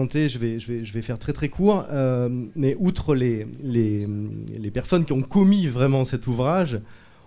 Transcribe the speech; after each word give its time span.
Je 0.00 0.38
vais, 0.38 1.02
faire 1.02 1.18
très 1.18 1.32
très 1.32 1.48
court, 1.48 1.84
euh, 1.90 2.28
mais 2.54 2.76
outre 2.78 3.16
les, 3.16 3.48
personnes 4.72 5.04
qui 5.04 5.12
ont 5.12 5.22
commis 5.22 5.66
vraiment 5.66 6.04
cet 6.04 6.28
ouvrage, 6.28 6.78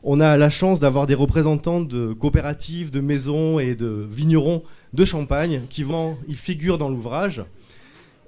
on 0.04 0.22
a 0.22 0.38
la 0.38 0.50
chance 0.50 0.80
d'avoir 0.80 1.06
des 1.06 1.14
représentants 1.14 1.82
de 1.82 2.14
coopératives, 2.14 2.90
de 2.90 3.02
maisons 3.02 3.60
et 3.60 3.76
de 3.76 4.08
vignerons 4.10 4.64
de 4.94 5.04
Champagne 5.04 5.64
qui 5.70 5.84
vont, 5.84 6.18
ils 6.30 6.38
figurent 6.38 6.78
dans 6.78 6.88
l'ouvrage. 6.88 7.44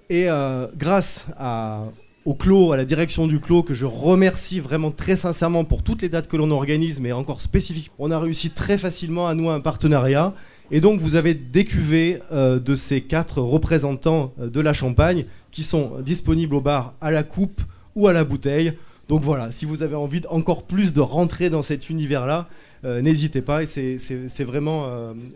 Et 0.10 0.29
euh, 0.29 0.68
grâce 0.75 1.28
à, 1.38 1.86
au 2.25 2.34
clos, 2.34 2.73
à 2.73 2.75
la 2.75 2.84
direction 2.84 3.28
du 3.28 3.39
clos, 3.39 3.64
que 3.64 3.73
je 3.73 3.86
remercie 3.86 4.60
vraiment 4.60 4.91
très 4.91 5.16
sincèrement 5.16 5.64
pour 5.64 5.84
toutes 5.84 6.02
les 6.02 6.10
dates 6.10 6.28
que 6.28 6.36
l'on 6.36 6.52
organise, 6.52 7.00
mais 7.00 7.14
encore 7.14 7.39
spécifiques, 7.39 7.91
on 7.98 8.12
a 8.12 8.20
réussi 8.20 8.50
très 8.50 8.78
facilement 8.78 9.25
à 9.25 9.36
nouer 9.36 9.54
un 9.54 9.62
partenariat 9.62 10.34
et 10.71 10.82
donc 10.82 11.00
vous 11.00 11.16
avez 11.16 11.34
des 11.34 11.66
cuvées 11.66 12.20
euh, 12.32 12.59
de 12.59 12.75
ces 12.75 13.02
quatre 13.02 13.41
représentants 13.41 14.34
euh, 14.39 14.50
de 14.50 14.59
la 14.61 14.73
Champagne 14.73 15.25
qui 15.52 15.64
sont 15.64 16.00
disponibles 16.02 16.55
au 16.55 16.61
bar 16.61 16.93
à 17.01 17.11
la 17.11 17.24
coupe 17.24 17.61
ou 17.96 18.07
à 18.07 18.14
la 18.14 18.24
bouteille. 18.24 18.74
Donc 19.10 19.21
voilà, 19.21 19.52
si 19.52 19.65
vous 19.65 19.83
avez 19.83 19.96
envie 19.96 20.21
encore 20.29 20.64
plus 20.64 20.93
de 20.93 21.02
rentrer 21.02 21.50
dans 21.50 21.61
cet 21.61 21.89
univers-là, 21.89 22.47
euh, 22.86 23.02
n'hésitez 23.02 23.41
pas 23.41 23.64
et 23.64 23.65
c'est 23.65 24.43
vraiment 24.43 24.88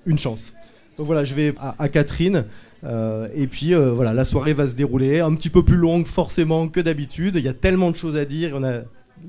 une 0.05 0.17
chance. 0.17 0.53
Donc 0.97 1.05
voilà, 1.05 1.23
je 1.25 1.35
vais 1.35 1.53
à, 1.59 1.89
Catherine. 1.89 2.45
et 2.83 3.47
puis 3.47 3.73
voilà, 3.73 4.13
la 4.13 4.25
soirée 4.25 4.53
va 4.53 4.65
se 4.65 4.73
dérouler 4.73 5.19
un 5.19 5.33
petit 5.35 5.49
peu 5.49 5.63
plus 5.63 5.75
longue 5.75 6.07
forcément 6.07 6.69
que 6.69 6.79
d'habitude. 6.79 7.35
Il 7.35 7.43
y 7.43 7.49
a 7.49 7.53
tellement 7.53 7.91
de 7.91 7.97
choses 7.97 8.15
à 8.15 8.25
dire, 8.25 8.53
on 8.55 8.63
a 8.63 8.79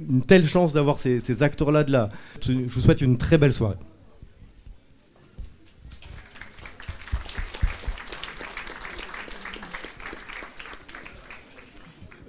une 0.08 0.22
telle 0.22 0.46
chance 0.46 0.72
d'avoir 0.72 0.98
ces, 0.98 1.20
ces 1.20 1.42
acteurs-là 1.42 1.84
de 1.84 1.92
là. 1.92 2.08
Je 2.40 2.52
vous 2.52 2.80
souhaite 2.80 3.02
une 3.02 3.18
très 3.18 3.36
belle 3.36 3.52
soirée. 3.52 3.76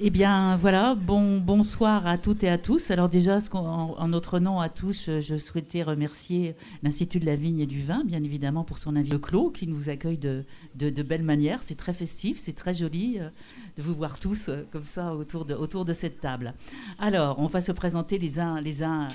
Eh 0.02 0.12
bien 0.12 0.55
voilà, 0.55 0.95
bon, 0.95 1.41
bonsoir 1.41 2.08
à 2.08 2.17
toutes 2.17 2.45
et 2.45 2.50
à 2.50 2.58
tous. 2.58 2.89
Alors 2.89 3.09
déjà, 3.09 3.39
en, 3.52 4.08
notre 4.08 4.39
nom 4.39 4.61
à 4.61 4.69
tous, 4.69 5.09
je 5.19 5.38
souhaitais 5.38 5.83
remercier 5.83 6.55
l'Institut 6.83 7.19
de 7.19 7.25
la 7.25 7.36
Vigne 7.36 7.59
et 7.59 7.66
du 7.66 7.83
Vin, 7.83 8.05
bien 8.05 8.23
évidemment, 8.23 8.64
pour 8.64 8.77
son 8.77 8.95
invité 8.95 9.20
Clos, 9.20 9.50
qui 9.50 9.67
nous 9.67 9.89
accueille 9.89 10.17
de, 10.17 10.45
de, 10.75 10.89
de 10.89 11.03
belle 11.03 11.23
manière. 11.23 11.61
C'est 11.61 11.75
très 11.75 11.92
festif, 11.92 12.38
c'est 12.39 12.53
très 12.53 12.73
joli 12.73 13.17
euh, 13.20 13.27
de 13.75 13.83
vous 13.83 13.94
voir 13.94 14.22
tous 14.22 14.47
euh, 14.47 14.64
comme 14.72 14.86
ça 14.86 15.14
autour 15.14 15.44
de, 15.44 15.53
autour 15.53 15.83
de 15.83 15.92
cette 15.92 16.22
table. 16.22 16.53
Alors, 16.97 17.38
on 17.38 17.47
va 17.47 17.59
se 17.59 17.73
présenter 17.73 18.20
les 18.20 18.39
uns 18.39 18.61
les 18.61 18.83
uns. 18.83 19.09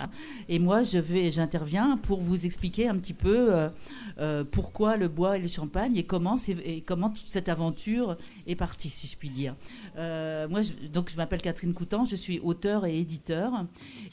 Et 0.50 0.58
moi, 0.58 0.82
j'interviens 0.82 1.96
pour 1.96 2.20
vous 2.20 2.44
expliquer 2.44 2.88
un 2.88 2.98
petit 2.98 3.14
peu 3.14 3.70
euh, 4.18 4.44
pourquoi 4.50 4.98
le 4.98 5.08
bois 5.08 5.38
et 5.38 5.40
le 5.40 5.48
champagne 5.48 5.96
et 5.96 6.02
comment, 6.02 6.36
toute 6.36 7.27
cette 7.27 7.48
aventure 7.48 8.18
est 8.46 8.55
partie, 8.55 8.90
si 8.90 9.06
je 9.06 9.16
puis 9.16 9.30
dire. 9.30 9.55
moi, 9.96 10.60
donc 10.92 11.11
je 11.11 11.17
m'appelle 11.17 11.42
Catherine 11.42 11.75
Coutan, 11.75 12.05
je 12.05 12.17
suis 12.17 12.41
auteur 12.41 12.86
et 12.86 12.98
éditeur. 12.98 13.64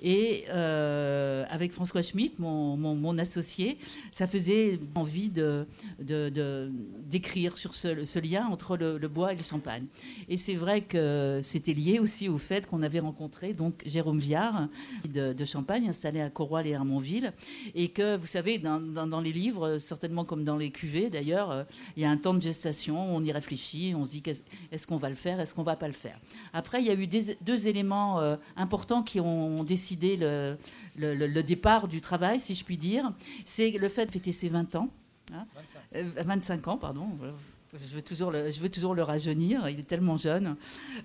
Et 0.02 0.45
euh, 0.50 1.45
avec 1.50 1.72
François 1.72 2.02
Schmitt, 2.02 2.40
mon, 2.40 3.17
associé, 3.17 3.78
ça 4.12 4.28
faisait 4.28 4.80
envie 4.95 5.30
de, 5.30 5.67
d'écrire 6.00 7.58
sur 7.58 7.76
ce, 7.76 8.20
lien 8.20 8.48
entre 8.48 8.78
le, 8.78 9.08
bois 9.08 9.34
et 9.34 9.36
le 9.36 9.44
champagne. 9.44 9.86
Et 10.30 10.38
c'est 10.38 10.56
vrai 10.56 10.82
que 10.82 11.39
c'était 11.44 11.73
lié 11.73 12.00
aussi 12.00 12.30
au 12.30 12.38
fait 12.38 12.66
qu'on 12.66 12.82
avait 12.82 13.00
rencontré 13.00 13.54
donc 13.54 13.84
Jérôme 13.86 14.20
Viard 14.20 14.67
de, 15.14 15.45
Champagne, 15.45 15.89
installé 15.89 16.22
à 16.22 16.30
Corroil 16.30 16.67
et 16.67 16.72
Hermonville. 16.72 17.34
Et 17.76 17.89
que, 17.89 18.16
vous 18.16 18.28
savez, 18.28 18.58
dans, 18.58 18.80
dans, 18.80 19.22
les 19.22 19.34
livres, 19.34 19.78
certainement 19.78 20.23
comme 20.23 20.44
dans 20.44 20.58
les 20.58 20.72
cuvées 20.72 21.09
d'ailleurs, 21.09 21.52
euh, 21.52 21.64
il 21.98 22.04
y 22.04 22.06
a 22.06 22.09
un 22.09 22.17
temps 22.17 22.34
de 22.34 22.42
gestation, 22.42 23.16
on 23.16 23.23
y 23.23 23.32
réfléchit, 23.32 23.94
on 23.95 24.06
se 24.06 24.12
dit 24.12 24.23
est-ce 24.72 24.88
qu'on 24.88 24.98
va 24.98 25.09
le 25.09 25.16
faire, 25.16 25.39
est-ce 25.39 25.54
qu'on 25.54 25.64
va 25.64 25.76
pas 25.76 25.88
le 25.88 25.94
faire? 25.94 26.20
Après, 26.53 26.81
il 26.81 26.88
y 26.88 26.89
a 26.89 26.94
eu 26.94 27.07
deux 27.41 27.67
éléments 27.67 28.19
euh, 28.19 28.35
importants 28.55 29.03
qui 29.03 29.19
ont 29.19 29.63
décidé 29.63 30.17
le, 30.17 31.41
départ 31.41 31.88
du 31.88 32.02
travail, 32.02 32.39
si 32.39 32.55
je 32.55 32.64
puis 32.65 32.77
dire. 32.77 33.11
C'est 33.45 33.71
le 33.71 33.89
fait 33.89 34.05
de 34.05 34.11
fêter 34.11 34.31
ses 34.31 34.49
20 34.49 34.76
ans. 34.76 34.89
25. 35.31 36.26
25 36.26 36.67
euh, 36.67 36.71
ans, 36.71 36.77
pardon. 36.77 37.08
Je 37.73 37.95
veux, 37.95 38.02
toujours 38.02 38.31
le, 38.95 39.02
rajeunir, 39.02 39.70
il 39.70 39.80
est 39.80 39.87
tellement 39.87 40.17
jeune. 40.17 40.58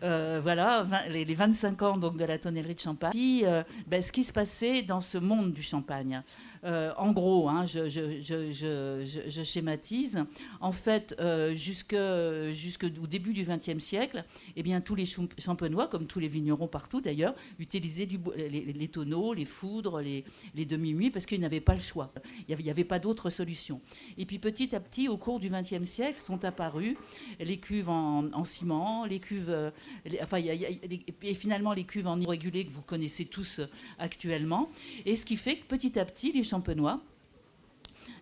Euh, 0.03 0.41
voilà, 0.43 0.85
les, 1.09 1.25
25 1.25 1.83
ans 1.83 1.97
donc, 1.97 2.17
de 2.17 2.25
la 2.25 2.41
tonnellerie 2.41 2.75
de 2.75 2.81
Champagne. 2.81 3.47
Ben, 3.87 4.03
ce 4.03 4.11
qui 4.11 4.25
se 4.25 4.33
passait 4.33 4.83
dans 4.83 4.99
ce 4.99 5.19
monde 5.19 5.53
du 5.53 5.63
champagne. 5.63 6.23
Euh, 6.67 6.93
en 6.97 7.13
gros, 7.13 7.49
hein, 7.49 7.65
je, 7.65 9.43
schématise. 9.45 10.25
En 10.61 10.73
fait, 10.73 11.15
euh, 11.21 11.55
jusqu'au 11.55 13.07
début 13.07 13.33
du 13.33 13.43
XXe 13.43 13.79
siècle, 13.79 14.25
eh 14.57 14.63
bien, 14.63 14.81
tous 14.81 14.97
les 14.97 15.05
champenois, 15.07 15.87
comme 15.87 16.07
tous 16.07 16.19
les 16.19 16.29
vignerons 16.29 16.67
partout 16.67 17.01
d'ailleurs, 17.01 17.35
utilisaient 17.59 18.09
les, 18.37 18.89
tonneaux, 18.89 19.33
les 19.33 19.45
foudres, 19.45 20.01
les, 20.01 20.25
demi-muits, 20.65 21.11
parce 21.11 21.27
qu'ils 21.27 21.41
n'avaient 21.41 21.61
pas 21.61 21.75
le 21.75 21.81
choix. 21.81 22.13
Il 22.49 22.57
n'y 22.57 22.71
avait, 22.71 22.85
pas 22.85 22.99
d'autre 22.99 23.31
solution. 23.31 23.81
Et 24.19 24.27
puis 24.27 24.39
petit 24.39 24.75
à 24.75 24.81
petit, 24.81 25.09
au 25.09 25.17
cours 25.17 25.39
du 25.39 25.49
XXe 25.49 25.85
siècle, 25.85 26.21
sont 26.21 26.45
apparues 26.45 26.97
les 27.39 27.59
cuves 27.59 27.89
en, 27.89 28.45
ciment, 28.45 29.05
les 29.05 29.21
cuves, 29.21 29.51
euh, 29.51 29.71
enfin, 30.23 30.39
et 30.39 31.35
finalement 31.35 31.73
les 31.73 31.85
cuves 31.85 32.07
en 32.07 32.19
irrégulier 32.21 32.65
que 32.65 32.71
vous 32.71 32.83
connaissez 32.83 33.27
tous 33.27 33.61
actuellement. 33.99 34.69
Et 35.05 35.15
ce 35.15 35.25
qui 35.25 35.37
fait 35.37 35.57
que 35.57 35.65
petit 35.67 35.99
à 35.99 36.05
petit, 36.05 36.33
les 36.33 36.43
champenois 36.43 36.56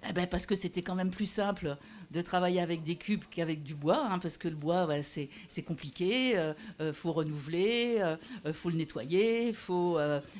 eh 0.09 0.13
ben 0.13 0.27
parce 0.27 0.47
que 0.47 0.55
c'était 0.55 0.83
quand 0.83 0.95
même 0.95 1.11
plus 1.11 1.27
simple 1.27 1.77
de 2.11 2.21
travailler 2.21 2.61
avec 2.61 2.83
des 2.83 2.97
cubes 2.97 3.25
qu'avec 3.31 3.63
du 3.63 3.75
bois, 3.75 4.07
hein, 4.07 4.19
parce 4.19 4.37
que 4.37 4.49
le 4.49 4.55
bois, 4.55 4.87
c'est 5.03 5.63
compliqué, 5.65 6.31
il 6.31 6.37
euh, 6.37 6.53
euh, 6.81 6.93
faut 6.93 7.13
renouveler, 7.13 7.95
il 7.97 8.03
euh, 8.03 8.53
faut 8.53 8.71
le 8.71 8.77
nettoyer, 8.77 9.53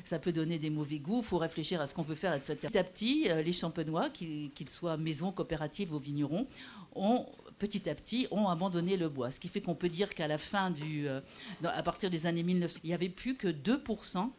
ça 0.03 0.19
peut 0.19 0.31
donner 0.31 0.59
des 0.59 0.69
mauvais 0.69 0.99
goûts, 0.99 1.21
faut 1.21 1.37
réfléchir 1.37 1.81
à 1.81 1.87
ce 1.87 1.93
qu'on 1.93 2.03
veut 2.03 2.15
faire, 2.15 2.33
etc. 2.33 2.55
Petit 2.61 2.77
à 2.77 2.83
petit, 2.83 3.27
les 3.43 3.51
champenois, 3.51 4.09
qu'ils 4.09 4.69
soient 4.69 4.97
maison, 4.97 5.31
coopérative 5.31 5.93
ou 5.93 5.99
vignerons, 5.99 6.47
ont 6.95 7.25
petit 7.57 7.89
à 7.89 7.95
petit, 7.95 8.27
ont 8.31 8.47
abandonné 8.47 8.97
le 8.97 9.09
bois. 9.09 9.31
Ce 9.31 9.39
qui 9.39 9.47
fait 9.47 9.61
qu'on 9.61 9.75
peut 9.75 9.89
dire 9.89 10.09
qu'à 10.09 10.27
la 10.27 10.37
fin 10.37 10.69
du... 10.71 11.07
à 11.63 11.83
partir 11.83 12.09
des 12.09 12.27
années 12.27 12.43
1900, 12.43 12.81
il 12.83 12.87
n'y 12.87 12.93
avait 12.93 13.09
plus 13.09 13.35
que 13.35 13.47
2% 13.47 14.29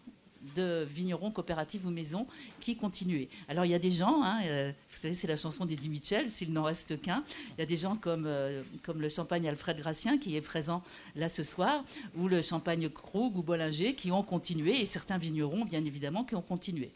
de 0.54 0.86
vignerons 0.88 1.30
coopératives 1.30 1.86
ou 1.86 1.90
maisons 1.90 2.26
qui 2.60 2.76
continuaient. 2.76 3.28
Alors 3.48 3.64
il 3.64 3.70
y 3.70 3.74
a 3.74 3.78
des 3.78 3.90
gens, 3.90 4.22
hein, 4.22 4.40
euh, 4.44 4.72
vous 4.90 4.96
savez, 4.96 5.14
c'est 5.14 5.26
la 5.26 5.36
chanson 5.36 5.66
d'Eddie 5.66 5.88
Mitchell, 5.88 6.30
s'il 6.30 6.52
n'en 6.52 6.64
reste 6.64 7.00
qu'un. 7.00 7.24
Il 7.56 7.60
y 7.60 7.62
a 7.62 7.66
des 7.66 7.76
gens 7.76 7.96
comme, 7.96 8.24
euh, 8.26 8.62
comme 8.82 9.00
le 9.00 9.08
champagne 9.08 9.48
Alfred 9.48 9.78
Gracien 9.78 10.18
qui 10.18 10.36
est 10.36 10.40
présent 10.40 10.82
là 11.14 11.28
ce 11.28 11.42
soir, 11.42 11.84
ou 12.16 12.28
le 12.28 12.42
champagne 12.42 12.88
Krug 12.88 13.36
ou 13.36 13.42
Bollinger 13.42 13.94
qui 13.94 14.12
ont 14.12 14.22
continué, 14.22 14.80
et 14.80 14.86
certains 14.86 15.18
vignerons, 15.18 15.64
bien 15.64 15.84
évidemment, 15.84 16.24
qui 16.24 16.34
ont 16.34 16.42
continué. 16.42 16.90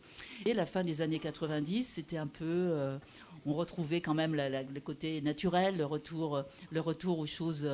Et 0.46 0.54
la 0.54 0.66
fin 0.66 0.84
des 0.84 1.02
années 1.02 1.18
90, 1.18 1.84
c'était 1.84 2.18
un 2.18 2.26
peu. 2.26 2.44
Euh, 2.44 2.98
on 3.46 3.54
retrouvait 3.54 4.02
quand 4.02 4.12
même 4.12 4.34
le 4.34 4.80
côté 4.80 5.22
naturel, 5.22 5.78
le 5.78 5.86
retour, 5.86 6.42
le 6.70 6.80
retour 6.80 7.18
aux 7.18 7.26
choses 7.26 7.66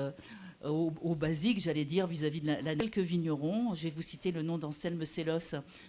au, 0.68 1.14
basique, 1.14 1.58
j'allais 1.60 1.84
dire, 1.84 2.06
vis-à-vis 2.06 2.40
de 2.40 2.46
la, 2.46 2.76
quelques 2.76 2.98
vignerons. 2.98 3.74
Je 3.74 3.84
vais 3.84 3.90
vous 3.90 4.02
citer 4.02 4.32
le 4.32 4.42
nom 4.42 4.58
d'Anselme 4.58 5.04
Sellos, 5.04 5.38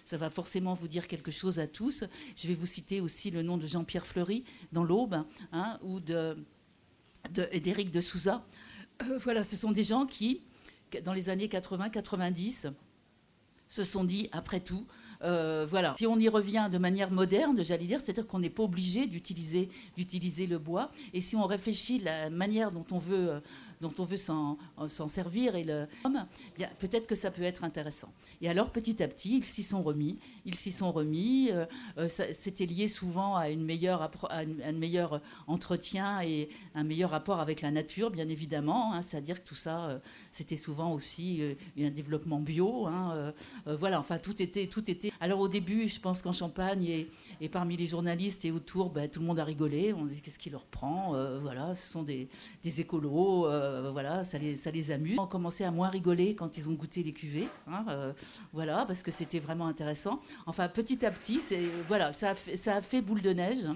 ça 0.04 0.16
va 0.16 0.30
forcément 0.30 0.74
vous 0.74 0.88
dire 0.88 1.08
quelque 1.08 1.30
chose 1.30 1.58
à 1.58 1.66
tous. 1.66 2.04
Je 2.36 2.48
vais 2.48 2.54
vous 2.54 2.66
citer 2.66 3.00
aussi 3.00 3.30
le 3.30 3.42
nom 3.42 3.56
de 3.56 3.66
Jean-Pierre 3.66 4.06
Fleury 4.06 4.44
dans 4.72 4.84
l'Aube, 4.84 5.22
hein, 5.52 5.78
ou 5.82 6.00
de, 6.00 6.36
d'Éric 7.30 7.90
de, 7.90 8.00
Souza. 8.00 8.44
Euh, 9.02 9.18
voilà, 9.18 9.44
ce 9.44 9.56
sont 9.56 9.72
des 9.72 9.84
gens 9.84 10.06
qui, 10.06 10.40
dans 11.04 11.12
les 11.12 11.28
années 11.28 11.48
80-90, 11.48 12.72
se 13.68 13.84
sont 13.84 14.04
dit, 14.04 14.28
après 14.32 14.60
tout, 14.60 14.86
euh, 15.22 15.66
voilà. 15.68 15.94
Si 15.98 16.06
on 16.06 16.18
y 16.18 16.28
revient 16.28 16.68
de 16.70 16.78
manière 16.78 17.10
moderne, 17.10 17.62
j'allais 17.62 17.86
dire, 17.86 18.00
c'est-à-dire 18.00 18.26
qu'on 18.26 18.38
n'est 18.38 18.50
pas 18.50 18.62
obligé 18.62 19.06
d'utiliser, 19.06 19.68
le 20.46 20.58
bois. 20.58 20.90
Et 21.12 21.20
si 21.20 21.36
on 21.36 21.44
réfléchit 21.44 21.98
la 21.98 22.30
manière 22.30 22.70
dont 22.70 22.86
on 22.92 22.98
veut 22.98 23.30
euh, 23.30 23.40
dont 23.80 23.92
on 23.98 24.04
veut 24.04 24.16
s'en 24.16 24.58
servir 25.08 25.56
et 25.56 25.64
le 25.64 25.86
peut-être 26.78 27.06
que 27.06 27.14
ça 27.14 27.30
peut 27.30 27.42
être 27.42 27.64
intéressant. 27.64 28.12
Et 28.40 28.48
alors 28.48 28.70
petit 28.70 29.02
à 29.02 29.08
petit, 29.08 29.38
ils 29.38 29.44
s'y 29.44 29.62
sont 29.62 29.82
remis. 29.82 30.18
Ils 30.44 30.54
s'y 30.54 30.72
sont 30.72 30.92
remis. 30.92 31.50
Euh, 31.50 31.66
euh, 31.98 32.08
c'était 32.08 32.66
lié 32.66 32.86
souvent 32.86 33.36
à 33.36 33.50
une 33.50 33.64
meilleure 33.64 34.10
un 34.30 34.72
meilleur 34.72 35.20
entretien 35.46 36.20
et 36.22 36.48
un 36.74 36.84
meilleur 36.84 37.10
rapport 37.10 37.40
avec 37.40 37.60
la 37.60 37.70
nature, 37.70 38.10
bien 38.10 38.28
évidemment. 38.28 38.94
Hein. 38.94 39.02
C'est-à-dire 39.02 39.42
que 39.42 39.48
tout 39.48 39.54
ça, 39.54 39.86
euh, 39.86 39.98
c'était 40.30 40.56
souvent 40.56 40.92
aussi 40.92 41.42
un 41.78 41.90
développement 41.90 42.40
bio. 42.40 42.86
Hein. 42.86 43.32
voilà, 43.66 43.98
enfin 43.98 44.18
tout 44.18 44.40
était 44.42 44.66
tout 44.66 44.90
était. 44.90 45.12
Alors 45.20 45.40
au 45.40 45.48
début, 45.48 45.88
je 45.88 46.00
pense 46.00 46.22
qu'en 46.22 46.32
Champagne 46.32 47.06
et, 47.40 47.48
parmi 47.48 47.76
les 47.76 47.86
journalistes 47.86 48.44
et 48.44 48.50
autour, 48.50 48.90
ben, 48.90 49.08
tout 49.08 49.20
le 49.20 49.26
monde 49.26 49.38
a 49.40 49.44
rigolé. 49.44 49.92
On 49.92 50.06
dit 50.06 50.20
qu'est-ce 50.20 50.38
qui 50.38 50.50
leur 50.50 50.64
prend 50.64 51.12
Voilà, 51.40 51.74
ce 51.74 51.92
sont 51.92 52.02
des 52.02 52.28
écolos. 52.80 53.46
Euh, 53.68 53.90
voilà, 53.90 54.24
ça 54.24 54.38
les, 54.38 54.56
ça 54.56 54.70
les 54.70 54.90
amuse. 54.90 55.12
Ils 55.14 55.20
ont 55.20 55.26
commencé 55.26 55.64
à 55.64 55.70
moins 55.70 55.88
rigoler 55.88 56.34
quand 56.34 56.58
ils 56.58 56.68
ont 56.68 56.72
goûté 56.72 57.02
les 57.02 57.12
cuvées, 57.12 57.48
hein, 57.66 57.84
euh, 57.88 58.12
voilà, 58.52 58.84
parce 58.86 59.02
que 59.02 59.10
c'était 59.10 59.38
vraiment 59.38 59.66
intéressant. 59.66 60.20
Enfin, 60.46 60.68
petit 60.68 61.04
à 61.04 61.10
petit, 61.10 61.40
voilà, 61.86 62.12
ça 62.12 62.30
a 62.30 62.34
fait, 62.34 62.56
ça 62.56 62.76
a 62.76 62.80
fait 62.80 63.02
boule 63.02 63.22
de 63.22 63.30
neige. 63.30 63.66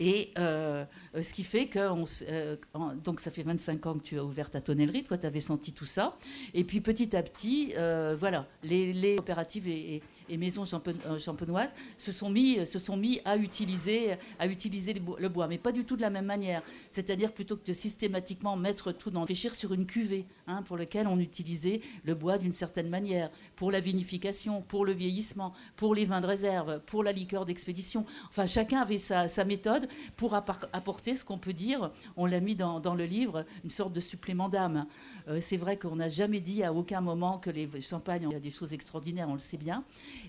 Et 0.00 0.32
euh, 0.38 0.84
ce 1.14 1.32
qui 1.32 1.44
fait 1.44 1.68
que, 1.68 1.78
euh, 1.78 2.56
donc 3.04 3.20
ça 3.20 3.30
fait 3.30 3.44
25 3.44 3.86
ans 3.86 3.94
que 3.94 4.02
tu 4.02 4.18
as 4.18 4.24
ouvert 4.24 4.50
ta 4.50 4.60
tonnellerie, 4.60 5.04
toi 5.04 5.16
tu 5.16 5.26
avais 5.26 5.40
senti 5.40 5.72
tout 5.72 5.84
ça. 5.84 6.16
Et 6.52 6.64
puis 6.64 6.80
petit 6.80 7.14
à 7.16 7.22
petit, 7.22 7.74
voilà, 8.18 8.46
les, 8.62 9.16
coopératives 9.16 9.68
et, 9.68 10.02
maisons 10.30 10.64
champenoises 10.64 11.70
se 11.98 12.12
sont, 12.12 12.30
mis, 12.30 12.64
se 12.64 12.78
sont 12.78 12.96
mis 12.96 13.20
à 13.24 13.36
utiliser, 13.36 14.16
à 14.38 14.46
utiliser 14.46 14.94
le 14.94 15.28
bois, 15.28 15.48
mais 15.48 15.58
pas 15.58 15.72
du 15.72 15.84
tout 15.84 15.96
de 15.96 16.02
la 16.02 16.10
même 16.10 16.26
manière. 16.26 16.62
C'est-à-dire 16.90 17.32
plutôt 17.32 17.56
que 17.56 17.66
de 17.66 17.72
systématiquement 17.72 18.56
mettre 18.56 18.92
tout 18.92 19.10
dans 19.10 19.26
sur 19.34 19.72
une 19.72 19.86
cuvée 19.86 20.26
hein, 20.46 20.62
pour 20.62 20.76
laquelle 20.76 21.06
on 21.06 21.18
utilisait 21.18 21.80
le 22.04 22.14
bois 22.14 22.38
d'une 22.38 22.52
certaine 22.52 22.88
manière, 22.88 23.30
pour 23.56 23.72
la 23.72 23.80
vinification, 23.80 24.62
pour 24.62 24.84
le 24.84 24.92
vieillissement, 24.92 25.52
pour 25.76 25.94
les 25.94 26.04
vins 26.04 26.20
de 26.20 26.26
réserve, 26.26 26.80
pour 26.86 27.02
la 27.02 27.12
liqueur 27.12 27.44
d'expédition. 27.44 28.06
Enfin, 28.28 28.46
chacun 28.46 28.80
avait 28.80 28.98
sa, 28.98 29.44
méthode 29.44 29.88
pour 30.16 30.34
apporter 30.34 31.14
ce 31.14 31.24
qu'on 31.24 31.38
peut 31.38 31.52
dire, 31.52 31.90
on 32.16 32.26
l'a 32.26 32.40
mis 32.40 32.54
dans, 32.54 32.94
le 32.94 33.04
livre, 33.04 33.44
une 33.64 33.70
sorte 33.70 33.92
de 33.92 34.00
supplément 34.00 34.48
d'âme. 34.48 34.86
Euh, 35.28 35.38
c'est 35.40 35.56
vrai 35.56 35.76
qu'on 35.76 35.96
n'a 35.96 36.08
jamais 36.08 36.40
dit 36.40 36.62
à 36.62 36.72
aucun 36.72 37.00
moment 37.00 37.38
que 37.38 37.50
les 37.50 37.68
champagnes, 37.80 38.26
il 38.30 38.32
y 38.32 38.36
a 38.36 38.40
des 38.40 38.50
choses 38.50 38.72
extraordinaires, 38.72 39.28
on 39.28 39.34
le 39.34 39.38
sait 39.38 39.56
bien, 39.56 39.84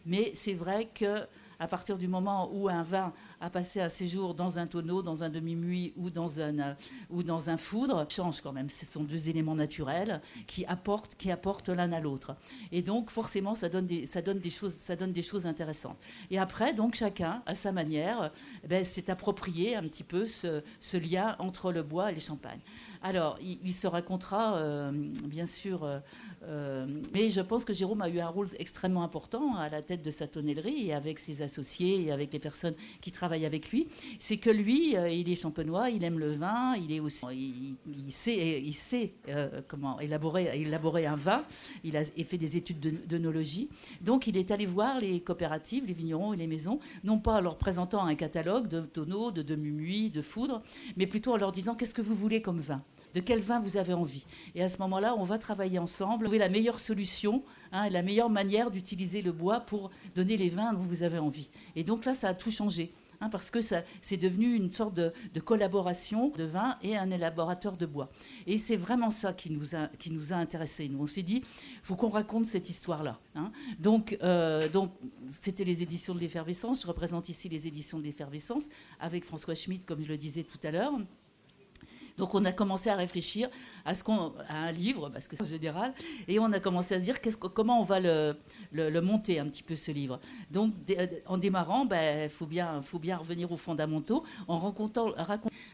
mais 0.05 0.31
c'est 0.33 0.53
vrai 0.53 0.89
que 0.93 1.25
à 1.59 1.67
partir 1.67 1.97
du 1.97 2.07
moment 2.07 2.49
où 2.53 2.69
un 2.69 2.83
vin 2.83 3.13
a 3.41 3.49
passé 3.49 3.81
un 3.81 3.89
séjour 3.89 4.33
dans 4.33 4.59
un 4.59 4.67
tonneau, 4.67 5.01
dans 5.01 5.23
un 5.23 5.29
demi-muit 5.29 5.93
ou 5.95 6.09
dans 6.09 6.41
un, 6.41 6.59
euh, 6.59 6.73
ou 7.09 7.23
dans 7.23 7.49
un 7.49 7.57
foudre, 7.57 8.05
change 8.09 8.41
quand 8.41 8.51
même. 8.51 8.69
Ce 8.69 8.85
sont 8.85 9.03
deux 9.03 9.29
éléments 9.29 9.55
naturels 9.55 10.21
qui 10.47 10.65
apportent, 10.65 11.15
qui 11.15 11.31
apportent 11.31 11.69
l'un 11.69 11.91
à 11.91 11.99
l'autre. 11.99 12.35
Et 12.71 12.81
donc, 12.81 13.09
forcément, 13.09 13.55
ça 13.55 13.69
donne, 13.69 13.85
des, 13.85 14.05
ça, 14.05 14.21
donne 14.21 14.39
des 14.39 14.49
choses, 14.49 14.73
ça 14.73 14.95
donne 14.95 15.11
des 15.11 15.21
choses 15.21 15.45
intéressantes. 15.45 15.97
Et 16.31 16.39
après, 16.39 16.73
donc, 16.73 16.95
chacun, 16.95 17.41
à 17.45 17.55
sa 17.55 17.71
manière, 17.71 18.31
eh 18.63 18.67
ben, 18.67 18.83
s'est 18.83 19.09
approprié 19.09 19.75
un 19.75 19.83
petit 19.83 20.03
peu 20.03 20.25
ce, 20.25 20.61
ce 20.79 20.97
lien 20.97 21.35
entre 21.39 21.71
le 21.71 21.83
bois 21.83 22.11
et 22.11 22.15
les 22.15 22.21
champagnes. 22.21 22.59
Alors, 23.05 23.37
il, 23.39 23.71
se 23.71 23.85
racontera, 23.85 24.57
euh, 24.57 24.91
bien 25.25 25.45
sûr, 25.45 25.83
euh, 25.83 25.99
euh, 26.47 26.85
mais 27.13 27.29
je 27.29 27.41
pense 27.41 27.65
que 27.65 27.73
Jérôme 27.73 28.01
a 28.01 28.09
eu 28.09 28.19
un 28.19 28.27
rôle 28.27 28.47
extrêmement 28.59 29.03
important 29.03 29.55
à 29.55 29.69
la 29.69 29.81
tête 29.81 30.03
de 30.03 30.11
sa 30.11 30.27
tonnellerie 30.27 30.87
et 30.87 30.93
avec 30.93 31.19
ses 31.19 31.41
associés 31.41 32.03
et 32.03 32.11
avec 32.11 32.33
les 32.33 32.39
personnes 32.39 32.75
qui 33.01 33.11
travaillent 33.11 33.45
avec 33.45 33.71
lui. 33.71 33.87
C'est 34.19 34.37
que 34.37 34.49
lui, 34.49 34.95
il 34.95 35.31
est 35.31 35.35
champenois, 35.35 35.89
il 35.89 36.03
aime 36.03 36.19
le 36.19 36.31
vin, 36.31 36.75
il 36.75 36.91
est 36.91 36.99
aussi, 36.99 37.25
il, 37.87 38.11
sait, 38.11 38.61
il 38.61 38.73
sait 38.73 39.13
comment 39.67 39.99
élaborer, 39.99 40.59
élaborer 40.59 41.05
un 41.05 41.15
vin. 41.15 41.43
Il 41.83 41.97
a 41.97 42.03
fait 42.03 42.37
des 42.37 42.57
études 42.57 43.07
d'œnologie. 43.07 43.69
Donc, 44.01 44.27
il 44.27 44.37
est 44.37 44.51
allé 44.51 44.65
voir 44.65 44.99
les 44.99 45.21
coopératives, 45.21 45.85
les 45.85 45.93
vignerons 45.93 46.33
et 46.33 46.37
les 46.37 46.47
maisons, 46.47 46.79
non 47.03 47.19
pas 47.19 47.35
en 47.35 47.41
leur 47.41 47.57
présentant 47.57 48.05
un 48.05 48.15
catalogue 48.15 48.67
de 48.67 48.81
tonneaux, 48.81 49.31
de 49.31 49.41
demi-muits, 49.41 50.09
de 50.09 50.21
foudre, 50.21 50.61
mais 50.97 51.07
plutôt 51.07 51.33
en 51.33 51.37
leur 51.37 51.51
disant 51.51 51.75
qu'est-ce 51.75 51.93
que 51.93 52.01
vous 52.01 52.15
voulez 52.15 52.41
comme 52.41 52.59
vin? 52.59 52.83
De 53.15 53.21
quel 53.21 53.39
vin 53.39 53.59
vous 53.59 53.77
avez 53.77 53.93
envie. 53.93 54.25
Et 54.53 54.61
à 54.61 54.69
ce 54.69 54.77
moment-là, 54.79 55.15
on 55.17 55.23
va 55.23 55.39
travailler 55.39 55.79
ensemble, 55.79 56.25
trouver 56.25 56.37
la 56.37 56.49
meilleure 56.49 56.79
solution, 56.79 57.43
hein, 57.71 57.89
la 57.89 58.01
meilleure 58.01 58.29
manière 58.29 58.69
d'utiliser 58.69 59.21
le 59.21 59.31
bois 59.31 59.61
pour 59.61 59.89
donner 60.15 60.35
les 60.35 60.49
vins 60.49 60.73
dont 60.73 60.79
vous 60.79 61.01
avez 61.01 61.17
envie. 61.17 61.49
Et 61.77 61.85
donc 61.85 62.03
là, 62.05 62.13
ça 62.13 62.27
a 62.27 62.33
tout 62.33 62.51
changé. 62.51 62.91
Hein, 63.21 63.29
parce 63.29 63.49
que 63.49 63.59
c'est 63.61 64.17
devenu 64.17 64.55
une 64.55 64.69
sorte 64.73 64.93
de, 64.93 65.39
collaboration 65.39 66.33
de 66.35 66.43
vin 66.43 66.77
et 66.83 66.97
un 66.97 67.09
élaborateur 67.09 67.77
de 67.77 67.85
bois. 67.85 68.11
Et 68.45 68.57
c'est 68.57 68.75
vraiment 68.75 69.09
ça 69.09 69.31
qui 69.31 69.49
nous 69.51 69.73
a, 69.73 69.87
qui 69.97 70.11
nous 70.11 70.33
a 70.33 70.35
intéressés. 70.35 70.89
Nous, 70.89 71.01
on 71.01 71.07
s'est 71.07 71.23
dit, 71.23 71.41
faut 71.81 71.95
qu'on 71.95 72.09
raconte 72.09 72.45
cette 72.45 72.69
histoire-là. 72.69 73.17
Hein. 73.35 73.53
Donc, 73.79 74.17
euh, 74.21 74.67
donc, 74.67 74.91
c'était 75.29 75.63
les 75.63 75.81
éditions 75.81 76.13
de 76.13 76.19
l'effervescence. 76.19 76.81
Je 76.81 76.87
représente 76.87 77.29
ici 77.29 77.47
les 77.47 77.67
éditions 77.67 77.99
de 77.99 78.03
l'effervescence 78.03 78.67
avec 78.99 79.23
François 79.23 79.55
Schmitt, 79.55 79.85
comme 79.85 80.03
je 80.03 80.09
le 80.09 80.17
disais 80.17 80.43
tout 80.43 80.59
à 80.63 80.71
l'heure. 80.71 80.91
Donc 82.17 82.33
on 82.33 82.45
a 82.45 82.51
commencé 82.51 82.89
à 82.89 82.95
réfléchir 82.95 83.49
à, 83.83 83.93
ce 83.93 84.03
qu'on, 84.03 84.33
à 84.47 84.57
un 84.57 84.71
livre, 84.71 85.09
parce 85.09 85.27
que 85.27 85.35
c'est 85.35 85.45
général, 85.45 85.93
et 86.27 86.39
on 86.39 86.51
a 86.51 86.59
commencé 86.59 86.95
à 86.95 86.99
se 86.99 87.03
dire 87.03 87.21
qu'est-ce, 87.21 87.37
comment 87.37 87.79
on 87.79 87.83
va 87.83 87.99
le, 87.99 88.35
monter 89.01 89.39
un 89.39 89.45
petit 89.45 89.63
peu 89.63 89.75
ce 89.75 89.91
livre. 89.91 90.19
Donc 90.49 90.73
euh, 90.89 91.07
en 91.27 91.37
démarrant, 91.37 91.83
il 91.83 91.89
ben, 91.89 92.29
faut, 92.29 92.45
bien, 92.45 92.81
bien 93.01 93.17
revenir 93.17 93.51
aux 93.51 93.57
fondamentaux, 93.57 94.23
en 94.47 94.57
racontant, 94.57 95.13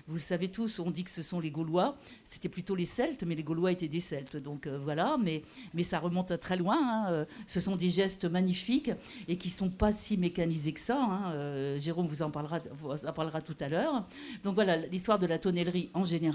vous 0.07 0.15
le 0.15 0.19
savez 0.19 0.49
tous, 0.49 0.79
on 0.79 0.89
dit 0.89 1.03
que 1.03 1.11
ce 1.11 1.23
sont 1.23 1.39
les 1.39 1.51
Gaulois, 1.51 1.95
c'était 2.25 2.49
plutôt 2.49 2.75
les 2.75 2.85
Celtes, 2.85 3.23
mais 3.23 3.35
les 3.35 3.43
Gaulois 3.43 3.71
étaient 3.71 3.87
des 3.87 3.99
Celtes, 3.99 4.37
donc 4.37 4.67
euh, 4.67 4.79
voilà, 4.79 5.17
mais, 5.21 5.43
ça 5.83 5.99
remonte 5.99 6.39
très 6.39 6.57
loin, 6.57 6.77
hein, 6.79 7.11
euh, 7.11 7.25
ce 7.47 7.59
sont 7.59 7.75
des 7.75 7.89
gestes 7.89 8.25
magnifiques 8.25 8.91
et 9.27 9.37
qui 9.37 9.49
sont 9.49 9.69
pas 9.69 9.91
si 9.91 10.17
mécanisés 10.17 10.73
que 10.73 10.79
ça, 10.79 11.01
hein, 11.01 11.77
Jérôme 11.77 12.07
vous 12.07 12.21
en 12.21 12.31
parlera, 12.31 12.59
vous 12.73 12.91
en 12.91 13.13
parlera 13.13 13.41
tout 13.41 13.55
à 13.59 13.67
l'heure. 13.67 14.05
Donc 14.43 14.55
voilà, 14.55 14.77
l'histoire 14.77 15.19
de 15.19 15.25
la 15.25 15.39
tonnellerie 15.39 15.89
en 15.93 16.03
général, 16.03 16.30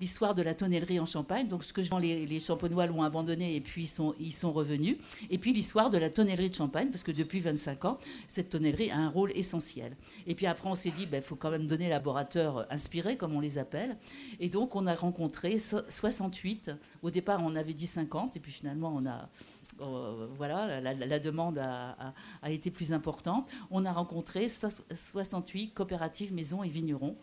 l'histoire 0.00 0.34
de 0.34 0.42
la 0.42 0.54
tonnellerie 0.54 1.00
en 1.00 1.06
Champagne, 1.06 1.48
donc 1.48 1.64
ce 1.64 1.72
que 1.72 1.80
les, 2.00 2.26
les 2.26 2.40
champenois 2.40 2.86
l'ont 2.86 3.02
abandonné 3.02 3.56
et 3.56 3.60
puis 3.60 3.90
ils 4.20 4.32
sont, 4.32 4.52
revenus, 4.52 4.96
et 5.30 5.38
puis 5.38 5.52
l'histoire 5.52 5.90
de 5.90 5.98
la 5.98 6.10
tonnellerie 6.10 6.50
de 6.50 6.54
Champagne, 6.54 6.88
parce 6.90 7.02
que 7.02 7.12
depuis 7.12 7.40
25 7.40 7.84
ans, 7.84 7.98
cette 8.28 8.50
tonnellerie 8.50 8.90
a 8.90 8.98
un 8.98 9.08
rôle 9.08 9.32
essentiel. 9.34 9.96
Et 10.26 10.34
puis 10.34 10.46
après, 10.46 10.68
on 10.68 10.74
s'est 10.74 10.90
dit, 10.90 11.02
il 11.02 11.10
ben, 11.10 11.22
faut 11.22 11.36
quand 11.36 11.50
même 11.50 11.66
donner 11.66 11.88
laborateur 11.88 12.66
inspiré, 12.70 13.16
comme 13.16 13.34
on 13.34 13.40
les 13.40 13.58
appelle, 13.58 13.96
et 14.40 14.48
donc 14.48 14.76
on 14.76 14.86
a 14.86 14.94
rencontré 14.94 15.56
68, 15.58 16.70
au 17.02 17.10
départ 17.10 17.40
on 17.42 17.54
avait 17.56 17.74
dit 17.74 17.86
50, 17.86 18.36
et 18.36 18.40
puis 18.40 18.52
finalement 18.52 18.92
on 18.94 19.06
a... 19.06 19.28
Euh, 19.80 20.28
voilà, 20.36 20.80
la, 20.80 21.18
demande 21.18 21.58
a, 21.58 22.50
été 22.50 22.70
plus 22.70 22.92
importante. 22.92 23.48
On 23.70 23.84
a 23.84 23.92
rencontré 23.92 24.46
68 24.48 25.74
coopératives, 25.74 26.32
maisons 26.32 26.62
et 26.62 26.68
vignerons 26.68 27.16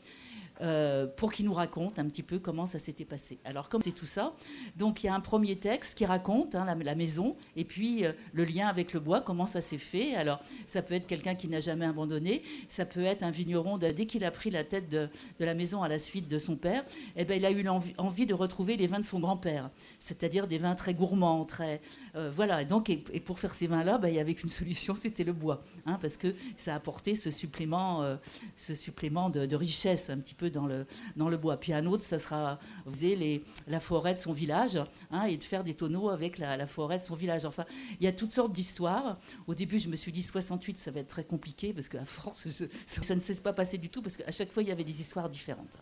euh, 0.61 1.07
pour 1.07 1.33
qu'il 1.33 1.45
nous 1.45 1.53
raconte 1.53 1.97
un 1.97 2.05
petit 2.05 2.21
peu 2.21 2.37
comment 2.37 2.67
ça 2.67 2.77
s'était 2.77 3.05
passé. 3.05 3.39
Alors, 3.45 3.67
comme 3.67 3.81
c'est 3.81 3.95
tout 3.95 4.05
ça, 4.05 4.35
donc 4.75 5.03
il 5.03 5.07
y 5.07 5.09
a 5.09 5.15
un 5.15 5.19
premier 5.19 5.55
texte 5.55 5.97
qui 5.97 6.05
raconte 6.05 6.53
hein, 6.53 6.65
la, 6.65 6.95
maison 6.95 7.35
et 7.55 7.65
puis 7.65 8.05
euh, 8.05 8.11
le 8.33 8.43
lien 8.43 8.67
avec 8.67 8.93
le 8.93 8.99
bois, 8.99 9.21
comment 9.21 9.47
ça 9.47 9.59
s'est 9.59 9.79
fait. 9.79 10.13
Alors, 10.13 10.39
ça 10.67 10.83
peut 10.83 10.93
être 10.93 11.07
quelqu'un 11.07 11.33
qui 11.33 11.47
n'a 11.47 11.61
jamais 11.61 11.85
abandonné, 11.85 12.43
ça 12.67 12.85
peut 12.85 13.03
être 13.03 13.23
un 13.23 13.31
vigneron, 13.31 13.79
dès 13.79 14.05
qu'il 14.05 14.23
a 14.23 14.29
pris 14.29 14.51
la 14.51 14.63
tête 14.63 14.87
de, 14.87 15.09
la 15.39 15.55
maison 15.55 15.81
à 15.81 15.87
la 15.87 15.97
suite 15.97 16.27
de 16.27 16.37
son 16.37 16.55
père, 16.55 16.85
eh 17.15 17.25
ben, 17.25 17.37
il 17.37 17.45
a 17.45 17.51
eu 17.51 17.67
envie 17.97 18.27
de 18.27 18.33
retrouver 18.35 18.77
les 18.77 18.85
vins 18.85 18.99
de 18.99 19.05
son 19.05 19.19
grand-père, 19.19 19.71
c'est-à-dire 19.97 20.45
des 20.45 20.59
vins 20.59 20.75
très 20.75 20.93
gourmands, 20.93 21.43
très. 21.43 21.81
Euh, 22.15 22.29
voilà, 22.29 22.61
et 22.61 22.65
donc, 22.65 22.91
et, 22.91 22.97
pour 22.97 23.39
faire 23.39 23.55
ces 23.55 23.65
vins-là, 23.65 23.97
ben, 23.97 24.09
il 24.09 24.13
n'y 24.13 24.19
avait 24.19 24.35
qu'une 24.35 24.49
solution, 24.49 24.93
c'était 25.01 25.23
le 25.23 25.33
bois, 25.33 25.63
hein, 25.87 25.97
parce 25.99 26.17
que 26.17 26.35
ça 26.55 26.75
apportait 26.75 27.15
ce 27.15 27.31
supplément, 27.31 28.05
ce 28.55 28.75
supplément 28.75 29.31
de, 29.31 29.47
de 29.47 29.55
richesse 29.55 30.11
un 30.11 30.19
petit 30.19 30.35
peu 30.35 30.50
dans 30.51 30.68
le, 30.68 30.86
dans 31.15 31.30
le 31.30 31.38
bois. 31.38 31.57
Puis 31.57 31.74
un 31.74 31.86
autre, 31.86 32.03
ça 32.03 32.19
sera 32.19 32.59
les, 33.01 33.44
la 33.68 33.80
forêt 33.80 34.13
de 34.13 34.19
son 34.19 34.33
village 34.33 34.77
hein, 35.12 35.24
et 35.24 35.38
de 35.38 35.44
faire 35.44 35.63
des 35.63 35.74
tonneaux 35.74 36.09
avec 36.09 36.38
la, 36.38 36.65
forêt 36.67 36.98
de 36.98 37.03
son 37.03 37.15
village. 37.15 37.46
Enfin, 37.46 37.65
il 38.00 38.03
y 38.03 38.08
a 38.08 38.12
toutes 38.12 38.31
sortes 38.31 38.51
d'histoires. 38.51 39.17
Au 39.48 39.55
début, 39.55 39.79
je 39.79 39.89
me 39.89 39.96
suis 39.96 40.12
dit 40.12 40.24
68, 40.24 40.77
ça 40.77 40.91
va 40.91 41.00
être 41.00 41.08
très 41.08 41.24
compliqué 41.24 41.74
parce 41.74 41.88
qu'à 41.88 42.05
force, 42.05 42.48
ça 42.86 43.15
ne 43.15 43.20
s'est 43.20 43.41
pas 43.41 43.53
passé 43.53 43.77
du 43.77 43.89
tout 43.89 44.01
parce 44.01 44.17
qu'à 44.17 44.31
chaque 44.31 44.51
fois, 44.51 44.63
il 44.63 44.70
y 44.70 44.72
avait 44.72 44.84
des 44.84 45.01
histoires 45.01 45.29
différentes. 45.29 45.77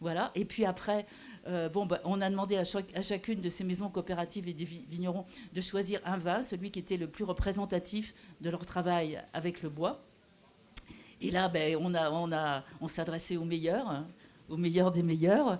Voilà. 0.00 0.32
Et 0.34 0.44
puis 0.44 0.64
après, 0.64 1.06
euh, 1.46 1.68
bon, 1.68 1.86
bah, 1.86 2.00
on 2.04 2.20
a 2.20 2.28
demandé 2.28 2.56
à, 2.56 2.62
à, 2.94 3.02
chacune 3.02 3.40
de 3.40 3.48
ces 3.48 3.64
maisons 3.64 3.88
coopératives 3.88 4.48
et 4.48 4.52
des 4.52 4.64
vignerons 4.64 5.24
de 5.52 5.60
choisir 5.60 6.00
un 6.04 6.18
vin, 6.18 6.42
celui 6.42 6.70
qui 6.70 6.78
était 6.78 6.96
le 6.96 7.06
plus 7.06 7.24
représentatif 7.24 8.14
de 8.40 8.50
leur 8.50 8.66
travail 8.66 9.22
avec 9.32 9.62
le 9.62 9.68
bois. 9.68 10.04
Et 11.22 11.30
là, 11.30 11.48
ben, 11.48 11.78
on, 11.80 11.94
a, 11.94 12.10
on, 12.10 12.32
a, 12.32 12.64
au 14.52 14.56
meilleur 14.56 14.92
des 14.92 15.02
meilleurs, 15.02 15.58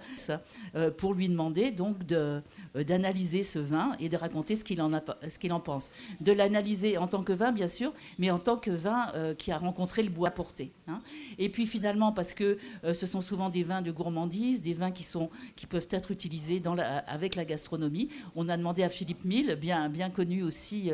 euh, 0.74 0.90
pour 0.90 1.14
lui 1.14 1.28
demander 1.28 1.70
donc 1.70 1.96
euh, 2.12 2.40
d'analyser 2.74 3.42
ce 3.42 3.58
vin 3.58 3.92
et 3.98 4.08
de 4.08 4.16
raconter 4.16 4.54
ce 4.54 4.64
qu'il 4.64 4.82
en, 4.82 4.90
ce 5.26 5.38
qu'il 5.38 5.52
en 5.52 5.60
pense. 5.60 5.90
De 6.20 6.32
l'analyser 6.32 6.98
en 6.98 7.06
tant 7.06 7.22
que 7.22 7.32
vin, 7.32 7.52
bien 7.52 7.68
sûr, 7.68 7.92
mais 8.18 8.30
en 8.30 8.38
tant 8.38 8.56
que 8.56 8.70
vin 8.70 9.08
euh, 9.14 9.34
qui 9.34 9.50
a 9.50 9.58
rencontré 9.58 10.02
le 10.02 10.10
bois 10.10 10.30
porté. 10.30 10.72
Hein. 10.92 11.02
Et 11.38 11.48
puis 11.48 11.66
finalement, 11.66 12.12
parce 12.12 12.34
que 12.34 12.58
ce 12.92 13.06
sont 13.06 13.20
souvent 13.20 13.50
des 13.50 13.62
vins 13.62 13.82
de 13.82 13.90
gourmandise, 13.90 14.62
des 14.62 14.74
vins 14.74 14.90
qui, 14.90 15.02
sont, 15.02 15.30
qui 15.56 15.66
peuvent 15.66 15.88
être 15.90 16.10
utilisés 16.10 16.62
avec 17.06 17.34
la 17.34 17.44
gastronomie, 17.44 18.08
on 18.36 18.48
a 18.48 18.56
demandé 18.56 18.82
à 18.82 18.88
Philippe 18.88 19.24
Mille, 19.24 19.56
bien, 19.60 19.88
bien 19.88 20.10
connu 20.10 20.42
aussi 20.42 20.90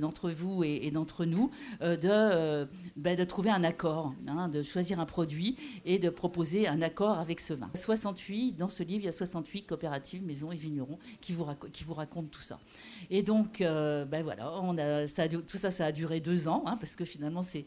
d'entre 0.00 0.30
vous 0.30 0.64
et, 0.64 0.90
d'entre 0.90 1.24
nous, 1.24 1.50
de, 1.80 2.66
ben, 2.96 3.16
de 3.16 3.24
trouver 3.24 3.50
un 3.50 3.64
accord, 3.64 4.14
hein, 4.26 4.48
de 4.48 4.62
choisir 4.62 5.00
un 5.00 5.06
produit 5.06 5.56
et 5.84 5.98
de 5.98 6.10
proposer 6.10 6.66
un 6.66 6.82
accord 6.82 7.18
avec 7.18 7.40
ce 7.40 7.52
vin. 7.52 7.70
68, 7.74 8.56
dans 8.56 8.68
ce 8.68 8.82
livre, 8.82 9.02
il 9.02 9.06
y 9.06 9.08
a 9.08 9.12
68 9.12 9.66
coopératives, 9.66 10.24
maisons 10.24 10.52
et 10.52 10.56
vignerons 10.56 10.98
qui 11.20 11.32
vous, 11.32 11.46
qui 11.72 11.84
vous 11.84 11.94
racontent 11.94 12.28
tout 12.30 12.40
ça. 12.40 12.58
Et 13.10 13.22
donc, 13.22 13.60
euh, 13.60 14.04
ben 14.04 14.22
voilà, 14.22 14.52
on 14.62 14.78
a, 14.78 15.06
tout 15.06 15.58
ça, 15.58 15.70
ça 15.70 15.86
a 15.86 15.92
duré 15.92 16.20
deux 16.20 16.48
ans, 16.48 16.62
hein, 16.66 16.76
parce 16.78 16.96
que 16.96 17.04
finalement, 17.04 17.42
c'est. 17.42 17.66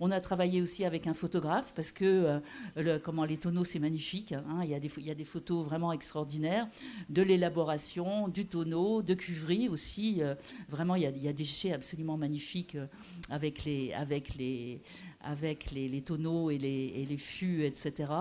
On 0.00 0.10
a 0.10 0.20
travaillé 0.20 0.60
aussi 0.60 0.84
avec 0.84 1.03
photographe, 1.12 1.74
parce 1.74 1.92
que 1.92 2.04
euh, 2.04 2.40
le, 2.76 2.98
comment 2.98 3.24
les 3.24 3.36
tonneaux, 3.36 3.64
c'est 3.64 3.78
magnifique. 3.78 4.32
Hein, 4.32 4.60
il, 4.62 4.70
y 4.70 4.74
a 4.74 4.80
des, 4.80 4.90
il 4.96 5.06
y 5.06 5.14
des 5.14 5.24
photos 5.24 5.64
vraiment 5.64 5.92
extraordinaires 5.92 6.66
de 7.10 7.20
l'élaboration, 7.20 8.28
du 8.28 8.46
tonneau, 8.46 9.02
de 9.02 9.12
cuverie 9.14 9.68
aussi. 9.68 10.22
Euh, 10.22 10.34
vraiment, 10.68 10.94
il 10.94 11.02
y, 11.02 11.28
a, 11.28 11.32
des 11.32 11.44
chais 11.44 11.72
absolument 11.72 12.16
magnifiques 12.16 12.76
avec 13.28 13.64
les, 13.64 13.92
avec 13.92 14.36
les, 14.36 14.80
avec 15.24 15.70
les, 15.70 16.02
tonneaux 16.02 16.50
et 16.50 16.58
les, 16.58 17.16
fûts, 17.16 17.64
etc. 17.64 18.12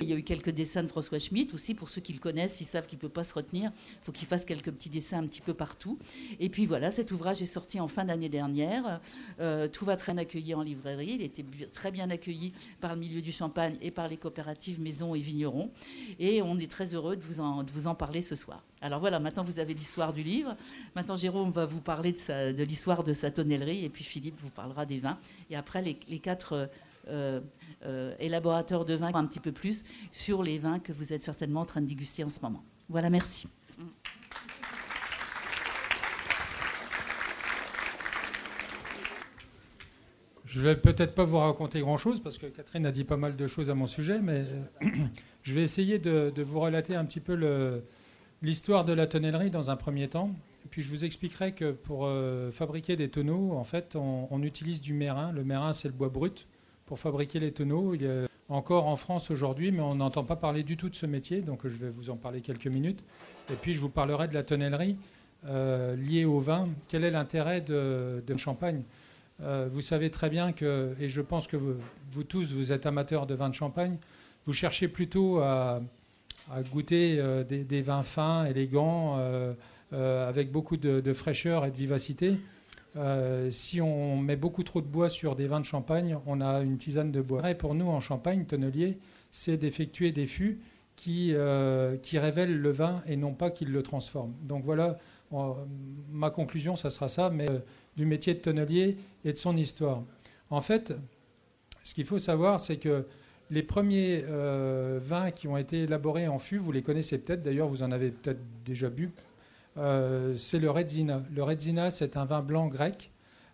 Il 0.00 0.08
y 0.08 0.12
a 0.12 0.16
eu 0.16 0.22
quelques 0.22 0.50
dessins 0.50 0.82
de 0.82 0.88
François 0.88 1.18
Schmitt 1.18 1.54
aussi, 1.54 1.74
pour 1.74 1.90
ceux 1.90 2.00
qui 2.00 2.12
le 2.12 2.18
connaissent, 2.18 2.60
ils 2.60 2.66
savent 2.66 2.86
qu'il 2.86 2.96
ne 2.96 3.00
peut 3.00 3.08
pas 3.08 3.24
se 3.24 3.34
retenir, 3.34 3.70
il 3.74 4.04
faut 4.04 4.12
qu'il 4.12 4.26
fasse 4.26 4.44
quelques 4.44 4.70
petits 4.70 4.90
dessins 4.90 5.18
un 5.18 5.26
petit 5.26 5.40
peu 5.40 5.54
partout. 5.54 5.98
Et 6.38 6.48
puis 6.48 6.66
voilà, 6.66 6.90
cet 6.90 7.12
ouvrage 7.12 7.42
est 7.42 7.46
sorti 7.46 7.80
en 7.80 7.88
fin 7.88 8.04
d'année 8.04 8.28
dernière, 8.28 9.00
euh, 9.40 9.68
tout 9.68 9.84
va 9.84 9.96
très 9.96 10.12
bien 10.12 10.22
accueilli 10.22 10.54
en 10.54 10.62
librairie, 10.62 11.12
il 11.14 11.22
était 11.22 11.44
très 11.72 11.90
bien 11.90 12.10
accueilli 12.10 12.52
par 12.80 12.94
le 12.94 13.00
milieu 13.00 13.22
du 13.22 13.32
champagne 13.32 13.76
et 13.80 13.90
par 13.90 14.08
les 14.08 14.16
coopératives 14.16 14.80
maisons 14.80 15.14
et 15.14 15.20
vignerons, 15.20 15.70
et 16.18 16.42
on 16.42 16.58
est 16.58 16.70
très 16.70 16.94
heureux 16.94 17.16
de 17.16 17.22
vous 17.22 17.40
en, 17.40 17.94
parler 17.94 18.22
ce 18.22 18.34
soir. 18.34 18.62
Alors 18.82 18.98
voilà, 18.98 19.20
maintenant 19.20 19.42
vous 19.42 19.58
avez 19.58 19.74
l'histoire 19.74 20.12
du 20.12 20.22
livre, 20.22 20.56
maintenant 20.96 21.16
Jérôme 21.16 21.50
va 21.50 21.66
vous 21.66 21.80
parler 21.80 22.12
de, 22.12 22.62
l'histoire 22.62 23.04
de 23.04 23.12
sa 23.12 23.30
tonnellerie, 23.30 23.84
et 23.84 23.88
puis 23.88 24.04
Philippe 24.04 24.40
vous 24.40 24.50
parlera 24.50 24.86
des 24.86 24.98
vins, 24.98 25.18
et 25.50 25.56
après 25.56 25.82
les 25.82 26.18
quatre 26.18 26.49
euh, 26.52 27.40
euh, 27.86 28.14
élaborateur 28.18 28.84
de 28.84 28.94
vin 28.94 29.10
un 29.14 29.26
petit 29.26 29.40
peu 29.40 29.52
plus 29.52 29.84
sur 30.12 30.42
les 30.42 30.58
vins 30.58 30.78
que 30.78 30.92
vous 30.92 31.14
êtes 31.14 31.22
certainement 31.22 31.60
en 31.60 31.64
train 31.64 31.80
de 31.80 31.86
déguster 31.86 32.22
en 32.24 32.28
ce 32.28 32.40
moment. 32.40 32.62
Voilà, 32.90 33.08
merci. 33.08 33.48
Je 40.44 40.58
ne 40.58 40.64
vais 40.64 40.76
peut-être 40.76 41.14
pas 41.14 41.24
vous 41.24 41.38
raconter 41.38 41.80
grand-chose 41.80 42.20
parce 42.20 42.36
que 42.36 42.46
Catherine 42.46 42.84
a 42.84 42.92
dit 42.92 43.04
pas 43.04 43.16
mal 43.16 43.34
de 43.34 43.46
choses 43.46 43.70
à 43.70 43.74
mon 43.74 43.86
sujet, 43.86 44.20
mais 44.20 44.44
je 45.42 45.54
vais 45.54 45.62
essayer 45.62 45.98
de, 45.98 46.42
vous 46.42 46.60
relater 46.60 46.96
un 46.96 47.04
petit 47.06 47.20
peu 47.20 47.82
l'histoire 48.42 48.84
de 48.84 48.92
la 48.92 49.06
tonnellerie 49.06 49.50
dans 49.50 49.70
un 49.70 49.76
premier 49.76 50.08
temps. 50.08 50.30
Puis 50.68 50.82
je 50.82 50.90
vous 50.90 51.04
expliquerai 51.04 51.52
que 51.52 51.72
pour 51.72 52.08
fabriquer 52.52 52.96
des 52.96 53.08
tonneaux, 53.08 53.52
en 53.52 53.64
fait, 53.64 53.96
on, 53.96 54.42
utilise 54.42 54.80
du 54.80 54.92
mérin. 54.92 55.32
Le 55.32 55.44
mérin, 55.44 55.72
c'est 55.72 55.88
le 55.88 55.94
bois 55.94 56.08
brut 56.08 56.46
pour 56.86 56.98
fabriquer 56.98 57.40
les 57.40 57.52
tonneaux. 57.52 57.94
Il 57.94 58.04
est 58.04 58.26
encore 58.50 58.86
en 58.88 58.96
France 58.96 59.30
aujourd'hui, 59.30 59.70
mais 59.70 59.80
on 59.80 59.94
n'entend 59.94 60.24
pas 60.24 60.36
parler 60.36 60.62
du 60.62 60.76
tout 60.76 60.88
de 60.88 60.94
ce 60.94 61.06
métier, 61.06 61.40
donc 61.40 61.66
je 61.66 61.76
vais 61.76 61.88
vous 61.88 62.10
en 62.10 62.16
parler 62.16 62.40
quelques 62.40 62.66
minutes. 62.66 63.02
Et 63.50 63.54
puis 63.54 63.74
je 63.74 63.80
vous 63.80 63.88
parlerai 63.88 64.28
de 64.28 64.34
la 64.34 64.42
tonnellerie 64.42 64.96
euh, 65.46 65.96
liée 65.96 66.24
au 66.24 66.40
vin. 66.40 66.68
Quel 66.88 67.04
est 67.04 67.10
l'intérêt 67.10 67.60
de, 67.60 68.22
champagne? 68.36 68.82
Euh, 69.42 69.68
Vous 69.70 69.80
savez 69.80 70.10
très 70.10 70.28
bien 70.28 70.52
que, 70.52 70.94
et 71.00 71.08
je 71.08 71.20
pense 71.20 71.46
que 71.46 71.56
vous, 71.56 72.24
tous, 72.24 72.52
vous 72.52 72.72
êtes 72.72 72.86
amateurs 72.86 73.26
de 73.26 73.34
vin 73.34 73.48
de 73.48 73.54
champagne, 73.54 73.96
vous 74.44 74.52
cherchez 74.52 74.88
plutôt 74.88 75.38
à, 75.38 75.80
goûter 76.72 77.16
euh, 77.18 77.44
des, 77.44 77.82
vins 77.82 78.02
fins, 78.02 78.44
élégants, 78.46 79.16
avec 79.92 80.52
beaucoup 80.52 80.76
de 80.76 81.12
fraîcheur 81.12 81.66
et 81.66 81.70
de 81.70 81.76
vivacité. 81.76 82.36
Euh, 82.96 83.50
si 83.50 83.80
on 83.80 84.16
met 84.16 84.36
beaucoup 84.36 84.62
trop 84.62 84.80
de 84.80 84.86
bois 84.86 85.08
sur 85.08 85.36
des 85.36 85.46
vins 85.46 85.60
de 85.60 85.64
champagne, 85.64 86.16
on 86.26 86.40
a 86.40 86.60
une 86.60 86.76
tisane 86.76 87.12
de 87.12 87.20
bois. 87.20 87.50
Et 87.50 87.54
pour 87.54 87.74
nous, 87.74 87.86
en 87.86 88.00
Champagne, 88.00 88.44
tonnelier, 88.44 88.98
c'est 89.30 89.56
d'effectuer 89.56 90.12
des 90.12 90.26
fûts 90.26 90.60
qui, 90.96 91.30
euh, 91.34 91.96
révèlent 92.14 92.58
le 92.58 92.70
vin 92.70 93.02
et 93.06 93.16
non 93.16 93.32
pas 93.32 93.50
qu'ils 93.50 93.70
le 93.70 93.82
transforment. 93.82 94.34
Donc 94.42 94.64
voilà, 94.64 94.98
ma 96.10 96.30
conclusion, 96.30 96.76
ça 96.76 96.90
sera 96.90 97.08
ça, 97.08 97.30
mais 97.30 97.48
euh, 97.48 97.58
du 97.96 98.06
métier 98.06 98.34
de 98.34 98.40
tonnelier 98.40 98.96
et 99.24 99.32
de 99.32 99.38
son 99.38 99.56
histoire. 99.56 100.02
En 100.50 100.60
fait, 100.60 100.92
ce 101.84 101.94
qu'il 101.94 102.04
faut 102.04 102.18
savoir, 102.18 102.58
c'est 102.60 102.76
que 102.76 103.06
les 103.50 103.62
premiers 103.62 104.22
vins 105.00 105.32
qui 105.32 105.48
ont 105.48 105.56
été 105.56 105.80
élaborés 105.80 106.28
en 106.28 106.38
fût, 106.38 106.56
vous 106.56 106.70
les 106.70 106.82
connaissez 106.82 107.18
peut-être, 107.18 107.42
d'ailleurs 107.42 107.66
vous 107.66 107.82
en 107.82 107.90
avez 107.90 108.10
peut-être 108.12 108.38
déjà 108.64 108.90
bu, 108.90 109.10
euh, 109.76 110.34
c'est 110.36 110.58
le 110.58 110.70
Redzina. 110.70 111.22
Le 111.32 111.42
Redzina, 111.42 111.90
c'est 111.90 112.16
un 112.16 112.24
vin 112.24 112.42
blanc 112.42 112.68
grec. 112.68 113.10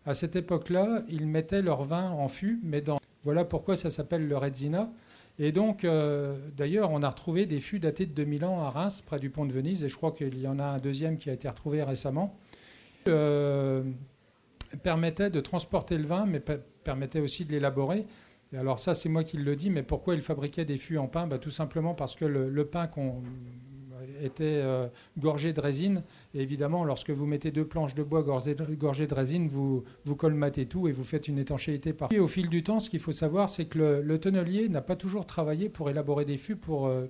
À 0.06 0.14
cette 0.14 0.36
époque-là, 0.36 1.02
ils 1.08 1.26
mettaient 1.26 1.62
leur 1.62 1.82
vin 1.82 2.10
en 2.10 2.28
fût, 2.28 2.60
mais 2.62 2.80
dans... 2.80 2.98
Voilà 3.22 3.44
pourquoi 3.44 3.74
ça 3.74 3.90
s'appelle 3.90 4.28
le 4.28 4.36
Redzina. 4.36 4.88
Et 5.38 5.52
donc, 5.52 5.84
euh, 5.84 6.36
d'ailleurs, 6.56 6.90
on 6.92 7.02
a 7.02 7.10
retrouvé 7.10 7.44
des 7.44 7.58
fûts 7.58 7.80
datés 7.80 8.06
de 8.06 8.12
2000 8.12 8.44
ans 8.44 8.62
à 8.62 8.70
Reims, 8.70 9.02
près 9.04 9.18
du 9.18 9.30
pont 9.30 9.44
de 9.44 9.52
Venise, 9.52 9.84
et 9.84 9.88
je 9.88 9.96
crois 9.96 10.12
qu'il 10.12 10.40
y 10.40 10.46
en 10.46 10.58
a 10.58 10.64
un 10.64 10.78
deuxième 10.78 11.18
qui 11.18 11.28
a 11.28 11.32
été 11.32 11.48
retrouvé 11.48 11.82
récemment. 11.82 12.38
Euh, 13.08 13.82
permettait 14.82 15.30
de 15.30 15.40
transporter 15.40 15.98
le 15.98 16.04
vin, 16.04 16.24
mais 16.24 16.40
permettait 16.84 17.20
aussi 17.20 17.44
de 17.44 17.50
l'élaborer. 17.50 18.06
Et 18.52 18.56
alors 18.56 18.78
ça, 18.78 18.94
c'est 18.94 19.08
moi 19.08 19.24
qui 19.24 19.36
le 19.36 19.56
dis, 19.56 19.70
mais 19.70 19.82
pourquoi 19.82 20.14
ils 20.14 20.22
fabriquaient 20.22 20.64
des 20.64 20.76
fûts 20.76 20.98
en 20.98 21.08
pain? 21.08 21.26
Bah, 21.26 21.38
Tout 21.38 21.50
simplement 21.50 21.94
parce 21.94 22.14
que 22.14 22.24
le 22.24 22.64
pain 22.64 22.86
qu'on 22.86 23.22
était 24.22 24.44
euh, 24.44 24.88
de 25.16 25.60
résine. 25.60 26.02
Et 26.34 26.40
évidemment, 26.40 26.84
lorsque 26.84 27.10
vous 27.10 27.26
mettez 27.26 27.50
deux 27.50 27.66
planches 27.66 27.94
de 27.94 28.02
bois 28.02 28.22
gorgées 28.22 28.54
de, 28.54 29.14
résine, 29.14 29.48
vous, 29.48 29.84
vous 30.04 30.16
colmatez 30.16 30.66
tout 30.66 30.88
et 30.88 30.92
vous 30.92 31.04
faites 31.04 31.28
une 31.28 31.38
étanchéité 31.38 31.92
par. 31.92 32.12
Et 32.12 32.18
au 32.18 32.28
fil 32.28 32.48
du 32.48 32.62
temps, 32.62 32.80
ce 32.80 32.90
qu'il 32.90 33.00
faut 33.00 33.12
savoir, 33.12 33.48
c'est 33.48 33.66
que 33.66 34.02
le, 34.04 34.18
tonnelier 34.18 34.68
n'a 34.68 34.82
pas 34.82 34.96
toujours 34.96 35.26
travaillé 35.26 35.68
pour 35.68 35.90
élaborer 35.90 36.24
des 36.24 36.36
fûts 36.36 36.56
pour, 36.56 36.86
euh, 36.86 37.06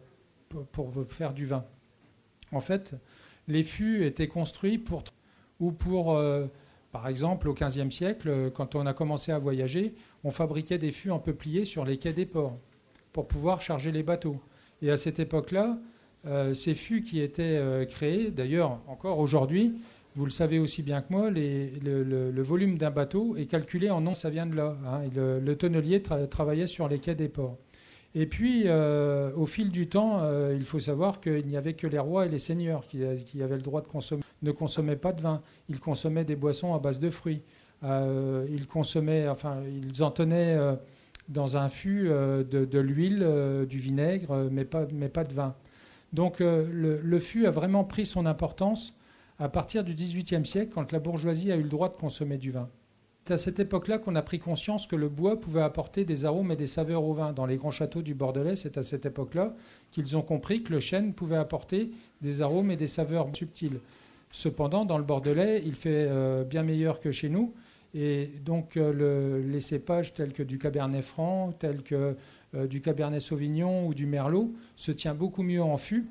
pour, 0.72 0.92
faire 1.08 1.32
du 1.32 1.46
vin. 1.46 1.64
En 2.52 2.60
fait, 2.60 2.94
les 3.48 3.62
fûts 3.62 4.04
étaient 4.04 4.28
construits 4.28 4.78
pour 4.78 5.04
ou 5.58 5.72
pour 5.72 6.16
euh, 6.16 6.46
par 6.92 7.08
exemple, 7.08 7.48
au 7.48 7.54
XVe 7.54 7.90
siècle, 7.90 8.50
quand 8.54 8.74
on 8.74 8.86
a 8.86 8.94
commencé 8.94 9.30
à 9.30 9.38
voyager, 9.38 9.94
on 10.24 10.30
fabriquait 10.30 10.78
des 10.78 10.90
fûts 10.90 11.10
en 11.10 11.18
peuplier 11.18 11.66
sur 11.66 11.84
les 11.84 11.98
quais 11.98 12.14
des 12.14 12.24
ports 12.24 12.58
pour 13.12 13.28
pouvoir 13.28 13.60
charger 13.60 13.92
les 13.92 14.02
bateaux. 14.02 14.40
Et 14.82 14.90
à 14.90 14.96
cette 14.96 15.18
époque-là, 15.18 15.78
euh, 16.26 16.54
ces 16.54 16.74
fûts 16.74 17.02
qui 17.02 17.20
étaient 17.20 17.56
euh, 17.56 17.84
créés, 17.84 18.30
d'ailleurs 18.30 18.80
encore 18.88 19.18
aujourd'hui, 19.20 19.74
vous 20.16 20.24
le 20.24 20.30
savez 20.30 20.58
aussi 20.58 20.82
bien 20.82 21.02
que 21.02 21.12
moi, 21.12 21.30
le, 21.30 22.42
volume 22.42 22.78
d'un 22.78 22.90
bateau 22.90 23.36
est 23.36 23.46
calculé 23.46 23.90
en 23.90 24.00
non, 24.00 24.14
ça 24.14 24.30
vient 24.30 24.46
de 24.46 24.56
là. 24.56 24.76
Hein. 24.86 25.02
le, 25.14 25.54
tonnelier 25.54 26.02
travaillait 26.02 26.66
sur 26.66 26.88
les 26.88 26.98
quais 26.98 27.14
des 27.14 27.28
ports. 27.28 27.58
Et 28.14 28.24
puis, 28.24 28.62
euh, 28.64 29.30
au 29.36 29.44
fil 29.44 29.70
du 29.70 29.88
temps, 29.88 30.22
il 30.52 30.64
faut 30.64 30.80
savoir 30.80 31.20
qu'il 31.20 31.46
n'y 31.46 31.56
avait 31.58 31.74
que 31.74 31.86
les 31.86 31.98
rois 31.98 32.24
et 32.24 32.30
les 32.30 32.38
seigneurs 32.38 32.86
qui, 32.86 33.04
avaient 33.42 33.56
le 33.56 33.62
droit 33.62 33.82
de 33.82 33.88
consommer. 33.88 34.22
Ne 34.40 34.52
consommaient 34.52 34.96
pas 34.96 35.12
de 35.12 35.20
vin, 35.20 35.42
ils 35.68 35.80
consommaient 35.80 36.24
des 36.24 36.36
boissons 36.36 36.74
à 36.74 36.78
base 36.78 36.98
de 36.98 37.10
fruits. 37.10 37.42
ils 37.82 38.66
en 40.00 40.10
tenaient 40.10 40.58
dans 41.28 41.58
un 41.58 41.68
fût 41.68 42.08
de, 42.08 42.78
l'huile, 42.78 43.66
du 43.68 43.78
vinaigre, 43.78 44.48
mais 44.50 44.64
pas 44.64 44.86
de 44.86 45.34
vin. 45.34 45.54
Donc 46.12 46.40
euh, 46.40 47.00
le, 47.02 47.18
fût 47.18 47.46
a 47.46 47.50
vraiment 47.50 47.84
pris 47.84 48.06
son 48.06 48.26
importance 48.26 48.94
à 49.38 49.48
partir 49.48 49.84
du 49.84 49.94
XVIIIe 49.94 50.46
siècle, 50.46 50.72
quand 50.74 50.92
la 50.92 50.98
bourgeoisie 50.98 51.52
a 51.52 51.56
eu 51.56 51.62
le 51.62 51.68
droit 51.68 51.88
de 51.88 51.94
consommer 51.94 52.38
du 52.38 52.50
vin. 52.50 52.68
C'est 53.24 53.34
à 53.34 53.38
cette 53.38 53.58
époque-là 53.58 53.98
qu'on 53.98 54.14
a 54.14 54.22
pris 54.22 54.38
conscience 54.38 54.86
que 54.86 54.96
le 54.96 55.08
bois 55.08 55.40
pouvait 55.40 55.60
apporter 55.60 56.04
des 56.04 56.24
arômes 56.24 56.52
et 56.52 56.56
des 56.56 56.68
saveurs 56.68 57.02
au 57.02 57.12
vin. 57.12 57.32
Dans 57.32 57.44
les 57.44 57.56
grands 57.56 57.72
châteaux 57.72 58.02
du 58.02 58.14
Bordelais, 58.14 58.54
c'est 58.56 58.78
à 58.78 58.82
cette 58.82 59.04
époque-là 59.04 59.54
qu'ils 59.90 60.16
ont 60.16 60.22
compris 60.22 60.62
que 60.62 60.72
le 60.72 60.80
chêne 60.80 61.12
pouvait 61.12 61.36
apporter 61.36 61.90
des 62.22 62.40
arômes 62.40 62.70
et 62.70 62.76
des 62.76 62.86
saveurs 62.86 63.26
subtiles. 63.34 63.80
Cependant, 64.30 64.84
dans 64.84 64.96
le 64.96 65.04
Bordelais, 65.04 65.62
il 65.66 65.74
fait 65.74 66.06
euh, 66.08 66.44
bien 66.44 66.62
meilleur 66.62 67.00
que 67.00 67.10
chez 67.10 67.28
nous. 67.28 67.52
Et 67.94 68.28
donc, 68.44 68.76
euh, 68.76 69.42
les 69.44 69.60
cépages 69.60 70.14
tels 70.14 70.32
que 70.32 70.42
du 70.42 70.58
Cabernet 70.58 71.02
Franc, 71.02 71.52
tels 71.58 71.82
que 71.82 72.14
du 72.54 72.80
Cabernet 72.80 73.20
Sauvignon 73.20 73.86
ou 73.86 73.94
du 73.94 74.06
Merlot 74.06 74.54
se 74.76 74.92
tient 74.92 75.14
beaucoup 75.14 75.42
mieux 75.42 75.62
en 75.62 75.76
fût 75.76 76.06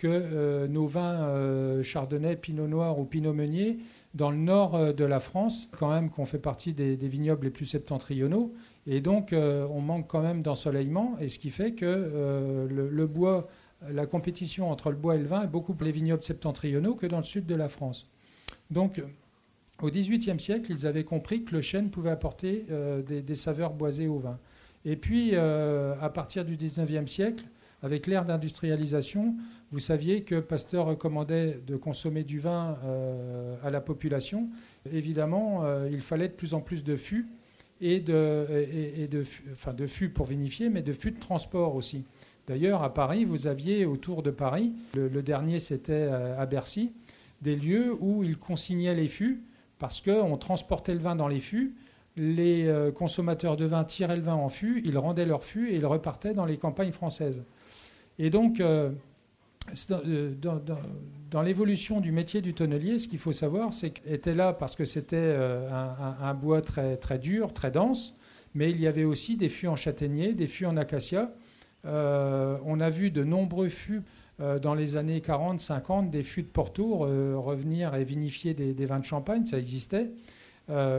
que 0.00 0.08
euh, 0.08 0.66
nos 0.66 0.86
vins 0.86 1.28
euh, 1.28 1.82
Chardonnay, 1.82 2.36
Pinot 2.36 2.66
Noir 2.66 2.98
ou 2.98 3.04
Pinot 3.04 3.34
Meunier 3.34 3.78
dans 4.14 4.30
le 4.30 4.38
nord 4.38 4.94
de 4.94 5.04
la 5.04 5.20
France, 5.20 5.68
quand 5.78 5.90
même 5.90 6.10
qu'on 6.10 6.24
fait 6.24 6.38
partie 6.38 6.72
des, 6.72 6.96
vignobles 6.96 7.44
les 7.44 7.50
plus 7.50 7.66
septentrionaux, 7.66 8.52
et 8.88 9.00
donc 9.00 9.32
on 9.32 9.80
manque 9.80 10.08
quand 10.08 10.20
même 10.20 10.42
d'ensoleillement, 10.42 11.16
et 11.20 11.28
ce 11.28 11.38
qui 11.38 11.50
fait 11.50 11.74
que 11.74 12.66
le, 12.68 13.06
bois, 13.06 13.48
la 13.88 14.06
compétition 14.06 14.68
entre 14.68 14.90
le 14.90 14.96
bois 14.96 15.14
et 15.14 15.18
le 15.18 15.26
vin 15.26 15.44
est 15.44 15.46
beaucoup 15.46 15.74
plus 15.74 15.86
les 15.86 15.92
vignobles 15.92 16.24
septentrionaux 16.24 16.96
que 16.96 17.06
dans 17.06 17.18
le 17.18 17.22
sud 17.22 17.46
de 17.46 17.54
la 17.54 17.68
France. 17.68 18.08
Donc 18.72 19.00
au 19.80 19.90
XVIIIe 19.90 20.40
siècle, 20.40 20.72
ils 20.72 20.88
avaient 20.88 21.04
compris 21.04 21.44
que 21.44 21.54
le 21.54 21.62
chêne 21.62 21.90
pouvait 21.90 22.10
apporter 22.10 22.66
des 23.06 23.34
saveurs 23.36 23.74
boisées 23.74 24.08
au 24.08 24.18
vin. 24.18 24.40
Et 24.84 24.96
puis, 24.96 25.30
euh, 25.34 25.94
à 26.00 26.08
partir 26.10 26.44
du 26.44 26.56
19e 26.56 27.06
siècle, 27.06 27.44
avec 27.82 28.06
l'ère 28.06 28.24
d'industrialisation, 28.24 29.34
vous 29.70 29.78
saviez 29.78 30.22
que 30.22 30.40
Pasteur 30.40 30.86
recommandait 30.86 31.60
de 31.66 31.76
consommer 31.76 32.24
du 32.24 32.38
vin 32.38 32.78
euh, 32.84 33.56
à 33.62 33.70
la 33.70 33.80
population. 33.80 34.48
Évidemment, 34.90 35.64
euh, 35.64 35.88
il 35.90 36.00
fallait 36.00 36.28
de 36.28 36.34
plus 36.34 36.54
en 36.54 36.60
plus 36.60 36.84
de 36.84 36.96
fûts, 36.96 37.28
et 37.82 38.00
de, 38.00 39.24
enfin 39.52 39.72
de 39.72 39.86
fûts 39.86 40.10
pour 40.10 40.26
vinifier, 40.26 40.68
mais 40.68 40.82
de 40.82 40.92
fûts 40.92 41.12
de 41.12 41.20
transport 41.20 41.74
aussi. 41.74 42.04
D'ailleurs, 42.46 42.82
à 42.82 42.92
Paris, 42.92 43.24
vous 43.24 43.46
aviez 43.46 43.86
autour 43.86 44.22
de 44.22 44.30
Paris, 44.30 44.74
le, 44.94 45.08
le 45.08 45.22
dernier 45.22 45.60
c'était 45.60 46.02
à 46.02 46.44
Bercy, 46.44 46.92
des 47.40 47.56
lieux 47.56 47.96
où 47.98 48.22
ils 48.22 48.36
consignaient 48.36 48.94
les 48.94 49.08
fûts 49.08 49.44
parce 49.78 50.02
qu'on 50.02 50.36
transportait 50.36 50.92
le 50.92 51.00
vin 51.00 51.16
dans 51.16 51.28
les 51.28 51.40
fûts 51.40 51.74
les 52.20 52.66
euh, 52.66 52.92
consommateurs 52.92 53.56
de 53.56 53.64
vin 53.64 53.82
tiraient 53.82 54.16
le 54.16 54.22
vin 54.22 54.34
en 54.34 54.50
fût, 54.50 54.82
ils 54.84 54.98
rendaient 54.98 55.24
leur 55.24 55.42
fût 55.42 55.70
et 55.70 55.76
ils 55.76 55.86
repartaient 55.86 56.34
dans 56.34 56.44
les 56.44 56.58
campagnes 56.58 56.92
françaises. 56.92 57.44
Et 58.18 58.28
donc, 58.28 58.60
euh, 58.60 58.90
euh, 59.90 60.34
dans, 61.30 61.40
l'évolution 61.42 62.00
du 62.00 62.12
métier 62.12 62.42
du 62.42 62.52
tonnelier, 62.52 62.98
ce 62.98 63.08
qu'il 63.08 63.18
faut 63.18 63.32
savoir, 63.32 63.72
c'est 63.72 63.92
qu'il 63.92 64.12
était 64.12 64.34
là 64.34 64.52
parce 64.52 64.76
que 64.76 64.84
c'était 64.84 65.34
un, 65.70 66.34
bois 66.34 66.60
très, 66.60 66.98
très 66.98 67.18
dur, 67.18 67.54
très 67.54 67.70
dense, 67.70 68.16
mais 68.54 68.70
il 68.70 68.78
y 68.78 68.86
avait 68.86 69.04
aussi 69.04 69.38
des 69.38 69.48
fûts 69.48 69.68
en 69.68 69.76
châtaignier, 69.76 70.34
des 70.34 70.46
fûts 70.46 70.66
en 70.66 70.76
acacia. 70.76 71.32
on 71.84 72.80
a 72.80 72.90
vu 72.90 73.10
de 73.10 73.24
nombreux 73.24 73.68
fûts 73.68 74.02
dans 74.60 74.74
les 74.74 74.96
années 74.96 75.20
40, 75.20 75.60
50, 75.60 76.10
des 76.10 76.22
fûts 76.22 76.42
de 76.42 76.48
Porto 76.48 76.98
revenir 76.98 77.94
et 77.94 78.04
vinifier 78.04 78.52
des, 78.52 78.86
vins 78.86 78.98
de 78.98 79.04
champagne, 79.04 79.46
ça 79.46 79.58
existait. 79.58 80.10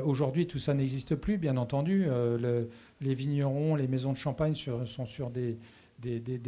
Aujourd'hui, 0.04 0.48
tout 0.48 0.60
ça 0.60 0.74
n'existe 0.74 1.16
plus, 1.16 1.38
bien 1.38 1.58
entendu. 1.58 2.06
les 3.02 3.14
vignerons, 3.14 3.76
les 3.76 3.88
maisons 3.88 4.12
de 4.12 4.18
champagne 4.18 4.56
sont 4.56 5.06
sur 5.06 5.30
des, 5.30 5.58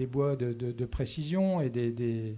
bois 0.08 0.36
de, 0.36 0.86
précision 0.86 1.62
et 1.62 1.70
des, 1.70 2.36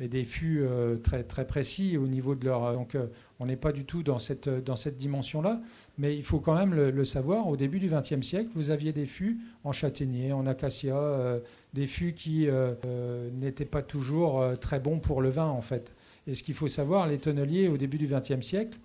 et 0.00 0.24
fûts 0.24 0.62
euh, 0.62 0.96
très, 0.96 1.46
précis 1.46 1.96
au 1.96 2.06
niveau 2.06 2.34
de 2.34 2.44
leur. 2.44 2.72
Donc, 2.72 2.94
euh, 2.94 3.06
on 3.38 3.46
n'est 3.46 3.56
pas 3.56 3.72
du 3.72 3.84
tout 3.84 4.02
dans 4.02 4.18
cette, 4.18 4.48
dans 4.48 4.76
cette 4.76 4.96
dimension-là, 4.96 5.60
mais 5.98 6.16
il 6.16 6.22
faut 6.22 6.40
quand 6.40 6.54
même 6.54 6.74
le, 6.74 7.04
savoir. 7.04 7.48
Au 7.48 7.56
début 7.56 7.78
du 7.78 7.88
XXe 7.88 8.22
siècle, 8.22 8.50
vous 8.54 8.70
aviez 8.70 8.92
des 8.92 9.06
fûts 9.06 9.40
en 9.64 9.72
châtaignier, 9.72 10.32
en 10.32 10.46
acacia, 10.46 10.96
euh, 10.96 11.40
des 11.72 11.86
fûts 11.86 12.14
qui 12.14 12.48
n'étaient 13.32 13.64
pas 13.64 13.82
toujours 13.82 14.42
très 14.60 14.80
bons 14.80 14.98
pour 14.98 15.20
le 15.20 15.28
vin, 15.28 15.46
en 15.46 15.60
fait. 15.60 15.92
Et 16.26 16.34
ce 16.34 16.42
qu'il 16.42 16.54
faut 16.54 16.68
savoir, 16.68 17.06
les 17.06 17.18
tonneliers, 17.18 17.68
au 17.68 17.76
début 17.76 17.98
du 17.98 18.06
XXe 18.06 18.40
siècle, 18.40 18.78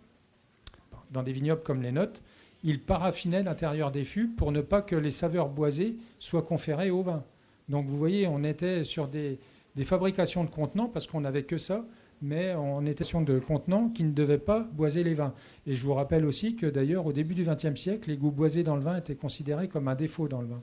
dans 1.11 1.23
des 1.23 1.31
vignobles 1.31 1.63
comme 1.63 1.81
les 1.81 1.91
nôtres, 1.91 2.21
ils 2.63 2.81
paraffinaient 2.81 3.43
l'intérieur 3.43 3.91
des 3.91 4.03
fûts 4.03 4.27
pour 4.27 4.51
ne 4.51 4.61
pas 4.61 4.81
que 4.81 4.95
les 4.95 5.11
saveurs 5.11 5.49
boisées 5.49 5.97
soient 6.19 6.43
conférées 6.43 6.89
au 6.89 7.01
vin. 7.01 7.23
Donc, 7.69 7.85
vous 7.85 7.97
voyez, 7.97 8.27
on 8.27 8.43
était 8.43 8.83
sur 8.83 9.07
des 9.07 9.39
des 9.75 9.83
fabrications 9.83 10.43
de 10.43 10.49
contenants, 10.49 10.89
parce 10.89 11.07
qu'on 11.07 11.21
n'avait 11.21 11.43
que 11.43 11.57
ça, 11.57 11.85
mais 12.21 12.53
on 12.55 12.85
était 12.85 13.05
sur 13.05 13.21
de 13.21 13.39
contenants 13.39 13.89
qui 13.89 14.03
ne 14.03 14.11
devaient 14.11 14.37
pas 14.37 14.67
boiser 14.73 15.03
les 15.03 15.13
vins. 15.13 15.33
Et 15.65 15.75
je 15.75 15.83
vous 15.83 15.93
rappelle 15.93 16.25
aussi 16.25 16.55
que 16.55 16.65
d'ailleurs, 16.65 17.05
au 17.05 17.13
début 17.13 17.33
du 17.33 17.45
XXe 17.45 17.79
siècle, 17.79 18.09
les 18.09 18.17
goûts 18.17 18.31
boisés 18.31 18.63
dans 18.63 18.75
le 18.75 18.81
vin 18.81 18.97
étaient 18.97 19.15
considérés 19.15 19.69
comme 19.69 19.87
un 19.87 19.95
défaut 19.95 20.27
dans 20.27 20.41
le 20.41 20.47
vin. 20.47 20.61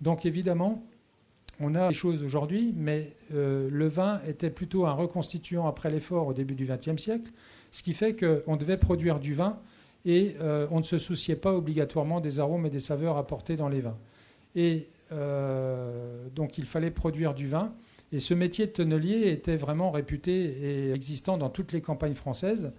Donc 0.00 0.26
évidemment, 0.26 0.84
on 1.60 1.76
a 1.76 1.88
des 1.88 1.94
choses 1.94 2.24
aujourd'hui, 2.24 2.74
mais 2.76 3.12
euh, 3.32 3.68
le 3.70 3.86
vin 3.86 4.20
était 4.26 4.50
plutôt 4.50 4.86
un 4.86 4.92
reconstituant 4.92 5.68
après 5.68 5.90
l'effort 5.90 6.26
au 6.26 6.34
début 6.34 6.56
du 6.56 6.66
XXe 6.66 7.00
siècle, 7.00 7.30
ce 7.70 7.84
qui 7.84 7.92
fait 7.92 8.16
qu'on 8.16 8.56
devait 8.56 8.76
produire 8.76 9.20
du 9.20 9.34
vin 9.34 9.60
et 10.04 10.36
euh, 10.40 10.66
on 10.70 10.78
ne 10.78 10.84
se 10.84 10.98
souciait 10.98 11.36
pas 11.36 11.52
obligatoirement 11.52 12.20
des 12.20 12.40
arômes 12.40 12.66
et 12.66 12.70
des 12.70 12.80
saveurs 12.80 13.16
apportés 13.16 13.56
dans 13.56 13.68
les 13.68 13.80
vins. 13.80 13.98
Et 14.54 14.88
euh, 15.12 16.28
donc 16.34 16.58
il 16.58 16.64
fallait 16.64 16.90
produire 16.90 17.34
du 17.34 17.48
vin. 17.48 17.72
Et 18.10 18.20
ce 18.20 18.32
métier 18.32 18.66
de 18.66 18.72
tonnelier 18.72 19.28
était 19.28 19.56
vraiment 19.56 19.90
réputé 19.90 20.32
et 20.32 20.92
existant 20.92 21.36
dans 21.36 21.50
toutes 21.50 21.72
les 21.72 21.82
campagnes 21.82 22.14
françaises. 22.14 22.72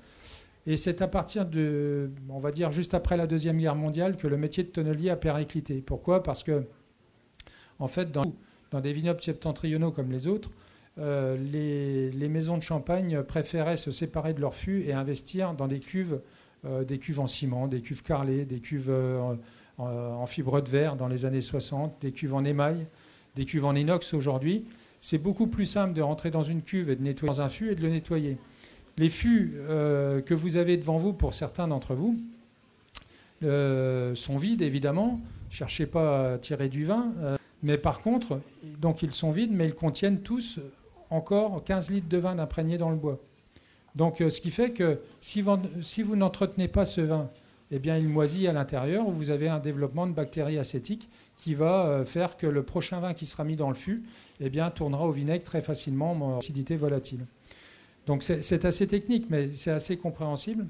Et 0.66 0.76
c'est 0.76 1.02
à 1.02 1.08
partir 1.08 1.46
de, 1.46 2.12
on 2.30 2.40
va 2.40 2.52
dire, 2.52 2.72
juste 2.72 2.94
après 2.94 3.16
la 3.16 3.28
Deuxième 3.28 3.58
Guerre 3.58 3.76
mondiale 3.76 4.18
que 4.18 4.28
le 4.28 4.38
métier 4.38 4.64
de 4.64 4.70
tonnelier 4.70 5.10
a 5.10 5.16
périclité. 5.16 5.82
Pourquoi? 5.82 6.24
Parce 6.24 6.44
que, 6.44 6.66
en 7.80 7.88
fait, 7.88 8.12
dans, 8.12 8.34
des 8.82 8.92
vignobles 8.92 9.22
septentrionaux 9.22 9.92
comme 9.92 10.12
les 10.12 10.28
autres, 10.28 10.50
euh, 10.98 11.38
les, 11.38 12.30
maisons 12.30 12.58
de 12.58 12.64
champagne 12.64 13.24
préféraient 13.24 13.78
se 13.78 13.92
séparer 13.92 14.34
de 14.34 14.42
leurs 14.42 14.54
fûts 14.54 14.84
et 14.84 14.94
investir 14.94 15.54
dans 15.54 15.68
des 15.68 15.80
cuves, 15.80 16.22
des 16.64 16.98
cuves 17.00 17.20
en 17.20 17.28
ciment, 17.28 17.68
des 17.68 17.82
cuves 17.82 18.04
carrelées, 18.04 18.46
des 18.46 18.60
cuves 18.60 18.90
euh, 18.90 19.36
en, 19.78 20.26
fibre 20.26 20.62
de 20.62 20.70
verre 20.70 20.96
dans 20.96 21.08
les 21.08 21.26
années 21.26 21.42
60, 21.42 21.94
des 22.02 22.12
cuves 22.12 22.34
en 22.34 22.44
émail, 22.44 22.88
des 23.36 23.46
cuves 23.46 23.66
en 23.66 23.76
inox 23.76 24.14
aujourd'hui 24.14 24.66
c'est 25.02 25.18
beaucoup 25.18 25.48
plus 25.48 25.66
simple 25.66 25.94
de 25.94 26.02
rentrer 26.02 26.32
dans 26.32 26.44
une 26.44 26.62
cuve 26.62 26.90
et 26.90 26.96
de 26.96 27.04
nettoyer 27.04 27.32
dans 27.32 27.42
un 27.42 27.50
fût 27.50 27.72
et 27.72 27.76
de 27.76 27.82
le 27.82 27.90
nettoyer. 27.90 28.38
Les 28.98 29.10
fûts 29.10 29.54
euh, 29.58 30.22
que 30.22 30.34
vous 30.34 30.58
avez 30.58 30.78
devant 30.78 30.98
vous, 30.98 31.14
pour 31.14 31.34
certains 31.34 31.68
d'entre 31.68 31.96
vous, 31.96 32.20
euh, 33.44 34.14
sont 34.16 34.38
vides 34.38 34.62
évidemment. 34.62 35.22
Cherchez 35.50 35.86
pas 35.86 36.34
à 36.34 36.38
tirer 36.38 36.68
du 36.68 36.86
vin. 36.86 37.14
Euh, 37.20 37.38
mais 37.64 37.78
par 37.78 38.02
contre, 38.02 38.42
donc 38.80 39.04
ils 39.04 39.12
sont 39.12 39.32
vides, 39.32 39.52
mais 39.52 39.66
ils 39.66 39.76
contiennent 39.76 40.20
tous 40.22 40.60
encore 41.10 41.64
15 41.64 41.92
litres 41.92 42.10
de 42.10 42.18
vin 42.18 42.38
imprégné 42.40 42.78
dans 42.78 42.90
le 42.90 42.98
bois. 42.98 43.20
Donc 44.00 44.24
ce 44.30 44.40
qui 44.40 44.50
fait 44.50 44.72
que 44.72 44.98
si 45.20 45.42
vous, 45.42 46.16
n'entretenez 46.16 46.70
pas 46.70 46.86
ce 46.86 47.02
vin, 47.02 47.30
eh 47.70 47.80
bien 47.80 47.98
il 47.98 48.08
moisit 48.08 48.48
à 48.48 48.54
l'intérieur, 48.54 49.04
vous 49.12 49.30
avez 49.30 49.50
un 49.50 49.60
développement 49.60 50.08
de 50.08 50.14
bactéries 50.14 50.58
acétiques 50.58 51.10
qui 51.36 51.54
va 51.54 52.04
faire 52.06 52.38
que 52.38 52.48
le 52.48 52.64
prochain 52.64 53.02
vin 53.02 53.14
qui 53.14 53.26
sera 53.26 53.44
mis 53.44 53.58
dans 53.58 53.68
le 53.68 53.76
fût 53.76 54.06
eh 54.40 54.50
bien, 54.50 54.72
tournera 54.72 55.06
au 55.06 55.12
vinaigre 55.12 55.44
très 55.44 55.62
facilement 55.62 56.14
en 56.14 56.38
acidité 56.38 56.78
volatile. 56.78 57.26
Donc 58.08 58.24
c'est 58.24 58.64
assez 58.64 58.88
technique, 58.88 59.26
mais 59.30 59.52
c'est 59.52 59.72
assez 59.72 59.98
compréhensible. 59.98 60.66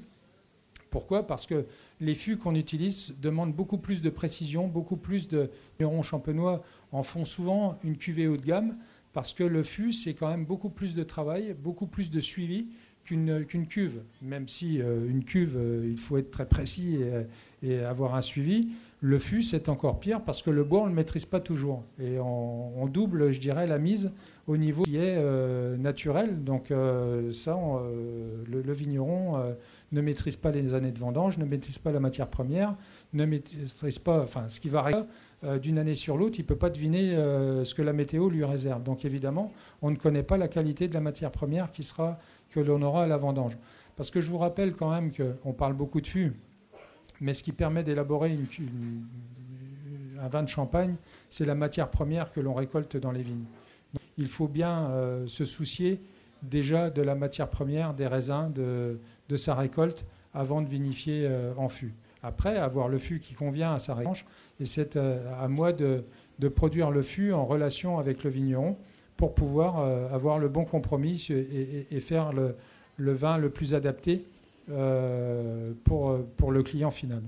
Pourquoi? 0.90 1.24
Parce 1.24 1.46
que 1.46 1.66
les 2.00 2.16
fûts 2.16 2.36
qu'on 2.36 2.56
utilise 2.56 3.14
demandent 3.22 3.54
beaucoup 3.54 3.78
plus 3.78 4.02
de 4.02 4.10
précision, 4.10 4.66
beaucoup 4.66 4.96
plus 4.96 5.28
de 5.28 5.50
neuron 5.78 6.02
champenois 6.02 6.64
en 6.90 7.04
font 7.04 7.24
souvent 7.24 7.78
une 7.84 7.96
cuvée 7.96 8.26
haut 8.26 8.36
de 8.36 8.44
gamme, 8.44 8.76
parce 9.12 9.32
que 9.32 9.44
le 9.44 9.62
fût, 9.62 9.92
c'est 9.92 10.14
quand 10.14 10.28
même 10.28 10.44
beaucoup 10.44 10.68
plus 10.68 10.96
de 10.96 11.04
travail, 11.04 11.54
beaucoup 11.54 11.86
plus 11.86 12.10
de 12.10 12.20
suivi 12.20 12.68
qu'une 13.04 13.66
cuve. 13.66 14.02
Même 14.22 14.48
si 14.48 14.80
euh, 14.80 15.08
une 15.08 15.24
cuve, 15.24 15.56
euh, 15.56 15.88
il 15.88 15.98
faut 15.98 16.16
être 16.18 16.30
très 16.30 16.46
précis 16.46 16.98
et 17.62 17.80
avoir 17.80 18.14
un 18.14 18.22
suivi. 18.22 18.68
Le 19.02 19.18
fût, 19.18 19.42
c'est 19.42 19.70
encore 19.70 19.98
pire 19.98 20.20
parce 20.20 20.42
que 20.42 20.50
le 20.50 20.62
bois, 20.62 20.80
on 20.80 20.84
ne 20.84 20.90
le 20.90 20.94
maîtrise 20.94 21.24
pas 21.24 21.40
toujours. 21.40 21.84
Et 21.98 22.18
on, 22.18 22.86
double, 22.86 23.30
je 23.30 23.40
dirais, 23.40 23.66
la 23.66 23.78
mise 23.78 24.12
au 24.46 24.58
niveau 24.58 24.82
qui 24.82 24.96
est 24.96 25.16
euh, 25.16 25.78
naturel. 25.78 26.44
Donc 26.44 26.70
euh, 26.70 27.32
ça, 27.32 27.56
euh, 27.56 28.44
le, 28.46 28.72
vigneron 28.74 29.38
ne 29.92 30.00
maîtrise 30.02 30.36
pas 30.36 30.50
les 30.50 30.74
années 30.74 30.92
de 30.92 30.98
vendange, 30.98 31.38
ne 31.38 31.46
maîtrise 31.46 31.78
pas 31.78 31.92
la 31.92 32.00
matière 32.00 32.28
première, 32.28 32.74
ne 33.14 33.24
maîtrise 33.24 33.98
pas, 33.98 34.20
enfin, 34.22 34.48
ce 34.48 34.60
qui 34.60 34.68
va 34.68 34.80
arriver 34.80 35.02
d'une 35.62 35.78
année 35.78 35.94
sur 35.94 36.18
l'autre, 36.18 36.38
il 36.38 36.42
ne 36.42 36.46
peut 36.46 36.56
pas 36.56 36.68
deviner 36.68 37.12
ce 37.64 37.72
que 37.72 37.80
la 37.80 37.94
météo 37.94 38.28
lui 38.28 38.44
réserve. 38.44 38.82
Donc 38.82 39.06
évidemment, 39.06 39.50
on 39.80 39.90
ne 39.90 39.96
connaît 39.96 40.22
pas 40.22 40.36
la 40.36 40.48
qualité 40.48 40.86
de 40.86 40.92
la 40.92 41.00
matière 41.00 41.30
première 41.30 41.70
qui 41.70 41.82
sera, 41.82 42.18
que 42.50 42.60
l'on 42.60 42.82
aura 42.82 43.04
à 43.04 43.06
la 43.06 43.16
vendange. 43.16 43.56
Parce 43.96 44.10
que 44.10 44.20
je 44.20 44.30
vous 44.30 44.38
rappelle 44.38 44.74
quand 44.74 44.90
même 44.90 45.12
qu'on 45.12 45.52
parle 45.52 45.74
beaucoup 45.74 46.00
de 46.00 46.06
fût, 46.06 46.34
mais 47.20 47.34
ce 47.34 47.42
qui 47.42 47.52
permet 47.52 47.82
d'élaborer 47.82 48.38
un 50.20 50.28
vin 50.28 50.42
de 50.42 50.48
champagne, 50.48 50.96
c'est 51.28 51.44
la 51.44 51.54
matière 51.54 51.90
première 51.90 52.32
que 52.32 52.40
l'on 52.40 52.54
récolte 52.54 52.96
dans 52.96 53.12
les 53.12 53.22
vignes. 53.22 53.44
il 54.16 54.28
faut 54.28 54.48
bien 54.48 54.90
euh, 54.90 55.26
se 55.26 55.44
soucier 55.44 56.00
déjà 56.42 56.90
de 56.90 57.02
la 57.02 57.14
matière 57.14 57.48
première, 57.48 57.94
des 57.94 58.06
raisins, 58.06 58.52
de, 58.52 58.98
sa 59.36 59.54
récolte, 59.54 60.04
avant 60.34 60.62
de 60.62 60.68
vinifier 60.68 61.26
euh, 61.26 61.52
en 61.56 61.68
fût. 61.68 61.94
Après, 62.22 62.56
avoir 62.56 62.88
le 62.88 62.98
fût 62.98 63.20
qui 63.20 63.34
convient 63.34 63.74
à 63.74 63.78
sa 63.78 63.94
récolte, 63.94 64.24
et 64.60 64.66
c'est 64.66 64.96
euh, 64.96 65.20
à 65.42 65.48
moi 65.48 65.72
de, 65.72 66.04
produire 66.54 66.90
le 66.90 67.02
fût 67.02 67.32
en 67.32 67.44
relation 67.44 67.98
avec 67.98 68.24
le 68.24 68.30
vigneron 68.30 68.76
pour 69.20 69.34
pouvoir 69.34 69.78
avoir 70.14 70.38
le 70.38 70.48
bon 70.48 70.64
compromis 70.64 71.28
et, 71.30 72.00
faire 72.00 72.32
le, 72.32 73.12
vin 73.12 73.36
le 73.36 73.50
plus 73.50 73.74
adapté 73.74 74.24
euh, 74.70 75.72
pour, 75.82 76.24
pour 76.36 76.52
le 76.52 76.62
client 76.62 76.90
final. 76.90 77.22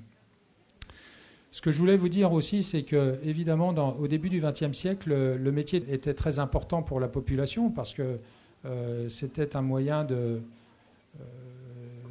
Ce 1.51 1.61
que 1.61 1.73
je 1.73 1.79
voulais 1.79 1.97
vous 1.97 2.09
dire 2.09 2.33
aussi, 2.33 2.63
c'est 2.63 2.83
que, 2.83 3.19
évidemment, 3.25 3.71
au 3.99 4.07
début 4.07 4.29
du 4.29 4.41
XXe 4.41 4.73
siècle, 4.73 5.11
le, 5.11 5.53
métier 5.53 5.83
était 5.89 6.15
très 6.15 6.39
important 6.39 6.83
pour 6.83 7.01
la 7.01 7.09
population 7.09 7.71
parce 7.71 7.95
que 7.95 8.19
euh, 8.65 9.09
c'était 9.09 9.57
un 9.57 9.63
moyen 9.63 10.05
de. 10.05 10.15
Euh, 10.15 11.25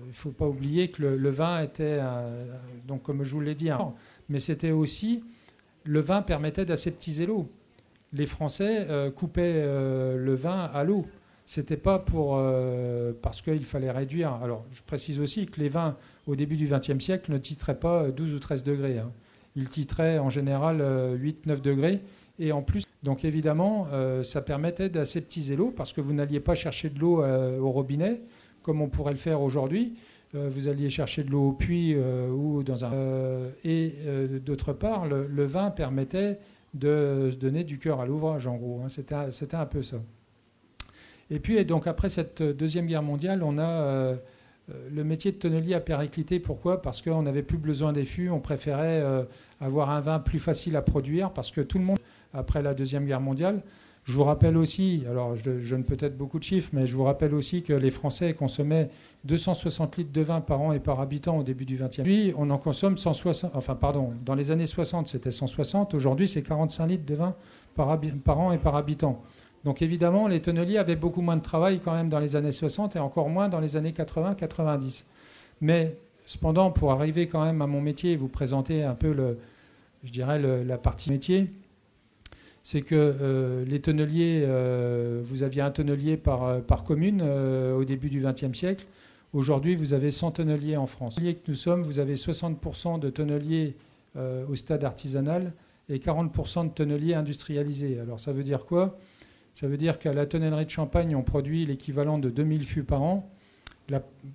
il 0.04 0.10
ne 0.10 0.14
faut 0.14 0.32
pas 0.32 0.48
oublier 0.48 0.90
que 0.90 1.02
le, 1.02 1.30
vin 1.30 1.62
était, 1.62 2.00
donc 2.86 3.04
comme 3.04 3.24
je 3.24 3.34
vous 3.34 3.40
l'ai 3.40 3.56
dit, 3.56 3.70
mais 4.28 4.40
c'était 4.40 4.72
aussi. 4.72 5.24
Le 5.86 6.02
vin 6.02 6.22
permettait 6.22 6.66
d'aseptiser 6.66 7.26
l'eau. 7.26 7.50
Les 8.14 8.26
Français 8.26 8.88
coupaient 9.16 9.64
le 9.64 10.36
vin 10.36 10.70
à 10.74 10.84
l'eau 10.84 11.06
c'était 11.52 11.76
pas 11.76 12.00
pour 12.00 12.38
euh, 12.38 13.12
parce 13.22 13.42
qu'il 13.42 13.66
fallait 13.66 13.92
réduire. 13.92 14.32
Alors, 14.42 14.64
je 14.72 14.82
précise 14.84 15.20
aussi 15.20 15.48
que 15.48 15.60
les 15.60 15.68
vins 15.68 15.98
au 16.26 16.38
début 16.38 16.56
du 16.56 16.66
XXe 16.66 17.04
siècle 17.04 17.30
ne 17.30 17.38
titraient 17.38 17.78
pas 17.78 18.10
12 18.10 18.36
ou 18.36 18.40
13 18.40 18.64
degrés. 18.64 19.00
Hein. 19.00 19.12
Ils 19.58 19.68
titraient 19.68 20.18
en 20.18 20.30
général 20.30 20.78
8-9 20.78 20.82
euh, 20.82 21.56
degrés. 21.58 22.00
Et 22.40 22.54
en 22.54 22.62
plus, 22.62 22.86
donc 23.04 23.26
évidemment, 23.26 23.88
euh, 23.92 24.24
ça 24.24 24.42
permettait 24.42 24.88
d'aseptiser 24.88 25.58
l'eau 25.58 25.74
parce 25.76 25.92
que 25.92 26.00
vous 26.00 26.14
n'alliez 26.14 26.40
pas 26.40 26.56
chercher 26.56 26.90
de 26.90 26.98
l'eau 27.00 27.22
au 27.22 27.70
robinet 27.70 28.22
comme 28.62 28.82
on 28.82 28.88
pourrait 28.88 29.12
le 29.12 29.18
faire 29.18 29.42
aujourd'hui. 29.42 29.96
vous 30.34 30.70
alliez 30.70 30.90
chercher 30.90 31.26
de 31.26 31.32
l'eau 31.32 31.50
au 31.50 31.52
puits 31.52 31.98
ou 31.98 32.64
dans 32.64 32.86
un. 32.86 32.92
et 33.66 33.94
d'autre 34.46 34.72
part, 34.72 35.06
le, 35.06 35.46
vin 35.46 35.70
permettait 35.72 36.40
de 36.74 37.32
donner 37.40 37.64
du 37.64 37.80
cœur 37.80 38.00
à 38.00 38.06
l'ouvrage, 38.06 38.48
en 38.48 38.56
gros. 38.56 38.82
Hein. 38.84 38.90
C'était 38.90 39.56
un 39.56 39.66
peu 39.66 39.82
ça. 39.82 39.98
Et 41.30 41.40
puis, 41.40 41.64
donc, 41.66 41.88
après 41.88 42.10
cette 42.10 42.44
Deuxième 42.44 42.88
Guerre 42.88 43.04
mondiale, 43.04 43.42
on 43.44 43.58
a 43.58 43.64
euh, 43.64 44.16
euh, 44.70 44.90
le 44.92 45.04
métier 45.04 45.32
de 45.32 45.38
tonnelier 45.38 45.74
à 45.74 45.80
périclité. 45.80 46.40
Pourquoi? 46.40 46.82
Parce 46.82 47.02
qu'on 47.02 47.24
n'avait 47.24 47.44
plus 47.44 47.58
besoin 47.58 47.94
des 47.94 48.06
fûts, 48.06 48.30
on 48.30 48.40
préférait 48.40 49.02
euh, 49.02 49.24
avoir 49.60 49.90
un 49.90 50.02
vin 50.02 50.20
plus 50.20 50.40
facile 50.40 50.76
à 50.76 50.82
produire, 50.82 51.32
parce 51.32 51.52
que 51.52 51.62
tout 51.62 51.80
le 51.80 51.86
monde, 51.86 52.00
après 52.34 52.62
la 52.62 52.74
Deuxième 52.74 53.06
Guerre 53.06 53.22
mondiale, 53.22 53.64
Je 54.04 54.14
vous 54.14 54.24
rappelle 54.24 54.58
aussi, 54.58 55.04
alors 55.08 55.36
je, 55.36 55.70
donne 55.70 55.84
peut-être 55.84 56.18
beaucoup 56.18 56.40
de 56.40 56.44
chiffres, 56.44 56.72
mais 56.74 56.88
je 56.88 56.96
vous 56.96 57.04
rappelle 57.04 57.36
aussi 57.36 57.62
que 57.62 57.74
les 57.74 57.92
Français 57.92 58.34
consommaient 58.34 58.90
260 59.26 59.98
litres 59.98 60.12
de 60.12 60.22
vin 60.22 60.42
par 60.42 60.60
an 60.60 60.72
et 60.72 60.80
par 60.80 61.00
habitant 61.00 61.38
au 61.38 61.44
début 61.44 61.66
du 61.66 61.76
XXe. 61.76 62.02
Puis 62.02 62.34
on 62.36 62.50
en 62.50 62.58
consomme 62.58 62.98
160, 62.98 63.52
enfin 63.54 63.76
pardon, 63.76 64.12
dans 64.26 64.34
les 64.34 64.50
années 64.50 64.66
60 64.66 65.08
c'était 65.08 65.30
160, 65.30 65.94
aujourd'hui 65.94 66.28
c'est 66.28 66.42
45 66.42 66.88
litres 66.88 67.06
de 67.06 67.14
vin 67.14 67.36
par, 67.76 67.90
an 68.40 68.52
et 68.52 68.58
par 68.58 68.76
habitant. 68.76 69.22
Donc 69.64 69.84
évidemment, 69.84 70.28
les 70.28 70.42
tonneliers 70.42 70.80
avaient 70.80 70.96
beaucoup 70.96 71.22
moins 71.22 71.38
de 71.38 71.44
travail 71.44 71.80
quand 71.80 71.94
même 71.94 72.10
dans 72.10 72.20
les 72.20 72.36
années 72.36 72.52
60 72.52 72.96
et 72.96 73.00
encore 73.00 73.30
moins 73.30 73.50
dans 73.50 73.60
les 73.60 73.78
années 73.78 73.92
80-90. 73.92 75.06
Mais 75.62 75.96
cependant, 76.26 76.72
pour 76.72 76.92
arriver 76.92 77.28
quand 77.28 77.46
même 77.46 77.62
à 77.62 77.68
mon 77.68 77.82
métier 77.82 78.14
et 78.14 78.16
vous 78.16 78.30
présenter 78.30 78.84
un 78.84 78.96
peu 78.96 79.14
le, 79.14 79.38
je 80.04 80.12
dirais 80.12 80.40
la 80.40 80.78
partie 80.80 81.12
métier, 81.12 81.52
c'est 82.64 82.82
que 82.82 82.96
euh, 82.96 83.66
les 83.66 83.80
tonneliers, 83.80 84.44
euh, 84.46 85.20
vous 85.24 85.44
aviez 85.44 85.62
un 85.62 85.72
tonnelier 85.72 86.18
par, 86.18 86.44
euh, 86.44 86.60
par 86.62 86.84
commune 86.84 87.22
au 87.22 87.84
début 87.84 88.10
du 88.10 88.22
XXe 88.22 88.58
siècle. 88.58 88.86
Aujourd'hui, 89.34 89.76
vous 89.76 89.94
avez 89.94 90.12
100 90.12 90.32
tonneliers 90.32 90.78
en 90.78 90.86
France. 90.86 91.16
que 91.16 91.36
nous 91.48 91.56
sommes, 91.56 91.82
vous 91.84 92.00
avez 92.00 92.16
60% 92.16 93.00
de 93.00 93.10
tonneliers 93.10 93.76
au 94.50 94.56
stade 94.56 94.84
artisanal 94.84 95.54
et 95.88 96.00
40% 96.00 96.66
de 96.66 96.74
tonneliers 96.74 97.14
industrialisés. 97.14 97.98
Alors 98.00 98.20
ça 98.20 98.34
veut 98.34 98.44
dire 98.44 98.66
quoi? 98.66 98.98
Ça 99.54 99.68
veut 99.68 99.78
dire 99.78 100.00
qu'à 100.00 100.14
la 100.14 100.26
tonnellerie 100.26 100.66
de 100.66 100.70
Champagne, 100.70 101.16
on 101.16 101.24
produit 101.24 101.66
l'équivalent 101.66 102.20
de 102.20 102.30
2000 102.30 102.66
fûts 102.66 102.84
par 102.84 103.02
an. 103.02 103.30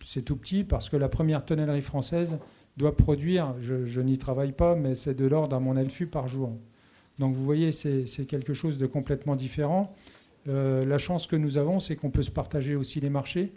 C'est 0.03 0.23
tout 0.23 0.37
petit 0.37 0.65
parce 0.65 0.89
que 0.89 0.97
la 0.97 1.11
première 1.11 1.45
tonnellerie 1.45 1.83
française 1.83 2.39
doit 2.79 2.97
produire, 2.97 3.55
je, 3.61 4.01
n'y 4.01 4.17
travaille 4.17 4.53
pas, 4.53 4.77
mais 4.77 4.95
c'est 4.95 5.15
de 5.15 5.27
l'ordre 5.27 5.57
à 5.57 5.61
mon 5.61 5.77
avis 5.77 6.07
par 6.07 6.27
jour. 6.27 6.53
Donc 7.19 7.35
vous 7.35 7.45
voyez, 7.45 7.73
c'est 7.73 8.27
quelque 8.27 8.55
chose 8.55 8.79
de 8.79 8.87
complètement 8.87 9.37
différent. 9.37 9.95
Euh, 10.49 10.85
la 10.85 10.99
chance 10.99 11.27
que 11.27 11.37
nous 11.37 11.59
avons, 11.59 11.81
c'est 11.81 11.97
qu'on 11.97 12.11
peut 12.11 12.23
se 12.23 12.31
partager 12.31 12.77
aussi 12.77 13.01
les 13.01 13.11
marchés. 13.11 13.53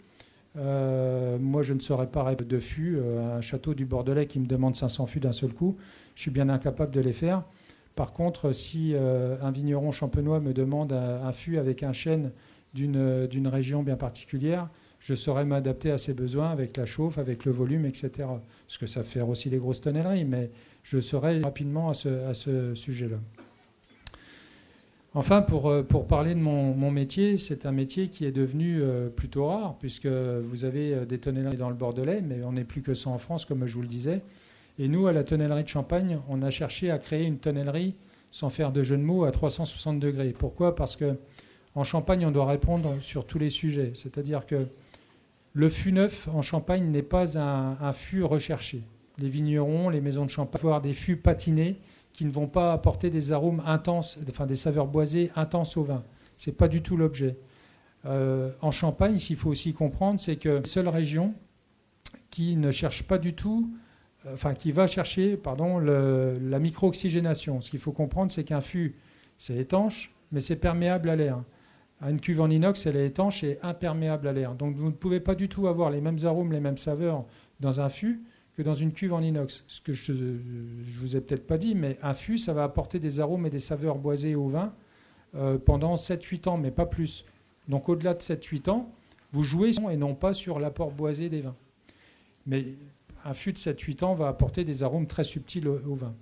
Euh, 0.56 1.38
moi, 1.38 1.62
je 1.62 1.74
ne 1.74 1.80
saurais 1.80 2.08
pas 2.08 2.34
de 2.34 2.58
fûts. 2.58 2.96
Euh, 2.98 3.38
un 3.38 3.40
château 3.40 3.74
du 3.74 3.84
Bordelais 3.84 4.26
qui 4.26 4.40
me 4.40 4.46
demande 4.46 4.74
500 4.74 5.06
fûts 5.06 5.20
d'un 5.20 5.32
seul 5.32 5.52
coup, 5.52 5.76
je 6.14 6.22
suis 6.22 6.30
bien 6.30 6.48
incapable 6.48 6.92
de 6.92 7.00
les 7.00 7.12
faire. 7.12 7.44
Par 7.94 8.12
contre, 8.12 8.52
si 8.52 8.94
un 8.94 9.50
vigneron 9.50 9.90
champenois 9.90 10.40
me 10.40 10.54
demande 10.54 10.92
un, 10.92 11.32
fût 11.32 11.58
avec 11.58 11.82
un 11.82 11.92
chêne 11.92 12.30
d'une 12.72 13.48
région 13.48 13.82
bien 13.82 13.96
particulière, 13.96 14.70
je 15.00 15.14
saurais 15.14 15.44
m'adapter 15.44 15.90
à 15.90 15.98
ses 15.98 16.14
besoins 16.14 16.50
avec 16.50 16.76
la 16.78 16.86
chauffe, 16.86 17.18
avec 17.18 17.44
le 17.44 17.52
volume, 17.52 17.84
etc. 17.84 18.28
Ce 18.68 18.78
que 18.78 18.86
ça 18.86 19.02
fait 19.02 19.20
aussi 19.20 19.50
les 19.50 19.58
grosses 19.58 19.82
tonnelleries, 19.82 20.24
mais 20.24 20.50
je 20.82 21.00
saurais 21.00 21.40
rapidement 21.40 21.90
à 21.90 21.94
ce 21.94 22.74
sujet-là. 22.74 23.18
Enfin, 25.12 25.42
pour, 25.42 25.68
euh, 25.68 25.82
pour 25.82 26.06
parler 26.06 26.34
de 26.34 26.40
mon, 26.40 26.90
métier, 26.92 27.36
c'est 27.36 27.66
un 27.66 27.72
métier 27.72 28.08
qui 28.08 28.24
est 28.24 28.30
devenu 28.30 28.80
euh, 28.80 29.08
plutôt 29.08 29.46
rare, 29.46 29.76
puisque 29.80 30.06
vous 30.06 30.64
avez 30.64 30.94
euh, 30.94 31.04
des 31.04 31.18
tonnelleries 31.18 31.56
dans 31.56 31.68
le 31.68 31.74
Bordelais, 31.74 32.22
mais 32.22 32.44
on 32.44 32.52
n'est 32.52 32.64
plus 32.64 32.80
que 32.80 32.94
ça 32.94 33.10
en 33.10 33.18
France, 33.18 33.44
comme 33.44 33.66
je 33.66 33.74
vous 33.74 33.82
le 33.82 33.88
disais. 33.88 34.22
Et 34.78 34.86
nous, 34.86 35.08
à 35.08 35.12
la 35.12 35.24
tonnellerie 35.24 35.64
de 35.64 35.68
Champagne, 35.68 36.20
on 36.28 36.42
a 36.42 36.50
cherché 36.50 36.92
à 36.92 36.98
créer 36.98 37.26
une 37.26 37.38
tonnellerie, 37.38 37.96
sans 38.30 38.50
faire 38.50 38.70
de 38.70 38.84
jeu 38.84 38.96
de 38.96 39.02
mots, 39.02 39.24
à 39.24 39.32
360 39.32 39.98
degrés. 39.98 40.30
Pourquoi? 40.30 40.76
Parce 40.76 40.94
que 40.94 41.16
en 41.74 41.82
Champagne, 41.82 42.24
on 42.24 42.30
doit 42.30 42.46
répondre 42.46 42.96
sur 43.00 43.26
tous 43.26 43.40
les 43.40 43.50
sujets. 43.50 43.90
C'est-à-dire 43.94 44.46
que 44.46 44.68
le 45.54 45.68
fût 45.68 45.90
neuf 45.90 46.28
en 46.28 46.42
Champagne 46.42 46.84
n'est 46.84 47.02
pas 47.02 47.36
un, 47.36 47.76
un 47.80 47.92
fût 47.92 48.22
recherché. 48.22 48.82
Les 49.18 49.28
vignerons, 49.28 49.88
les 49.88 50.00
maisons 50.00 50.24
de 50.24 50.30
champagne, 50.30 50.60
avoir 50.62 50.80
des 50.80 50.92
fûts 50.92 51.16
patinés 51.16 51.76
qui 52.12 52.24
ne 52.24 52.30
vont 52.30 52.46
pas 52.46 52.72
apporter 52.72 53.10
des 53.10 53.32
arômes 53.32 53.62
intenses, 53.66 54.18
enfin 54.28 54.46
des 54.46 54.56
saveurs 54.56 54.86
boisées 54.86 55.30
intenses 55.36 55.76
au 55.76 55.84
vin. 55.84 56.04
Ce 56.36 56.50
n'est 56.50 56.56
pas 56.56 56.68
du 56.68 56.82
tout 56.82 56.96
l'objet. 56.96 57.38
Euh, 58.06 58.50
en 58.62 58.70
Champagne, 58.70 59.18
ce 59.18 59.34
faut 59.34 59.50
aussi 59.50 59.74
comprendre, 59.74 60.18
c'est 60.18 60.36
que 60.36 60.48
la 60.48 60.64
seule 60.64 60.88
région 60.88 61.34
qui 62.30 62.56
ne 62.56 62.70
cherche 62.70 63.02
pas 63.04 63.18
du 63.18 63.34
tout, 63.34 63.70
euh, 64.26 64.34
enfin 64.34 64.54
qui 64.54 64.72
va 64.72 64.86
chercher 64.86 65.36
pardon, 65.36 65.78
la 65.78 66.58
micro-oxygénation. 66.58 67.60
Ce 67.60 67.70
qu'il 67.70 67.80
faut 67.80 67.92
comprendre, 67.92 68.30
c'est 68.30 68.44
qu'un 68.44 68.60
fût, 68.60 68.96
c'est 69.36 69.56
étanche, 69.56 70.14
mais 70.32 70.40
c'est 70.40 70.60
perméable 70.60 71.10
à 71.10 71.16
l'air. 71.16 71.42
Une 72.02 72.20
cuve 72.20 72.40
en 72.40 72.48
inox, 72.48 72.86
elle 72.86 72.96
est 72.96 73.06
étanche 73.06 73.44
et 73.44 73.58
imperméable 73.62 74.26
à 74.26 74.32
l'air. 74.32 74.54
Donc 74.54 74.76
vous 74.76 74.86
ne 74.86 74.94
pouvez 74.94 75.20
pas 75.20 75.34
du 75.34 75.50
tout 75.50 75.68
avoir 75.68 75.90
les 75.90 76.00
mêmes 76.00 76.18
arômes, 76.24 76.52
les 76.52 76.60
mêmes 76.60 76.78
saveurs 76.78 77.26
dans 77.60 77.80
un 77.80 77.90
fût 77.90 78.22
dans 78.62 78.74
une 78.74 78.92
cuve 78.92 79.12
en 79.12 79.22
inox. 79.22 79.64
Ce 79.68 79.80
que 79.80 79.92
je 79.92 80.12
ne 80.12 80.38
vous 80.98 81.16
ai 81.16 81.20
peut-être 81.20 81.46
pas 81.46 81.58
dit, 81.58 81.74
mais 81.74 81.98
un 82.02 82.14
fût, 82.14 82.38
ça 82.38 82.52
va 82.52 82.64
apporter 82.64 82.98
des 82.98 83.20
arômes 83.20 83.46
et 83.46 83.50
des 83.50 83.58
saveurs 83.58 83.98
boisées 83.98 84.34
au 84.34 84.48
vin 84.48 84.72
euh, 85.34 85.58
pendant 85.58 85.94
7-8 85.94 86.48
ans, 86.48 86.58
mais 86.58 86.70
pas 86.70 86.86
plus. 86.86 87.24
Donc 87.68 87.88
au-delà 87.88 88.14
de 88.14 88.20
7-8 88.20 88.70
ans, 88.70 88.90
vous 89.32 89.42
jouez 89.42 89.70
et 89.90 89.96
non 89.96 90.14
pas 90.14 90.34
sur 90.34 90.58
l'apport 90.58 90.90
boisé 90.90 91.28
des 91.28 91.40
vins. 91.40 91.54
Mais 92.46 92.64
un 93.24 93.34
fût 93.34 93.52
de 93.52 93.58
7-8 93.58 94.04
ans 94.04 94.14
va 94.14 94.28
apporter 94.28 94.64
des 94.64 94.82
arômes 94.82 95.06
très 95.06 95.24
subtils 95.24 95.68
au, 95.68 95.94
vin. 95.94 96.14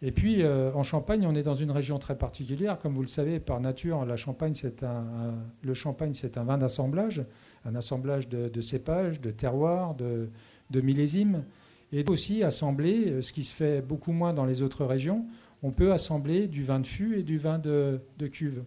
Et 0.00 0.10
puis 0.10 0.42
euh, 0.42 0.72
en 0.72 0.82
Champagne, 0.82 1.26
on 1.26 1.34
est 1.34 1.42
dans 1.42 1.54
une 1.54 1.70
région 1.70 1.98
très 1.98 2.16
particulière. 2.16 2.78
Comme 2.78 2.94
vous 2.94 3.02
le 3.02 3.08
savez, 3.08 3.40
par 3.40 3.60
nature, 3.60 4.04
la 4.06 4.16
Champagne, 4.16 4.54
c'est 4.54 4.82
un, 4.82 5.34
le 5.62 5.74
Champagne, 5.74 6.14
c'est 6.14 6.38
un 6.38 6.44
vin 6.44 6.56
d'assemblage, 6.56 7.24
un 7.66 7.74
assemblage 7.74 8.28
de, 8.28 8.60
cépages, 8.60 9.20
de 9.20 9.30
terroirs, 9.30 9.94
de 9.94 10.80
millésimes 10.80 11.44
et 11.92 12.04
aussi 12.08 12.42
assembler, 12.42 13.10
euh, 13.10 13.22
ce 13.22 13.32
qui 13.32 13.42
se 13.42 13.54
fait 13.54 13.80
beaucoup 13.80 14.12
moins 14.12 14.32
dans 14.32 14.44
les 14.44 14.62
autres 14.62 14.84
régions, 14.84 15.26
on 15.62 15.70
peut 15.70 15.92
assembler 15.92 16.48
du 16.48 16.62
vin 16.62 16.80
de 16.80 16.86
fût 16.86 17.18
et 17.18 17.22
du 17.22 17.38
vin 17.38 17.58
de, 17.58 18.00
cuve. 18.30 18.64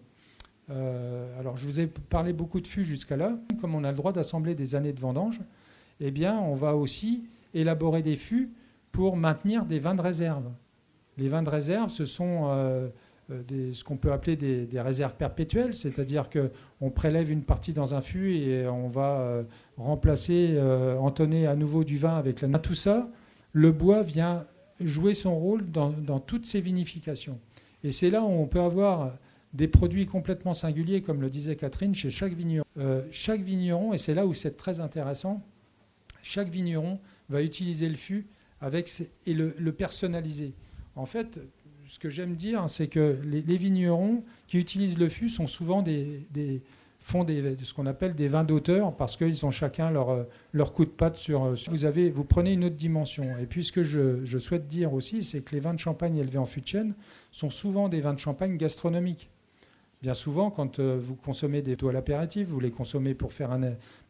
Euh, 0.70 1.38
alors 1.38 1.56
je 1.56 1.66
vous 1.66 1.80
ai 1.80 1.86
parlé 1.86 2.32
beaucoup 2.32 2.60
de 2.60 2.66
fût 2.66 2.84
jusqu'à 2.84 3.16
là. 3.16 3.38
Comme 3.60 3.74
on 3.74 3.84
a 3.84 3.90
le 3.90 3.96
droit 3.96 4.12
d'assembler 4.12 4.54
des 4.54 4.74
années 4.74 4.92
de 4.92 5.00
vendange, 5.00 5.40
eh 6.00 6.10
bien 6.10 6.38
on 6.38 6.54
va 6.54 6.76
aussi 6.76 7.28
élaborer 7.54 8.02
des 8.02 8.16
fûts 8.16 8.52
pour 8.92 9.16
maintenir 9.16 9.66
des 9.66 9.78
vins 9.78 9.94
de 9.94 10.02
réserve. 10.02 10.50
Les 11.16 11.28
vins 11.28 11.42
de 11.42 11.50
réserve, 11.50 11.90
ce 11.90 12.06
sont 12.06 12.48
euh, 12.50 12.88
des, 13.48 13.74
ce 13.74 13.84
qu'on 13.84 13.96
peut 13.96 14.12
appeler 14.12 14.36
des, 14.36 14.80
réserves 14.80 15.14
perpétuelles, 15.14 15.74
c'est-à-dire 15.74 16.28
qu'on 16.30 16.90
prélève 16.90 17.30
une 17.30 17.42
partie 17.42 17.72
dans 17.72 17.94
un 17.94 18.00
fût 18.00 18.34
et 18.34 18.66
on 18.66 18.88
va 18.88 19.44
remplacer, 19.80 20.50
euh, 20.54 20.96
entonner 20.98 21.46
à 21.46 21.56
nouveau 21.56 21.84
du 21.84 21.98
vin 21.98 22.16
avec 22.16 22.42
la... 22.42 22.58
Tout 22.58 22.74
ça, 22.74 23.08
le 23.52 23.72
bois 23.72 24.02
vient 24.02 24.44
jouer 24.80 25.14
son 25.14 25.38
rôle 25.38 25.70
dans, 25.70 26.20
toutes 26.20 26.46
ces 26.46 26.60
vinifications. 26.60 27.38
Et 27.82 27.92
c'est 27.92 28.10
là 28.10 28.22
où 28.22 28.28
on 28.28 28.46
peut 28.46 28.60
avoir 28.60 29.12
des 29.52 29.68
produits 29.68 30.06
complètement 30.06 30.54
singuliers, 30.54 31.02
comme 31.02 31.20
le 31.20 31.30
disait 31.30 31.56
Catherine, 31.56 31.94
chez 31.94 32.10
chaque 32.10 32.34
vigneron. 32.34 32.64
Euh, 32.78 33.02
chaque 33.10 33.40
vigneron, 33.40 33.92
et 33.92 33.98
c'est 33.98 34.14
là 34.14 34.26
où 34.26 34.34
c'est 34.34 34.56
très 34.56 34.80
intéressant, 34.80 35.42
chaque 36.22 36.48
vigneron 36.48 36.98
va 37.28 37.42
utiliser 37.42 37.88
le 37.88 37.96
fût 37.96 38.26
avec 38.60 38.90
et 39.26 39.34
le, 39.34 39.72
personnaliser. 39.72 40.54
En 40.94 41.06
fait, 41.06 41.40
ce 41.90 41.98
que 41.98 42.08
j'aime 42.08 42.36
dire, 42.36 42.64
c'est 42.68 42.86
que 42.86 43.18
les, 43.24 43.56
vignerons 43.56 44.22
qui 44.46 44.58
utilisent 44.58 44.98
le 44.98 45.08
fût 45.08 45.28
sont 45.28 45.48
souvent 45.48 45.82
des 45.82 46.62
font 47.00 47.24
des, 47.24 47.56
ce 47.62 47.72
qu'on 47.72 47.86
appelle 47.86 48.14
des 48.14 48.28
vins 48.28 48.44
d'auteur 48.44 48.94
parce 48.94 49.16
qu'ils 49.16 49.44
ont 49.46 49.50
chacun 49.50 49.90
leur, 49.90 50.10
euh, 50.10 50.24
leur 50.52 50.72
coup 50.72 50.84
de 50.84 50.90
patte 50.90 51.16
sur. 51.16 51.44
Euh, 51.44 51.54
vous, 51.68 51.86
avez, 51.86 52.10
vous 52.10 52.24
prenez 52.24 52.52
une 52.52 52.64
autre 52.64 52.76
dimension. 52.76 53.24
Et 53.40 53.46
puis 53.46 53.64
ce 53.64 53.72
que 53.72 53.82
je, 53.82 54.38
souhaite 54.38 54.68
dire 54.68 54.92
aussi, 54.92 55.24
c'est 55.24 55.40
que 55.40 55.54
les 55.54 55.60
vins 55.60 55.74
de 55.74 55.78
champagne 55.78 56.18
élevés 56.18 56.38
en 56.38 56.46
fût 56.46 56.60
de 56.60 56.66
chêne 56.68 56.94
sont 57.32 57.50
souvent 57.50 57.88
des 57.88 58.00
vins 58.00 58.12
de 58.12 58.18
champagne 58.18 58.56
gastronomiques. 58.56 59.30
Bien 60.02 60.14
souvent, 60.14 60.50
quand 60.50 60.78
euh, 60.78 60.98
vous 61.00 61.16
consommez 61.16 61.62
des 61.62 61.76
à 61.88 61.92
l'apéritif, 61.92 62.48
vous 62.48 62.60
les 62.60 62.70
consommez 62.70 63.14
pour, 63.14 63.32
faire 63.32 63.50
un, 63.50 63.60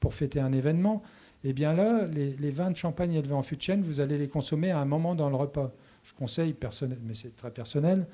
pour 0.00 0.12
fêter 0.12 0.40
un 0.40 0.52
événement, 0.52 1.02
et 1.42 1.50
eh 1.50 1.52
bien 1.52 1.74
là, 1.74 2.06
les, 2.06 2.36
les, 2.36 2.50
vins 2.50 2.70
de 2.70 2.76
champagne 2.76 3.14
élevés 3.14 3.32
en 3.32 3.42
fût 3.42 3.56
de 3.56 3.62
chêne, 3.62 3.80
vous 3.80 4.00
allez 4.00 4.18
les 4.18 4.28
consommer 4.28 4.70
à 4.72 4.78
un 4.78 4.84
moment 4.84 5.14
dans 5.14 5.30
le 5.30 5.36
repas. 5.36 5.72
Je 6.10 6.14
conseille, 6.18 6.52
personnel, 6.52 6.98
mais 7.06 7.14
c'est 7.14 7.36
très 7.36 7.50
personnel, 7.50 8.06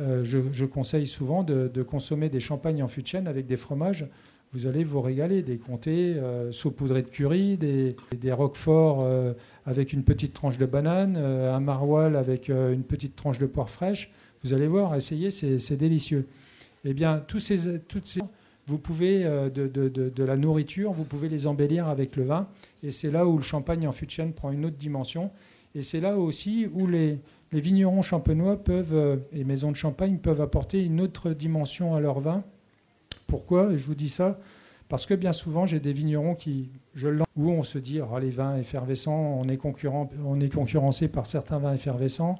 euh, 0.00 0.24
je, 0.24 0.64
conseille 0.64 1.06
souvent 1.06 1.42
de, 1.42 1.82
consommer 1.82 2.30
des 2.30 2.40
champagnes 2.40 2.82
en 2.82 2.88
fût 2.88 3.02
de 3.02 3.06
chêne 3.06 3.28
avec 3.28 3.46
des 3.46 3.56
fromages. 3.56 4.06
Vous 4.52 4.66
allez 4.66 4.84
vous 4.84 5.00
régaler, 5.00 5.42
des 5.42 5.58
comtés 5.58 6.14
euh, 6.16 6.52
saupoudrés 6.52 7.02
de 7.02 7.08
curry, 7.08 7.56
des, 7.56 7.96
des 8.18 8.32
roqueforts 8.32 9.02
euh, 9.02 9.32
avec 9.64 9.92
une 9.92 10.04
petite 10.04 10.34
tranche 10.34 10.58
de 10.58 10.66
banane, 10.66 11.16
un 11.16 11.60
maroilles 11.60 12.16
avec 12.16 12.48
une 12.48 12.84
petite 12.84 13.16
tranche 13.16 13.38
de 13.38 13.46
poire 13.46 13.70
fraîche. 13.70 14.12
Vous 14.44 14.52
allez 14.52 14.66
voir, 14.66 14.94
essayez, 14.94 15.30
c'est 15.30 15.76
délicieux. 15.76 16.26
Eh 16.84 16.94
bien, 16.94 17.20
tous 17.20 17.38
ces, 17.38 17.80
toutes 17.80 18.06
ces, 18.06 18.20
vous 18.66 18.78
pouvez, 18.78 19.22
de, 19.24 19.68
de, 19.68 19.88
de, 19.88 20.24
la 20.24 20.36
nourriture, 20.36 20.92
vous 20.92 21.04
pouvez 21.04 21.28
les 21.28 21.46
embellir 21.46 21.86
avec 21.86 22.16
le 22.16 22.24
vin. 22.24 22.48
Et 22.82 22.90
c'est 22.90 23.10
là 23.10 23.26
où 23.26 23.36
le 23.36 23.42
champagne 23.42 23.86
en 23.86 23.92
fût 23.92 24.06
de 24.06 24.10
chêne 24.10 24.32
prend 24.32 24.50
une 24.50 24.66
autre 24.66 24.76
dimension. 24.76 25.30
Et 25.74 25.82
c'est 25.82 26.00
là 26.00 26.18
aussi 26.18 26.66
où 26.72 26.86
les, 26.88 27.20
les 27.52 27.60
vignerons 27.60 28.02
champenois 28.02 28.56
peuvent, 28.56 28.94
euh, 28.94 29.16
et 29.32 29.44
maisons 29.44 29.70
de 29.70 29.76
champagne 29.76 30.18
peuvent 30.18 30.40
apporter 30.40 30.82
une 30.82 31.00
autre 31.00 31.30
dimension 31.32 31.94
à 31.94 32.00
leur 32.00 32.18
vin. 32.18 32.44
Pourquoi? 33.26 33.76
Je 33.76 33.84
vous 33.86 33.94
dis 33.94 34.08
ça 34.08 34.38
parce 34.92 35.06
que 35.06 35.14
bien 35.14 35.32
souvent, 35.32 35.64
j'ai 35.64 35.80
des 35.80 35.94
vignerons 35.94 36.34
qui, 36.34 36.70
je 36.94 37.08
où 37.34 37.50
on 37.50 37.62
se 37.62 37.78
dit, 37.78 37.98
oh, 38.02 38.18
les 38.18 38.28
vins 38.28 38.58
effervescents, 38.58 39.38
on 39.40 39.48
est, 39.48 39.56
concurrent, 39.56 40.10
on 40.22 40.38
est 40.38 40.52
concurrencé 40.52 41.08
par 41.08 41.24
certains 41.24 41.58
vins 41.58 41.72
effervescents, 41.72 42.38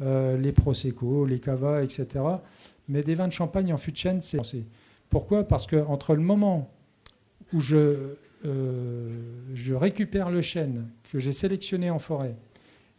euh, 0.00 0.36
les 0.36 0.52
Prosecco, 0.52 1.26
les 1.26 1.40
Cava, 1.40 1.82
etc. 1.82 2.06
Mais 2.88 3.02
des 3.02 3.16
vins 3.16 3.26
de 3.26 3.32
champagne 3.32 3.72
en 3.72 3.76
fût 3.76 3.90
de 3.90 3.96
chêne, 3.96 4.20
c'est 4.20 4.38
Pourquoi? 5.10 5.42
Parce 5.42 5.66
que 5.66 5.74
entre 5.74 6.14
le 6.14 6.22
moment 6.22 6.70
où 7.52 7.60
je, 7.60 8.14
euh, 8.44 9.10
je 9.54 9.74
récupère 9.74 10.30
le 10.30 10.40
chêne 10.40 10.86
que 11.10 11.18
j'ai 11.18 11.32
sélectionné 11.32 11.90
en 11.90 11.98
forêt 11.98 12.36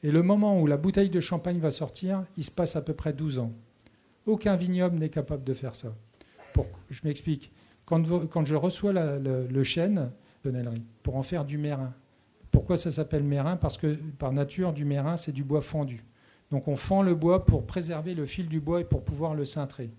et 0.02 0.12
le 0.12 0.24
moment 0.24 0.60
où 0.60 0.68
la 0.68 0.78
bouteille 0.78 1.10
de 1.10 1.20
champagne 1.20 1.60
va 1.60 1.72
sortir, 1.72 2.24
il 2.38 2.44
se 2.44 2.52
passe 2.52 2.76
à 2.76 2.82
peu 2.82 2.94
près 2.94 3.14
12 3.14 3.40
ans. 3.40 3.52
Aucun 4.26 4.56
vignoble 4.56 4.98
n'est 4.98 5.10
capable 5.10 5.44
de 5.44 5.54
faire 5.54 5.76
ça. 5.76 5.96
Pour, 6.54 6.68
je 6.90 7.02
m'explique. 7.04 7.52
Quand, 7.86 8.04
je 8.46 8.56
reçois 8.56 8.94
le, 8.94 9.64
chêne, 9.64 10.12
pour 11.04 11.16
en 11.18 11.24
faire 11.24 11.44
du 11.44 11.58
mérin. 11.58 11.94
Pourquoi 12.52 12.78
ça 12.78 12.92
s'appelle 12.92 13.24
mérin? 13.24 13.58
Parce 13.58 13.78
que 13.78 13.98
par 14.18 14.32
nature, 14.32 14.74
du 14.74 14.86
mérin, 14.86 15.18
c'est 15.18 15.32
du 15.32 15.44
bois 15.44 15.62
fendu. 15.62 16.04
Donc 16.52 16.68
on 16.68 16.76
fend 16.76 17.02
le 17.02 17.16
bois 17.16 17.46
pour 17.46 17.66
préserver 17.66 18.16
le 18.16 18.26
fil 18.26 18.48
du 18.48 18.60
bois 18.60 18.82
et 18.82 18.86
pour 18.86 19.04
pouvoir 19.04 19.36
le 19.36 19.46
cintrer. 19.46 19.90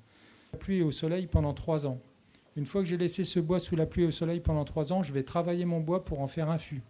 La 0.52 0.58
pluie 0.58 0.78
et 0.78 0.82
au 0.82 0.90
soleil 0.90 1.26
pendant 1.26 1.52
trois 1.52 1.86
ans. 1.86 2.00
Une 2.56 2.66
fois 2.66 2.82
que 2.82 2.88
j'ai 2.88 2.96
laissé 2.96 3.22
ce 3.22 3.38
bois 3.38 3.60
sous 3.60 3.76
la 3.76 3.86
pluie 3.86 4.04
et 4.04 4.06
au 4.06 4.10
soleil 4.10 4.40
pendant 4.40 4.64
trois 4.64 4.92
ans, 4.92 5.02
je 5.02 5.12
vais 5.12 5.22
travailler 5.22 5.64
mon 5.64 5.80
bois 5.80 6.04
pour 6.04 6.20
en 6.20 6.26
faire 6.26 6.50
un 6.50 6.58
fût. 6.58 6.82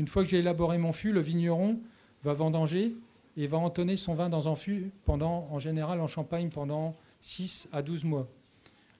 Une 0.00 0.06
fois 0.06 0.22
que 0.22 0.30
j'ai 0.30 0.38
élaboré 0.38 0.78
mon 0.78 0.94
fût, 0.94 1.12
le 1.12 1.20
vigneron 1.20 1.78
va 2.22 2.32
vendanger 2.32 2.96
et 3.36 3.46
va 3.46 3.58
entonner 3.58 3.98
son 3.98 4.14
vin 4.14 4.30
dans 4.30 4.48
un 4.48 4.54
fût 4.54 4.92
pendant, 5.04 5.46
en 5.50 5.58
général 5.58 6.00
en 6.00 6.06
Champagne, 6.06 6.48
pendant 6.48 6.96
6 7.20 7.68
à 7.74 7.82
12 7.82 8.04
mois. 8.04 8.26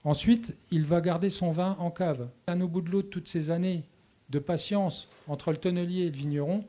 Ensuite, 0.05 0.55
il 0.71 0.85
va 0.85 1.01
garder 1.01 1.31
son 1.31 1.53
vin 1.53 1.75
en 1.79 1.91
cave. 1.91 2.29
Un 2.47 2.61
au 2.61 2.69
bout 2.69 2.83
de 2.83 2.91
l'autre, 2.91 3.09
toutes 3.09 3.29
ces 3.29 3.51
années 3.51 3.83
de 4.29 4.39
patience 4.39 5.09
entre 5.27 5.53
le 5.53 5.57
tonnelier 5.57 6.03
et 6.03 6.11
le 6.11 6.17
vigneron, 6.17 6.65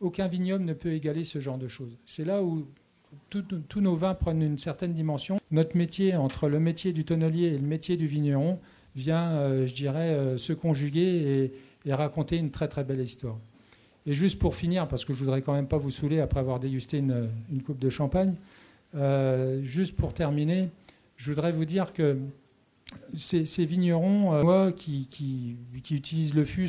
aucun 0.00 0.28
vignoble 0.28 0.64
ne 0.64 0.74
peut 0.74 0.92
égaler 0.92 1.24
ce 1.24 1.40
genre 1.40 1.58
de 1.58 1.66
choses. 1.66 1.98
C'est 2.06 2.24
là 2.24 2.40
où 2.44 2.68
tous 3.30 3.80
nos 3.80 3.96
vins 3.96 4.14
prennent 4.14 4.42
une 4.42 4.58
certaine 4.58 4.94
dimension. 4.94 5.40
Notre 5.50 5.76
métier, 5.76 6.14
entre 6.14 6.48
le 6.48 6.60
métier 6.60 6.92
du 6.92 7.04
tonnelier 7.04 7.46
et 7.46 7.58
le 7.58 7.66
métier 7.66 7.96
du 7.96 8.06
vigneron, 8.06 8.60
vient, 8.94 9.32
euh, 9.32 9.66
je 9.66 9.74
dirais, 9.74 10.10
euh, 10.10 10.38
se 10.38 10.52
conjuguer 10.52 11.50
et, 11.84 11.92
raconter 11.92 12.36
une 12.36 12.52
très 12.52 12.68
très 12.68 12.84
belle 12.84 13.00
histoire. 13.00 13.40
Et 14.06 14.14
juste 14.14 14.38
pour 14.38 14.54
finir, 14.54 14.88
parce 14.88 15.04
que 15.04 15.12
je 15.12 15.20
voudrais 15.20 15.42
quand 15.42 15.54
même 15.54 15.68
pas 15.68 15.76
vous 15.76 15.90
saouler 15.90 16.20
après 16.20 16.40
avoir 16.40 16.58
dégusté 16.58 16.98
une, 16.98 17.30
coupe 17.64 17.78
de 17.78 17.90
champagne, 17.90 18.34
euh, 18.94 19.62
juste 19.62 19.96
pour 19.96 20.12
terminer, 20.12 20.68
je 21.16 21.30
voudrais 21.30 21.52
vous 21.52 21.64
dire 21.64 21.92
que 21.92 22.18
ces, 23.16 23.64
vignerons 23.64 24.42
moi, 24.42 24.72
qui, 24.72 25.06
qui, 25.06 25.56
utilisent 25.94 26.34
le 26.34 26.44
fût, 26.44 26.68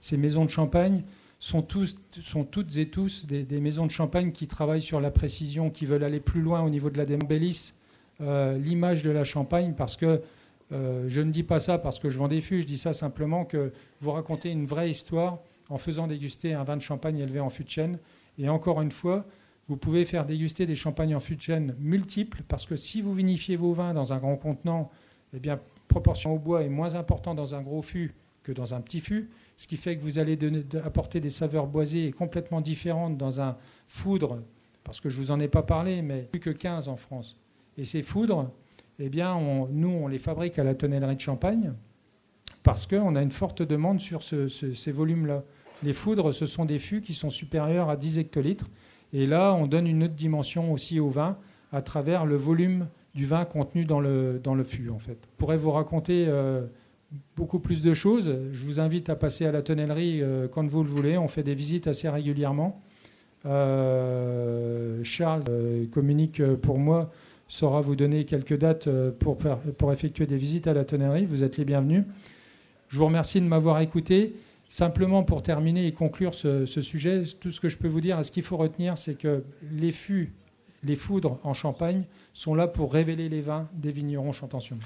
ces 0.00 0.16
maisons 0.16 0.44
de 0.44 0.50
champagne, 0.50 1.02
sont, 1.42 1.62
toutes 1.62 2.76
et 2.76 2.86
tous 2.86 3.26
des, 3.26 3.60
maisons 3.60 3.86
de 3.86 3.90
champagne 3.90 4.30
qui 4.30 4.46
travaillent 4.46 4.80
sur 4.80 5.00
la 5.00 5.10
précision, 5.10 5.70
qui 5.70 5.86
veulent 5.86 6.04
aller 6.04 6.20
plus 6.20 6.40
loin 6.40 6.62
au 6.62 6.70
niveau 6.70 6.88
de 6.88 6.96
la 6.96 7.04
démobélisse, 7.04 7.78
euh, 8.20 8.56
l'image 8.58 9.02
de 9.02 9.10
la 9.10 9.24
Champagne, 9.24 9.74
parce 9.76 9.96
que 9.96 10.22
euh, 10.70 11.04
je 11.08 11.20
ne 11.20 11.32
dis 11.32 11.42
pas 11.42 11.58
ça 11.58 11.78
parce 11.78 11.98
que 11.98 12.08
je 12.10 12.18
vends 12.18 12.28
des 12.28 12.40
fûts, 12.40 12.62
je 12.62 12.66
dis 12.66 12.78
ça 12.78 12.92
simplement 12.92 13.44
que 13.44 13.72
vous 13.98 14.12
racontez 14.12 14.50
une 14.50 14.66
vraie 14.66 14.88
histoire 14.88 15.38
en 15.72 15.78
faisant 15.78 16.06
déguster 16.06 16.52
un 16.52 16.64
vin 16.64 16.76
de 16.76 16.82
champagne 16.82 17.18
élevé 17.18 17.40
en 17.40 17.48
fût 17.48 17.64
de 17.64 17.70
chêne. 17.70 17.98
Et 18.38 18.48
encore 18.48 18.82
une 18.82 18.92
fois, 18.92 19.24
vous 19.68 19.76
pouvez 19.78 20.04
faire 20.04 20.26
déguster 20.26 20.66
des 20.66 20.74
champagnes 20.74 21.14
en 21.14 21.20
fût 21.20 21.36
de 21.36 21.40
chêne 21.40 21.74
multiples, 21.78 22.42
parce 22.46 22.66
que 22.66 22.76
si 22.76 23.00
vous 23.00 23.14
vinifiez 23.14 23.56
vos 23.56 23.72
vins 23.72 23.94
dans 23.94 24.12
un 24.12 24.18
grand 24.18 24.36
contenant, 24.36 24.90
eh 25.34 25.40
bien, 25.40 25.58
proportion 25.88 26.34
au 26.34 26.38
bois 26.38 26.62
est 26.62 26.68
moins 26.68 26.94
important 26.94 27.34
dans 27.34 27.54
un 27.54 27.62
gros 27.62 27.82
fût 27.82 28.14
que 28.42 28.52
dans 28.52 28.74
un 28.74 28.80
petit 28.80 29.00
fût 29.00 29.30
ce 29.56 29.66
qui 29.66 29.76
fait 29.76 29.96
que 29.96 30.02
vous 30.02 30.18
allez 30.18 30.36
apporter 30.84 31.20
des 31.20 31.30
saveurs 31.30 31.66
boisées 31.66 32.10
complètement 32.10 32.60
différentes 32.60 33.16
dans 33.16 33.40
un 33.40 33.56
foudre, 33.86 34.42
parce 34.82 35.00
que 35.00 35.08
je 35.08 35.18
ne 35.18 35.24
vous 35.24 35.30
en 35.30 35.38
ai 35.38 35.48
pas 35.48 35.62
parlé, 35.62 36.02
mais 36.02 36.22
plus 36.22 36.40
que 36.40 36.50
15 36.50 36.88
en 36.88 36.96
France. 36.96 37.38
Et 37.78 37.84
ces 37.84 38.02
foudres, 38.02 38.50
eh 38.98 39.08
bien, 39.08 39.38
nous, 39.70 39.88
on 39.88 40.08
les 40.08 40.18
fabrique 40.18 40.58
à 40.58 40.64
la 40.64 40.74
tonnellerie 40.74 41.16
de 41.16 41.20
Champagne, 41.20 41.72
parce 42.62 42.86
qu'on 42.86 43.14
a 43.14 43.22
une 43.22 43.30
forte 43.30 43.62
demande 43.62 44.00
sur 44.00 44.22
ces 44.22 44.90
volumes-là. 44.90 45.44
Les 45.82 45.92
foudres, 45.92 46.32
ce 46.32 46.46
sont 46.46 46.64
des 46.64 46.78
fûts 46.78 47.00
qui 47.00 47.14
sont 47.14 47.30
supérieurs 47.30 47.90
à 47.90 47.96
10 47.96 48.18
hectolitres. 48.18 48.70
Et 49.12 49.26
là, 49.26 49.54
on 49.54 49.66
donne 49.66 49.86
une 49.86 50.04
autre 50.04 50.14
dimension 50.14 50.72
aussi 50.72 51.00
au 51.00 51.08
vin 51.08 51.36
à 51.72 51.82
travers 51.82 52.24
le 52.26 52.36
volume 52.36 52.86
du 53.14 53.26
vin 53.26 53.44
contenu 53.44 53.84
dans 53.84 54.00
le, 54.00 54.40
dans 54.42 54.54
le 54.54 54.64
fût, 54.64 54.88
en 54.90 54.98
fait. 54.98 55.18
Je 55.22 55.36
pourrais 55.38 55.56
vous 55.56 55.72
raconter... 55.72 56.26
Euh, 56.28 56.66
beaucoup 57.36 57.58
plus 57.58 57.82
de 57.82 57.94
choses. 57.94 58.34
Je 58.52 58.66
vous 58.66 58.80
invite 58.80 59.10
à 59.10 59.16
passer 59.16 59.46
à 59.46 59.52
la 59.52 59.62
tonnellerie 59.62 60.22
euh, 60.22 60.48
quand 60.48 60.66
vous 60.66 60.82
le 60.82 60.88
voulez. 60.88 61.18
On 61.18 61.28
fait 61.28 61.42
des 61.42 61.54
visites 61.54 61.86
assez 61.86 62.08
régulièrement. 62.08 62.74
Euh, 63.44 65.02
Charles 65.02 65.44
euh, 65.48 65.86
communique 65.86 66.42
pour 66.56 66.78
moi, 66.78 67.10
saura 67.48 67.80
vous 67.80 67.96
donner 67.96 68.24
quelques 68.24 68.56
dates 68.56 68.88
pour, 69.18 69.36
pour 69.36 69.92
effectuer 69.92 70.26
des 70.26 70.36
visites 70.36 70.66
à 70.66 70.74
la 70.74 70.84
tonnellerie. 70.84 71.26
Vous 71.26 71.42
êtes 71.42 71.56
les 71.56 71.64
bienvenus. 71.64 72.04
Je 72.88 72.98
vous 72.98 73.06
remercie 73.06 73.40
de 73.40 73.46
m'avoir 73.46 73.80
écouté. 73.80 74.34
Simplement 74.72 75.22
pour 75.22 75.42
terminer 75.42 75.86
et 75.86 75.92
conclure 75.92 76.32
ce, 76.34 76.64
sujet, 76.64 77.24
tout 77.38 77.50
ce 77.50 77.60
que 77.60 77.68
je 77.68 77.76
peux 77.76 77.88
vous 77.88 78.00
dire, 78.00 78.24
ce 78.24 78.30
qu'il 78.30 78.42
faut 78.42 78.56
retenir, 78.56 78.96
c'est 78.96 79.16
que 79.16 79.44
les 79.70 79.92
fûts, 79.92 80.32
les 80.82 80.96
foudres 80.96 81.38
en 81.42 81.52
Champagne 81.52 82.06
sont 82.32 82.54
là 82.54 82.66
pour 82.66 82.90
révéler 82.90 83.28
les 83.28 83.42
vins 83.42 83.68
des 83.74 83.90
vignerons 83.90 84.32
chantentions. 84.32 84.78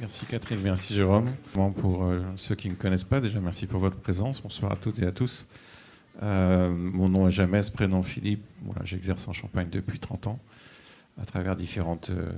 Merci 0.00 0.24
Catherine, 0.24 0.60
merci 0.62 0.94
Jérôme. 0.94 1.30
Pour 1.52 2.04
euh, 2.04 2.22
ceux 2.36 2.54
qui 2.54 2.68
ne 2.68 2.72
me 2.72 2.78
connaissent 2.78 3.04
pas, 3.04 3.20
déjà 3.20 3.40
merci 3.40 3.66
pour 3.66 3.80
votre 3.80 3.98
présence. 3.98 4.40
Bonsoir 4.40 4.72
à 4.72 4.76
toutes 4.76 5.00
et 5.00 5.06
à 5.06 5.12
tous. 5.12 5.46
Euh, 6.22 6.70
mon 6.70 7.10
nom 7.10 7.28
est 7.28 7.30
Jamès, 7.30 7.68
prénom 7.68 8.02
Philippe. 8.02 8.46
Voilà, 8.62 8.86
J'exerce 8.86 9.28
en 9.28 9.34
Champagne 9.34 9.68
depuis 9.70 9.98
30 9.98 10.28
ans 10.28 10.38
à 11.20 11.24
travers 11.24 11.56
différentes, 11.56 12.10
euh, 12.10 12.30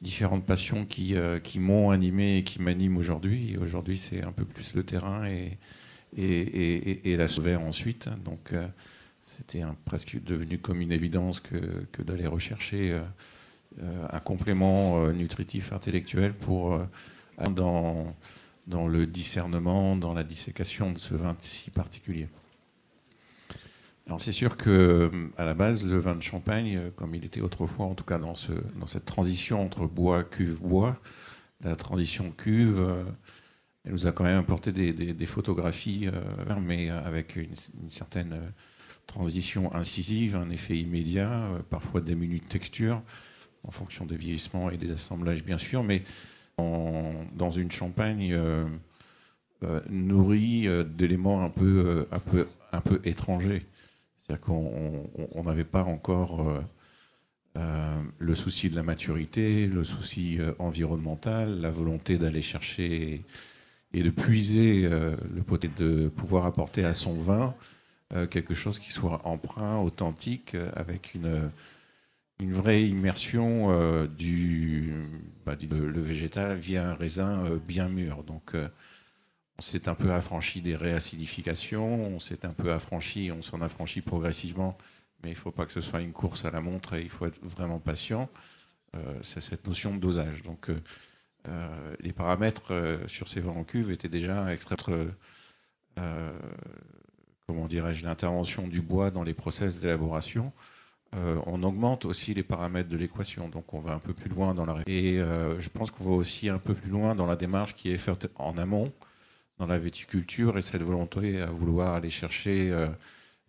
différentes 0.00 0.44
passions 0.44 0.84
qui, 0.84 1.14
qui 1.42 1.58
m'ont 1.58 1.90
animé 1.90 2.38
et 2.38 2.44
qui 2.44 2.60
m'animent 2.60 2.98
aujourd'hui. 2.98 3.52
Et 3.52 3.58
aujourd'hui, 3.58 3.96
c'est 3.96 4.22
un 4.22 4.32
peu 4.32 4.44
plus 4.44 4.74
le 4.74 4.82
terrain 4.82 5.26
et, 5.26 5.58
et, 6.16 7.12
et, 7.12 7.16
la 7.16 7.28
sauver 7.28 7.56
ensuite. 7.56 8.08
Donc, 8.24 8.52
c'était 9.22 9.62
presque 9.84 10.22
devenu 10.22 10.58
comme 10.58 10.80
une 10.80 10.92
évidence 10.92 11.40
que, 11.40 11.86
que 11.92 12.02
d'aller 12.02 12.26
rechercher 12.26 13.00
euh, 13.82 14.06
un 14.10 14.20
complément 14.20 15.02
euh, 15.02 15.12
nutritif 15.12 15.74
intellectuel 15.74 16.32
pour 16.32 16.72
euh, 16.72 16.86
dans, 17.50 18.16
dans 18.66 18.88
le 18.88 19.06
discernement, 19.06 19.96
dans 19.96 20.14
la 20.14 20.24
dissécation 20.24 20.92
de 20.92 20.98
ce 20.98 21.14
vin 21.14 21.36
si 21.40 21.70
particulier. 21.70 22.28
Alors 24.06 24.20
c'est 24.20 24.32
sûr 24.32 24.56
que 24.56 25.10
à 25.36 25.44
la 25.44 25.54
base, 25.54 25.84
le 25.84 25.98
vin 25.98 26.14
de 26.14 26.22
Champagne, 26.22 26.92
comme 26.94 27.14
il 27.14 27.24
était 27.24 27.40
autrefois, 27.40 27.86
en 27.86 27.94
tout 27.94 28.04
cas 28.04 28.18
dans, 28.18 28.34
ce, 28.34 28.52
dans 28.78 28.86
cette 28.86 29.04
transition 29.04 29.64
entre 29.64 29.86
bois, 29.86 30.22
cuve, 30.22 30.60
bois, 30.60 30.96
la 31.62 31.74
transition 31.74 32.30
cuve, 32.30 33.04
elle 33.84 33.92
nous 33.92 34.06
a 34.06 34.12
quand 34.12 34.24
même 34.24 34.38
apporté 34.38 34.70
des, 34.70 35.26
photographies, 35.26 36.08
mais 36.62 36.88
avec 36.90 37.34
une, 37.34 37.54
certaine 37.90 38.40
transition 39.08 39.74
incisive, 39.74 40.36
un 40.36 40.50
effet 40.50 40.76
immédiat, 40.76 41.48
parfois 41.68 42.00
des 42.00 42.14
minutes 42.14 42.44
de 42.44 42.48
texture 42.48 43.02
en 43.66 43.70
fonction 43.70 44.06
des 44.06 44.16
vieillissements 44.16 44.70
et 44.70 44.76
des 44.76 44.92
assemblages 44.92 45.44
bien 45.44 45.58
sûr, 45.58 45.82
mais 45.82 46.02
dans 46.58 47.50
une 47.50 47.70
champagne 47.70 48.32
euh, 48.32 48.64
euh, 49.62 49.80
nourrie 49.90 50.66
euh, 50.66 50.84
d'éléments 50.84 51.42
un 51.42 51.50
peu, 51.50 52.06
un, 52.10 52.18
peu, 52.18 52.46
un 52.72 52.80
peu 52.80 53.00
étrangers. 53.04 53.62
C'est-à-dire 54.26 54.44
qu'on 54.44 55.42
n'avait 55.44 55.64
pas 55.64 55.84
encore 55.84 56.62
le 58.18 58.34
souci 58.34 58.68
de 58.68 58.76
la 58.76 58.82
maturité, 58.82 59.66
le 59.66 59.84
souci 59.84 60.38
environnemental, 60.58 61.60
la 61.60 61.70
volonté 61.70 62.18
d'aller 62.18 62.42
chercher 62.42 63.24
et 63.94 64.02
de 64.02 64.10
puiser 64.10 64.82
le 64.82 65.42
côté 65.46 65.70
de 65.78 66.08
pouvoir 66.08 66.44
apporter 66.44 66.84
à 66.84 66.92
son 66.92 67.16
vin 67.16 67.54
quelque 68.30 68.52
chose 68.52 68.80
qui 68.80 68.92
soit 68.92 69.24
emprunt, 69.26 69.78
authentique, 69.78 70.56
avec 70.74 71.14
une 71.14 71.50
une 72.40 72.52
vraie 72.52 72.84
immersion 72.84 73.70
euh, 73.70 74.06
du, 74.06 74.92
bah, 75.44 75.56
le 75.70 76.00
végétal 76.00 76.56
via 76.58 76.90
un 76.90 76.94
raisin 76.94 77.44
euh, 77.46 77.58
bien 77.58 77.88
mûr. 77.88 78.24
Donc, 78.24 78.54
euh, 78.54 78.68
on 79.58 79.62
s'est 79.62 79.88
un 79.88 79.94
peu 79.94 80.12
affranchi 80.12 80.60
des 80.60 80.76
réacidifications, 80.76 82.06
on 82.06 82.18
s'est 82.18 82.44
un 82.44 82.52
peu 82.52 82.72
affranchi, 82.72 83.30
on 83.32 83.42
s'en 83.42 83.60
affranchit 83.60 84.02
progressivement, 84.02 84.76
mais 85.22 85.30
il 85.30 85.34
ne 85.34 85.38
faut 85.38 85.52
pas 85.52 85.64
que 85.64 85.72
ce 85.72 85.80
soit 85.80 86.00
une 86.00 86.12
course 86.12 86.44
à 86.44 86.50
la 86.50 86.60
montre 86.60 86.94
et 86.94 87.02
il 87.02 87.10
faut 87.10 87.26
être 87.26 87.40
vraiment 87.42 87.80
patient. 87.80 88.28
C'est 89.20 89.42
cette 89.42 89.66
notion 89.66 89.94
de 89.94 90.00
dosage. 90.00 90.42
Donc, 90.42 90.70
les 92.00 92.12
paramètres 92.14 93.00
sur 93.06 93.28
ces 93.28 93.40
vents 93.40 93.56
en 93.56 93.64
cuve 93.64 93.90
étaient 93.90 94.08
déjà 94.08 94.50
extraits 94.52 94.88
comment 97.46 97.66
dirais-je, 97.66 98.04
l'intervention 98.04 98.66
du 98.66 98.80
bois 98.80 99.10
dans 99.10 99.22
les 99.22 99.34
process 99.34 99.80
d'élaboration. 99.80 100.52
Euh, 101.14 101.40
on 101.46 101.62
augmente 101.62 102.04
aussi 102.04 102.34
les 102.34 102.42
paramètres 102.42 102.88
de 102.88 102.96
l'équation. 102.96 103.48
Donc 103.48 103.72
on 103.72 103.78
va 103.78 103.92
un 103.92 103.98
peu 103.98 104.12
plus 104.12 104.28
loin 104.28 104.54
dans 104.54 104.66
la... 104.66 104.82
Et 104.86 105.20
euh, 105.20 105.58
je 105.60 105.68
pense 105.68 105.90
qu'on 105.90 106.04
va 106.04 106.10
aussi 106.10 106.48
un 106.48 106.58
peu 106.58 106.74
plus 106.74 106.90
loin 106.90 107.14
dans 107.14 107.26
la 107.26 107.36
démarche 107.36 107.74
qui 107.74 107.90
est 107.90 107.98
faite 107.98 108.28
en 108.34 108.58
amont, 108.58 108.92
dans 109.58 109.66
la 109.66 109.78
viticulture, 109.78 110.58
et 110.58 110.62
cette 110.62 110.82
volonté 110.82 111.40
à 111.40 111.46
vouloir 111.46 111.94
aller 111.94 112.10
chercher 112.10 112.70
euh, 112.70 112.88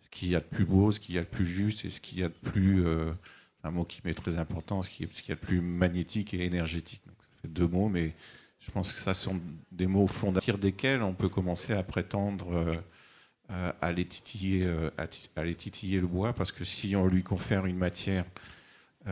ce 0.01 0.09
qu'il 0.09 0.29
y 0.29 0.35
a 0.35 0.39
de 0.39 0.45
plus 0.45 0.65
beau, 0.65 0.91
ce 0.91 0.99
qu'il 0.99 1.15
y 1.15 1.17
a 1.17 1.21
de 1.21 1.27
plus 1.27 1.45
juste 1.45 1.85
et 1.85 1.89
ce 1.89 1.99
qu'il 1.99 2.19
y 2.19 2.23
a 2.23 2.29
de 2.29 2.33
plus, 2.33 2.85
un 3.63 3.71
mot 3.71 3.83
qui 3.83 4.01
m'est 4.05 4.13
très 4.13 4.37
important, 4.37 4.81
ce 4.81 4.89
qu'il 4.89 5.05
y 5.05 5.31
a 5.31 5.35
de 5.35 5.39
plus 5.39 5.61
magnétique 5.61 6.33
et 6.33 6.45
énergétique. 6.45 7.01
Donc, 7.05 7.15
ça 7.19 7.41
fait 7.41 7.47
deux 7.49 7.67
mots, 7.67 7.89
mais 7.89 8.13
je 8.59 8.71
pense 8.71 8.87
que 8.93 8.99
ça 8.99 9.13
sont 9.13 9.41
des 9.71 9.87
mots 9.87 10.07
fondateurs 10.07 10.57
desquels 10.57 11.03
on 11.03 11.13
peut 11.13 11.29
commencer 11.29 11.73
à 11.73 11.83
prétendre 11.83 12.81
à, 13.49 13.91
les 13.91 14.05
titiller, 14.05 14.65
à, 14.97 15.43
les 15.43 15.55
titiller 15.55 15.99
le 15.99 16.07
bois, 16.07 16.33
parce 16.33 16.53
que 16.53 16.63
si 16.63 16.95
on 16.95 17.07
lui 17.07 17.23
confère 17.23 17.65
une 17.65 17.77
matière 17.77 18.25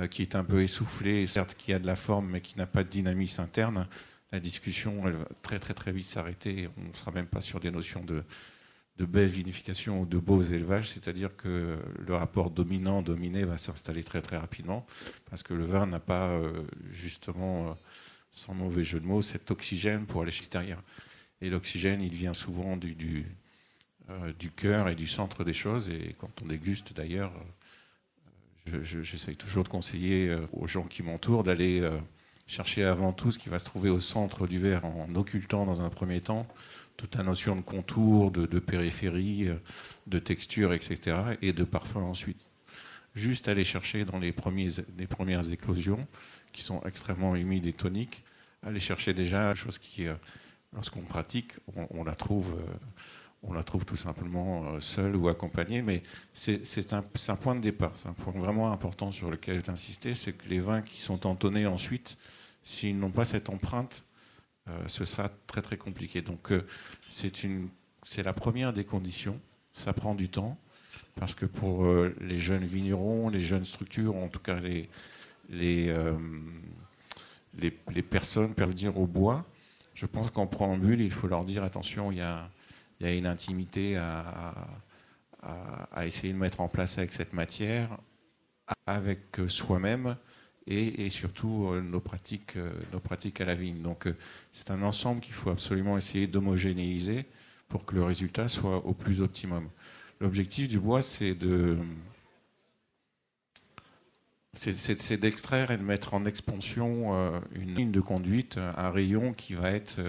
qui 0.10 0.22
est 0.22 0.36
un 0.36 0.44
peu 0.44 0.64
essoufflée, 0.64 1.28
certes 1.28 1.56
qui 1.56 1.74
a 1.74 1.80
de 1.80 1.88
la 1.88 1.96
forme, 1.96 2.30
mais 2.32 2.42
qui 2.42 2.58
n'a 2.58 2.68
pas 2.68 2.84
de 2.84 2.90
dynamisme 2.90 3.42
interne, 3.42 3.88
la 4.32 4.40
discussion 4.40 5.08
elle 5.08 5.14
va 5.14 5.28
très 5.42 5.60
très 5.60 5.74
très 5.74 5.92
vite 5.92 6.06
s'arrêter. 6.06 6.70
On 6.78 6.90
ne 6.90 6.94
sera 6.94 7.12
même 7.12 7.28
pas 7.28 7.42
sur 7.42 7.60
des 7.60 7.72
notions 7.72 8.04
de, 8.04 8.24
de 8.98 9.06
belle 9.06 9.28
vinification 9.28 10.02
ou 10.02 10.06
de 10.06 10.18
beaux 10.18 10.42
élevages, 10.42 10.90
c'est-à-dire 10.90 11.36
que 11.36 11.78
le 12.00 12.16
rapport 12.16 12.50
dominant-dominé 12.50 13.44
va 13.44 13.58
s'installer 13.58 14.04
très 14.04 14.22
très 14.22 14.38
rapidement, 14.38 14.86
parce 15.30 15.44
que 15.44 15.54
le 15.54 15.66
vin 15.66 15.86
n'a 15.86 16.00
pas 16.00 16.30
euh, 16.30 16.64
justement, 16.88 17.70
euh, 17.70 17.74
sans 18.32 18.54
mauvais 18.54 18.84
jeu 18.84 19.00
de 19.00 19.06
mots, 19.06 19.22
cet 19.22 19.52
oxygène 19.52 20.06
pour 20.06 20.22
aller 20.22 20.32
à 20.32 20.36
l'extérieur. 20.36 20.82
Et 21.42 21.50
l'oxygène, 21.50 22.02
il 22.02 22.14
vient 22.14 22.34
souvent 22.34 22.78
du, 22.78 23.26
euh, 24.10 24.32
du 24.40 24.50
cœur 24.50 24.88
et 24.88 24.96
du 24.96 25.08
centre 25.08 25.44
des 25.44 25.54
choses, 25.54 25.90
et 25.90 26.16
quand 26.18 26.42
on 26.42 26.46
déguste 26.48 26.94
d'ailleurs, 26.94 27.34
j'essaye 28.82 29.36
toujours 29.36 29.64
de 29.64 29.70
conseiller 29.70 30.36
aux 30.52 30.66
gens 30.66 30.86
qui 30.86 31.04
m'entourent 31.04 31.44
d'aller 31.44 31.88
chercher 32.48 32.84
avant 32.84 33.12
tout 33.12 33.32
ce 33.32 33.40
qui 33.40 33.50
va 33.50 33.60
se 33.60 33.66
trouver 33.66 33.90
au 33.90 34.00
centre 34.00 34.48
du 34.48 34.60
verre 34.60 34.86
en 34.86 35.14
occultant 35.16 35.66
dans 35.66 35.82
un 35.82 35.90
premier 35.90 36.22
temps 36.22 36.46
toute 36.98 37.16
la 37.16 37.24
notion 37.24 37.56
de 37.56 37.62
contour, 37.62 38.32
de, 38.32 38.60
périphérie, 38.60 39.50
euh, 39.50 39.56
de 40.08 40.20
texture, 40.20 40.74
etc. 40.74 41.18
et 41.42 41.54
de 41.54 41.64
parfum 41.64 42.02
ensuite. 42.02 42.50
Juste 43.16 43.48
aller 43.48 43.64
chercher 43.64 44.06
dans 44.06 44.20
les, 44.20 44.32
premières 44.32 45.52
éclosions, 45.52 46.06
qui 46.52 46.64
sont 46.64 46.82
extrêmement 46.86 47.36
humides 47.36 47.66
et 47.66 47.74
toniques, 47.74 48.24
aller 48.64 48.80
chercher 48.80 49.14
déjà 49.14 49.50
une 49.50 49.56
chose 49.56 49.78
qui, 49.78 50.08
euh, 50.08 50.16
lorsqu'on 50.74 51.02
pratique, 51.02 51.54
on, 51.76 52.04
la 52.04 52.16
trouve, 52.16 52.58
euh, 52.60 52.74
on 53.44 53.54
la 53.54 53.64
trouve 53.64 53.86
tout 53.86 53.96
simplement 53.96 54.80
seule 54.82 55.16
ou 55.16 55.30
accompagnée, 55.30 55.82
mais 55.82 56.04
c'est 56.34 56.94
un, 56.94 57.04
un, 57.28 57.36
point 57.36 57.56
de 57.56 57.62
départ, 57.62 57.92
c'est 57.94 58.10
un 58.10 58.14
point 58.14 58.34
vraiment 58.34 58.72
important 58.72 59.12
sur 59.12 59.32
lequel 59.32 59.64
j'ai 59.64 59.72
insisté, 59.72 60.14
c'est 60.14 60.34
que 60.34 60.50
les 60.50 60.60
vins 60.60 60.82
qui 60.82 61.00
sont 61.00 61.26
entonnés 61.26 61.68
ensuite, 61.68 62.18
s'ils 62.66 63.00
n'ont 63.00 63.12
pas 63.12 63.24
cette 63.24 63.50
empreinte, 63.50 64.04
euh, 64.68 64.88
ce 64.88 65.06
sera 65.06 65.30
très 65.48 65.62
très 65.62 65.78
compliqué. 65.78 66.22
Donc 66.22 66.52
euh, 66.52 66.66
c'est 67.08 68.24
la 68.24 68.34
première 68.34 68.74
des 68.74 68.84
conditions. 68.84 69.40
Ça 69.72 69.94
prend 69.94 70.16
du 70.16 70.28
temps 70.28 70.58
parce 71.16 71.34
que 71.34 71.46
pour 71.46 71.86
euh, 71.86 72.14
les 72.20 72.40
jeunes 72.40 72.66
vignerons, 72.66 73.30
les 73.30 73.40
jeunes 73.40 73.64
structures, 73.64 74.16
en 74.16 74.28
tout 74.28 74.40
cas 74.40 74.60
les, 74.60 74.90
les, 75.50 75.94
les, 77.60 78.02
personnes 78.02 78.54
peuvent 78.54 78.72
venir 78.72 78.98
au 78.98 79.06
bois, 79.06 79.46
je 79.94 80.06
pense 80.06 80.32
qu'en 80.32 80.48
préambule, 80.48 81.00
il 81.00 81.12
faut 81.12 81.28
leur 81.28 81.46
dire 81.46 81.64
attention, 81.64 82.12
il 82.12 82.18
y 82.18 82.22
a, 82.22 82.50
il 83.00 83.06
y 83.06 83.10
a 83.10 83.14
une 83.14 83.28
intimité 83.28 83.96
à, 83.96 84.54
à, 85.92 86.06
essayer 86.06 86.34
de 86.34 86.38
mettre 86.38 86.62
en 86.62 86.68
place 86.68 86.98
avec 86.98 87.14
cette 87.14 87.34
matière, 87.34 87.98
avec 88.88 89.38
soi-même, 89.48 90.18
et, 90.68 91.10
surtout 91.10 91.70
euh, 91.72 91.82
nos, 91.82 92.00
pratiques, 92.00 92.58
euh, 92.58 92.72
nos 92.92 93.00
pratiques 93.00 93.42
à 93.42 93.46
la 93.46 93.56
vigne. 93.56 93.82
Donc 93.82 94.08
euh, 94.08 94.16
c'est 94.52 94.72
un 94.72 94.82
ensemble 94.82 95.22
qu'il 95.22 95.34
faut 95.34 95.50
absolument 95.50 95.98
essayer 95.98 96.28
d'homogénéiser 96.28 97.26
pour 97.70 97.86
que 97.86 97.96
le 97.96 98.04
résultat 98.04 98.48
soit 98.48 98.86
au 98.86 98.94
plus 98.94 99.22
optimum. 99.22 99.70
L'objectif 100.20 100.68
du 100.68 100.80
bois, 100.80 101.02
c'est 101.02 101.36
de 101.36 101.78
c'est 104.54 105.18
d'extraire 105.18 105.72
et 105.72 105.78
de 105.78 105.84
mettre 105.84 106.14
en 106.14 106.26
expansion 106.26 107.42
une 107.54 107.76
ligne 107.76 107.92
de 107.92 108.00
conduite, 108.00 108.58
un 108.58 108.90
rayon 108.90 109.34
qui 109.34 109.54
va 109.54 109.72
être 109.72 110.00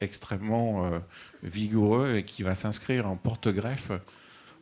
extrêmement 0.00 0.90
vigoureux 1.44 2.16
et 2.16 2.24
qui 2.24 2.42
va 2.42 2.56
s'inscrire 2.56 3.06
en 3.06 3.16
porte-greffe 3.16 3.92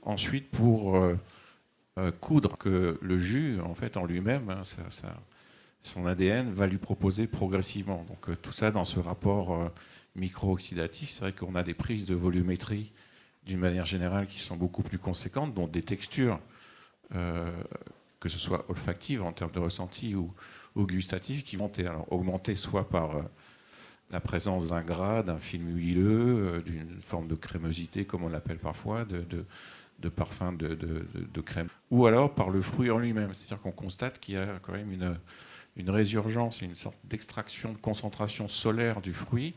ensuite 0.03 0.51
pour 0.51 1.01
coudre 2.21 2.59
que 2.59 2.99
le 3.01 3.19
jus, 3.19 3.61
en 3.61 3.75
fait, 3.75 3.97
en 3.97 4.05
lui-même, 4.05 4.51
hein, 4.51 4.63
son 5.85 6.07
ADN 6.07 6.51
va 6.51 6.67
lui 6.67 6.79
proposer 6.79 7.27
progressivement. 7.27 8.05
Donc 8.09 8.29
euh, 8.29 8.37
tout 8.37 8.53
ça 8.53 8.71
dans 8.71 8.85
ce 8.85 8.99
rapport 8.99 9.55
euh, 9.55 9.69
micro-oxydatif, 10.17 11.11
c'est 11.11 11.21
vrai 11.21 11.33
qu'on 11.33 11.55
a 11.55 11.63
des 11.63 11.75
prises 11.75 12.07
de 12.07 12.15
volumétrie 12.15 12.93
d'une 13.45 13.61
manière 13.61 13.85
générale 13.85 14.27
qui 14.27 14.41
sont 14.41 14.57
beaucoup 14.57 14.83
plus 14.83 14.99
conséquentes, 14.99 15.55
dont 15.55 15.67
des 15.67 15.83
textures, 15.83 16.41
que 17.11 18.29
ce 18.31 18.39
soit 18.39 18.65
olfactives 18.71 19.23
en 19.23 19.33
termes 19.33 19.51
de 19.51 19.59
ressenti 19.59 20.15
ou, 20.15 20.33
gustatives, 20.79 21.43
qui 21.43 21.57
vont 21.57 21.71
alors, 21.77 22.11
augmenter 22.11 22.55
soit 22.55 22.89
par 22.89 23.23
la 24.11 24.21
présence 24.21 24.69
d'un 24.69 24.81
gras, 24.81 25.23
d'un 25.23 25.37
film 25.37 25.77
huileux, 25.77 26.63
d'une 26.65 27.03
forme 27.03 27.29
de 27.29 27.35
crémosité, 27.35 28.07
comme 28.07 28.25
on 28.25 28.31
l'appelle 28.31 28.57
parfois, 28.57 29.05
de 29.05 29.45
parfum 30.09 30.53
de, 30.53 31.41
crème, 31.41 31.69
ou 31.91 32.07
alors 32.07 32.35
par 32.35 32.51
le 32.51 32.61
fruit 32.61 32.91
en 32.91 32.99
lui-même. 32.99 33.33
C'est-à-dire 33.35 33.63
qu'on 33.63 33.73
constate 33.73 34.19
qu'il 34.19 34.35
y 34.35 34.39
a 34.39 34.59
quand 34.63 34.73
même 34.73 34.93
une, 34.93 35.17
une 35.77 35.91
résurgence, 35.91 36.63
une 36.63 36.75
sorte 36.75 36.97
d'extraction, 37.05 37.73
de 37.73 37.79
concentration 37.79 38.49
solaire 38.49 39.01
du 39.01 39.13
fruit 39.13 39.55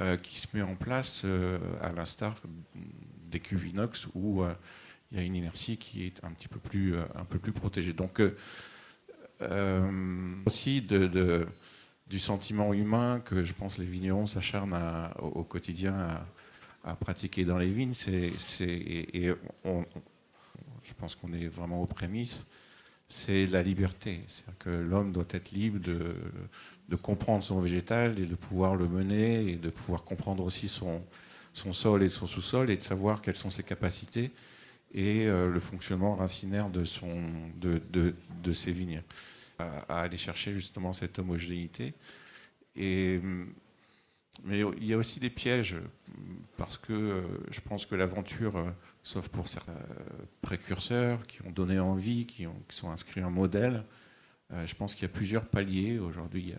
euh, 0.00 0.16
qui 0.16 0.38
se 0.38 0.56
met 0.56 0.62
en 0.62 0.76
place 0.76 1.22
euh, 1.24 1.58
à 1.82 1.90
l'instar 1.90 2.36
des 3.26 3.40
cuves 3.40 3.66
inox 3.66 4.06
où 4.14 4.42
euh, 4.42 4.54
il 5.10 5.18
y 5.18 5.20
a 5.20 5.24
une 5.24 5.34
inertie 5.34 5.76
qui 5.76 6.04
est 6.04 6.22
un 6.22 6.30
petit 6.30 6.46
peu 6.46 6.60
plus, 6.60 6.96
un 6.96 7.24
peu 7.24 7.38
plus 7.38 7.52
protégée. 7.52 7.94
Donc 7.94 8.22
aussi 10.46 10.82
de, 10.82 11.46
du 12.06 12.18
sentiment 12.18 12.74
humain 12.74 13.20
que 13.24 13.42
je 13.42 13.54
pense 13.54 13.78
les 13.78 13.86
vignerons 13.86 14.26
s'acharnent 14.26 14.78
au, 15.18 15.26
au, 15.26 15.44
quotidien 15.44 15.94
à, 15.94 16.26
à 16.84 16.94
pratiquer 16.94 17.44
dans 17.44 17.58
les 17.58 17.68
vignes. 17.68 17.94
C'est, 17.94 18.32
et 18.62 19.32
je 20.88 20.94
pense 20.94 21.14
qu'on 21.14 21.32
est 21.32 21.46
vraiment 21.46 21.82
aux 21.82 21.86
prémices. 21.86 22.46
C'est 23.08 23.46
la 23.46 23.62
liberté. 23.62 24.20
C'est-à-dire 24.26 24.58
que 24.58 24.70
l'homme 24.70 25.12
doit 25.12 25.26
être 25.30 25.52
libre 25.52 25.78
de, 25.78 26.96
comprendre 26.96 27.42
son 27.42 27.60
végétal 27.60 28.18
et 28.18 28.26
de 28.26 28.34
pouvoir 28.34 28.76
le 28.76 28.88
mener 28.88 29.48
et 29.48 29.56
de 29.56 29.70
pouvoir 29.70 30.04
comprendre 30.04 30.44
aussi 30.44 30.68
son, 30.68 31.02
sol 31.52 32.02
et 32.02 32.08
son 32.08 32.26
sous-sol 32.26 32.70
et 32.70 32.76
de 32.76 32.82
savoir 32.82 33.22
quelles 33.22 33.36
sont 33.36 33.50
ses 33.50 33.62
capacités 33.62 34.30
et 34.94 35.26
euh, 35.26 35.50
le 35.50 35.60
fonctionnement 35.60 36.14
racinaire 36.14 36.70
de, 36.70 36.84
son, 36.84 37.30
de, 37.56 37.80
de, 37.90 38.14
de 38.42 38.52
ses 38.52 38.72
vignes. 38.72 39.02
À, 39.58 40.02
aller 40.02 40.16
chercher 40.16 40.52
justement 40.52 40.92
cette 40.92 41.18
homogénéité. 41.18 41.92
Et 42.76 43.20
mais 44.44 44.60
il 44.78 44.86
y 44.86 44.92
a 44.92 44.96
aussi 44.96 45.20
des 45.20 45.30
pièges, 45.30 45.76
parce 46.56 46.76
que 46.76 46.92
euh, 46.92 47.22
je 47.50 47.60
pense 47.60 47.86
que 47.86 47.94
l'aventure, 47.94 48.56
euh, 48.56 48.70
sauf 49.02 49.28
pour 49.28 49.48
certains 49.48 49.72
euh, 49.72 50.24
précurseurs 50.42 51.26
qui 51.26 51.42
ont 51.46 51.50
donné 51.50 51.78
envie, 51.78 52.26
qui, 52.26 52.46
ont, 52.46 52.56
qui 52.68 52.76
sont 52.76 52.90
inscrits 52.90 53.22
en 53.22 53.30
modèle, 53.30 53.84
je 54.64 54.74
pense 54.74 54.94
qu'il 54.94 55.02
y 55.02 55.10
a 55.10 55.12
plusieurs 55.12 55.44
paliers. 55.44 55.98
Aujourd'hui, 55.98 56.54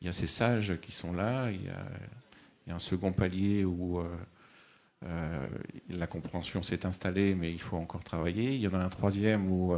il, 0.00 0.06
y 0.06 0.08
a 0.08 0.12
ces 0.12 0.26
sages 0.26 0.76
qui 0.80 0.90
sont 0.90 1.12
là, 1.12 1.48
il 1.52 1.62
y 1.62 1.68
a, 1.68 2.74
un 2.74 2.80
second 2.80 3.12
palier 3.12 3.64
où 3.64 4.02
la 5.88 6.08
compréhension 6.08 6.64
s'est 6.64 6.84
installée, 6.86 7.36
mais 7.36 7.52
il 7.52 7.60
faut 7.60 7.76
encore 7.76 8.02
travailler. 8.02 8.56
Il 8.56 8.60
y 8.60 8.66
en 8.66 8.74
a 8.74 8.78
un 8.78 8.88
troisième 8.88 9.48
où 9.48 9.76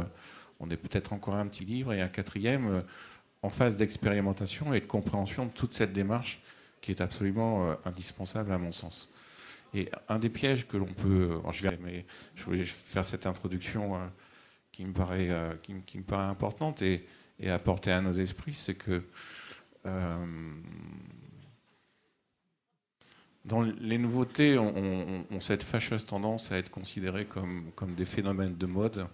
on 0.59 0.69
est 0.71 0.77
peut-être 0.77 1.13
encore 1.13 1.35
un 1.35 1.45
petit 1.45 1.63
livre, 1.63 1.93
et 1.93 2.01
un 2.01 2.07
quatrième 2.07 2.83
en 3.43 3.51
phase 3.51 3.77
d'expérimentation 3.77 4.73
et 4.73 4.79
de 4.79 4.87
compréhension 4.87 5.45
de 5.45 5.51
toute 5.51 5.75
cette 5.75 5.93
démarche 5.93 6.41
qui 6.87 6.93
est 6.93 7.01
absolument 7.01 7.67
euh, 7.69 7.75
indispensable 7.83 8.49
à 8.53 8.57
mon 8.57 8.71
sens. 8.71 9.09
Et 9.73 9.91
un 10.07 10.19
des 10.19 10.29
pièges 10.29 10.65
que 10.65 10.77
l'on 10.77 10.85
peut, 10.85 11.37
je, 11.51 11.67
vais, 11.67 12.05
voulais 12.37 12.63
faire 12.63 13.03
cette 13.03 13.25
introduction 13.25 13.95
euh, 13.95 14.07
qui 14.71 14.85
me 14.85 14.93
paraît, 14.93 15.27
euh, 15.29 15.53
importante 16.11 16.81
et, 16.81 17.05
et, 17.41 17.49
apporter 17.49 17.91
à 17.91 17.99
nos 17.99 18.13
esprits, 18.13 18.53
c'est 18.53 18.75
que 18.75 19.03
dans 23.43 23.61
les 23.61 23.97
nouveautés, 23.97 24.57
on, 24.57 25.25
on, 25.29 25.39
cette 25.41 25.63
fâcheuse 25.63 26.05
tendance 26.05 26.53
à 26.53 26.57
être 26.57 26.69
considérés 26.69 27.25
comme, 27.25 27.71
des 27.97 28.05
phénomènes 28.05 28.55
de 28.55 28.65
mode. 28.65 29.07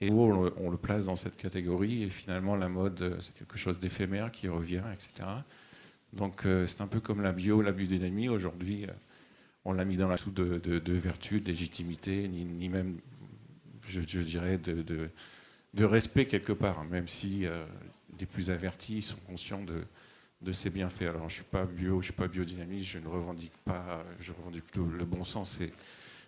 Et 0.00 0.10
on 0.10 0.52
on 0.56 0.70
le 0.70 0.76
place 0.76 1.06
dans 1.06 1.16
cette 1.16 1.36
catégorie, 1.36 2.04
et 2.04 2.10
finalement, 2.10 2.54
la 2.54 2.68
mode, 2.68 3.18
c'est 3.20 3.34
quelque 3.34 3.58
chose 3.58 3.80
d'éphémère 3.80 4.30
qui 4.30 4.48
revient, 4.48 4.82
etc. 4.92 5.24
Donc 6.12 6.44
euh, 6.44 6.66
c'est 6.66 6.82
un 6.82 6.86
peu 6.86 7.00
comme 7.00 7.22
la 7.22 7.32
bio, 7.32 7.62
la 7.62 7.72
biodynamie. 7.72 8.28
Aujourd'hui, 8.28 8.84
euh, 8.84 8.92
on 9.64 9.72
l'a 9.72 9.84
mis 9.84 9.96
dans 9.96 10.08
la 10.08 10.16
soupe 10.16 10.34
de, 10.34 10.58
de, 10.58 10.92
vertu, 10.92 11.40
de 11.40 11.46
légitimité, 11.46 12.28
ni, 12.28 12.68
même, 12.68 12.98
je, 13.88 14.00
dirais, 14.00 14.58
de, 14.58 15.84
respect 15.84 16.26
quelque 16.26 16.52
part, 16.52 16.80
hein, 16.80 16.86
même 16.90 17.06
si 17.06 17.46
euh, 17.46 17.64
les 18.18 18.26
plus 18.26 18.50
avertis 18.50 19.02
sont 19.02 19.20
conscients 19.28 19.62
de, 19.62 19.84
de 20.42 20.52
ses 20.52 20.68
bienfaits. 20.68 21.02
Alors 21.02 21.28
je 21.28 21.34
ne 21.34 21.42
suis 21.42 21.44
pas 21.44 21.64
bio, 21.64 21.92
je 21.92 21.96
ne 21.96 22.02
suis 22.02 22.12
pas 22.12 22.28
biodynamiste, 22.28 22.86
je 22.86 22.98
ne 22.98 23.06
revendique 23.06 23.56
pas, 23.64 24.04
je 24.20 24.32
revendique 24.32 24.64
le, 24.74 25.04
bon 25.04 25.24
sens 25.24 25.60
et, 25.60 25.72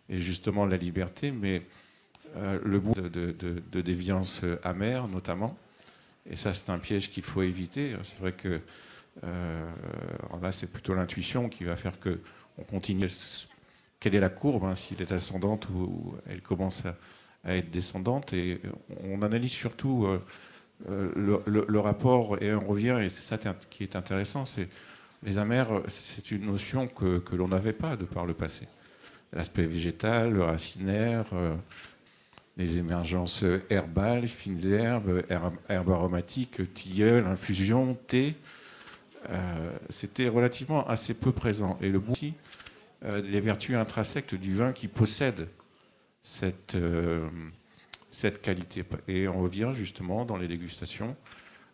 et 0.09 0.19
justement 0.19 0.65
la 0.65 0.77
liberté, 0.77 1.31
mais 1.31 1.63
le 2.37 2.81
bout 2.81 2.95
de, 2.95 3.81
déviance 3.81 4.43
amère 4.63 5.09
notamment. 5.09 5.59
Et 6.31 6.37
ça, 6.37 6.55
c'est 6.55 6.71
un 6.71 6.79
piège 6.79 7.11
qu'il 7.11 7.25
faut 7.25 7.43
éviter. 7.43 7.97
C'est 8.03 8.19
vrai 8.19 8.33
que 8.33 8.61
là, 9.23 10.53
c'est 10.53 10.73
plutôt 10.73 10.95
l'intuition 10.95 11.49
qui 11.49 11.65
va 11.65 11.77
faire 11.77 11.99
que 11.99 12.21
on 12.59 12.63
continue. 12.63 13.09
Quelle 14.01 14.15
est 14.15 14.21
la 14.21 14.29
courbe, 14.29 14.65
hein, 14.65 14.75
s'il 14.75 15.01
est 15.01 15.13
ascendante 15.13 15.69
ou 15.71 16.15
elle 16.29 16.43
commence 16.43 16.85
à, 16.85 16.95
être 17.57 17.71
descendante 17.71 18.33
Et 18.33 18.61
on 19.03 19.23
analyse 19.23 19.53
surtout 19.53 20.07
euh, 20.89 21.11
le, 21.47 21.79
rapport, 21.79 22.43
et 22.43 22.55
on 22.55 22.67
revient, 22.67 22.99
et 23.01 23.09
c'est 23.09 23.23
ça 23.23 23.39
qui 23.71 23.83
est 23.83 23.97
intéressant, 23.97 24.45
c'est 24.45 24.69
les 25.23 25.39
amers, 25.39 25.83
c'est 25.89 26.31
une 26.31 26.47
notion 26.47 26.87
que, 26.87 27.23
l'on 27.35 27.49
n'avait 27.49 27.73
pas 27.73 27.97
de 27.97 28.05
par 28.05 28.27
le 28.27 28.35
passé. 28.35 28.69
L'aspect 29.33 29.65
végétal, 29.65 30.33
le 30.33 30.45
racinaire, 30.45 31.25
euh, 31.33 31.55
les 32.57 32.79
émergences 32.79 33.45
herbales, 33.71 34.29
fines 34.29 34.73
herbes, 34.73 35.23
herbes 35.69 35.91
aromatiques, 35.91 36.73
tilleul, 36.75 37.27
infusion, 37.27 37.95
thé, 37.95 38.35
euh, 38.37 38.54
c'était 39.89 40.29
relativement 40.29 40.87
assez 40.89 41.15
peu 41.15 41.33
présent. 41.33 41.79
Et 41.81 41.89
le 41.89 41.99
bout, 41.99 42.15
les 43.03 43.41
vertus 43.41 43.77
intrinsèques 43.77 44.35
du 44.35 44.55
vin 44.55 44.73
qui 44.73 44.89
possède 44.89 45.49
cette 46.23 46.77
cette 48.15 48.41
qualité. 48.41 48.85
Et 49.09 49.27
on 49.29 49.41
revient 49.41 49.73
justement 49.75 50.25
dans 50.25 50.37
les 50.37 50.49
dégustations 50.49 51.17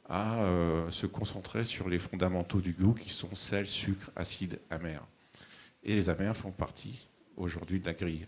à 0.08 0.42
euh, 0.42 0.90
se 0.90 1.06
concentrer 1.06 1.64
sur 1.64 1.88
les 1.88 1.98
fondamentaux 1.98 2.60
du 2.60 2.72
goût 2.72 2.94
qui 2.94 3.10
sont 3.10 3.34
sel, 3.34 3.66
sucre, 3.66 4.10
acide, 4.16 4.58
amer. 4.70 5.06
Et 5.84 5.94
les 5.94 6.08
amers 6.08 6.36
font 6.36 6.50
partie 6.50 7.08
aujourd'hui 7.36 7.78
de 7.78 7.86
la 7.86 7.92
grille. 7.92 8.26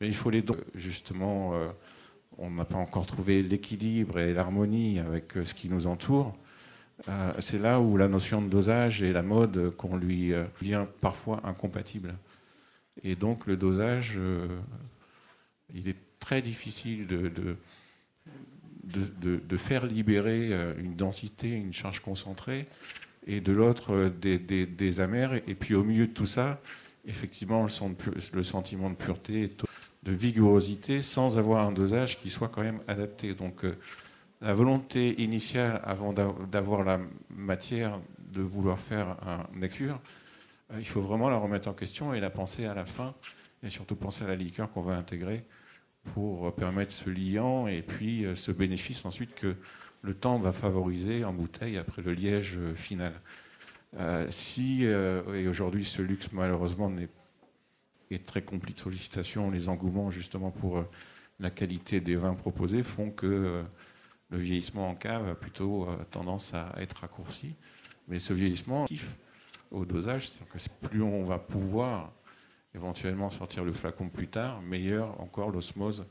Mais 0.00 0.06
il 0.06 0.14
faut 0.14 0.30
les 0.30 0.42
donner. 0.42 0.62
Justement, 0.74 1.54
euh, 1.54 1.68
on 2.36 2.50
n'a 2.50 2.64
pas 2.64 2.76
encore 2.76 3.06
trouvé 3.06 3.42
l'équilibre 3.42 4.18
et 4.18 4.32
l'harmonie 4.32 5.00
avec 5.00 5.36
euh, 5.36 5.44
ce 5.44 5.54
qui 5.54 5.68
nous 5.68 5.86
entoure. 5.86 6.36
C'est 7.38 7.60
là 7.60 7.80
où 7.80 7.96
la 7.96 8.08
notion 8.08 8.42
de 8.42 8.48
dosage 8.48 9.02
et 9.02 9.12
la 9.12 9.22
mode 9.22 9.74
qu'on 9.76 9.96
lui 9.96 10.32
vient 10.60 10.86
parfois 11.00 11.40
incompatible. 11.44 12.14
Et 13.02 13.14
donc 13.14 13.46
le 13.46 13.56
dosage, 13.56 14.18
il 15.74 15.88
est 15.88 15.96
très 16.18 16.42
difficile 16.42 17.06
de, 17.06 17.28
de, 17.28 17.56
de, 19.38 19.56
faire 19.56 19.86
libérer 19.86 20.48
euh, 20.52 20.74
une 20.78 20.94
densité, 20.94 21.50
une 21.50 21.72
charge 21.72 22.00
concentrée, 22.00 22.66
et 23.26 23.40
de 23.40 23.52
l'autre 23.52 23.92
euh, 23.92 24.10
des, 24.10 24.38
des, 24.38 25.00
amers. 25.00 25.34
Et 25.46 25.54
puis 25.54 25.74
au 25.74 25.84
milieu 25.84 26.06
de 26.06 26.12
tout 26.12 26.26
ça, 26.26 26.60
effectivement, 27.06 27.64
le, 27.64 28.36
le 28.36 28.42
sentiment 28.42 28.90
de 28.90 28.94
pureté, 28.94 29.50
de 30.04 30.12
vigorosité, 30.12 31.02
sans 31.02 31.38
avoir 31.38 31.66
un 31.66 31.72
dosage 31.72 32.18
qui 32.18 32.30
soit 32.30 32.48
quand 32.48 32.62
même 32.62 32.80
adapté. 32.88 33.34
Donc 33.34 33.64
euh, 33.64 33.76
la 34.40 34.54
volonté 34.54 35.20
initiale, 35.20 35.80
avant 35.84 36.12
d'avoir 36.12 36.84
la 36.84 37.00
matière, 37.30 38.00
de 38.18 38.42
vouloir 38.42 38.78
faire 38.78 39.16
un 39.26 39.46
lecture, 39.58 40.00
il 40.76 40.86
faut 40.86 41.00
vraiment 41.00 41.30
la 41.30 41.36
remettre 41.36 41.68
en 41.68 41.72
question 41.72 42.14
et 42.14 42.20
la 42.20 42.30
penser 42.30 42.66
à 42.66 42.74
la 42.74 42.84
fin, 42.84 43.14
et 43.62 43.70
surtout 43.70 43.96
penser 43.96 44.24
à 44.24 44.28
la 44.28 44.36
liqueur 44.36 44.70
qu'on 44.70 44.82
va 44.82 44.96
intégrer 44.96 45.44
pour 46.14 46.54
permettre 46.54 46.92
ce 46.92 47.10
liant 47.10 47.66
et 47.66 47.82
puis 47.82 48.24
euh, 48.24 48.34
ce 48.34 48.52
bénéfice 48.52 49.04
ensuite 49.04 49.34
que 49.34 49.56
le 50.02 50.14
temps 50.14 50.38
va 50.38 50.52
favoriser 50.52 51.24
en 51.24 51.32
bouteille 51.32 51.76
après 51.76 52.02
le 52.02 52.12
liège 52.12 52.56
euh, 52.56 52.74
final. 52.74 53.12
Euh, 53.98 54.26
si, 54.30 54.84
et 54.84 55.48
aujourd'hui 55.48 55.84
ce 55.84 56.02
luxe 56.02 56.30
malheureusement 56.32 56.92
est 58.10 58.26
très 58.26 58.42
compliqué 58.42 58.74
de 58.74 58.80
sollicitation, 58.80 59.50
les 59.50 59.70
engouements 59.70 60.10
justement 60.10 60.50
pour 60.50 60.84
la 61.40 61.50
qualité 61.50 62.00
des 62.00 62.14
vins 62.14 62.34
proposés 62.34 62.82
font 62.82 63.10
que 63.10 63.64
le 64.30 64.38
vieillissement 64.38 64.90
en 64.90 64.94
cave 64.94 65.28
a 65.28 65.34
plutôt 65.34 65.88
tendance 66.10 66.54
à 66.54 66.72
être 66.78 66.98
raccourci. 67.00 67.54
Mais 68.08 68.18
ce 68.18 68.32
vieillissement 68.32 68.86
au 69.70 69.84
dosage, 69.84 70.28
c'est-à-dire 70.28 70.52
que 70.52 70.86
plus 70.86 71.02
on 71.02 71.22
va 71.22 71.38
pouvoir 71.38 72.12
éventuellement 72.74 73.30
sortir 73.30 73.64
le 73.64 73.72
flacon 73.72 74.08
plus 74.08 74.28
tard, 74.28 74.60
meilleur 74.62 75.20
encore 75.20 75.50
l'osmose 75.50 76.06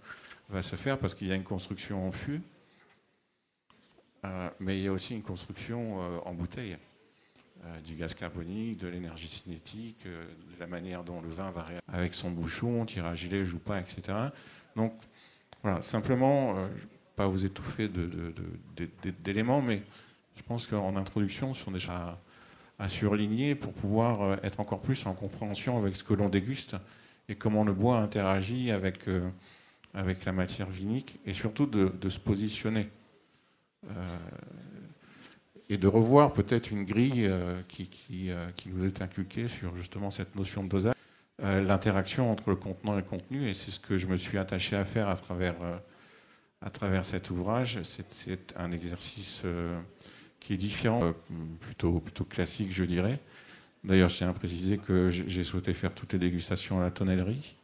va 0.50 0.62
se 0.62 0.76
faire 0.76 0.98
parce 0.98 1.14
qu'il 1.14 1.28
y 1.28 1.32
a 1.32 1.36
une 1.36 1.44
construction 1.44 2.08
en 2.08 2.12
fût, 2.12 2.42
euh, 4.26 4.50
mais 4.60 4.78
il 4.78 4.84
y 4.84 4.88
a 4.88 4.92
aussi 4.92 5.16
une 5.16 5.24
construction 5.24 6.02
euh, 6.02 6.20
en 6.26 6.34
bouteille. 6.34 6.78
Euh, 7.66 7.80
du 7.82 7.96
gaz 7.96 8.14
carbonique, 8.14 8.78
de 8.80 8.88
l'énergie 8.88 9.28
cinétique, 9.28 10.06
de 10.06 10.60
la 10.60 10.68
manière 10.68 11.04
dont 11.04 11.22
le 11.22 11.28
vin 11.28 11.50
va 11.50 11.64
réagir 11.64 11.82
avec 11.88 12.14
son 12.14 12.30
bouchon, 12.30 12.86
gilet, 13.16 13.46
joue 13.46 13.58
pas, 13.58 13.80
etc. 13.80 14.16
Donc, 14.76 14.94
voilà, 15.64 15.82
simplement, 15.82 16.70
pas 17.18 17.28
vous 17.28 17.46
étouffer 17.46 17.90
d'éléments, 19.24 19.62
mais 19.62 19.82
je 20.38 20.44
pense 20.44 20.68
qu'en 20.68 20.96
introduction, 20.96 21.54
ce 21.54 21.66
sont 21.66 21.72
déjà 21.72 22.18
à 22.80 22.88
surligner 22.88 23.56
pour 23.56 23.74
pouvoir 23.74 24.22
euh, 24.22 24.36
être 24.44 24.60
encore 24.60 24.82
plus 24.82 25.08
en 25.08 25.14
compréhension 25.14 25.80
avec 25.80 25.96
ce 25.96 26.04
que 26.04 26.14
l'on 26.14 26.30
déguste 26.30 26.76
et 27.28 27.34
comment 27.34 27.64
le 27.64 27.74
bois 27.74 27.98
interagit 27.98 28.70
avec, 28.70 29.08
euh, 29.08 29.28
avec 29.96 30.26
la 30.26 30.32
matière 30.32 30.70
vinique 30.70 31.20
et 31.26 31.34
surtout 31.34 31.66
de, 31.66 32.10
se 32.10 32.20
positionner. 32.20 32.88
Euh, 33.90 34.18
et 35.70 35.78
de 35.78 35.88
revoir 35.88 36.34
peut-être 36.34 36.72
une 36.72 36.86
grille 36.86 37.30
qui, 37.68 37.90
qui, 37.90 38.32
qui, 38.56 38.70
nous 38.70 38.86
est 38.86 39.02
inculquée 39.02 39.50
sur 39.50 39.76
justement 39.76 40.12
cette 40.12 40.34
notion 40.38 40.64
de 40.64 40.70
dosage, 40.70 40.96
l'interaction 41.44 42.32
entre 42.32 42.52
le 42.52 42.56
contenant 42.56 42.94
et 42.94 43.02
le 43.02 43.08
contenu, 43.08 43.50
et 43.50 43.54
c'est 43.54 43.72
ce 43.72 43.80
que 43.82 43.98
je 43.98 44.08
me 44.08 44.16
suis 44.16 44.38
attaché 44.38 44.78
à 44.78 44.86
faire 44.86 45.10
à 45.10 45.18
travers, 45.18 45.56
à 46.66 46.70
travers 46.70 47.06
cet 47.06 47.30
ouvrage. 47.30 47.80
C'est 47.84 48.54
un 48.58 48.72
exercice 48.72 49.44
qui 50.48 50.54
est 50.54 50.58
différent, 50.58 51.04
euh, 51.04 51.12
plutôt, 51.60 52.02
classique, 52.24 52.70
je 52.72 52.86
dirais. 52.86 53.20
D'ailleurs, 53.84 54.08
je 54.08 54.16
tiens 54.16 54.30
à 54.30 54.34
préciser 54.34 54.78
que 54.78 55.10
j'ai 55.10 55.44
souhaité 55.44 55.74
faire 55.74 55.94
toutes 55.94 56.14
les 56.14 56.20
dégustations 56.20 56.80
à 56.80 56.84
la 56.84 56.90
tonnellerie 56.90 57.56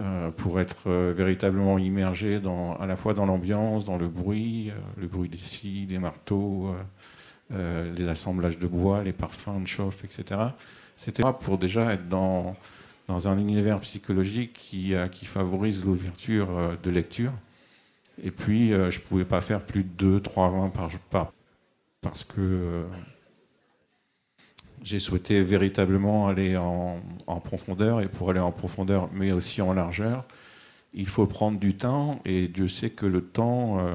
euh, 0.00 0.30
pour 0.30 0.60
être 0.60 0.88
euh, 0.88 1.14
véritablement 1.16 1.78
immergé 1.78 2.38
à 2.78 2.86
la 2.86 2.96
fois 2.96 3.14
dans 3.14 3.24
l'ambiance, 3.24 3.86
dans 3.86 3.96
le 3.96 4.08
bruit, 4.08 4.72
le 4.98 5.06
bruit 5.06 5.30
des 5.30 5.38
scies, 5.38 5.86
des 5.86 5.98
marteaux, 5.98 6.74
les 7.50 8.08
assemblages 8.08 8.58
de 8.58 8.66
bois, 8.66 9.02
les 9.02 9.14
parfums 9.14 9.60
de 9.62 9.66
chauffe, 9.66 10.04
etc. 10.04 10.40
C'était 10.96 11.22
pour 11.40 11.56
déjà 11.56 11.94
être 11.94 12.08
dans, 12.08 12.56
un 13.08 13.38
univers 13.38 13.80
psychologique 13.80 14.52
qui 14.52 15.26
favorise 15.26 15.82
l'ouverture 15.84 16.76
de 16.82 16.90
lecture. 16.90 17.32
Et 18.22 18.30
puis, 18.30 18.70
je 18.70 18.76
ne 18.84 19.02
pouvais 19.08 19.24
pas 19.24 19.40
faire 19.40 19.60
plus 19.60 19.82
de 19.82 19.88
2, 19.88 20.20
3 20.20 20.50
vins 20.50 20.68
par, 20.68 20.88
par, 21.10 21.32
parce 22.04 22.22
que 22.22 22.40
euh, 22.40 22.84
j'ai 24.82 24.98
souhaité 24.98 25.40
véritablement 25.40 26.28
aller 26.28 26.56
en, 26.56 27.00
profondeur, 27.42 28.02
et 28.02 28.08
pour 28.08 28.30
aller 28.30 28.40
en 28.40 28.52
profondeur, 28.52 29.08
mais 29.12 29.32
aussi 29.32 29.62
en 29.62 29.72
largeur, 29.72 30.26
il 30.92 31.08
faut 31.08 31.26
prendre 31.26 31.58
du 31.58 31.74
temps, 31.74 32.20
et 32.26 32.46
Dieu 32.46 32.68
sait 32.68 32.90
que 32.90 33.06
le 33.06 33.22
temps, 33.22 33.78
euh, 33.78 33.94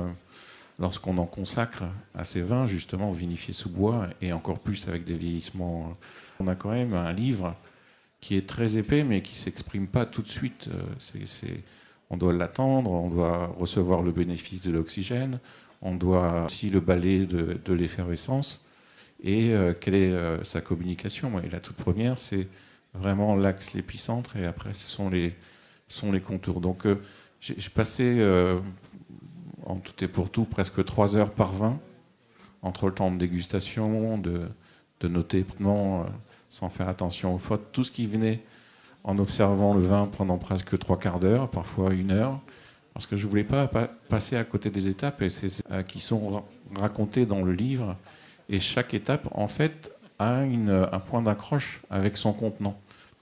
lorsqu'on 0.79 1.17
en 1.19 1.27
consacre 1.27 1.83
à 2.15 2.23
ces 2.23 2.41
vins, 2.41 2.65
justement, 2.65 3.11
vinifiés 3.11 3.53
sous 3.53 3.69
bois, 3.69 4.07
et 4.21 4.33
encore 4.33 4.59
plus 4.59 4.87
avec 4.87 5.03
des 5.03 5.15
vieillissements, 5.15 5.95
on 6.39 6.47
a 6.47 6.55
quand 6.55 6.71
même 6.71 6.95
un 6.95 7.13
livre 7.13 7.55
qui 8.21 8.35
est 8.35 8.49
très 8.49 8.75
épais, 8.75 9.03
mais 9.03 9.21
qui 9.21 9.33
ne 9.33 9.37
s'exprime 9.37 9.87
pas 9.87 10.05
tout 10.07 10.23
de 10.23 10.27
suite. 10.27 10.67
Euh, 10.73 10.81
on 12.09 12.17
doit 12.17 12.33
l'attendre, 12.33 12.91
on 12.91 13.09
doit 13.09 13.47
recevoir 13.57 14.01
le 14.01 14.11
bénéfice 14.11 14.65
de 14.65 14.71
l'oxygène, 14.71 15.39
on 15.81 15.95
doit 15.95 16.45
aussi 16.45 16.69
le 16.69 16.79
balai 16.79 17.25
de, 17.25 17.73
l'effervescence 17.73 18.65
et 19.23 19.53
euh, 19.53 19.73
quelle 19.79 19.95
est 19.95 20.11
euh, 20.11 20.43
sa 20.43 20.61
communication? 20.61 21.39
Et 21.41 21.49
la 21.49 21.59
toute 21.59 21.75
première, 21.75 22.17
c'est 22.17 22.47
vraiment 22.93 23.35
l'axe, 23.35 23.73
l'épicentre, 23.73 24.37
et 24.37 24.45
après, 24.45 24.73
ce 24.73 24.87
sont 24.87 25.09
les, 25.09 25.35
sont 25.87 26.11
les 26.11 26.21
contours. 26.21 26.61
Donc, 26.61 26.85
euh, 26.85 26.99
j'ai 27.41 27.55
passé, 27.73 28.21
en 29.65 29.77
tout 29.77 30.03
et 30.03 30.07
pour 30.09 30.29
tout, 30.29 30.43
presque 30.43 30.83
trois 30.83 31.15
heures 31.15 31.31
par 31.31 31.53
vin, 31.53 31.79
entre 32.61 32.87
le 32.87 32.93
temps 32.93 33.11
de 33.11 33.17
dégustation, 33.17 34.17
de, 34.17 34.49
de 34.99 35.07
noter 35.07 35.45
sans 36.49 36.69
faire 36.69 36.89
attention 36.89 37.33
aux 37.35 37.37
fautes, 37.37 37.71
tout 37.71 37.85
ce 37.85 37.91
qui 37.91 38.07
venait 38.07 38.41
en 39.03 39.17
observant 39.17 39.73
le 39.73 39.81
vin 39.81 40.09
pendant 40.17 40.37
presque 40.37 40.77
trois 40.77 40.99
quarts 40.99 41.19
d'heure, 41.19 41.49
parfois 41.49 41.93
une 41.93 42.11
heure, 42.11 42.39
parce 42.93 43.05
que 43.05 43.15
je 43.15 43.25
ne 43.25 43.29
voulais 43.29 43.43
pas, 43.43 43.67
passer 44.09 44.35
à 44.35 44.43
côté 44.43 44.69
des 44.69 44.87
étapes 44.87 45.21
euh, 45.21 45.83
qui 45.83 45.99
sont 45.99 46.43
racontées 46.75 47.25
dans 47.25 47.43
le 47.43 47.53
livre. 47.53 47.95
Et 48.49 48.59
chaque 48.59 48.93
étape, 48.93 49.27
en 49.31 49.47
fait, 49.47 49.91
a 50.17 50.39
un 50.39 50.99
point 50.99 51.21
d'accroche 51.21 51.79
avec 51.89 52.17
son 52.17 52.33
contenant, 52.33 52.77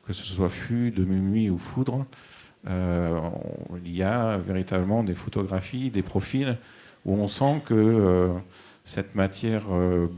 que 0.05 0.13
ce 0.13 0.23
soit 0.23 0.49
fût, 0.49 0.89
demi-nuit 0.91 1.49
ou 1.49 1.57
foudre. 1.57 2.05
Euh, 2.67 3.19
il 3.85 3.95
y 3.95 4.01
a 4.01 4.37
véritablement 4.37 5.03
des 5.03 5.13
photographies, 5.13 5.91
des 5.91 6.01
profils 6.01 6.57
où 7.05 7.13
on 7.13 7.27
sent 7.27 7.61
que 7.65 7.75
euh, 7.75 8.33
cette 8.83 9.15
matière 9.15 9.65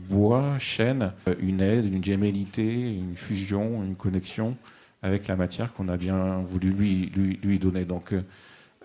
bois, 0.08 0.56
chêne, 0.58 1.12
une 1.40 1.60
aide, 1.60 1.92
une 1.92 2.02
gémellité, 2.02 2.94
une 2.94 3.16
fusion, 3.16 3.82
une 3.82 3.96
connexion 3.96 4.56
avec 5.02 5.28
la 5.28 5.36
matière 5.36 5.72
qu'on 5.72 5.88
a 5.88 5.96
bien 5.96 6.38
voulu 6.38 6.72
lui, 6.72 7.58
donner. 7.58 7.84
Donc 7.84 8.14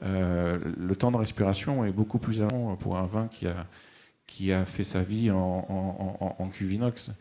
euh, 0.04 0.60
le 0.78 0.96
temps 0.96 1.12
de 1.12 1.18
respiration 1.18 1.86
est 1.86 1.92
beaucoup 1.92 2.20
plus 2.20 2.42
long 2.42 2.76
pour 2.76 2.98
un 2.98 3.06
vin 3.06 3.30
qui 4.28 4.52
a, 4.52 4.66
fait 4.66 4.84
sa 4.84 5.02
vie 5.02 5.32
en, 5.32 5.38
en, 5.38 6.36
en 6.38 6.48
cuvinox, 6.48 7.12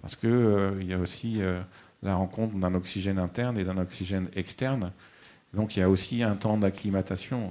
parce 0.00 0.16
qu'il 0.16 0.30
euh, 0.30 0.82
y 0.82 0.92
a 0.92 0.98
aussi 0.98 1.40
la 2.02 2.14
rencontre 2.14 2.56
d'un 2.56 2.74
oxygène 2.74 3.18
interne 3.18 3.58
et 3.58 3.64
d'un 3.64 3.78
oxygène 3.78 4.28
externe. 4.36 4.92
Donc 5.54 5.76
il 5.76 5.80
y 5.80 5.82
a 5.82 5.88
aussi 5.88 6.22
un 6.22 6.34
temps 6.34 6.58
d'acclimatation. 6.58 7.48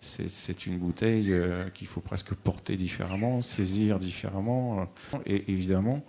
C'est 0.00 0.66
une 0.66 0.78
bouteille 0.78 1.32
euh, 1.32 1.68
qu'il 1.70 1.86
faut 1.86 2.00
presque 2.00 2.34
porter 2.34 2.76
différemment, 2.76 3.40
saisir 3.40 3.98
différemment 3.98 4.80
euh, 5.14 5.18
et 5.24 5.50
évidemment 5.50 6.02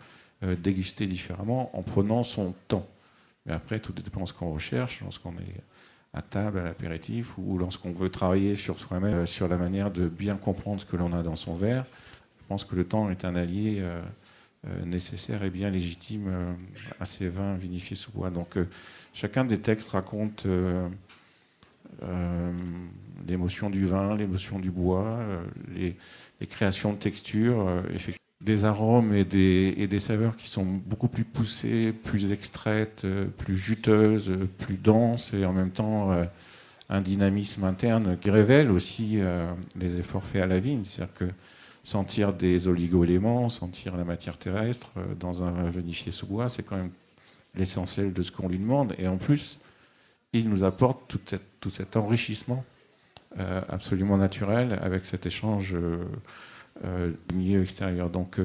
euh, 0.44 0.56
déguster 0.56 1.08
différemment 1.08 1.76
en 1.78 1.82
prenant 1.82 2.24
son 2.24 2.54
temps. 2.68 2.88
Mais 3.46 3.54
après, 3.54 3.80
tout 3.80 3.94
dépend 3.94 4.22
de 4.22 4.28
ce 4.28 4.34
qu'on 4.34 4.52
recherche, 4.52 5.02
lorsqu'on 5.02 5.34
est 5.34 5.62
à 6.14 6.22
table, 6.22 6.60
à 6.60 6.64
l'apéritif, 6.64 7.38
ou 7.38 7.58
lorsqu'on 7.58 7.92
veut 7.92 8.10
travailler 8.10 8.56
sur 8.56 8.80
soi-même, 8.80 9.26
sur 9.26 9.48
la 9.48 9.58
manière 9.58 9.92
de 9.92 10.08
bien 10.08 10.36
comprendre 10.36 10.80
ce 10.82 10.86
que 10.86 10.96
l'on 10.96 11.14
a 11.14 11.24
dans 11.24 11.36
son 11.36 11.54
verre. 11.54 11.86
Je 12.40 12.48
pense 12.48 12.64
que 12.64 12.76
le 12.76 12.86
temps 12.86 13.10
est 13.10 13.26
un 13.26 13.36
allié 13.36 13.84
nécessaire 14.86 15.44
et 15.44 15.50
bien 15.50 15.70
légitime 15.70 16.56
à 17.00 17.06
ces 17.06 17.28
vins 17.28 17.56
vinifiés 17.56 17.98
sous 17.98 18.12
bois. 18.12 18.30
Donc, 18.30 18.58
chacun 19.14 19.44
des 19.44 19.60
textes 19.60 19.90
raconte 19.90 20.48
l'émotion 23.28 23.70
du 23.70 23.86
vin, 23.86 24.16
l'émotion 24.16 24.60
du 24.60 24.72
bois, 24.72 25.06
euh, 25.06 25.44
les, 25.74 25.96
créations 26.48 26.94
de 26.94 26.98
textures, 26.98 27.68
euh, 27.68 27.82
des 28.46 28.66
arômes 28.66 29.14
et 29.14 29.26
des, 29.26 30.00
saveurs 30.00 30.36
qui 30.36 30.48
sont 30.48 30.66
beaucoup 30.66 31.08
plus 31.08 31.24
poussées, 31.24 31.92
plus 31.92 32.32
extraites, 32.32 33.02
euh, 33.06 33.26
plus 33.26 33.58
juteuses, 33.58 34.32
plus 34.60 34.78
denses 34.78 35.34
et 35.34 35.46
en 35.46 35.54
même 35.54 35.72
temps 35.72 36.12
un 36.90 37.02
dynamisme 37.02 37.64
interne 37.64 38.18
qui 38.20 38.30
révèle 38.30 38.70
aussi 38.72 39.20
les 39.80 40.00
efforts 40.00 40.24
faits 40.24 40.44
à 40.44 40.46
la 40.46 40.60
vigne. 40.60 40.84
C'est-à-dire 40.84 41.14
que 41.16 41.26
sentir 41.84 42.34
des 42.34 42.68
oligo-éléments, 42.68 43.50
sentir 43.50 43.98
la 43.98 44.04
matière 44.04 44.38
terrestre 44.38 44.92
dans 45.20 45.44
un 45.44 45.52
vin 45.52 45.70
vinifié 45.70 46.12
sous 46.12 46.28
bois, 46.28 46.48
c'est 46.48 46.64
quand 46.64 46.78
même 46.78 46.92
l'essentiel 47.56 48.14
de 48.14 48.22
ce 48.22 48.32
qu'on 48.32 48.48
lui 48.48 48.60
demande. 48.60 48.94
Et 48.98 49.08
en 49.08 49.18
plus, 49.18 49.60
il 50.34 50.50
nous 50.50 50.64
apporte 50.64 51.18
tout, 51.60 51.70
cet 51.70 51.96
enrichissement 51.96 52.64
euh, 53.40 53.62
absolument 53.68 54.18
naturel 54.18 54.80
avec 54.82 55.06
cet 55.06 55.26
échange 55.26 55.74
euh, 55.76 55.78
euh, 55.80 56.06
du 56.84 57.36
milieu 57.36 57.62
extérieur. 57.62 58.10
Donc, 58.10 58.40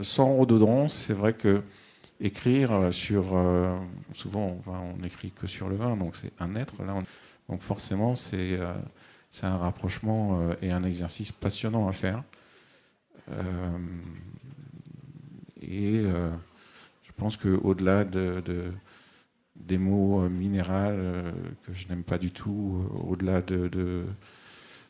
sans 0.00 0.34
rhododendron, 0.34 0.88
c'est 0.88 1.12
vrai 1.12 1.34
que 1.34 1.62
écrire 2.20 2.92
sur. 2.92 3.24
souvent, 4.12 4.58
on 4.66 4.96
n'écrit 5.00 5.30
que 5.30 5.46
sur 5.46 5.68
le 5.68 5.76
vin, 5.76 5.96
donc 5.96 6.16
c'est 6.16 6.32
un 6.40 6.54
être. 6.56 6.82
Là, 6.82 7.02
donc, 7.48 7.60
forcément, 7.60 8.14
c'est 8.14 8.58
c'est 9.30 9.46
un 9.46 9.56
rapprochement 9.56 10.38
et 10.60 10.70
un 10.70 10.82
exercice 10.82 11.32
passionnant 11.32 11.88
à 11.88 11.92
faire. 11.92 12.22
et 15.62 16.04
je 17.02 17.12
pense 17.16 17.36
qu'au-delà 17.36 18.04
de, 18.04 18.42
des 19.54 19.78
mots 19.78 20.22
euh, 20.22 20.28
minérales 20.28 20.96
euh, 20.98 21.32
que 21.64 21.72
je 21.72 21.88
n'aime 21.88 22.02
pas 22.02 22.18
du 22.18 22.30
tout, 22.30 22.84
euh, 22.90 23.10
au-delà 23.10 23.42
de, 23.42 24.04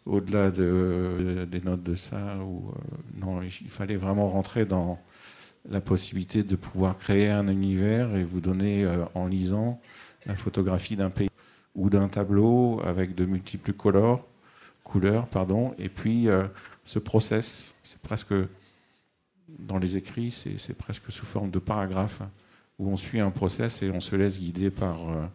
au-delà 0.07 0.50
de, 0.50 1.46
des 1.50 1.61
notes 1.61 1.82
de 1.82 1.94
ça. 1.94 2.36
Ou, 2.38 2.72
non, 3.14 3.42
il 3.42 3.70
fallait 3.70 3.96
vraiment 3.96 4.28
rentrer 4.28 4.64
dans 4.64 4.98
la 5.68 5.80
possibilité 5.80 6.42
de 6.42 6.57
pouvoir 6.57 6.98
créer 6.98 7.28
un 7.28 7.48
univers 7.48 8.16
et 8.16 8.24
vous 8.24 8.40
donner 8.40 8.86
en 9.14 9.26
lisant 9.26 9.80
la 10.26 10.34
photographie 10.34 10.96
d'un 10.96 11.11
pays 11.11 11.30
ou 11.74 11.88
d'un 11.88 12.09
tableau 12.09 12.80
avec 12.84 13.14
de 13.14 13.24
multiples 13.24 13.72
couleurs, 13.72 14.26
couleurs 14.82 15.28
pardon, 15.28 15.74
et 15.78 15.88
puis 15.88 16.26
ce 16.84 16.98
process, 16.98 17.76
c'est 17.82 18.03
presque 18.03 18.34
dans 19.59 19.78
les 19.78 19.96
écrits, 19.96 20.30
c'est 20.30 20.76
presque 20.76 21.11
sous 21.11 21.26
forme 21.26 21.50
de 21.50 21.59
paragraphes 21.59 22.22
où 22.78 22.88
on 22.88 22.96
suit 22.96 23.20
un 23.20 23.30
process 23.30 23.82
et 23.82 23.90
on 23.90 24.00
se 24.00 24.16
laisse 24.16 24.38
guider 24.38 24.70
par, 24.70 25.11
euh, 25.11 25.14
euh, 25.14 25.26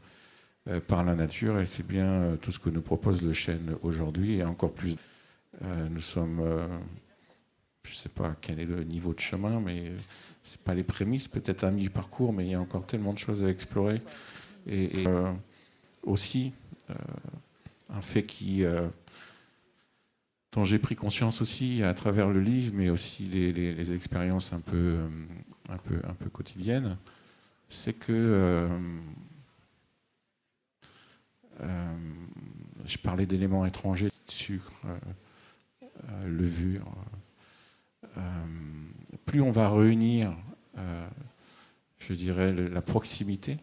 par 0.88 1.04
la 1.04 1.16
nature. 1.16 1.60
Et 1.60 1.66
c'est 1.66 1.86
bien 1.86 2.06
euh, 2.06 2.36
tout 2.38 2.52
ce 2.52 2.60
que 2.60 2.70
nous 2.70 2.82
propose 2.82 3.22
le 3.22 3.34
chêne 3.34 3.76
aujourd'hui, 3.84 4.38
et 4.38 4.44
encore 4.44 4.74
plus. 4.74 4.96
nous 5.64 6.02
sommes, 6.02 6.42
je 7.84 7.92
ne 7.92 7.96
sais 7.96 8.10
pas 8.10 8.36
quel 8.42 8.60
est 8.60 8.66
le 8.66 8.84
niveau 8.84 9.14
de 9.14 9.20
chemin, 9.20 9.60
mais 9.60 9.92
c'est 10.44 10.62
pas 10.62 10.76
les 10.76 10.84
prémices, 10.84 11.28
peut-être 11.28 11.64
un 11.64 11.72
mi-parcours, 11.72 12.32
mais 12.32 12.46
il 12.46 12.52
y 12.52 12.56
a 12.56 12.62
encore 12.62 12.86
tellement 12.86 13.14
de 13.14 13.20
choses 13.20 13.44
à 13.44 13.50
explorer. 13.50 14.02
Et, 14.68 15.06
aussi, 16.04 16.54
un 17.90 18.02
fait 18.02 18.24
qui 18.24 18.64
dont 20.54 20.64
j'ai 20.64 20.80
pris 20.80 20.96
conscience 20.96 21.42
aussi 21.42 21.84
à 21.84 21.94
travers 21.94 22.30
le 22.30 22.40
livre, 22.40 22.72
mais 22.76 22.90
aussi 22.90 23.24
les, 23.24 23.52
les 23.52 23.94
expériences 23.94 24.54
un 24.54 24.60
peu, 24.60 25.00
un 25.70 25.78
peu, 25.78 25.96
un 26.08 26.14
peu 26.14 26.30
quotidiennes, 26.30 26.98
c'est 27.70 27.94
que 27.94 28.12
euh, 28.12 28.68
euh, 28.68 28.78
je 31.60 32.98
parlais 33.00 33.26
d'éléments 33.26 33.66
étrangers, 33.66 34.10
sucre, 34.28 34.72
euh, 34.86 36.28
levure. 36.28 36.86
plus 39.26 39.42
on 39.42 39.50
va 39.50 39.70
réunir, 39.70 40.36
je 42.00 42.14
dirais, 42.14 42.54
la 42.54 42.82
proximité, 42.82 43.58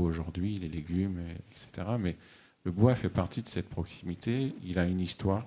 aujourd'hui 0.00 0.58
les 0.58 0.68
légumes, 0.68 1.20
etc. 1.50 1.88
Mais 1.98 2.16
le 2.64 2.72
bois 2.72 2.94
fait 2.94 3.08
partie 3.08 3.42
de 3.42 3.48
cette 3.48 3.68
proximité. 3.68 4.52
Il 4.64 4.78
a 4.78 4.84
une 4.84 5.00
histoire 5.00 5.46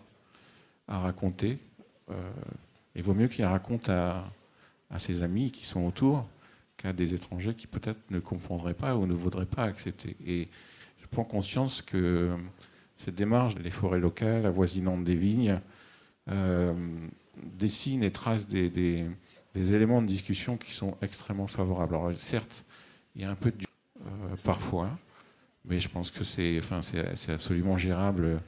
à 0.87 0.99
raconter. 0.99 1.59
il 2.95 3.03
vaut 3.03 3.13
mieux 3.13 3.27
qu'il 3.27 3.45
raconte 3.45 3.89
à, 3.89 4.25
à 4.91 4.99
ses 4.99 5.23
amis 5.23 5.51
qui 5.51 5.65
sont 5.65 5.85
autour 5.85 6.27
qu'à 6.77 6.93
des 6.93 7.13
étrangers 7.13 7.55
qui 7.55 7.67
peut-être 7.67 7.99
ne 8.11 8.19
comprendraient 8.19 8.73
pas 8.73 8.95
ou 8.95 9.05
ne 9.05 9.13
voudraient 9.13 9.45
pas 9.45 9.63
accepter. 9.63 10.15
Et 10.25 10.49
je 11.11 11.15
prends 11.17 11.25
conscience 11.25 11.81
que 11.81 12.37
cette 12.95 13.15
démarche, 13.15 13.55
les 13.61 13.69
forêts 13.69 13.99
locales 13.99 14.45
avoisinantes 14.45 15.03
des 15.03 15.15
vignes, 15.15 15.59
euh, 16.29 16.73
dessine 17.35 18.01
et 18.01 18.11
trace 18.11 18.47
des, 18.47 19.09
éléments 19.53 20.01
de 20.01 20.07
discussion 20.07 20.55
qui 20.55 20.71
sont 20.71 20.95
extrêmement 21.01 21.47
favorables. 21.47 21.95
Alors 21.95 22.13
certes, 22.17 22.63
il 23.15 23.23
y 23.23 23.25
a 23.25 23.29
un 23.29 23.35
peu 23.35 23.51
de 23.51 23.57
euh, 23.99 24.35
parfois, 24.45 24.89
mais 25.65 25.81
je 25.81 25.89
pense 25.89 26.11
que 26.11 26.23
c'est 26.23 26.57
enfin, 26.59 26.79
absolument 27.27 27.75
gérable 27.75 28.39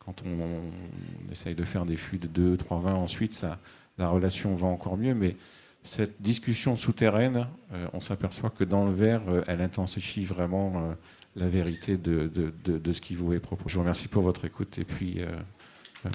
quand 0.00 0.24
on, 0.26 0.42
on, 0.42 1.30
essaye 1.30 1.54
de 1.54 1.62
faire 1.62 1.86
des 1.86 1.96
fûts 1.96 2.18
de 2.18 2.26
2, 2.26 2.56
3 2.56 2.80
vins. 2.80 2.94
Ensuite, 2.94 3.34
ça, 3.34 3.60
la 3.98 4.08
relation 4.08 4.52
va 4.56 4.66
encore 4.66 4.96
mieux, 4.96 5.14
mais 5.14 5.36
cette 5.82 6.20
discussion 6.20 6.76
souterraine, 6.76 7.46
euh, 7.72 7.86
on 7.92 8.00
s'aperçoit 8.00 8.50
que 8.50 8.64
dans 8.64 8.84
le 8.84 8.92
verre, 8.92 9.22
euh, 9.28 9.42
elle 9.46 9.62
intensifie 9.62 10.24
vraiment 10.24 10.72
euh, 10.76 10.94
la 11.36 11.48
vérité 11.48 11.96
de, 11.96 12.28
de, 12.28 12.92
ce 12.92 13.00
qui 13.00 13.14
vous 13.14 13.32
est 13.32 13.40
proposé. 13.40 13.70
Je 13.70 13.74
vous 13.74 13.80
remercie 13.80 14.08
pour 14.08 14.22
votre 14.22 14.44
écoute 14.44 14.78
et 14.78 14.84
puis 14.84 15.20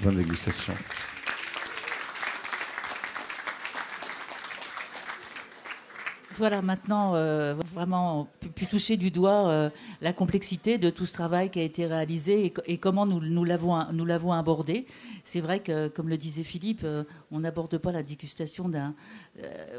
bonne 0.03 0.17
dégustation. 0.17 0.73
Voilà, 6.37 6.61
maintenant, 6.61 7.15
euh, 7.15 7.53
vraiment 7.53 8.27
pu, 8.55 8.65
toucher 8.65 8.97
du 8.97 9.09
doigt 9.09 9.47
euh, 9.47 9.69
la 10.01 10.11
complexité 10.11 10.77
de 10.77 10.89
tout 10.89 11.05
ce 11.05 11.13
travail 11.13 11.49
qui 11.49 11.59
a 11.59 11.63
été 11.63 11.85
réalisé 11.85 12.51
et, 12.65 12.77
comment 12.77 13.05
nous, 13.05 13.21
nous 13.21 13.45
l'avons 13.45 14.33
abordé. 14.33 14.85
C'est 15.23 15.39
vrai 15.39 15.61
que, 15.61 15.87
comme 15.87 16.09
le 16.09 16.17
disait 16.17 16.43
Philippe, 16.43 16.81
euh, 16.83 17.05
on 17.31 17.39
n'aborde 17.39 17.77
pas 17.77 17.93
la 17.93 18.03
dégustation 18.03 18.67
d'un... 18.67 18.95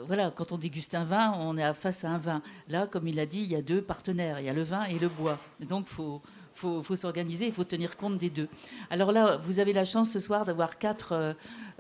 voilà, 0.07 0.30
quand 0.30 0.52
on 0.52 0.59
déguste 0.59 0.94
un 0.94 1.04
vin, 1.04 1.34
on 1.40 1.59
est 1.59 1.74
face 1.74 2.04
à 2.04 2.11
un 2.11 2.18
vin. 2.18 2.42
Là, 2.68 2.86
comme 2.86 3.07
il 3.07 3.20
a 3.20 3.26
dit, 3.26 3.40
il 3.40 3.52
y 3.52 3.57
a 3.57 3.62
deux 3.62 3.82
partenaires, 3.82 4.40
il 4.40 4.46
y 4.46 4.48
a 4.48 4.54
le 4.54 4.62
vin 4.62 4.84
et 4.84 4.98
le 4.98 5.11
bois. 5.11 5.38
donc, 5.68 5.86
il 5.90 5.94
faut 5.94 6.22
faut, 6.57 6.82
faut 6.82 6.96
s'organiser, 6.96 7.46
il 7.46 7.52
faut 7.52 7.64
tenir 7.64 7.96
compte 7.96 8.18
des 8.18 8.30
deux. 8.30 8.48
Alors 8.90 9.12
là, 9.12 9.36
vous 9.36 9.61
avez 9.61 9.72
la 9.72 9.84
chance 9.84 10.11
ce 10.11 10.20
soir 10.20 10.44
d'avoir 10.44 10.78
quatre 10.78 11.12
euh, 11.12 11.32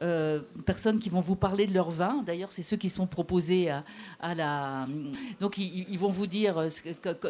euh, 0.02 0.40
personnes 0.64 1.00
qui 1.00 1.08
vont 1.08 1.20
vous 1.20 1.36
parler 1.36 1.66
de 1.66 1.74
leur 1.74 1.90
vin. 1.90 2.22
D'ailleurs, 2.24 2.52
c'est 2.52 2.62
ceux 2.62 2.76
qui 2.76 2.90
sont 2.90 3.06
proposés 3.06 3.70
à, 4.20 4.34
la. 4.34 4.86
Donc, 5.40 5.58
ils, 5.58 5.98
vont 5.98 6.10
vous 6.10 6.26
dire 6.26 6.58
euh, 6.58 6.68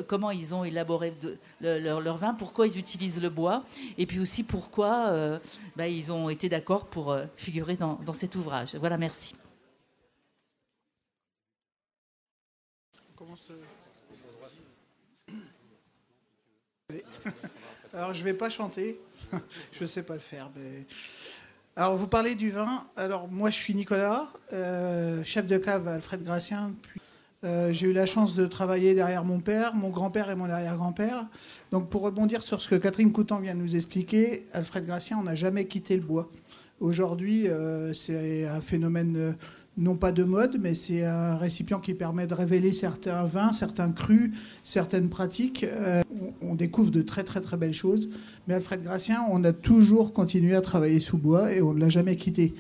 comment 0.09 0.31
ils 0.31 0.55
ont 0.55 0.65
élaboré 0.65 1.15
leur, 1.61 2.17
vin, 2.17 2.35
pourquoi 2.35 2.67
ils 2.67 2.79
utilisent 2.79 3.23
le 3.23 3.31
bois, 3.31 3.65
et 3.97 4.07
puis 4.07 4.19
aussi 4.19 4.43
pourquoi 4.43 5.39
bah, 5.77 5.89
ils 5.89 6.13
ont 6.13 6.29
été 6.29 6.49
d'accord 6.49 6.87
pour 6.87 7.17
figurer 7.37 7.77
dans 7.77 8.13
cet 8.13 8.35
ouvrage. 8.35 8.75
Voilà, 8.75 8.99
merci. 8.99 9.37
Alors, 17.95 18.13
je 18.13 18.21
ne 18.21 18.25
vais 18.25 18.35
pas 18.35 18.49
chanter. 18.49 19.01
je 19.73 19.83
ne 19.83 19.89
sais 19.89 20.05
pas 20.05 20.15
le 20.15 20.21
faire. 20.21 20.51
Alors, 21.75 21.97
vous 21.97 22.07
parlez 22.07 22.35
du 22.35 22.51
vin. 22.51 22.85
Alors, 22.97 23.29
moi, 23.29 23.51
je 23.51 23.57
suis 23.57 23.75
Nicolas, 23.75 24.29
euh, 24.53 25.23
chef 25.25 25.47
de 25.47 25.59
cave 25.59 25.89
à 25.89 25.95
Alfred 25.95 26.23
Gracien. 26.23 26.73
Euh, 27.45 27.73
j'ai 27.73 27.89
eu 27.89 27.93
la 27.93 28.07
chance 28.07 28.35
de 28.35 28.47
travailler 28.47 28.95
derrière 28.95 29.25
mon 29.25 29.41
père, 29.41 29.75
mon 29.75 29.91
grand-père 29.91 30.31
et 30.31 30.37
mon 30.37 30.49
arrière-grand-père. 30.49 31.27
Donc 31.71 31.91
pour 31.91 32.03
rebondir 32.03 32.43
sur 32.43 32.63
ce 32.63 32.69
que 32.69 32.77
Catherine 32.77 33.13
Coutan 33.13 33.41
vient 33.41 33.55
de 33.55 33.61
nous 33.61 33.77
expliquer, 33.77 34.47
Alfred 34.53 34.87
Gracien, 34.87 35.23
n'a 35.23 35.35
jamais 35.35 35.67
quitté 35.67 35.97
le 35.97 36.03
bois. 36.03 36.31
Aujourd'hui, 36.81 37.47
euh, 37.47 37.93
c'est 37.93 38.47
un 38.47 38.61
phénomène 38.61 39.37
non 39.79 39.97
pas 39.97 40.13
de 40.13 40.25
mode, 40.25 40.59
mais 40.61 40.75
c'est 40.75 41.05
un 41.05 41.37
récipient 41.37 41.81
qui 41.81 41.95
permet 41.95 42.27
de 42.27 42.35
révéler 42.35 42.73
certains 42.73 43.25
vins, 43.25 43.53
certains 43.53 43.93
crus, 43.93 44.33
certaines 44.65 45.09
pratiques. 45.09 45.67
on, 46.41 46.55
découvre 46.55 46.91
de 46.91 47.03
très 47.03 47.25
très 47.25 47.41
très 47.41 47.57
belles 47.57 47.75
choses. 47.75 48.09
Mais 48.49 48.55
Alfred 48.55 48.83
Gracien, 48.83 49.23
on 49.31 49.45
a 49.45 49.53
toujours 49.53 50.13
continué 50.13 50.55
à 50.55 50.63
travailler 50.63 51.01
sous 51.01 51.19
bois 51.19 51.53
et 51.53 51.61
on 51.61 51.75
ne 51.75 51.81
l'a 51.81 51.91
jamais 51.91 52.17
quitté. 52.17 52.55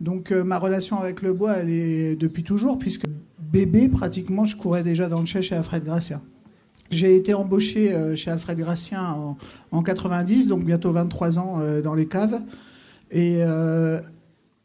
Donc 0.00 0.30
ma 0.30 0.58
relation 0.58 1.00
avec 1.00 1.22
le 1.22 1.32
bois, 1.32 1.56
elle 1.56 1.70
est 1.70 2.14
depuis 2.14 2.44
toujours, 2.44 2.78
puisque 2.78 3.06
bébé, 3.38 3.88
pratiquement, 3.88 4.44
je 4.44 4.56
courais 4.56 4.84
déjà 4.84 5.08
dans 5.08 5.20
le 5.20 5.26
chai 5.26 5.42
chez 5.42 5.56
Alfred 5.56 5.84
Gracien. 5.84 6.22
J'ai 6.90 7.14
été 7.14 7.34
embauché 7.34 7.92
euh, 7.92 8.16
chez 8.16 8.32
Alfred 8.32 8.58
Gracien 8.58 9.36
en, 9.70 9.82
90, 9.82 10.48
donc 10.48 10.64
bientôt 10.64 10.90
23 10.90 11.38
ans 11.38 11.58
euh, 11.60 11.80
dans 11.80 11.94
les 11.94 12.06
caves. 12.06 12.40
Et 13.12 13.38
euh, 13.40 14.00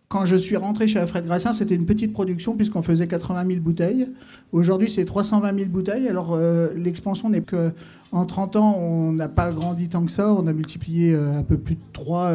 quand 0.07 0.25
je 0.25 0.35
suis 0.35 0.55
rentré 0.55 0.87
chez 0.87 0.99
Alfred 0.99 1.25
Gracien, 1.25 1.51
c'était 1.51 1.75
une 1.75 1.85
petite 1.85 2.13
production 2.13 2.55
puisqu'on 2.55 2.81
faisait 2.81 3.07
80 3.07 3.45
000 3.47 3.59
bouteilles. 3.59 4.07
Aujourd'hui, 4.51 4.89
c'est 4.89 5.05
320 5.05 5.55
000 5.55 5.69
bouteilles. 5.69 6.07
Alors, 6.07 6.37
l'expansion 6.75 7.29
n'est 7.29 7.41
que 7.41 7.71
en 8.11 8.25
30 8.25 8.55
ans, 8.55 8.77
on 8.77 9.11
n'a 9.11 9.27
pas 9.27 9.51
grandi 9.51 9.89
tant 9.89 10.05
que 10.05 10.11
ça. 10.11 10.31
On 10.31 10.47
a 10.47 10.53
multiplié 10.53 11.15
un 11.15 11.43
peu 11.43 11.57
plus 11.57 11.75
de 11.75 11.81
3 11.93 12.33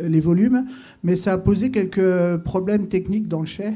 les 0.00 0.20
volumes. 0.20 0.64
Mais 1.02 1.16
ça 1.16 1.32
a 1.32 1.38
posé 1.38 1.70
quelques 1.70 2.36
problèmes 2.44 2.86
techniques 2.86 3.28
dans 3.28 3.40
le 3.40 3.46
chai 3.46 3.72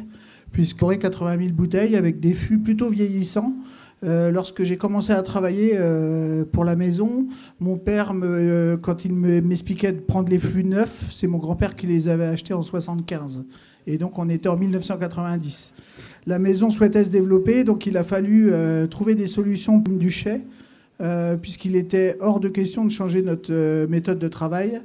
puisqu'on 0.52 0.86
aurait 0.86 0.98
80 0.98 1.38
000 1.38 1.52
bouteilles 1.52 1.96
avec 1.96 2.20
des 2.20 2.32
fûts 2.32 2.60
plutôt 2.60 2.88
vieillissants. 2.88 3.52
Euh, 4.04 4.30
lorsque 4.30 4.64
j'ai 4.64 4.76
commencé 4.76 5.12
à 5.12 5.22
travailler 5.22 5.72
euh, 5.74 6.44
pour 6.44 6.64
la 6.64 6.76
maison, 6.76 7.26
mon 7.58 7.76
père, 7.76 8.12
euh, 8.22 8.76
quand 8.76 9.04
il 9.04 9.14
m'expliquait 9.14 9.92
de 9.92 10.00
prendre 10.00 10.28
les 10.28 10.38
fûts 10.38 10.64
neufs, 10.64 11.06
c'est 11.10 11.26
mon 11.26 11.38
grand-père 11.38 11.74
qui 11.74 11.86
les 11.86 12.08
avait 12.08 12.26
achetés 12.26 12.52
en 12.52 12.60
75. 12.60 13.44
Et 13.86 13.96
donc 13.96 14.18
on 14.18 14.28
était 14.28 14.48
en 14.48 14.56
1990. 14.56 15.72
La 16.26 16.38
maison 16.38 16.70
souhaitait 16.70 17.04
se 17.04 17.10
développer, 17.10 17.64
donc 17.64 17.86
il 17.86 17.96
a 17.96 18.02
fallu 18.02 18.50
trouver 18.90 19.14
des 19.14 19.26
solutions 19.26 19.76
du 19.76 20.10
chai, 20.10 20.40
puisqu'il 21.42 21.76
était 21.76 22.16
hors 22.20 22.40
de 22.40 22.48
question 22.48 22.86
de 22.86 22.90
changer 22.90 23.20
notre 23.20 23.84
méthode 23.84 24.18
de 24.18 24.28
travail. 24.28 24.80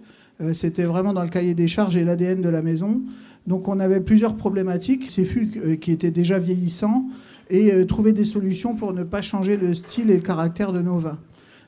C'était 0.52 0.84
vraiment 0.84 1.14
dans 1.14 1.24
le 1.24 1.30
cahier 1.30 1.54
des 1.54 1.70
charges 1.70 1.96
et 1.96 2.04
l'ADN 2.04 2.42
de 2.42 2.50
la 2.50 2.62
maison. 2.62 3.02
Donc 3.48 3.70
on 3.70 3.80
avait 3.80 4.02
plusieurs 4.02 4.36
problématiques, 4.36 5.10
ces 5.10 5.24
fûts 5.24 5.78
qui 5.80 5.94
étaient 5.94 6.12
déjà 6.12 6.38
vieillissants, 6.38 7.06
et 7.50 7.74
euh, 7.74 7.86
trouver 7.86 8.14
des 8.14 8.24
solutions 8.24 8.76
pour 8.76 8.94
ne 8.94 9.04
pas 9.04 9.22
changer 9.22 9.58
le 9.58 9.74
style 9.74 10.10
et 10.12 10.16
le 10.16 10.22
caractère 10.22 10.72
de 10.72 10.82
nos 10.82 10.98
vins. 10.98 11.18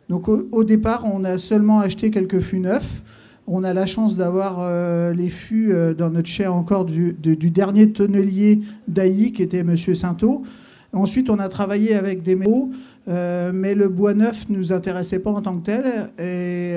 Donc 0.10 0.28
au, 0.28 0.64
départ, 0.64 1.06
on 1.06 1.24
a 1.24 1.38
seulement 1.38 1.80
acheté 1.80 2.12
quelques 2.12 2.40
fûts 2.40 2.60
neufs. 2.60 3.02
On 3.48 3.64
a 3.64 3.74
la 3.74 3.86
chance 3.86 4.18
d'avoir 4.18 4.58
euh, 4.60 5.14
les 5.14 5.30
fûts 5.30 5.74
dans 5.98 6.10
notre 6.10 6.28
chai 6.28 6.48
encore 6.48 6.84
du, 6.84 7.14
dernier 7.14 7.92
tonnelier 7.92 8.60
d'Ailly, 8.90 9.32
qui 9.32 9.42
était 9.42 9.60
M. 9.60 9.78
Sainteau. 9.78 10.44
Ensuite, 10.92 11.30
on 11.30 11.40
a 11.40 11.48
travaillé 11.48 11.96
avec 11.96 12.24
des 12.24 12.36
métaux, 12.36 12.72
mais 13.08 13.74
le 13.74 13.88
bois 13.88 14.14
neuf 14.14 14.50
ne 14.50 14.58
nous 14.58 14.74
intéressait 14.74 15.20
pas 15.20 15.32
en 15.32 15.42
tant 15.42 15.58
que 15.58 15.64
tel 15.64 15.86
et 16.20 16.76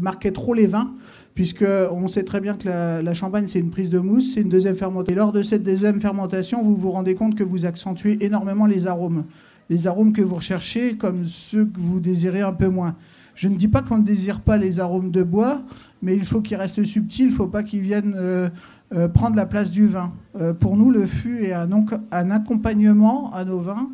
marquait 0.00 0.32
trop 0.32 0.52
les 0.52 0.66
vins 0.66 0.92
puisqu'on 1.36 2.08
sait 2.08 2.24
très 2.24 2.40
bien 2.40 2.56
que 2.56 2.66
la, 2.66 3.14
champagne, 3.14 3.46
c'est 3.46 3.60
une 3.60 3.70
prise 3.70 3.90
de 3.90 3.98
mousse, 3.98 4.32
c'est 4.34 4.40
une 4.40 4.48
deuxième 4.48 4.74
fermentation. 4.74 5.12
Et 5.12 5.16
lors 5.16 5.32
de 5.32 5.42
cette 5.42 5.62
deuxième 5.62 6.00
fermentation, 6.00 6.62
vous 6.62 6.74
vous 6.74 6.90
rendez 6.90 7.14
compte 7.14 7.36
que 7.36 7.44
vous 7.44 7.66
accentuez 7.66 8.24
énormément 8.24 8.66
les 8.66 8.86
arômes. 8.86 9.24
Les 9.68 9.86
arômes 9.86 10.14
que 10.14 10.22
vous 10.22 10.36
recherchez, 10.36 10.96
comme 10.96 11.26
ceux 11.26 11.66
que 11.66 11.78
vous 11.78 12.00
désirez 12.00 12.40
un 12.40 12.54
peu 12.54 12.68
moins. 12.68 12.96
Je 13.34 13.48
ne 13.48 13.54
dis 13.54 13.68
pas 13.68 13.82
qu'on 13.82 13.98
ne 13.98 14.02
désire 14.02 14.40
pas 14.40 14.56
les 14.56 14.80
arômes 14.80 15.10
de 15.10 15.22
bois, 15.22 15.60
mais 16.00 16.16
il 16.16 16.24
faut 16.24 16.40
qu'ils 16.40 16.56
restent 16.56 16.82
subtils, 16.84 17.26
il 17.26 17.30
ne 17.32 17.36
faut 17.36 17.48
pas 17.48 17.62
qu'ils 17.62 17.82
viennent 17.82 18.14
euh, 18.16 18.48
euh, 18.94 19.08
prendre 19.08 19.36
la 19.36 19.44
place 19.44 19.70
du 19.70 19.86
vin. 19.86 20.14
Euh, 20.40 20.54
pour 20.54 20.78
nous, 20.78 20.90
le 20.90 21.04
fût 21.04 21.44
est 21.44 21.52
un, 21.52 21.68
un, 22.12 22.30
accompagnement 22.30 23.30
à 23.34 23.44
nos 23.44 23.58
vins, 23.58 23.90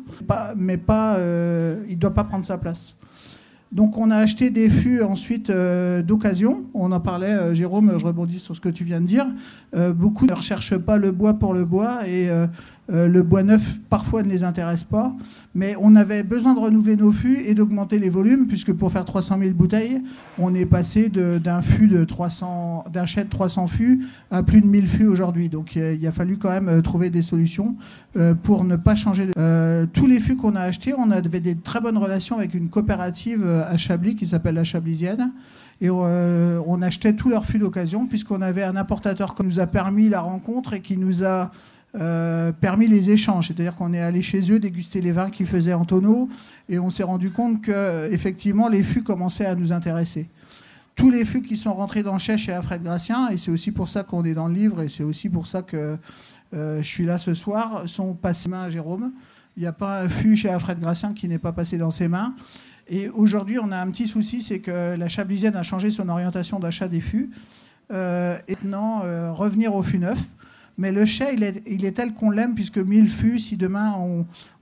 mais 0.55 0.79
il 0.85 1.95
ne 1.95 1.95
doit 1.95 2.13
pas 2.13 2.23
prendre 2.23 2.45
sa 2.45 2.57
place. 2.57 2.95
Donc 3.73 3.97
on 3.97 4.11
a 4.11 4.17
acheté 4.17 4.51
des 4.51 4.69
fûts 4.69 5.01
ensuite 5.01 5.49
euh, 5.49 6.03
d'occasion. 6.03 6.67
On 6.75 6.91
en 6.91 6.99
parlait, 6.99 7.31
euh, 7.31 7.53
Jérôme, 7.55 7.95
je 7.97 8.05
rebondis 8.05 8.37
sur 8.37 8.55
ce 8.55 8.61
que 8.61 8.69
tu 8.69 8.83
viens 8.83 9.01
de 9.01 9.07
dire. 9.07 9.25
Euh, 9.75 9.93
beaucoup 9.93 10.27
ne 10.27 10.33
recherchent 10.33 10.77
pas 10.77 10.99
le 10.99 11.11
bois 11.11 11.33
pour 11.33 11.55
le 11.55 11.65
bois 11.65 12.07
et 12.07 12.29
euh, 12.91 13.07
le 13.07 13.23
bois 13.23 13.43
neuf, 13.43 13.79
parfois, 13.89 14.23
ne 14.23 14.29
les 14.29 14.43
intéresse 14.43 14.83
pas. 14.83 15.15
Mais 15.55 15.75
on 15.79 15.95
avait 15.95 16.23
besoin 16.23 16.53
de 16.53 16.59
renouveler 16.59 16.97
nos 16.97 17.11
fûts 17.11 17.39
et 17.45 17.53
d'augmenter 17.53 17.97
les 17.97 18.09
volumes, 18.09 18.47
puisque 18.47 18.73
pour 18.73 18.91
faire 18.91 19.05
300 19.05 19.37
000 19.39 19.51
bouteilles, 19.51 20.01
on 20.37 20.53
est 20.53 20.65
passé 20.65 21.09
d'un 21.09 21.61
fût 21.61 21.87
de 21.87 22.03
300, 22.03 22.85
d'un 22.91 23.05
chai 23.05 23.23
de 23.23 23.29
300 23.29 23.67
fûts 23.67 24.05
à 24.31 24.43
plus 24.43 24.61
de 24.61 24.67
1000 24.67 24.87
fûts 24.87 25.07
aujourd'hui. 25.07 25.47
Donc 25.47 25.75
il 25.75 26.05
a, 26.05 26.11
fallu 26.11 26.37
quand 26.37 26.49
même 26.49 26.69
euh, 26.69 26.81
trouver 26.81 27.09
des 27.09 27.21
solutions 27.21 27.75
euh, 28.17 28.33
pour 28.33 28.63
ne 28.63 28.75
pas 28.75 28.95
changer. 28.95 29.27
tous 29.93 30.07
les 30.07 30.19
fûts 30.19 30.35
qu'on 30.35 30.55
a 30.55 30.61
achetés, 30.61 30.93
on 30.97 31.09
avait 31.11 31.39
des 31.39 31.55
très 31.55 31.79
bonnes 31.79 31.97
relations 31.97 32.37
avec 32.37 32.53
une 32.53 32.69
coopérative 32.69 33.45
à 33.45 33.77
Chablis 33.77 34.15
qui 34.15 34.25
s'appelle 34.25 34.55
la 34.55 34.63
Chablisienne 34.63 35.31
et 35.81 35.89
on 35.89 36.81
achetait 36.81 37.13
tous 37.13 37.29
leurs 37.29 37.45
fûts 37.45 37.59
d'occasion 37.59 38.07
puisqu'on 38.07 38.41
avait 38.41 38.63
un 38.63 38.75
importateur 38.75 39.35
qui 39.35 39.43
nous 39.43 39.59
a 39.59 39.67
permis 39.67 40.09
la 40.09 40.21
rencontre 40.21 40.73
et 40.73 40.81
qui 40.81 40.97
nous 40.97 41.23
a 41.23 41.51
euh, 41.95 42.51
permis 42.51 42.87
les 42.87 43.11
échanges. 43.11 43.49
C'est-à-dire 43.49 43.75
qu'on 43.75 43.93
est 43.93 43.99
allé 43.99 44.23
chez 44.23 44.51
eux 44.51 44.59
déguster 44.59 44.99
les 44.99 45.11
vins 45.11 45.29
qu'ils 45.29 45.45
faisaient 45.45 45.73
en 45.73 45.85
tonneau 45.85 46.27
et 46.67 46.79
on 46.79 46.89
s'est 46.89 47.03
rendu 47.03 47.29
compte 47.29 47.61
que 47.61 48.09
effectivement 48.11 48.67
les 48.67 48.81
fûts 48.81 49.03
commençaient 49.03 49.45
à 49.45 49.53
nous 49.53 49.71
intéresser. 49.71 50.27
Tous 50.95 51.11
les 51.11 51.23
fûts 51.23 51.43
qui 51.43 51.55
sont 51.55 51.73
rentrés 51.73 52.01
dans 52.01 52.17
chai 52.17 52.37
chez 52.37 52.51
Alfred 52.51 52.81
Gracien, 52.81 53.29
et 53.29 53.37
c'est 53.37 53.51
aussi 53.51 53.71
pour 53.71 53.89
ça 53.89 54.03
qu'on 54.03 54.25
est 54.25 54.33
dans 54.33 54.47
le 54.47 54.53
livre 54.53 54.81
et 54.81 54.89
c'est 54.89 55.03
aussi 55.03 55.29
pour 55.29 55.47
ça 55.47 55.61
que 55.61 55.97
euh, 56.53 56.81
je 56.81 56.87
suis 56.87 57.05
là 57.05 57.17
ce 57.17 57.33
soir, 57.33 57.83
sont 57.87 58.13
passés 58.13 58.49
mains 58.49 58.63
à 58.63 58.69
Jérôme. 58.69 59.11
Il 59.55 59.61
n'y 59.61 59.67
a 59.67 59.71
pas 59.71 60.01
un 60.01 60.09
fût 60.09 60.35
chez 60.35 60.49
Alfred 60.49 60.79
Gracien 60.79 61.13
qui 61.13 61.27
n'est 61.27 61.39
pas 61.39 61.51
passé 61.51 61.77
dans 61.77 61.91
ses 61.91 62.07
mains. 62.07 62.33
Et 62.87 63.09
aujourd'hui, 63.09 63.59
on 63.59 63.71
a 63.71 63.77
un 63.77 63.89
petit 63.91 64.07
souci, 64.07 64.41
c'est 64.41 64.59
que 64.59 64.95
la 64.97 65.07
Chablisienne 65.07 65.55
a 65.55 65.63
changé 65.63 65.91
son 65.91 66.09
orientation 66.09 66.59
d'achat 66.59 66.87
des 66.87 67.01
fûts. 67.01 67.29
Euh, 67.91 68.37
et 68.47 68.55
maintenant, 68.63 69.03
revenir 69.33 69.75
au 69.75 69.83
fût 69.83 69.99
neuf. 69.99 70.19
Mais 70.77 70.91
le 70.91 71.05
chai, 71.05 71.35
il 71.67 71.85
est, 71.85 71.91
tel 71.91 72.13
qu'on 72.13 72.31
l'aime, 72.31 72.55
puisque 72.55 72.79
mille 72.79 73.07
fûts, 73.07 73.37
si 73.37 73.57
demain 73.57 73.95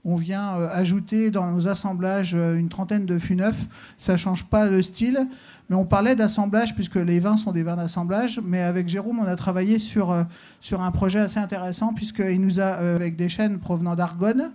on, 0.04 0.16
vient 0.16 0.56
euh, 0.56 0.68
ajouter 0.70 1.30
dans 1.30 1.50
nos 1.50 1.68
assemblages 1.68 2.32
euh, 2.34 2.58
une 2.58 2.68
trentaine 2.68 3.06
de 3.06 3.18
fûts 3.18 3.36
neufs, 3.36 3.66
ça 3.96 4.12
ne 4.12 4.18
change 4.18 4.44
pas 4.44 4.66
le 4.66 4.82
style. 4.82 5.26
Mais 5.70 5.76
on 5.76 5.86
parlait 5.86 6.14
d'assemblage, 6.14 6.74
puisque 6.74 6.96
les 6.96 7.18
vins 7.18 7.38
sont 7.38 7.52
des 7.52 7.62
vins 7.62 7.76
d'assemblage. 7.76 8.40
Mais 8.44 8.60
avec 8.60 8.88
Jérôme, 8.88 9.20
on 9.20 9.26
a 9.26 9.36
travaillé 9.36 9.78
sur, 9.78 10.10
euh, 10.10 10.24
sur 10.60 10.82
un 10.82 10.90
projet 10.90 11.18
assez 11.18 11.38
intéressant, 11.38 11.94
puisqu'il 11.94 12.40
nous 12.42 12.60
a, 12.60 12.66
avec 12.66 13.16
des 13.16 13.30
chênes 13.30 13.58
provenant 13.58 13.94
d'Argonne, 13.94 14.50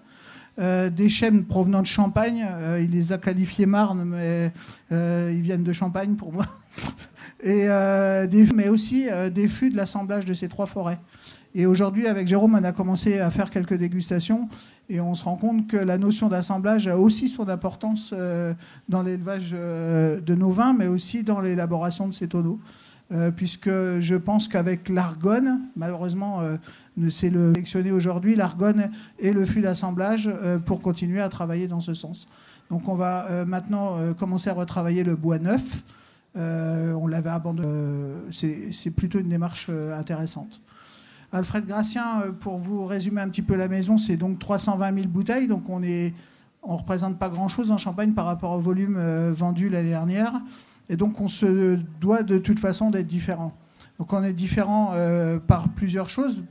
des 0.59 1.09
chênes 1.09 1.43
provenant 1.45 1.81
de 1.81 1.87
Champagne. 1.87 2.43
il 2.79 2.89
les 2.89 3.13
a 3.13 3.19
qualifiés 3.19 3.67
Marne, 3.67 4.03
mais 4.05 4.51
ils 4.89 5.41
viennent 5.41 5.63
de 5.63 5.73
Champagne 5.73 6.15
pour 6.15 6.33
moi. 6.33 6.47
Et, 7.43 7.67
mais 8.55 8.67
aussi 8.67 9.05
des 9.31 9.47
fûts 9.47 9.69
de 9.69 9.77
l'assemblage 9.77 10.25
de 10.25 10.33
ces 10.33 10.47
trois 10.47 10.65
forêts. 10.65 10.97
Et 11.57 11.65
aujourd'hui, 11.65 12.05
avec 12.05 12.27
Jérôme, 12.27 12.53
on 12.53 12.63
a 12.63 12.71
commencé 12.71 13.17
à 13.17 13.31
faire 13.31 13.49
quelques 13.49 13.73
dégustations 13.73 14.47
et 14.89 15.01
on 15.01 15.15
se 15.15 15.23
rend 15.23 15.37
compte 15.37 15.65
que 15.65 15.75
la 15.75 15.97
notion 15.97 16.27
d'assemblage 16.27 16.87
a 16.87 16.99
aussi 16.99 17.29
son 17.29 17.49
importance 17.49 18.11
euh, 18.13 18.53
dans 18.89 19.01
l'élevage 19.01 19.49
euh, 19.55 20.21
de 20.21 20.35
nos 20.35 20.51
vins, 20.51 20.73
mais 20.73 20.85
aussi 20.85 21.23
dans 21.23 21.41
l'élaboration 21.41 22.07
de 22.07 22.13
ces 22.13 22.27
tonneaux. 22.27 22.59
Euh, 23.11 23.31
puisque 23.31 23.71
je 23.71 24.15
pense 24.15 24.47
qu'avec 24.47 24.87
l'argonne, 24.87 25.61
malheureusement, 25.75 26.43
c'est 27.09 27.31
le 27.31 27.53
sélectionné 27.53 27.91
aujourd'hui, 27.91 28.35
l'argonne 28.35 28.91
et 29.17 29.33
le 29.33 29.43
fût 29.43 29.61
d'assemblage 29.61 30.29
pour 30.67 30.79
continuer 30.79 31.21
à 31.21 31.29
travailler 31.29 31.67
dans 31.67 31.79
ce 31.79 31.95
sens. 31.95 32.27
Donc 32.69 32.87
on 32.87 32.93
va 32.93 33.45
maintenant 33.45 34.13
commencer 34.13 34.51
à 34.51 34.53
retravailler 34.53 35.03
le 35.03 35.15
bois 35.15 35.39
neuf. 35.39 35.81
on 36.35 37.07
l'avait 37.07 37.31
abandonné. 37.31 37.67
c'est 38.31 38.91
plutôt 38.91 39.19
une 39.19 39.29
démarche 39.29 39.71
intéressante. 39.97 40.61
Alfred 41.33 41.65
Gracien, 41.65 42.21
euh, 42.21 42.31
pour 42.31 42.57
vous 42.57 42.85
résumer 42.85 43.21
un 43.21 43.29
petit 43.29 43.41
peu 43.41 43.55
la 43.55 43.67
maison, 43.67 43.97
c'est 43.97 44.17
donc 44.17 44.39
320 44.39 44.93
000 44.93 45.07
bouteilles, 45.07 45.47
donc 45.47 45.69
on 45.69 45.79
ne 45.79 46.09
on 46.63 46.77
représente 46.77 47.17
pas 47.17 47.29
grand-chose 47.29 47.71
en 47.71 47.77
Champagne 47.77 48.13
par 48.13 48.25
rapport 48.25 48.51
au 48.51 48.59
volume 48.59 48.97
euh, 48.97 49.31
vendu 49.33 49.69
l'année 49.69 49.89
dernière, 49.89 50.33
et 50.89 50.95
donc 50.95 51.19
on 51.19 51.27
se 51.27 51.77
doit 51.99 52.23
de 52.23 52.37
toute 52.37 52.59
façon 52.59 52.91
d'être 52.91 53.07
différent. 53.07 53.53
Donc 53.99 54.13
on 54.13 54.23
est 54.23 54.33
différent 54.33 54.91
euh, 54.93 55.39
par 55.39 55.69
plusieurs 55.69 56.09
choses. 56.09 56.43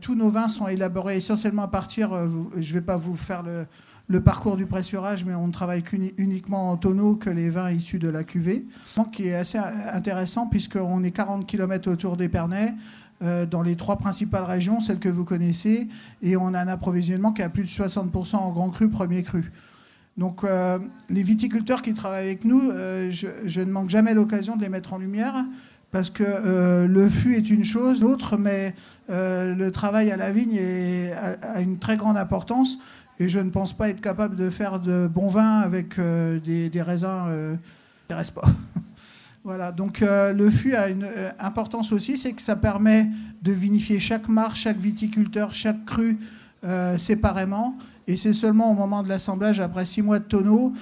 tous 0.00 0.14
nos 0.14 0.30
vins 0.30 0.48
sont 0.48 0.68
élaborés 0.68 1.16
essentiellement 1.16 1.62
à 1.62 1.68
partir, 1.68 2.10
je 2.56 2.58
ne 2.58 2.80
vais 2.80 2.84
pas 2.84 2.96
vous 2.96 3.16
faire 3.16 3.42
le, 3.42 4.20
parcours 4.20 4.56
du 4.56 4.66
pressurage, 4.66 5.24
mais 5.24 5.34
on 5.34 5.46
ne 5.46 5.52
travaille 5.52 5.84
uniquement 6.16 6.70
en 6.70 6.76
tonneau 6.76 7.16
que 7.16 7.28
les 7.30 7.50
vins 7.50 7.70
issus 7.70 7.98
de 7.98 8.08
la 8.08 8.24
cuvée, 8.24 8.66
qui 9.12 9.28
est 9.28 9.34
assez 9.34 9.58
intéressant 9.58 10.46
puisqu'on 10.48 11.02
est 11.04 11.10
40 11.10 11.46
km 11.46 11.90
autour 11.90 12.16
d'Épernay, 12.16 12.74
dans 13.20 13.62
les 13.62 13.74
trois 13.74 13.96
principales 13.96 14.44
régions, 14.44 14.80
celles 14.80 15.00
que 15.00 15.08
vous 15.08 15.24
connaissez, 15.24 15.88
et 16.22 16.36
on 16.36 16.54
a 16.54 16.60
un 16.60 16.68
approvisionnement 16.68 17.32
qui 17.32 17.42
à 17.42 17.48
plus 17.48 17.64
de 17.64 17.68
60% 17.68 18.36
en 18.36 18.52
grand 18.52 18.70
cru, 18.70 18.88
premier 18.88 19.24
cru. 19.24 19.50
Donc 20.16 20.44
les 21.08 21.22
viticulteurs 21.22 21.82
qui 21.82 21.94
travaillent 21.94 22.26
avec 22.26 22.44
nous, 22.44 22.70
je, 22.70 23.60
ne 23.60 23.70
manque 23.72 23.90
jamais 23.90 24.14
l'occasion 24.14 24.54
de 24.54 24.62
les 24.62 24.68
mettre 24.68 24.92
en 24.92 24.98
lumière 24.98 25.44
parce 25.90 26.10
que 26.10 26.86
le 26.86 27.08
fût 27.08 27.36
est 27.36 27.50
une 27.50 27.64
chose, 27.64 28.02
l'autre, 28.02 28.36
mais 28.36 28.72
le 29.08 29.68
travail 29.70 30.12
à 30.12 30.16
la 30.16 30.30
vigne 30.30 30.60
a, 31.42 31.60
une 31.60 31.78
très 31.78 31.96
grande 31.96 32.16
importance. 32.16 32.78
Et 33.20 33.28
je 33.28 33.40
ne 33.40 33.50
pense 33.50 33.72
pas 33.72 33.88
être 33.88 34.00
capable 34.00 34.36
de 34.36 34.48
faire 34.48 34.78
de 34.78 35.08
bons 35.08 35.28
vins 35.28 35.58
avec 35.58 35.98
euh, 35.98 36.38
des, 36.38 36.82
raisins 36.82 37.24
euh, 37.28 37.56
qui 38.06 38.12
ne 38.12 38.16
restent 38.16 38.34
pas. 38.34 38.48
voilà, 39.44 39.72
donc 39.72 40.02
euh, 40.02 40.32
le 40.32 40.50
fût 40.50 40.74
a 40.74 40.88
une 40.88 41.08
importance 41.38 41.92
aussi, 41.92 42.18
c'est 42.18 42.32
que 42.32 42.42
ça 42.42 42.56
permet 42.56 43.08
de 43.42 43.52
vinifier 43.52 43.98
chaque 44.00 44.28
marche, 44.28 44.62
chaque 44.62 44.78
viticulteur, 44.78 45.54
chaque 45.54 45.84
cru 45.84 46.18
séparément. 46.98 47.78
Et 48.08 48.16
c'est 48.16 48.32
seulement 48.32 48.72
au 48.72 48.74
moment 48.74 49.04
de 49.04 49.08
l'assemblage, 49.08 49.60
après 49.60 49.84
six 49.84 50.02
mois 50.02 50.18
de 50.18 50.24
tonneau, 50.24 50.72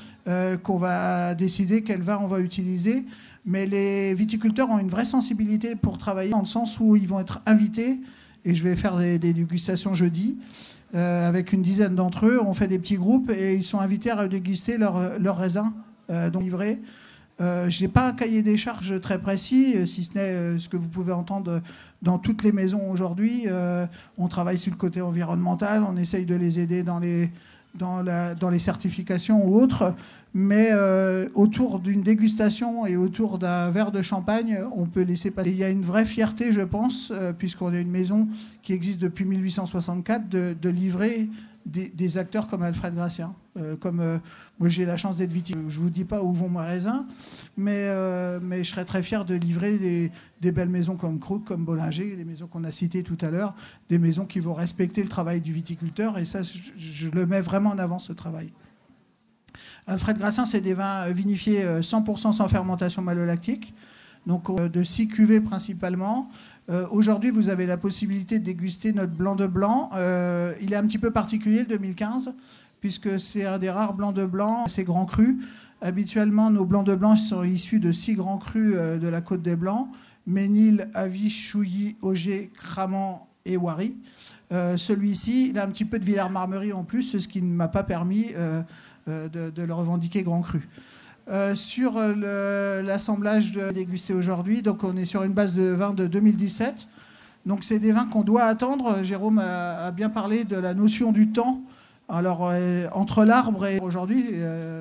qu'on 0.62 0.78
va 0.78 1.34
décider 1.34 1.82
quel 1.82 2.00
vin 2.00 2.18
on 2.22 2.26
va 2.26 2.40
utiliser. 2.40 3.04
Mais 3.44 3.66
les 3.66 4.14
viticulteurs 4.14 4.70
ont 4.70 4.78
une 4.78 4.88
vraie 4.88 5.04
sensibilité 5.04 5.76
pour 5.76 5.98
travailler, 5.98 6.30
dans 6.30 6.40
le 6.40 6.46
sens 6.46 6.80
où 6.80 6.96
ils 6.96 7.06
vont 7.06 7.20
être 7.20 7.42
invités, 7.44 8.00
et 8.46 8.54
je 8.54 8.62
vais 8.62 8.74
faire 8.74 8.96
des, 8.96 9.18
dégustations 9.18 9.92
jeudi. 9.94 10.38
Euh, 10.94 11.28
avec 11.28 11.52
une 11.52 11.62
dizaine 11.62 11.96
d'entre 11.96 12.26
eux. 12.26 12.40
On 12.40 12.54
fait 12.54 12.68
des 12.68 12.78
petits 12.78 12.94
groupes 12.94 13.28
et 13.30 13.54
ils 13.54 13.64
sont 13.64 13.80
invités 13.80 14.12
à 14.12 14.28
déguster 14.28 14.78
leurs 14.78 15.18
leur 15.18 15.36
raisins 15.36 15.72
euh, 16.10 16.30
livrés. 16.30 16.80
Euh, 17.40 17.68
je 17.68 17.82
n'ai 17.82 17.88
pas 17.88 18.08
un 18.08 18.12
cahier 18.12 18.42
des 18.42 18.56
charges 18.56 19.00
très 19.00 19.18
précis, 19.18 19.74
euh, 19.76 19.86
si 19.86 20.04
ce 20.04 20.14
n'est 20.16 20.58
ce 20.58 20.68
que 20.68 20.76
vous 20.76 20.88
pouvez 20.88 21.12
entendre 21.12 21.60
dans 22.02 22.18
toutes 22.18 22.42
les 22.42 22.52
maisons 22.52 22.90
aujourd'hui. 22.90 23.46
on 24.18 24.28
travaille 24.28 24.58
sur 24.58 24.72
le 24.72 24.78
côté 24.78 25.00
environnemental, 25.00 25.82
on 25.82 25.96
essaye 25.96 26.24
de 26.24 26.34
les 26.34 26.60
aider 26.60 26.82
dans 26.82 26.98
les, 26.98 27.30
dans, 27.76 28.50
les 28.50 28.58
certifications 28.58 29.46
ou 29.46 29.60
autres, 29.60 29.94
mais 30.34 30.68
euh, 30.72 31.28
autour 31.34 31.78
d'une 31.78 32.02
dégustation 32.02 32.86
et 32.86 32.96
autour 32.96 33.38
d'un 33.38 33.70
verre 33.70 33.92
de 33.92 34.02
champagne, 34.02 34.58
on 34.74 34.86
peut 34.86 35.02
laisser 35.02 35.30
passer. 35.30 35.50
Il 35.50 35.56
y 35.56 35.64
a 35.64 35.68
une 35.68 35.82
vraie 35.82 36.04
fierté, 36.04 36.52
je 36.52 36.62
pense, 36.62 37.12
euh, 37.14 37.32
puisqu'on 37.32 37.72
est 37.72 37.82
une 37.82 37.90
maison 37.90 38.28
qui 38.62 38.72
existe 38.72 39.00
depuis 39.00 39.24
1864, 39.24 40.28
de, 40.28 40.56
de 40.60 40.68
livrer 40.68 41.28
des, 41.66 42.18
acteurs 42.18 42.48
comme 42.48 42.62
Alfred 42.62 42.94
Gracien. 42.94 43.34
Euh, 43.56 43.76
comme 43.76 44.20
moi, 44.58 44.68
j'ai 44.68 44.84
la 44.84 44.96
chance 44.96 45.16
d'être 45.16 45.32
viticulteur. 45.32 45.70
Je 45.70 45.78
vous 45.80 45.90
dis 45.90 46.04
pas 46.04 46.22
où 46.22 46.32
vont 46.32 46.48
mes 46.48 46.60
raisins, 46.60 47.04
mais, 47.56 47.88
mais 48.40 48.64
je 48.64 48.70
serais 48.70 48.84
très 48.84 49.02
fier 49.02 49.24
de 49.24 49.34
livrer 49.34 50.10
des, 50.40 50.52
belles 50.52 50.68
maisons 50.68 50.96
comme 50.96 51.18
Crook, 51.18 51.44
comme 51.44 51.64
Bollinger, 51.64 52.14
les 52.16 52.24
maisons 52.24 52.46
qu'on 52.46 52.64
a 52.64 52.70
citées 52.70 53.02
tout 53.02 53.18
à 53.20 53.30
l'heure, 53.30 53.54
des 53.88 53.98
maisons 53.98 54.26
qui 54.26 54.40
vont 54.40 54.54
respecter 54.54 55.02
le 55.02 55.08
travail 55.08 55.40
du 55.40 55.52
viticulteur. 55.52 56.18
Et 56.18 56.24
ça, 56.24 56.40
je, 56.42 57.08
le 57.08 57.26
mets 57.26 57.40
vraiment 57.40 57.70
en 57.70 57.78
avant, 57.78 57.98
ce 57.98 58.12
travail. 58.12 58.52
Alfred 59.86 60.18
Grassin, 60.18 60.46
c'est 60.46 60.60
des 60.60 60.74
vins 60.74 61.08
vinifiés 61.08 61.64
100% 61.64 62.32
sans 62.32 62.48
fermentation 62.48 63.02
malolactique, 63.02 63.74
donc 64.26 64.54
de 64.54 64.82
6 64.82 65.08
cuvées 65.08 65.40
principalement. 65.40 66.30
Euh, 66.68 66.86
aujourd'hui, 66.90 67.30
vous 67.30 67.48
avez 67.48 67.66
la 67.66 67.76
possibilité 67.76 68.38
de 68.38 68.44
déguster 68.44 68.92
notre 68.92 69.12
blanc 69.12 69.36
de 69.36 69.46
blanc. 69.46 69.90
Euh, 69.94 70.52
il 70.60 70.72
est 70.72 70.76
un 70.76 70.86
petit 70.86 70.98
peu 70.98 71.10
particulier, 71.10 71.60
le 71.60 71.66
2015, 71.66 72.34
puisque 72.80 73.20
c'est 73.20 73.44
un 73.44 73.58
des 73.58 73.70
rares 73.70 73.94
blancs 73.94 74.14
de 74.14 74.24
blanc, 74.24 74.64
c'est 74.66 74.84
grand 74.84 75.04
cru. 75.04 75.38
Habituellement, 75.80 76.50
nos 76.50 76.64
blancs 76.64 76.86
de 76.86 76.94
blanc 76.94 77.16
sont 77.16 77.44
issus 77.44 77.78
de 77.78 77.92
six 77.92 78.14
grands 78.14 78.38
crus 78.38 78.74
euh, 78.76 78.98
de 78.98 79.08
la 79.08 79.20
côte 79.20 79.42
des 79.42 79.56
Blancs 79.56 79.88
Ménil, 80.26 80.88
Avis, 80.94 81.30
Chouilly, 81.30 81.96
Auger, 82.02 82.50
Cramant 82.52 83.28
et 83.44 83.56
Wari. 83.56 83.96
Celui-ci, 84.50 85.50
il 85.50 85.58
a 85.58 85.64
un 85.64 85.68
petit 85.68 85.84
peu 85.84 86.00
de 86.00 86.04
Villers-Marmerie 86.04 86.72
en 86.72 86.82
plus, 86.82 87.16
ce 87.16 87.28
qui 87.28 87.42
ne 87.42 87.52
m'a 87.52 87.68
pas 87.68 87.84
permis 87.84 88.32
de, 89.06 89.28
de, 89.28 89.62
le 89.62 89.72
revendiquer 89.72 90.24
grand 90.24 90.40
cru. 90.40 90.68
Euh, 91.28 91.56
sur 91.56 91.94
euh, 91.96 92.82
l'assemblage 92.82 93.50
dégusté 93.50 94.14
aujourd'hui, 94.14 94.62
donc 94.62 94.84
on 94.84 94.96
est 94.96 95.04
sur 95.04 95.24
une 95.24 95.32
base 95.32 95.56
de 95.56 95.64
vin 95.64 95.92
de 95.92 96.06
2017. 96.06 96.86
Donc 97.46 97.64
c'est 97.64 97.80
des 97.80 97.90
vins 97.90 98.06
qu'on 98.06 98.22
doit 98.22 98.44
attendre. 98.44 99.02
Jérôme 99.02 99.42
a, 99.44 99.90
bien 99.90 100.08
parlé 100.08 100.44
de 100.44 100.54
la 100.54 100.72
notion 100.72 101.10
du 101.10 101.32
temps. 101.32 101.62
Alors 102.08 102.48
euh, 102.48 102.86
entre 102.92 103.24
l'arbre 103.24 103.66
et 103.66 103.80
aujourd'hui, 103.80 104.24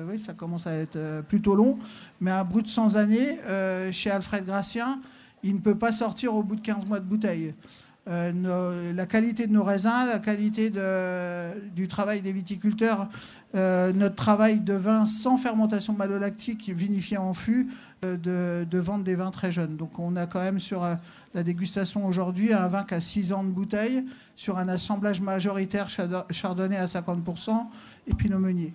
oui, 0.08 0.20
ça 0.20 0.34
commence 0.34 0.68
à 0.68 0.74
être 0.74 1.22
plutôt 1.28 1.56
long, 1.56 1.78
mais 2.20 2.30
un 2.30 2.44
brut 2.44 2.66
de 2.66 2.70
100 2.70 2.94
années, 2.94 3.38
chez 3.90 4.12
Alfred 4.12 4.44
Gracien, 4.44 5.00
il 5.42 5.54
ne 5.54 5.60
peut 5.60 5.76
pas 5.76 5.90
sortir 5.90 6.34
au 6.34 6.44
bout 6.44 6.54
de 6.54 6.60
15 6.60 6.86
mois 6.86 7.00
de 7.00 7.04
bouteille. 7.04 7.54
Euh, 8.08 8.92
la 8.92 9.06
qualité 9.06 9.48
de 9.48 9.52
nos 9.52 9.64
raisins, 9.64 10.06
la 10.06 10.20
qualité 10.20 10.70
du 11.74 11.88
travail 11.88 12.20
des 12.20 12.32
viticulteurs, 12.32 13.08
euh, 13.56 13.92
notre 13.92 14.14
travail 14.14 14.60
de 14.60 14.74
vin 14.74 15.06
sans 15.06 15.36
fermentation 15.36 15.92
malolactique 15.92 16.68
vinifié 16.68 17.16
en 17.16 17.34
fût, 17.34 17.68
euh, 18.04 18.64
de, 18.64 18.78
vendre 18.78 19.02
des 19.02 19.16
vins 19.16 19.32
très 19.32 19.50
jeunes. 19.50 19.76
Donc 19.76 19.98
on 19.98 20.14
a 20.14 20.26
quand 20.26 20.40
même 20.40 20.60
sur 20.60 20.86
la 21.34 21.42
dégustation 21.42 22.06
aujourd'hui 22.06 22.52
un 22.52 22.68
vin 22.68 22.84
qui 22.84 22.94
a 22.94 23.00
6 23.00 23.32
ans 23.32 23.42
de 23.42 23.50
bouteille, 23.50 24.04
sur 24.36 24.58
un 24.58 24.68
assemblage 24.68 25.20
majoritaire 25.20 25.88
chardonnay 26.30 26.76
à 26.76 26.84
50% 26.84 27.66
et 28.06 28.14
pinot 28.14 28.38
meunier. 28.38 28.72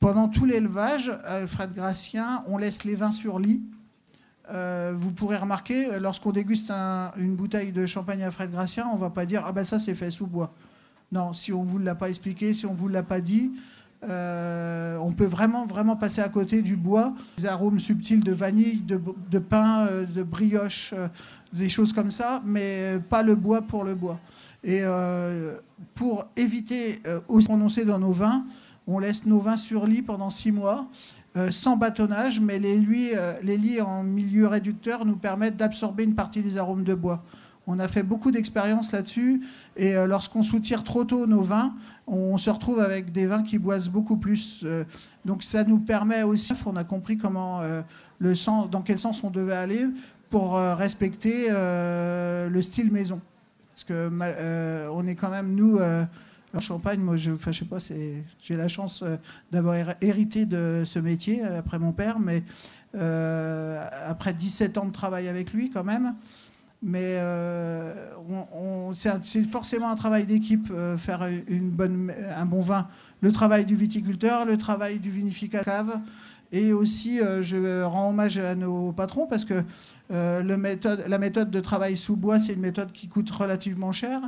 Pendant 0.00 0.28
tout 0.28 0.44
l'élevage, 0.44 1.10
Alfred 1.24 1.72
Gracien, 1.72 2.44
on 2.46 2.58
laisse 2.58 2.84
les 2.84 2.94
vins 2.94 3.12
sur 3.12 3.38
lit 3.38 3.62
euh, 4.50 4.92
vous 4.96 5.12
pourrez 5.12 5.36
remarquer, 5.36 5.86
euh, 5.86 6.00
lorsqu'on 6.00 6.32
déguste 6.32 6.70
une 6.70 7.36
bouteille 7.36 7.72
de 7.72 7.84
champagne 7.86 8.22
à 8.22 8.30
Fred 8.30 8.50
Gracien, 8.50 8.86
on 8.90 8.94
ne 8.96 9.00
va 9.00 9.10
pas 9.10 9.26
dire 9.26 9.44
Ah 9.46 9.52
ben 9.52 9.64
ça 9.64 9.78
c'est 9.78 9.94
fait 9.94 10.10
sous 10.10 10.26
bois. 10.26 10.52
Non, 11.12 11.32
si 11.32 11.52
on 11.52 11.64
ne 11.64 11.68
vous 11.68 11.78
l'a 11.78 11.94
pas 11.94 12.08
expliqué, 12.08 12.52
si 12.52 12.66
on 12.66 12.72
ne 12.72 12.76
vous 12.76 12.88
l'a 12.88 13.02
pas 13.02 13.20
dit, 13.20 13.50
euh, 14.08 14.96
on 14.98 15.12
peut 15.12 15.26
vraiment, 15.26 15.66
vraiment 15.66 15.96
passer 15.96 16.20
à 16.20 16.28
côté 16.28 16.62
du 16.62 16.76
bois. 16.76 17.14
Des 17.36 17.46
arômes 17.46 17.80
subtils 17.80 18.22
de 18.22 18.32
vanille, 18.32 18.82
de, 18.82 19.38
pain, 19.38 19.86
de 19.86 20.22
brioche, 20.22 20.94
des 21.52 21.68
choses 21.68 21.92
comme 21.92 22.10
ça, 22.10 22.42
mais 22.44 23.00
pas 23.08 23.22
le 23.22 23.34
bois 23.34 23.62
pour 23.62 23.84
le 23.84 23.94
bois. 23.94 24.18
Et 24.62 24.82
pour 25.94 26.26
éviter 26.36 27.00
aussi 27.26 27.48
prononcer 27.48 27.86
dans 27.86 27.98
nos 27.98 28.12
vins, 28.12 28.44
on 28.86 28.98
laisse 28.98 29.26
nos 29.26 29.38
vins 29.38 29.56
sur 29.56 29.86
lit 29.86 30.02
pendant 30.02 30.30
six 30.30 30.52
mois. 30.52 30.88
Euh, 31.38 31.52
sans 31.52 31.76
bâtonnage, 31.76 32.40
mais 32.40 32.58
les, 32.58 32.76
lits, 32.78 33.10
euh, 33.14 33.34
les 33.42 33.56
lits 33.56 33.80
en 33.80 34.02
milieu 34.02 34.48
réducteur 34.48 35.04
nous 35.04 35.14
permettent 35.14 35.56
d'absorber 35.56 36.02
une 36.02 36.16
partie 36.16 36.42
des 36.42 36.58
arômes 36.58 36.82
de 36.82 36.94
bois. 36.94 37.22
On 37.68 37.78
a 37.78 37.86
fait 37.86 38.02
beaucoup 38.02 38.32
d'expériences 38.32 38.90
là-dessus, 38.90 39.42
et 39.76 39.94
euh, 39.94 40.08
lorsqu'on 40.08 40.42
soutire 40.42 40.82
trop 40.82 41.04
tôt 41.04 41.28
nos 41.28 41.42
vins, 41.42 41.74
on 42.08 42.36
se 42.38 42.50
retrouve 42.50 42.80
avec 42.80 43.12
des 43.12 43.26
vins 43.26 43.44
qui 43.44 43.58
boisent 43.58 43.88
beaucoup 43.88 44.16
plus. 44.16 44.64
donc 45.24 45.44
ça 45.44 45.62
nous 45.62 45.78
permet 45.78 46.24
aussi, 46.24 46.54
on 46.66 46.74
a 46.74 46.82
compris 46.82 47.18
comment 47.18 47.60
le 48.18 48.34
sens, 48.34 48.68
dans 48.70 48.80
quel 48.80 48.98
sens 48.98 49.22
on 49.22 49.30
devait 49.30 49.54
aller 49.54 49.86
pour 50.30 50.54
respecter 50.54 51.48
le 51.50 52.60
style 52.62 52.90
maison. 52.90 53.20
Parce 53.74 53.84
que 53.84 54.10
on 54.90 55.06
est 55.06 55.14
quand 55.14 55.28
même 55.28 55.54
nous 55.54 55.78
en 56.54 56.60
Champagne, 56.60 57.00
moi, 57.00 57.16
je, 57.16 57.32
enfin, 57.32 57.52
je 57.52 57.58
sais 57.60 57.64
pas, 57.64 57.78
j'ai 57.78 58.56
la 58.56 58.68
chance 58.68 59.02
euh, 59.02 59.16
d'avoir 59.52 59.76
hérité 60.00 60.46
de 60.46 60.82
ce 60.84 60.98
métier 60.98 61.44
euh, 61.44 61.58
après 61.58 61.78
mon 61.78 61.92
père, 61.92 62.18
mais 62.18 62.42
euh, 62.94 63.84
après 64.06 64.32
17 64.32 64.78
ans 64.78 64.86
de 64.86 64.92
travail 64.92 65.28
avec 65.28 65.52
lui, 65.52 65.70
quand 65.70 65.84
même. 65.84 66.14
Mais 66.80 67.18
c'est 68.94 69.50
forcément 69.50 69.90
un 69.90 69.96
travail 69.96 70.26
d'équipe, 70.26 70.72
faire 70.96 71.28
une 71.48 71.70
bonne, 71.70 72.12
un 72.36 72.46
bon 72.46 72.60
vin. 72.60 72.86
Le 73.20 73.32
travail 73.32 73.64
du 73.64 73.74
viticulteur, 73.74 74.44
le 74.44 74.56
travail 74.56 75.00
du 75.00 75.10
vinificateur. 75.10 75.84
Et 76.52 76.72
aussi, 76.72 77.18
je 77.18 77.82
rends 77.82 78.10
hommage 78.10 78.38
à 78.38 78.54
nos 78.54 78.92
patrons 78.92 79.26
parce 79.26 79.44
que 79.44 79.64
la 80.08 81.18
méthode 81.18 81.50
de 81.50 81.60
travail 81.60 81.96
sous 81.96 82.14
bois, 82.14 82.38
c'est 82.38 82.52
une 82.52 82.60
méthode 82.60 82.92
qui 82.92 83.08
coûte 83.08 83.28
relativement 83.28 83.90
cher. 83.90 84.20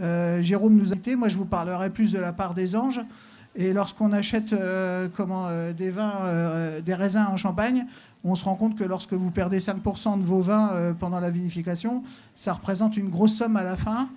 Euh, 0.00 0.40
Jérôme 0.42 0.76
nous 0.76 0.92
a 0.92 0.96
été, 0.96 1.16
moi 1.16 1.28
je 1.28 1.36
vous 1.36 1.44
parlerai 1.44 1.90
plus 1.90 2.12
de 2.12 2.18
la 2.18 2.32
part 2.32 2.54
des 2.54 2.76
anges. 2.76 3.00
Et 3.56 3.72
lorsqu'on 3.72 4.12
achète 4.12 4.52
euh, 4.52 5.08
comment, 5.14 5.46
euh, 5.48 5.72
des 5.72 5.90
vins, 5.90 6.80
des 6.84 6.94
raisins 6.94 7.26
en 7.30 7.36
Champagne, 7.36 7.86
on 8.22 8.34
se 8.34 8.44
rend 8.44 8.54
compte 8.54 8.76
que 8.76 8.84
lorsque 8.84 9.12
vous 9.12 9.30
perdez 9.30 9.58
5% 9.58 10.18
de 10.18 10.24
vos 10.24 10.40
vins 10.40 10.94
pendant 10.98 11.20
la 11.20 11.30
vinification, 11.30 12.02
ça 12.34 12.52
représente 12.52 12.96
une 12.96 13.08
grosse 13.08 13.34
somme 13.34 13.56
à 13.56 13.64
la 13.64 13.76
fin. 13.76 14.08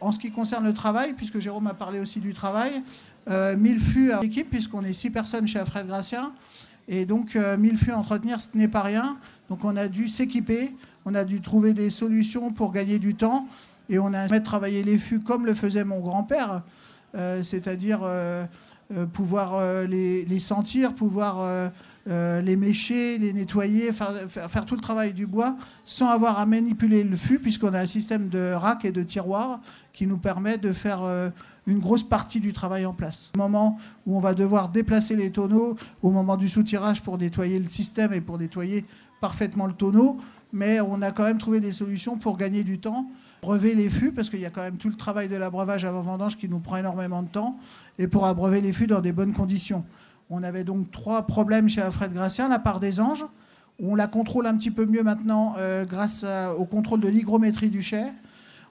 en 0.00 0.12
ce 0.12 0.18
qui 0.18 0.30
concerne 0.30 0.64
le 0.64 0.74
travail, 0.74 1.14
puisque 1.14 1.38
Jérôme 1.38 1.66
a 1.66 1.74
parlé 1.74 2.00
aussi 2.00 2.20
du 2.20 2.34
travail, 2.34 2.82
1000 3.28 3.80
fûts 3.80 4.12
à 4.12 4.20
l'équipe, 4.20 4.50
puisqu'on 4.50 4.84
est 4.84 4.92
6 4.92 5.10
personnes 5.10 5.48
chez 5.48 5.58
Alfred 5.58 5.86
Gracien. 5.86 6.32
Et 6.86 7.06
donc 7.06 7.34
1000 7.34 7.78
fûts 7.78 7.92
à 7.92 7.98
entretenir, 7.98 8.42
ce 8.42 8.50
n'est 8.58 8.68
pas 8.68 8.82
rien. 8.82 9.16
Donc 9.48 9.64
on 9.64 9.74
a 9.74 9.88
dû 9.88 10.08
s'équiper, 10.08 10.70
on 11.06 11.14
a 11.14 11.24
dû 11.24 11.40
trouver 11.40 11.72
des 11.72 11.88
solutions 11.88 12.52
pour 12.52 12.72
gagner 12.72 12.98
du 12.98 13.14
temps. 13.14 13.48
Et 13.88 13.98
on 13.98 14.12
a 14.12 14.28
de 14.28 14.38
travailler 14.38 14.82
les 14.82 14.98
fûts 14.98 15.20
comme 15.20 15.46
le 15.46 15.54
faisait 15.54 15.84
mon 15.84 16.00
grand-père. 16.00 16.62
c'est-à-dire 17.14 18.00
pouvoir 19.12 19.86
les, 19.86 20.40
sentir, 20.40 20.94
pouvoir 20.94 21.70
les 22.06 22.56
mécher, 22.56 23.18
les 23.18 23.32
nettoyer, 23.32 23.92
faire, 23.92 24.66
tout 24.66 24.74
le 24.74 24.80
travail 24.80 25.12
du 25.12 25.26
bois 25.26 25.56
sans 25.84 26.08
avoir 26.08 26.38
à 26.38 26.46
manipuler 26.46 27.04
le 27.04 27.16
fût, 27.16 27.38
puisqu'on 27.38 27.74
a 27.74 27.80
un 27.80 27.86
système 27.86 28.28
de 28.28 28.52
rack 28.52 28.84
et 28.84 28.92
de 28.92 29.02
tiroirs 29.02 29.60
qui 29.92 30.06
nous 30.06 30.18
permet 30.18 30.58
de 30.58 30.72
faire 30.72 31.02
une 31.66 31.78
grosse 31.78 32.02
partie 32.02 32.40
du 32.40 32.52
travail 32.52 32.84
en 32.86 32.92
place. 32.92 33.30
Au 33.34 33.38
moment 33.38 33.78
où 34.06 34.16
on 34.16 34.20
va 34.20 34.34
devoir 34.34 34.68
déplacer 34.68 35.16
les 35.16 35.30
tonneaux, 35.30 35.76
au 36.02 36.10
moment 36.10 36.36
du 36.36 36.48
soutirage 36.48 37.02
pour 37.02 37.18
nettoyer 37.18 37.58
le 37.58 37.68
système 37.68 38.12
et 38.12 38.20
pour 38.20 38.38
nettoyer 38.38 38.84
parfaitement 39.20 39.66
le 39.66 39.72
tonneau, 39.72 40.18
mais 40.52 40.80
on 40.80 41.00
a 41.02 41.10
quand 41.10 41.24
même 41.24 41.38
trouvé 41.38 41.60
des 41.60 41.72
solutions 41.72 42.18
pour 42.18 42.36
gagner 42.36 42.64
du 42.64 42.78
temps, 42.78 43.08
brever 43.44 43.74
les 43.74 43.90
fûts, 43.90 44.10
parce 44.10 44.30
qu'il 44.30 44.40
y 44.40 44.46
a 44.46 44.50
quand 44.50 44.62
même 44.62 44.78
tout 44.78 44.88
le 44.88 44.94
travail 44.94 45.28
de 45.28 45.36
l'abreuvage 45.36 45.84
avant 45.84 46.00
vendange 46.00 46.38
qui 46.38 46.48
nous 46.48 46.60
prend 46.60 46.78
énormément 46.78 47.22
de 47.22 47.28
temps, 47.28 47.58
et 47.98 48.06
pour 48.08 48.24
abreuver 48.24 48.62
les 48.62 48.72
fûts 48.72 48.86
dans 48.86 49.00
des 49.00 49.12
bonnes 49.12 49.34
conditions. 49.34 49.84
On 50.30 50.42
avait 50.42 50.64
donc 50.64 50.90
trois 50.90 51.26
problèmes 51.26 51.68
chez 51.68 51.82
Alfred 51.82 52.10
Gracien, 52.12 52.48
la 52.48 52.58
part 52.58 52.80
des 52.80 53.00
anges, 53.00 53.26
on 53.82 53.94
la 53.94 54.06
contrôle 54.06 54.46
un 54.46 54.56
petit 54.56 54.70
peu 54.70 54.86
mieux 54.86 55.02
maintenant 55.02 55.56
euh, 55.58 55.84
grâce 55.84 56.24
au 56.56 56.64
contrôle 56.64 57.00
de 57.00 57.08
l'hygrométrie 57.08 57.68
du 57.68 57.82
chai. 57.82 58.04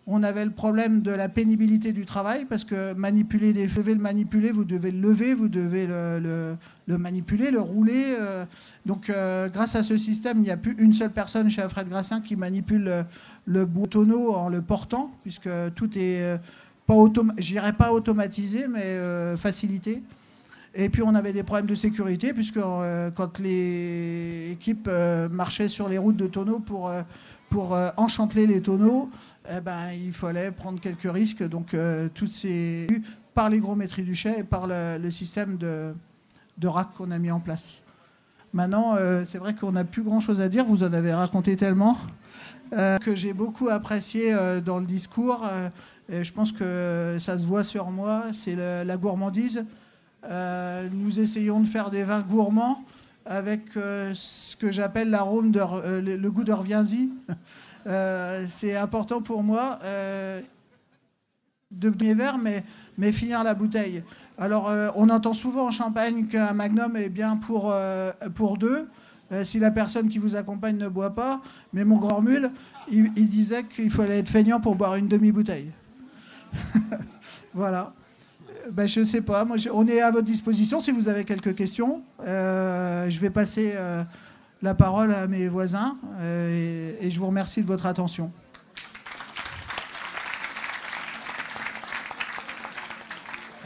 On 0.06 0.22
avait 0.22 0.43
le 0.43 0.51
problème 0.51 1.01
de 1.01 1.12
la 1.12 1.30
pénibilité 1.30 1.93
du 1.93 2.06
travail 2.06 2.43
parce 2.43 2.66
que 2.66 2.93
manipuler 2.93 3.54
des, 3.54 3.68
vous 3.68 3.80
devez 3.80 3.93
le 3.93 4.01
manipuler, 4.01 4.51
vous 4.51 4.66
devez 4.66 4.91
le 4.91 4.99
lever, 4.99 5.34
vous 5.34 5.47
devez 5.47 5.88
le, 5.88 6.58
manipuler, 6.97 7.51
le 7.51 7.62
rouler. 7.62 8.16
Euh. 8.20 8.43
donc, 8.86 9.10
euh, 9.10 9.47
grâce 9.47 9.76
à 9.76 9.84
ce 9.84 9.97
système, 9.97 10.39
il 10.39 10.43
n'y 10.43 10.51
a 10.51 10.58
plus 10.58 10.76
une 10.78 10.91
seule 10.91 11.12
personne 11.12 11.49
chez 11.49 11.62
Alfred 11.62 11.88
Grassin 11.88 12.20
qui 12.20 12.36
manipule 12.36 13.06
le, 13.45 13.66
tonneau 13.89 14.34
en 14.34 14.49
le 14.49 14.62
portant, 14.62 15.10
puisque 15.24 15.49
tout 15.74 15.97
est 15.97 16.22
euh, 16.22 16.38
pas 16.86 16.95
j'irais 17.38 17.74
pas 17.74 17.93
automatisé, 17.93 18.68
mais 18.68 18.97
facilité. 19.38 20.04
Et 20.76 20.89
puis 20.89 21.01
on 21.01 21.16
avait 21.16 21.32
des 21.32 21.43
problèmes 21.43 21.68
de 21.68 21.76
sécurité, 21.76 22.34
puisque 22.34 22.60
quand 22.60 23.39
les 23.39 24.49
équipes 24.51 24.89
marchaient 25.32 25.70
sur 25.70 25.88
les 25.88 25.97
routes 25.97 26.18
de 26.18 26.28
tonneaux 26.28 26.60
pour, 26.60 26.91
pour 27.54 27.78
enchanter 27.97 28.47
les 28.47 28.64
tonneaux, 28.64 29.12
eh 29.47 29.62
ben, 29.62 29.91
il 29.91 30.12
fallait 30.12 30.49
prendre 30.49 30.80
quelques 30.80 31.12
risques. 31.12 31.47
Donc, 31.47 31.76
euh, 31.76 32.10
toutes 32.12 32.32
ces. 32.32 32.88
par 33.36 33.51
l'hygrométrie 33.51 34.01
du 34.01 34.16
chai 34.16 34.39
et 34.39 34.43
par 34.43 34.66
le, 34.68 35.12
système 35.12 35.58
de, 35.58 35.93
de 36.58 36.68
rack 36.68 36.93
qu'on 36.97 37.12
a 37.12 37.20
mis 37.20 37.30
en 37.30 37.39
place. 37.39 37.84
Maintenant, 38.54 38.95
euh, 38.95 39.24
c'est 39.24 39.38
vrai 39.38 39.54
qu'on 39.54 39.74
n'a 39.74 39.84
plus 39.84 40.01
grand 40.01 40.20
chose 40.20 40.41
à 40.41 40.49
dire. 40.49 40.66
Vous 40.66 40.82
en 40.82 40.93
avez 40.93 41.14
raconté 41.14 41.56
tellement 41.56 41.95
euh, 42.74 42.97
que 42.97 43.16
j'ai 43.16 43.34
beaucoup 43.34 43.70
apprécié 43.70 44.36
dans 44.66 44.80
le 44.80 44.88
discours. 44.88 45.47
et 46.12 46.24
je 46.24 46.34
pense 46.34 46.51
que 46.51 47.18
ça 47.20 47.38
se 47.38 47.45
voit 47.45 47.64
sur 47.64 47.91
moi. 47.91 48.24
C'est 48.34 48.56
la 48.56 48.97
gourmandise. 48.97 49.64
nous 50.91 51.20
essayons 51.20 51.60
de 51.60 51.68
faire 51.68 51.91
des 51.91 52.04
vins 52.04 52.22
gourmands 52.22 52.84
avec 53.26 53.69
ce 53.74 54.55
que 54.55 54.71
j'appelle 54.71 55.09
l'arôme 55.09 55.51
de 55.51 55.61
le 55.99 56.32
goût 56.32 56.43
de 56.43 56.53
reviens-y. 56.53 57.09
Euh, 57.86 58.45
c'est 58.47 58.76
important 58.76 59.21
pour 59.21 59.43
moi 59.43 59.80
euh, 59.84 60.41
de 61.71 61.89
premier 61.89 62.13
verre, 62.13 62.38
mais, 62.38 62.63
mais 62.97 63.11
finir 63.11 63.43
la 63.43 63.53
bouteille. 63.53 64.03
Alors, 64.38 64.69
euh, 64.69 64.89
on 64.95 65.09
entend 65.09 65.34
souvent 65.34 65.67
en 65.67 65.71
Champagne 65.71 66.28
qu'un 66.28 66.53
magnum 66.53 66.95
est 66.95 67.09
bien 67.09 67.36
pour, 67.36 67.74
pour 68.36 68.57
deux, 68.57 68.88
si 69.43 69.59
la 69.59 69.71
personne 69.71 70.09
qui 70.09 70.19
vous 70.19 70.36
accompagne 70.36 70.78
ne 70.78 70.88
boit 70.88 71.15
pas. 71.15 71.41
Mais 71.74 71.86
mon 71.86 71.97
grand 71.97 72.21
mule, 72.21 72.51
il, 72.89 73.11
disait 73.28 73.63
qu'il 73.63 73.89
fallait 73.89 74.19
être 74.19 74.30
feignant 74.30 74.59
pour 74.59 74.76
boire 74.76 74.95
une 74.95 75.07
demi-bouteille. 75.07 75.71
voilà. 77.53 77.93
Ben, 78.72 78.88
je 78.88 79.01
ne 79.01 79.05
sais 79.05 79.22
pas. 79.22 79.45
Moi, 79.45 79.57
on 79.74 79.88
est 79.88 80.01
à 80.01 80.11
votre 80.11 80.26
disposition 80.26 80.80
si 80.80 80.91
vous 80.91 81.09
avez 81.09 81.26
quelques 81.26 81.55
questions. 81.55 82.01
je 82.20 83.20
vais 83.20 83.30
passer 83.30 83.76
la 84.64 84.74
parole 84.74 85.14
à 85.14 85.28
mes 85.28 85.49
voisins 85.49 85.97
euh, 86.22 86.95
et, 86.99 87.09
je 87.09 87.20
vous 87.20 87.28
remercie 87.28 87.61
de 87.61 87.68
votre 87.68 87.86
attention. 87.86 88.32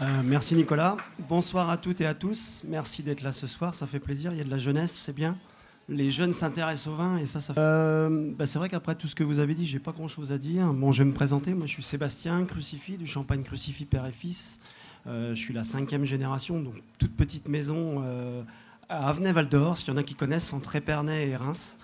Euh, 0.02 0.06
merci 0.26 0.56
Nicolas. 0.56 0.98
Bonsoir 1.30 1.70
à 1.70 1.78
toutes 1.78 2.02
et 2.02 2.08
à 2.08 2.16
tous. 2.16 2.64
Merci 2.68 3.04
d'être 3.04 3.22
là 3.22 3.32
ce 3.32 3.46
soir. 3.46 3.76
Ça 3.76 3.86
fait 3.86 4.00
plaisir. 4.00 4.32
Il 4.32 4.40
y 4.40 4.42
a 4.42 4.44
de 4.44 4.50
la 4.50 4.58
jeunesse, 4.58 4.92
c'est 4.92 5.16
bien. 5.16 5.38
Les 5.88 6.12
jeunes 6.12 6.34
s'intéressent 6.34 6.88
au 6.88 6.96
vin 6.96 7.18
et 7.18 7.26
ça, 7.28 7.40
ça. 7.40 7.54
Euh, 7.58 8.34
bah, 8.36 8.48
c'est 8.48 8.58
vrai 8.58 8.68
qu'après 8.68 8.96
tout 8.96 9.08
ce 9.08 9.16
que 9.16 9.24
vous 9.24 9.40
avez 9.40 9.54
dit, 9.54 9.66
j'ai 9.66 9.80
pas 9.80 9.92
grand-chose 9.92 10.32
à 10.32 10.40
dire. 10.40 10.74
Bon, 10.74 10.92
je 10.92 11.04
vais 11.04 11.10
me 11.10 11.14
présenter. 11.14 11.54
Moi, 11.54 11.68
je 11.68 11.74
suis 11.74 11.84
Sébastien 11.84 12.44
Crucifix 12.46 12.98
du 12.98 13.06
Champagne 13.06 13.44
Crucifix 13.44 13.86
Père 13.86 14.06
et 14.08 14.12
Fils. 14.12 14.62
Je 15.08 15.34
suis 15.36 15.54
la 15.54 15.64
cinquième 15.64 16.06
génération, 16.06 16.62
donc 16.62 16.76
toute 17.00 17.16
petite 17.16 17.48
maison 17.48 18.04
à 18.90 19.10
Avenay-Val 19.10 19.48
d'Or, 19.48 19.78
s'il 19.78 19.90
y 19.90 19.92
en 19.92 19.98
a 19.98 20.04
qui 20.04 20.16
connaissent, 20.16 20.54
entre 20.54 20.76
Épernay 20.76 21.30
et 21.30 21.36
Reims. 21.36 21.78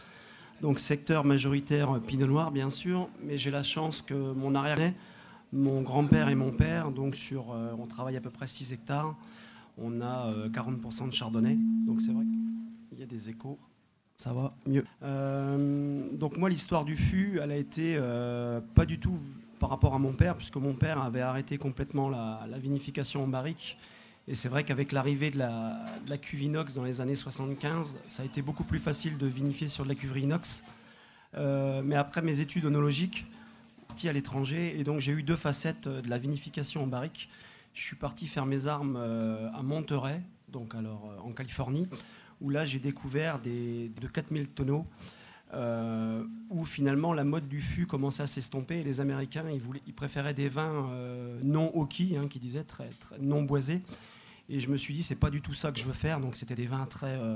Donc 0.61 0.79
secteur 0.79 1.25
majoritaire 1.25 1.99
Pinot 2.05 2.27
Noir, 2.27 2.51
bien 2.51 2.69
sûr, 2.69 3.09
mais 3.23 3.37
j'ai 3.37 3.51
la 3.51 3.63
chance 3.63 4.01
que 4.01 4.13
mon 4.13 4.55
arrière 4.55 4.93
mon 5.53 5.81
grand-père 5.81 6.29
et 6.29 6.35
mon 6.35 6.51
père, 6.51 6.91
donc 6.91 7.15
sur, 7.15 7.51
euh, 7.51 7.73
on 7.77 7.85
travaille 7.85 8.17
à 8.17 8.21
peu 8.21 8.31
près 8.31 8.47
6 8.47 8.73
hectares, 8.73 9.15
on 9.77 10.01
a 10.01 10.33
40% 10.49 11.03
euh, 11.03 11.07
de 11.07 11.13
chardonnay, 11.13 11.57
donc 11.85 12.01
c'est 12.01 12.11
vrai 12.11 12.25
qu'il 12.89 12.99
y 12.99 13.03
a 13.03 13.05
des 13.05 13.29
échos, 13.29 13.59
ça 14.17 14.33
va 14.33 14.55
mieux. 14.65 14.83
Euh, 15.03 16.07
donc 16.13 16.37
moi, 16.37 16.49
l'histoire 16.49 16.85
du 16.85 16.95
fût, 16.95 17.39
elle 17.41 17.51
a 17.51 17.55
été 17.55 17.99
pas 18.73 18.85
du 18.85 18.99
tout 18.99 19.17
par 19.63 19.69
rapport 19.69 19.93
à 19.93 19.97
mon 19.97 20.11
père, 20.11 20.35
puisque 20.35 20.57
mon 20.57 20.73
père 20.73 21.01
avait 21.01 21.21
arrêté 21.21 21.57
complètement 21.57 22.09
la, 22.09 22.57
vinification 22.57 23.23
en 23.23 23.27
barrique 23.27 23.77
et 24.27 24.35
c'est 24.35 24.49
vrai 24.49 24.65
qu'avec 24.65 24.91
l'arrivée 24.91 25.31
de 25.31 25.37
la, 25.37 25.85
de 26.05 26.13
cuve 26.17 26.41
inox 26.41 26.73
dans 26.73 26.83
les 26.83 26.99
années 26.99 27.15
75, 27.15 27.97
ça 28.07 28.23
a 28.23 28.25
été 28.25 28.41
beaucoup 28.41 28.65
plus 28.65 28.79
facile 28.79 29.17
de 29.17 29.25
vinifier 29.25 29.69
sur 29.69 29.85
de 29.85 29.89
la 29.89 29.95
cuverie 29.95 30.23
inox. 30.23 30.65
Euh, 31.37 31.81
mais 31.81 31.95
après 31.95 32.21
mes 32.21 32.41
études 32.41 32.65
onologiques, 32.65 33.25
parti 33.87 34.09
à 34.09 34.11
l'étranger 34.11 34.77
et 34.77 34.83
donc 34.83 34.99
j'ai 34.99 35.13
eu 35.13 35.23
deux 35.23 35.37
facettes 35.37 35.87
de 35.87 36.09
la 36.09 36.17
vinification 36.17 36.83
en 36.83 36.87
barrique. 36.87 37.29
Je 37.73 37.83
suis 37.83 37.95
parti 37.95 38.27
faire 38.27 38.45
mes 38.45 38.67
armes 38.67 38.97
euh, 38.97 39.49
à 39.53 39.63
Monterey, 39.63 40.21
donc 40.49 40.75
alors 40.75 41.09
euh, 41.09 41.21
en 41.21 41.31
Californie, 41.31 41.87
où 42.41 42.49
là 42.49 42.65
j'ai 42.65 42.79
découvert 42.79 43.39
des, 43.39 43.93
de 44.01 44.07
4000 44.07 44.49
tonneaux. 44.49 44.85
Où 46.49 46.65
finalement 46.65 47.13
la 47.13 47.23
mode 47.23 47.47
du 47.47 47.61
fût 47.61 47.85
commençait 47.85 48.23
à 48.23 48.27
s'estomper 48.27 48.79
et 48.79 48.83
les 48.83 49.01
Américains 49.01 49.43
ils, 49.53 49.61
voulaient, 49.61 49.83
ils 49.85 49.93
préféraient 49.93 50.33
des 50.33 50.49
vins 50.49 50.89
non 51.43 51.71
hockey, 51.75 52.17
hein, 52.17 52.27
qui 52.27 52.39
disaient 52.39 52.63
très, 52.63 52.89
très 52.89 53.19
non 53.19 53.43
boisés, 53.43 53.81
et 54.49 54.59
je 54.59 54.69
me 54.69 54.77
suis 54.77 54.93
dit, 54.93 55.03
c'est 55.03 55.15
pas 55.15 55.29
du 55.29 55.41
tout 55.41 55.53
ça 55.53 55.71
que 55.71 55.79
je 55.79 55.85
veux 55.85 55.93
faire. 55.93 56.19
Donc 56.19 56.35
c'était 56.35 56.55
des 56.55 56.67
vins 56.67 56.85
très, 56.85 57.17
euh, 57.19 57.35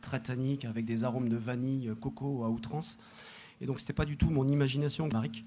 très 0.00 0.20
tanniques, 0.20 0.64
avec 0.64 0.84
des 0.84 1.04
arômes 1.04 1.28
de 1.28 1.36
vanille, 1.36 1.88
euh, 1.88 1.94
coco 1.94 2.44
à 2.44 2.50
outrance. 2.50 2.98
Et 3.60 3.66
donc 3.66 3.80
c'était 3.80 3.92
pas 3.92 4.04
du 4.04 4.16
tout 4.16 4.30
mon 4.30 4.46
imagination 4.46 5.08
marique. 5.12 5.44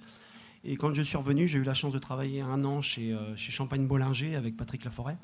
Et 0.63 0.77
quand 0.77 0.93
je 0.93 1.03
suis 1.03 1.17
revenu, 1.17 1.47
j'ai 1.47 1.59
eu 1.59 1.63
la 1.63 1.75
chance 1.75 1.93
de 1.93 1.99
travailler 1.99 2.41
un 2.41 2.65
an 2.65 2.81
chez, 2.81 3.13
euh, 3.13 3.35
Champagne 3.37 3.85
Bollinger 3.85 4.35
avec 4.35 4.57
Patrick 4.57 4.83
Laforêt, 4.83 5.17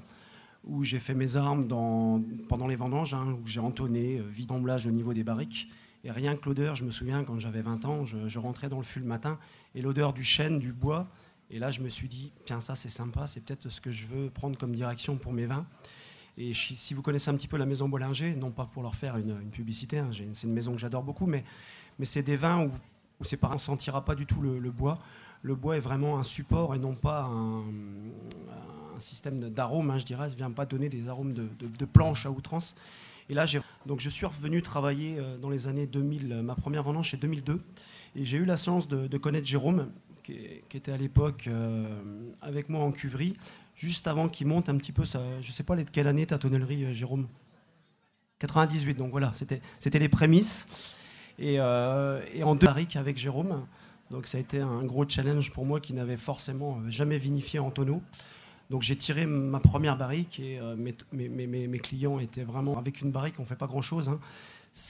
où 0.63 0.83
j'ai 0.83 0.99
fait 0.99 1.15
mes 1.15 1.35
armes 1.35 1.67
pendant 2.47 2.67
les 2.67 2.75
vendanges, 2.75 3.15
hein, 3.15 3.35
où 3.41 3.47
j'ai 3.47 3.59
entonné, 3.59 4.21
vide 4.29 4.51
au 4.51 4.91
niveau 4.91 5.13
des 5.15 5.23
barriques. 5.23 5.67
Et 6.03 6.11
rien 6.11 6.35
que 6.35 6.45
l'odeur, 6.45 6.75
je 6.75 6.83
me 6.83 6.91
souviens 6.91 7.23
quand 7.23 7.39
j'avais 7.39 7.61
20 7.61 7.85
ans, 7.85 8.05
je, 8.05 8.39
rentrais 8.39 8.69
dans 8.69 8.77
le 8.77 8.83
fût 8.83 8.99
le 8.99 9.05
matin, 9.05 9.37
et 9.75 9.81
l'odeur 9.81 10.13
du 10.13 10.23
chêne, 10.23 10.59
du 10.59 10.73
bois, 10.73 11.07
et 11.49 11.59
là, 11.59 11.69
je 11.69 11.81
me 11.81 11.89
suis 11.89 12.07
dit, 12.07 12.31
tiens, 12.45 12.59
ça 12.59 12.75
c'est 12.75 12.89
sympa, 12.89 13.27
c'est 13.27 13.43
peut-être 13.43 13.69
ce 13.69 13.81
que 13.81 13.91
je 13.91 14.07
veux 14.07 14.29
prendre 14.29 14.57
comme 14.57 14.73
direction 14.73 15.17
pour 15.17 15.33
mes 15.33 15.45
vins. 15.45 15.65
Et 16.37 16.53
si 16.53 16.93
vous 16.93 17.01
connaissez 17.01 17.29
un 17.29 17.35
petit 17.35 17.47
peu 17.47 17.57
la 17.57 17.65
maison 17.65 17.89
Bollinger, 17.89 18.35
non 18.35 18.51
pas 18.51 18.65
pour 18.65 18.83
leur 18.83 18.95
faire 18.95 19.17
une, 19.17 19.35
publicité, 19.51 19.99
hein, 19.99 20.09
c'est 20.11 20.47
une 20.47 20.53
maison 20.53 20.71
que 20.71 20.79
j'adore 20.79 21.03
beaucoup, 21.03 21.25
mais, 21.25 21.43
mais 21.99 22.05
c'est 22.05 22.23
des 22.23 22.37
vins 22.37 22.63
où, 22.63 22.71
où 23.19 23.23
ses 23.23 23.37
parents 23.37 23.55
ne 23.55 23.59
sentira 23.59 24.03
pas 24.03 24.15
du 24.15 24.25
tout 24.25 24.41
le, 24.41 24.71
bois. 24.71 24.99
Le 25.43 25.55
bois 25.55 25.77
est 25.77 25.81
vraiment 25.81 26.17
un 26.17 26.23
support 26.23 26.73
et 26.73 26.79
non 26.79 26.95
pas 26.95 27.23
un, 27.25 27.63
système 28.99 29.39
d'arômes, 29.39 29.89
hein, 29.89 29.97
je 29.97 30.05
dirais. 30.05 30.27
Ça 30.27 30.33
ne 30.33 30.37
vient 30.37 30.51
pas 30.51 30.65
donner 30.65 30.87
des 30.87 31.07
arômes 31.07 31.33
de, 31.33 31.49
de, 31.59 31.85
planche 31.85 32.25
à 32.25 32.31
outrance. 32.31 32.75
Et 33.31 33.33
là, 33.33 33.45
donc 33.85 34.01
je 34.01 34.09
suis 34.09 34.25
revenu 34.25 34.61
travailler 34.61 35.15
euh, 35.17 35.37
dans 35.37 35.49
les 35.49 35.67
années 35.67 35.87
2000, 35.87 36.41
ma 36.43 36.53
première 36.53 36.83
vendange 36.83 37.11
c'est 37.11 37.21
2002. 37.21 37.63
Et 38.17 38.25
j'ai 38.25 38.37
eu 38.37 38.43
la 38.43 38.57
chance 38.57 38.89
de, 38.89 39.17
connaître 39.17 39.47
Jérôme, 39.47 39.89
qui, 40.21 40.33
était 40.73 40.91
à 40.91 40.97
l'époque 40.97 41.45
euh, 41.47 41.87
avec 42.41 42.67
moi 42.67 42.83
en 42.83 42.91
cuverie, 42.91 43.37
juste 43.73 44.07
avant 44.07 44.27
qu'il 44.27 44.47
monte 44.47 44.67
un 44.67 44.75
petit 44.75 44.91
peu 44.91 45.05
ça. 45.05 45.21
Je 45.41 45.49
sais 45.49 45.63
pas 45.63 45.77
de 45.77 45.83
quelle 45.83 46.07
année 46.07 46.25
ta 46.25 46.37
tonnellerie, 46.37 46.83
euh, 46.83 46.93
Jérôme? 46.93 47.29
98, 48.39 48.97
donc 48.97 49.11
voilà, 49.11 49.31
c'était 49.31 49.99
les 49.99 50.09
prémices. 50.09 50.67
Et, 51.39 51.55
euh, 51.57 52.21
et 52.33 52.43
en 52.43 52.55
deux 52.55 52.67
barriques 52.67 52.97
avec 52.97 53.17
Jérôme. 53.17 53.65
Donc 54.09 54.27
ça 54.27 54.39
a 54.39 54.41
été 54.41 54.59
un 54.59 54.83
gros 54.83 55.07
challenge 55.07 55.51
pour 55.51 55.65
moi 55.65 55.79
qui 55.79 55.93
n'avait 55.93 56.17
forcément 56.17 56.81
jamais 56.89 57.17
vinifié 57.17 57.59
en 57.59 57.71
tonneau. 57.71 58.01
Donc 58.71 58.81
j'ai 58.81 58.95
tiré 58.95 59.27
ma 59.27 59.59
première 59.59 59.97
barrique 59.97 60.39
et 60.39 60.59
mes, 60.77 61.27
mes, 61.67 61.79
clients 61.79 62.17
étaient 62.17 62.45
vraiment 62.45 62.79
avec 62.79 63.01
une 63.01 63.11
barrique, 63.11 63.35
on 63.37 63.45
fait 63.45 63.55
pas 63.55 63.67
grand 63.67 63.83
chose. 63.83 64.09
Hein. 64.09 64.19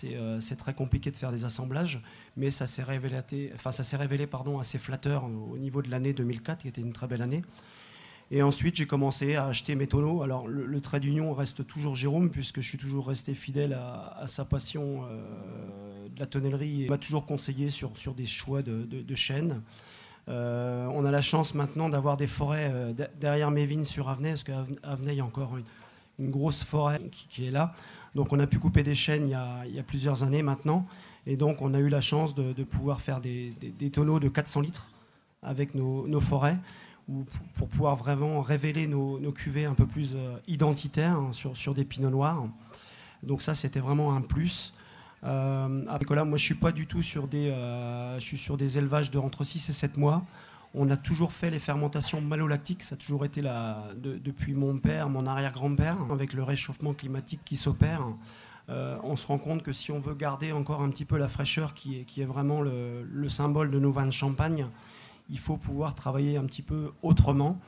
Euh, 0.05 0.39
c'est 0.39 0.55
très 0.55 0.73
compliqué 0.73 1.09
de 1.09 1.15
faire 1.15 1.31
des 1.31 1.43
assemblages, 1.43 2.01
mais 2.37 2.49
ça 2.49 2.67
s'est 2.67 2.83
révélé, 2.83 3.51
enfin, 3.55 3.71
ça 3.71 3.97
révélé 3.97 4.27
pardon, 4.27 4.59
assez 4.59 4.77
flatteur 4.77 5.25
au 5.25 5.57
niveau 5.57 5.81
de 5.81 5.89
l'année 5.89 6.13
2004, 6.13 6.59
qui 6.59 6.67
était 6.67 6.81
une 6.81 6.93
très 6.93 7.07
belle 7.07 7.21
année. 7.21 7.43
Et 8.33 8.43
ensuite, 8.43 8.77
j'ai 8.77 8.85
commencé 8.85 9.35
à 9.35 9.47
acheter 9.47 9.75
mes 9.75 9.87
tonneaux. 9.87 10.21
Alors, 10.21 10.47
le, 10.47 10.79
trait 10.79 11.01
d'union 11.01 11.33
reste 11.33 11.67
toujours 11.67 11.95
Jérôme, 11.95 12.29
puisque 12.29 12.61
je 12.61 12.69
suis 12.69 12.77
toujours 12.77 13.07
resté 13.07 13.33
fidèle 13.33 13.73
à, 13.73 14.23
sa 14.27 14.45
passion 14.45 15.03
euh, 15.03 16.07
de 16.07 16.19
la 16.19 16.27
tonnellerie. 16.27 16.83
Il 16.83 16.89
m'a 16.89 16.97
toujours 16.97 17.25
conseillé 17.25 17.69
sur, 17.69 17.91
des 18.15 18.25
choix 18.25 18.61
de, 18.61 18.85
de, 18.85 19.15
chaînes. 19.15 19.61
Euh, 20.29 20.87
on 20.93 21.03
a 21.05 21.11
la 21.11 21.21
chance 21.21 21.55
maintenant 21.55 21.89
d'avoir 21.89 22.17
des 22.17 22.27
forêts 22.27 22.69
euh, 22.71 22.93
derrière 23.19 23.51
vignes 23.51 23.83
sur 23.83 24.09
Avenay, 24.09 24.29
parce 24.29 24.43
qu'à 24.43 24.65
Avenay, 24.83 25.13
il 25.13 25.17
y 25.17 25.21
a 25.21 25.25
encore 25.25 25.57
une, 25.57 25.65
grosse 26.29 26.63
forêt 26.63 27.01
qui, 27.09 27.47
est 27.47 27.51
là. 27.51 27.73
Donc, 28.13 28.31
on 28.31 28.39
a 28.39 28.45
pu 28.45 28.59
couper 28.59 28.83
des 28.83 28.93
chênes 28.93 29.25
il 29.25 29.31
y 29.31 29.79
a, 29.79 29.83
plusieurs 29.83 30.23
années 30.23 30.43
maintenant. 30.43 30.85
Et 31.25 31.35
donc, 31.35 31.63
on 31.63 31.73
a 31.73 31.79
eu 31.79 31.89
la 31.89 32.01
chance 32.01 32.35
de, 32.35 32.63
pouvoir 32.63 33.01
faire 33.01 33.21
des, 33.21 33.55
tonneaux 33.91 34.19
de 34.19 34.29
400 34.29 34.61
litres 34.61 34.87
avec 35.41 35.73
nos, 35.73 36.07
nos 36.07 36.19
forêts 36.19 36.57
pour 37.55 37.67
pouvoir 37.67 37.95
vraiment 37.95 38.41
révéler 38.41 38.87
nos, 38.87 39.31
cuvées 39.31 39.65
un 39.65 39.73
peu 39.73 39.85
plus 39.85 40.13
euh, 40.15 40.37
identitaires 40.47 41.17
hein, 41.17 41.31
sur, 41.31 41.57
sur 41.57 41.73
des 41.73 41.85
pinots 41.85 42.09
noirs. 42.09 42.45
Donc 43.23 43.41
ça, 43.41 43.55
c'était 43.55 43.79
vraiment 43.79 44.15
un 44.15 44.21
plus. 44.21 44.73
Euh, 45.23 45.85
là, 46.09 46.25
moi, 46.25 46.37
je 46.37 46.43
suis 46.43 46.55
pas 46.55 46.71
du 46.71 46.87
tout 46.87 47.01
sur 47.01 47.27
des, 47.27 47.49
euh, 47.49 48.19
je 48.19 48.25
suis 48.25 48.37
sur 48.37 48.57
des 48.57 48.77
élevages 48.77 49.11
de 49.11 49.19
entre 49.19 49.43
6 49.43 49.69
et 49.69 49.73
7 49.73 49.97
mois. 49.97 50.23
On 50.73 50.89
a 50.89 50.97
toujours 50.97 51.33
fait 51.33 51.49
les 51.49 51.59
fermentations 51.59 52.21
malolactiques, 52.21 52.83
ça 52.83 52.95
a 52.95 52.97
toujours 52.97 53.25
été 53.25 53.41
là 53.41 53.89
depuis 54.01 54.53
mon 54.53 54.77
père, 54.77 55.09
mon 55.09 55.27
arrière-grand-père, 55.27 55.97
avec 56.09 56.31
le 56.31 56.43
réchauffement 56.43 56.93
climatique 56.93 57.41
qui 57.43 57.57
s'opère. 57.57 58.05
Euh, 58.69 58.97
on 59.03 59.17
se 59.17 59.27
rend 59.27 59.37
compte 59.37 59.63
que 59.63 59.73
si 59.73 59.91
on 59.91 59.99
veut 59.99 60.13
garder 60.13 60.53
encore 60.53 60.81
un 60.81 60.89
petit 60.89 61.03
peu 61.03 61.17
la 61.17 61.27
fraîcheur 61.27 61.73
qui 61.73 62.05
est, 62.17 62.23
vraiment 62.23 62.61
le, 62.61 63.03
le 63.03 63.27
symbole 63.27 63.69
de 63.69 63.79
nos 63.79 63.91
vins 63.91 64.05
de 64.05 64.11
champagne, 64.11 64.65
il 65.29 65.39
faut 65.39 65.57
pouvoir 65.57 65.93
travailler 65.93 66.37
un 66.37 66.45
petit 66.45 66.61
peu 66.61 66.91
autrement. 67.03 67.59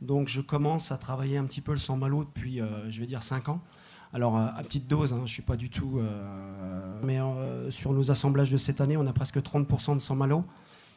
Donc 0.00 0.28
je 0.28 0.40
commence 0.40 0.92
à 0.92 0.96
travailler 0.96 1.36
un 1.36 1.44
petit 1.44 1.60
peu 1.60 1.72
le 1.72 1.78
sang 1.78 1.96
malo 1.96 2.24
depuis, 2.24 2.60
euh, 2.60 2.90
je 2.90 3.00
vais 3.00 3.06
dire, 3.06 3.22
5 3.22 3.48
ans. 3.48 3.60
Alors 4.12 4.36
à, 4.36 4.60
petite 4.62 4.88
dose, 4.88 5.12
hein, 5.12 5.18
je 5.18 5.22
ne 5.22 5.26
suis 5.26 5.42
pas 5.42 5.56
du 5.56 5.70
tout... 5.70 5.98
Euh, 5.98 7.00
mais 7.02 7.20
euh, 7.20 7.70
sur 7.70 7.92
nos 7.92 8.10
assemblages 8.10 8.50
de 8.50 8.56
cette 8.56 8.80
année, 8.80 8.96
on 8.96 9.06
a 9.06 9.12
presque 9.12 9.38
30% 9.38 9.94
de 9.94 10.00
sang 10.00 10.16
malo 10.16 10.44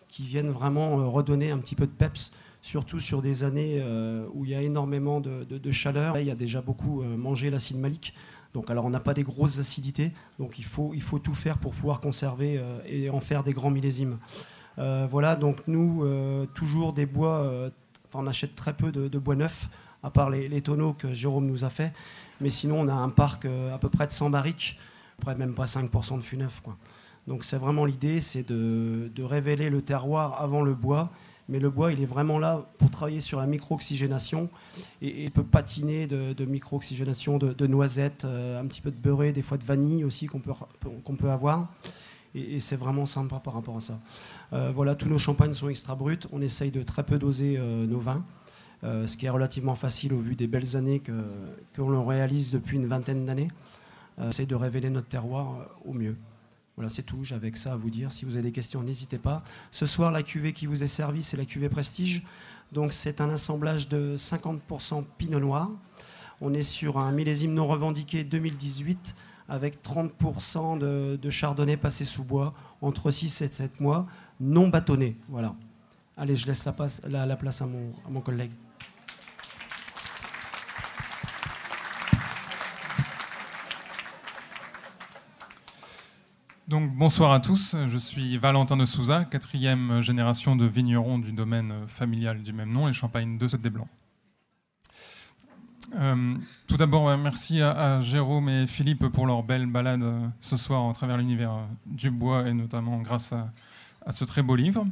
qui 0.07 0.23
viennent 0.23 0.49
vraiment 0.49 1.09
redonner 1.09 1.51
un 1.51 1.57
petit 1.57 1.75
peu 1.75 1.87
de 1.87 1.91
peps, 1.91 2.33
surtout 2.61 2.99
sur 2.99 3.21
des 3.21 3.43
années 3.43 3.83
où 4.31 4.45
il 4.45 4.51
y 4.51 4.55
a 4.55 4.61
énormément 4.61 5.19
de, 5.19 5.71
chaleur. 5.71 6.19
il 6.19 6.27
y 6.27 6.31
a 6.31 6.35
déjà 6.35 6.61
beaucoup 6.61 7.01
mangé 7.01 7.49
l'acide 7.49 7.79
malique. 7.79 8.13
Donc 8.53 8.69
alors 8.69 8.85
on 8.85 8.91
n'a 8.91 8.99
pas 8.99 9.15
des 9.15 9.23
grosses 9.23 9.57
acidités, 9.57 10.11
donc 10.37 10.59
il 10.59 10.65
faut, 10.65 10.93
tout 11.17 11.33
faire 11.33 11.57
pour 11.57 11.73
pouvoir 11.73 11.99
conserver 11.99 12.61
et 12.85 13.09
en 13.09 13.19
faire 13.19 13.43
des 13.43 13.53
grands 13.53 13.71
millésimes. 13.71 14.19
Euh, 14.79 15.07
voilà, 15.09 15.35
donc 15.35 15.67
nous, 15.67 16.03
euh, 16.03 16.45
toujours 16.53 16.93
des 16.93 17.05
bois, 17.05 17.41
euh, 17.41 17.69
on 18.13 18.27
achète 18.27 18.55
très 18.55 18.73
peu 18.73 18.91
de, 18.91 19.19
bois 19.19 19.35
neuf, 19.35 19.69
à 20.01 20.09
part 20.09 20.29
les, 20.29 20.61
tonneaux 20.61 20.93
que 20.93 21.13
Jérôme 21.13 21.45
nous 21.45 21.63
a 21.63 21.69
fait. 21.69 21.93
Mais 22.43 22.51
sinon, 22.51 22.81
on 22.81 22.87
a 22.87 22.93
un 22.93 23.09
parc 23.09 23.45
à 23.45 23.77
peu 23.79 23.89
près 23.89 24.05
de 24.05 24.11
100 24.11 24.29
barriques, 24.29 24.77
près 25.19 25.33
même 25.33 25.55
pas 25.55 25.65
5% 25.65 26.17
de 26.17 26.21
fût 26.21 26.37
neuf. 26.37 26.61
Quoi. 26.61 26.77
Donc 27.27 27.43
c'est 27.43 27.57
vraiment 27.57 27.85
l'idée, 27.85 28.21
c'est 28.21 28.47
de, 28.47 29.09
révéler 29.23 29.69
le 29.69 29.81
terroir 29.81 30.41
avant 30.41 30.61
le 30.61 30.75
bois. 30.75 31.09
Mais 31.49 31.59
le 31.59 31.69
bois, 31.69 31.91
il 31.91 32.01
est 32.01 32.05
vraiment 32.05 32.39
là 32.39 32.65
pour 32.77 32.89
travailler 32.89 33.19
sur 33.19 33.39
la 33.41 33.47
micro-oxygénation 33.47 34.49
et, 35.01 35.29
peut 35.29 35.43
patiner 35.43 36.07
de, 36.07 36.45
micro-oxygénation 36.45 37.37
de, 37.37 37.67
noisettes, 37.67 38.25
un 38.25 38.65
petit 38.67 38.81
peu 38.81 38.91
de 38.91 38.97
beurré, 38.97 39.31
des 39.31 39.41
fois 39.41 39.57
de 39.57 39.65
vanille 39.65 40.03
aussi 40.03 40.27
qu'on 40.27 40.39
peut, 40.39 40.53
qu'on 41.03 41.15
peut 41.15 41.31
avoir. 41.31 41.69
Et, 42.35 42.59
c'est 42.59 42.75
vraiment 42.75 43.05
sympa 43.05 43.39
par 43.39 43.53
rapport 43.53 43.77
à 43.77 43.81
ça. 43.81 43.99
Euh, 44.53 44.71
voilà, 44.73 44.95
tous 44.95 45.09
nos 45.09 45.17
champagnes 45.17 45.53
sont 45.53 45.69
extra 45.69 45.95
bruts. 45.95 46.19
On 46.31 46.41
essaye 46.41 46.71
de 46.71 46.83
très 46.83 47.03
peu 47.03 47.17
doser 47.17 47.57
euh, 47.57 47.85
nos 47.85 47.99
vins, 47.99 48.23
euh, 48.83 49.07
ce 49.07 49.17
qui 49.17 49.25
est 49.25 49.29
relativement 49.29 49.75
facile 49.75 50.13
au 50.13 50.19
vu 50.19 50.35
des 50.35 50.47
belles 50.47 50.75
années 50.75 50.99
que, 50.99 51.13
l'on 51.77 52.05
réalise 52.05 52.51
depuis 52.51 52.77
une 52.77 52.85
vingtaine 52.85 53.25
d'années. 53.25 53.49
on 54.17 54.29
essaye 54.29 54.47
de 54.47 54.55
révéler 54.55 54.89
notre 54.89 55.07
terroir 55.07 55.67
au 55.85 55.93
mieux. 55.93 56.17
Voilà, 56.75 56.89
c'est 56.89 57.03
tout. 57.03 57.23
J'avais 57.23 57.53
ça 57.53 57.73
à 57.73 57.75
vous 57.75 57.89
dire. 57.89 58.11
Si 58.11 58.25
vous 58.25 58.33
avez 58.33 58.43
des 58.43 58.51
questions, 58.51 58.81
n'hésitez 58.81 59.19
pas. 59.19 59.43
Ce 59.71 59.85
soir, 59.85 60.11
la 60.11 60.23
cuvée 60.23 60.53
qui 60.53 60.65
vous 60.65 60.83
est 60.83 60.87
servie, 60.87 61.21
c'est 61.21 61.37
la 61.37 61.45
cuvée 61.45 61.69
Prestige. 61.69 62.23
Donc, 62.71 62.93
c'est 62.93 63.21
un 63.21 63.29
assemblage 63.29 63.87
de 63.89 64.15
50% 64.17 65.03
Pinot 65.17 65.39
Noir. 65.39 65.69
On 66.41 66.53
est 66.53 66.63
sur 66.63 66.97
un 66.97 67.11
millésime 67.11 67.53
non 67.53 67.67
revendiqué 67.67 68.23
2018 68.23 69.15
avec 69.49 69.83
30% 69.83 70.79
de, 70.79 71.19
de, 71.21 71.29
chardonnay 71.29 71.77
passé 71.77 72.05
sous 72.05 72.23
bois 72.23 72.53
entre 72.81 73.11
6 73.11 73.41
et 73.41 73.47
7 73.51 73.79
mois 73.79 74.07
non 74.39 74.69
bâtonné. 74.69 75.15
Voilà. 75.29 75.55
Allez, 76.17 76.35
je 76.35 76.47
laisse 76.47 76.65
la 76.65 76.73
place, 76.73 77.01
la, 77.07 77.35
place 77.35 77.61
à, 77.61 77.67
mon, 77.67 77.93
à 78.05 78.09
mon 78.09 78.21
collègue. 78.21 78.51
Donc, 86.69 86.93
bonsoir 86.95 87.33
à 87.33 87.41
tous, 87.41 87.75
je 87.87 87.97
suis 87.97 88.37
Valentin 88.37 88.77
de 88.77 88.85
Souza, 88.85 89.25
quatrième 89.25 89.99
génération 89.99 90.55
de 90.55 90.65
vignerons 90.65 91.19
du 91.19 91.33
domaine 91.33 91.73
familial 91.87 92.41
du 92.41 92.53
même 92.53 92.71
nom, 92.71 92.87
les 92.87 92.93
Champagnes 92.93 93.37
de 93.37 93.47
des 93.57 93.69
Blancs. 93.69 93.89
Euh, 95.95 96.35
tout 96.65 96.77
d'abord, 96.77 97.17
merci 97.17 97.61
à, 97.61 97.99
Jérôme 97.99 98.47
et 98.47 98.65
Philippe 98.65 99.09
pour 99.09 99.27
leur 99.27 99.43
belle 99.43 99.65
balade 99.65 100.03
euh, 100.03 100.25
ce 100.39 100.55
soir 100.55 100.89
à 100.89 100.93
travers 100.93 101.17
l'univers 101.17 101.51
euh, 101.51 101.65
du 101.85 102.09
bois 102.09 102.47
et 102.47 102.53
notamment 102.53 102.97
grâce 102.99 103.33
à 104.05 104.11
ce 104.13 104.23
très 104.23 104.41
beau 104.41 104.55
livre. 104.55 104.85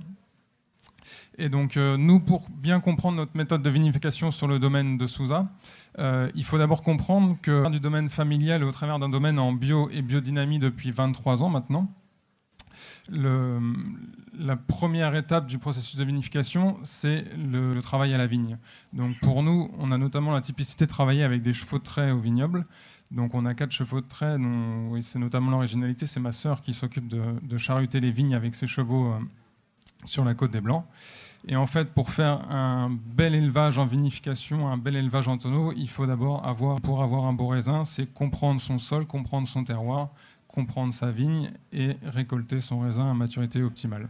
Et 1.42 1.50
donc, 1.50 1.76
euh, 1.76 1.98
nous, 1.98 2.20
pour 2.20 2.48
bien 2.52 2.80
comprendre 2.80 3.18
notre 3.18 3.36
méthode 3.36 3.64
de 3.64 3.70
vinification 3.72 4.30
sur 4.30 4.48
le 4.48 4.60
domaine 4.60 5.00
de 5.00 5.08
Souza, 5.08 5.50
euh, 5.98 6.30
il 6.36 6.44
faut 6.44 6.60
d'abord 6.60 6.84
comprendre 6.84 7.36
que 7.42 7.68
du 7.72 7.80
domaine 7.80 8.10
familial 8.10 8.64
au 8.64 8.72
travers 8.72 9.00
d'un 9.00 9.10
domaine 9.10 9.40
en 9.40 9.52
bio 9.52 9.90
et 9.90 10.04
biodynamie 10.04 10.60
depuis 10.60 10.92
23 10.92 11.42
ans 11.42 11.50
maintenant, 11.50 11.92
la 13.10 14.56
première 14.56 15.16
étape 15.16 15.48
du 15.48 15.58
processus 15.58 15.96
de 15.96 16.04
vinification, 16.04 16.78
c'est 16.84 17.26
le, 17.36 17.82
travail 17.82 18.14
à 18.14 18.20
la 18.20 18.28
vigne. 18.28 18.60
Donc, 18.94 19.18
pour 19.20 19.42
nous, 19.42 19.72
on 19.80 19.92
a 19.92 19.98
notamment 19.98 20.34
la 20.34 20.42
typicité 20.42 20.86
de 20.86 20.92
travailler 20.92 21.24
avec 21.24 21.42
des 21.42 21.54
chevaux 21.54 21.80
de 21.80 21.84
trait 21.84 22.12
au 22.12 22.20
vignoble. 22.20 22.68
Donc 23.10 23.34
on 23.34 23.46
a 23.46 23.54
quatre 23.56 23.72
chevaux 23.72 24.00
de 24.00 24.08
trait, 24.08 24.38
dont 24.38 24.98
c'est 25.02 25.20
notamment 25.20 25.52
l'originalité, 25.52 26.06
c'est 26.06 26.22
ma 26.22 26.32
sœur 26.32 26.62
qui 26.62 26.72
s'occupe 26.72 27.10
de, 27.10 27.22
de, 27.42 27.98
les 27.98 28.12
vignes 28.12 28.36
avec 28.36 28.56
ses 28.56 28.68
chevaux 28.68 29.08
euh, 29.08 29.20
sur 30.06 30.24
la 30.24 30.34
côte 30.34 30.52
des 30.52 30.62
Blancs. 30.62 30.86
Et 31.48 31.56
en 31.56 31.66
fait, 31.66 31.86
pour 31.94 32.12
faire 32.12 32.52
un 32.52 32.92
bel 32.92 33.34
élevage 33.34 33.80
en 33.80 33.86
vinification, 33.86 34.68
un 34.68 34.78
bel 34.78 34.96
élevage 34.96 35.28
en 35.28 35.38
tonneau, 35.38 35.74
il 35.76 35.90
faut 35.90 36.06
d'abord 36.06 36.46
avoir, 36.46 36.80
pour 36.82 37.02
avoir 37.02 37.26
un 37.26 37.34
beau 37.34 37.48
raisin, 37.48 37.84
c'est 37.84 38.14
comprendre 38.14 38.62
son 38.62 38.78
sol, 38.78 39.08
comprendre 39.08 39.48
son 39.48 39.64
terroir, 39.64 40.10
comprendre 40.48 40.94
sa 40.94 41.12
vigne 41.12 41.52
et 41.74 41.98
récolter 42.04 42.62
son 42.62 42.82
raisin 42.82 43.10
à 43.10 43.14
maturité 43.14 43.64
optimale. 43.64 44.08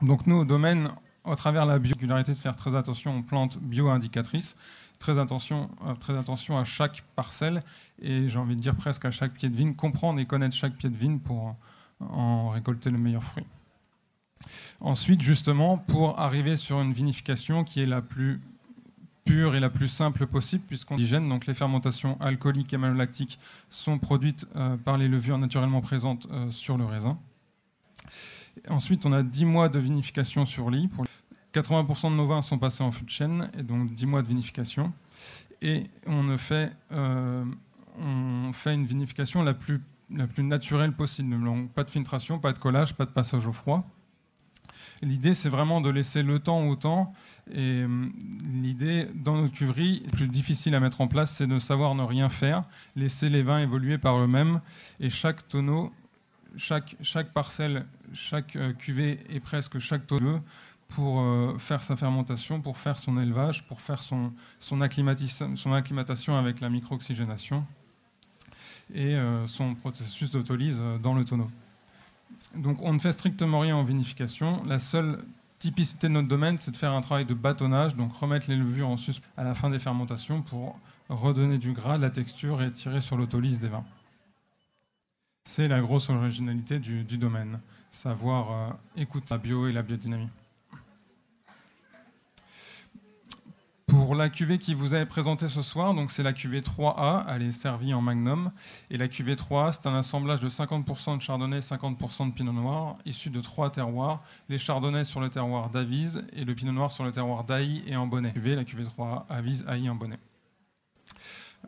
Donc 0.00 0.26
nous, 0.26 0.36
au 0.36 0.44
domaine, 0.44 0.90
à 1.24 1.36
travers 1.36 1.66
la 1.66 1.78
biocularité, 1.78 2.32
de 2.32 2.36
faire 2.36 2.56
très 2.56 2.74
attention 2.74 3.18
aux 3.18 3.22
plantes 3.22 3.58
bio-indicatrices, 3.58 4.56
très 4.98 5.18
attention, 5.18 5.68
euh, 5.86 5.94
très 5.94 6.16
attention 6.16 6.58
à 6.58 6.64
chaque 6.64 7.02
parcelle 7.14 7.62
et 8.00 8.28
j'ai 8.28 8.38
envie 8.38 8.56
de 8.56 8.60
dire 8.60 8.74
presque 8.74 9.04
à 9.04 9.10
chaque 9.10 9.32
pied 9.32 9.48
de 9.48 9.56
vigne, 9.56 9.74
comprendre 9.74 10.18
et 10.20 10.24
connaître 10.24 10.54
chaque 10.54 10.74
pied 10.74 10.88
de 10.88 10.96
vigne 10.96 11.18
pour 11.18 11.56
en 12.00 12.48
récolter 12.50 12.90
le 12.90 12.98
meilleur 12.98 13.22
fruit. 13.22 13.44
Ensuite, 14.80 15.20
justement, 15.20 15.78
pour 15.78 16.18
arriver 16.18 16.56
sur 16.56 16.80
une 16.80 16.92
vinification 16.92 17.64
qui 17.64 17.80
est 17.80 17.86
la 17.86 18.02
plus 18.02 18.40
pure 19.24 19.54
et 19.54 19.60
la 19.60 19.68
plus 19.68 19.88
simple 19.88 20.26
possible, 20.26 20.64
puisqu'on 20.66 20.96
hygiène, 20.96 21.28
donc 21.28 21.46
les 21.46 21.54
fermentations 21.54 22.18
alcooliques 22.20 22.72
et 22.72 22.78
malolactiques 22.78 23.38
sont 23.68 23.98
produites 23.98 24.46
euh, 24.56 24.76
par 24.76 24.96
les 24.96 25.06
levures 25.06 25.36
naturellement 25.36 25.82
présentes 25.82 26.26
euh, 26.30 26.50
sur 26.50 26.78
le 26.78 26.84
raisin. 26.84 27.18
Ensuite, 28.68 29.04
on 29.04 29.12
a 29.12 29.22
10 29.22 29.44
mois 29.44 29.68
de 29.68 29.78
vinification 29.78 30.46
sur 30.46 30.70
lit. 30.70 30.88
Pour 30.88 31.04
80% 31.54 32.10
de 32.10 32.16
nos 32.16 32.26
vins 32.26 32.42
sont 32.42 32.58
passés 32.58 32.82
en 32.82 32.90
fût 32.90 33.04
de 33.04 33.10
chêne, 33.10 33.50
et 33.58 33.62
donc 33.62 33.92
10 33.92 34.06
mois 34.06 34.22
de 34.22 34.28
vinification. 34.28 34.92
Et 35.60 35.84
on, 36.06 36.36
fait, 36.38 36.72
euh, 36.92 37.44
on 37.98 38.52
fait 38.52 38.74
une 38.74 38.86
vinification 38.86 39.42
la 39.42 39.54
plus, 39.54 39.82
la 40.14 40.26
plus 40.26 40.44
naturelle 40.44 40.92
possible. 40.92 41.42
Donc, 41.44 41.70
pas 41.72 41.84
de 41.84 41.90
filtration, 41.90 42.38
pas 42.38 42.52
de 42.52 42.58
collage, 42.58 42.94
pas 42.94 43.04
de 43.04 43.10
passage 43.10 43.46
au 43.46 43.52
froid. 43.52 43.86
L'idée, 45.02 45.34
c'est 45.34 45.48
vraiment 45.48 45.80
de 45.80 45.90
laisser 45.90 46.22
le 46.22 46.40
temps 46.40 46.66
au 46.66 46.74
temps. 46.74 47.12
Et 47.52 47.84
euh, 47.84 48.08
l'idée, 48.52 49.08
dans 49.14 49.36
notre 49.36 49.54
cuverie, 49.54 50.02
le 50.04 50.10
plus 50.10 50.28
difficile 50.28 50.74
à 50.74 50.80
mettre 50.80 51.00
en 51.00 51.06
place, 51.06 51.36
c'est 51.36 51.46
de 51.46 51.58
savoir 51.58 51.94
ne 51.94 52.02
rien 52.02 52.28
faire, 52.28 52.64
laisser 52.96 53.28
les 53.28 53.42
vins 53.42 53.60
évoluer 53.60 53.98
par 53.98 54.18
eux-mêmes. 54.18 54.60
Et 54.98 55.08
chaque 55.08 55.46
tonneau, 55.46 55.92
chaque, 56.56 56.96
parcelle, 57.32 57.86
chaque 58.12 58.56
euh, 58.56 58.72
cuvée 58.72 59.20
et 59.30 59.38
presque 59.38 59.78
chaque 59.78 60.06
tonneau 60.06 60.40
pour 60.88 61.20
euh, 61.20 61.56
faire 61.58 61.82
sa 61.82 61.96
fermentation, 61.96 62.60
pour 62.60 62.76
faire 62.76 62.98
son 62.98 63.18
élevage, 63.18 63.66
pour 63.68 63.80
faire 63.80 64.02
son, 64.02 64.32
son, 64.58 64.80
acclimatation 64.80 66.36
avec 66.36 66.60
la 66.60 66.70
micro-oxygénation 66.70 67.64
et 68.94 69.18
son 69.44 69.74
processus 69.74 70.30
d'autolyse 70.30 70.82
dans 71.02 71.12
le 71.12 71.22
tonneau. 71.22 71.50
Donc 72.56 72.82
on 72.82 72.92
ne 72.92 72.98
fait 72.98 73.12
strictement 73.12 73.60
rien 73.60 73.76
en 73.76 73.84
vinification. 73.84 74.62
La 74.64 74.78
seule 74.78 75.18
typicité 75.58 76.08
de 76.08 76.12
notre 76.12 76.28
domaine, 76.28 76.58
c'est 76.58 76.70
de 76.70 76.76
faire 76.76 76.92
un 76.92 77.00
travail 77.00 77.24
de 77.24 77.34
bâtonnage, 77.34 77.96
donc 77.96 78.12
remettre 78.14 78.48
les 78.48 78.56
levures 78.56 78.88
en 78.88 78.96
suspens 78.96 79.26
à 79.36 79.44
la 79.44 79.54
fin 79.54 79.70
des 79.70 79.78
fermentations 79.78 80.42
pour 80.42 80.78
redonner 81.08 81.58
du 81.58 81.72
gras, 81.72 81.96
de 81.96 82.02
la 82.02 82.10
texture 82.10 82.62
et 82.62 82.70
tirer 82.70 83.00
sur 83.00 83.16
l'autolyse 83.16 83.60
des 83.60 83.68
vins. 83.68 83.84
C'est 85.44 85.68
la 85.68 85.80
grosse 85.80 86.10
originalité 86.10 86.78
du, 86.78 87.04
domaine, 87.18 87.60
savoir 87.90 88.52
euh, 88.52 88.72
écouter 88.96 89.26
la 89.30 89.38
bio 89.38 89.66
et 89.66 89.72
la 89.72 89.82
biodynamie. 89.82 90.28
Pour 93.88 94.14
la 94.14 94.28
cuvée 94.28 94.58
qui 94.58 94.74
vous 94.74 94.94
est 94.94 95.06
présentée 95.06 95.48
ce 95.48 95.62
soir, 95.62 95.94
donc 95.94 96.10
c'est 96.10 96.22
la 96.22 96.34
cuvée 96.34 96.60
3A, 96.60 97.24
elle 97.30 97.40
est 97.40 97.52
servie 97.52 97.94
en 97.94 98.02
magnum. 98.02 98.50
Et 98.90 98.98
la 98.98 99.08
cuvée 99.08 99.34
3A, 99.34 99.72
c'est 99.72 99.88
un 99.88 99.94
assemblage 99.94 100.40
de 100.40 100.48
50% 100.50 101.16
de 101.16 101.22
chardonnay 101.22 101.56
et 101.56 101.60
50% 101.60 102.28
de 102.28 102.32
pinot 102.34 102.52
noir, 102.52 102.98
issu 103.06 103.30
de 103.30 103.40
trois 103.40 103.70
terroirs. 103.70 104.22
Les 104.50 104.58
chardonnays 104.58 105.04
sur 105.04 105.20
le 105.20 105.30
terroir 105.30 105.70
d'Avise 105.70 106.26
et 106.34 106.44
le 106.44 106.54
pinot 106.54 106.72
noir 106.72 106.92
sur 106.92 107.02
le 107.02 107.12
terroir 107.12 107.44
d'Aï 107.44 107.82
et 107.86 107.96
en 107.96 108.06
bonnet. 108.06 108.34
La 108.36 108.64
cuvée 108.64 108.84
3A, 108.84 109.24
Avise, 109.30 109.64
Aï 109.66 109.88
en 109.88 109.94
bonnet. 109.94 110.18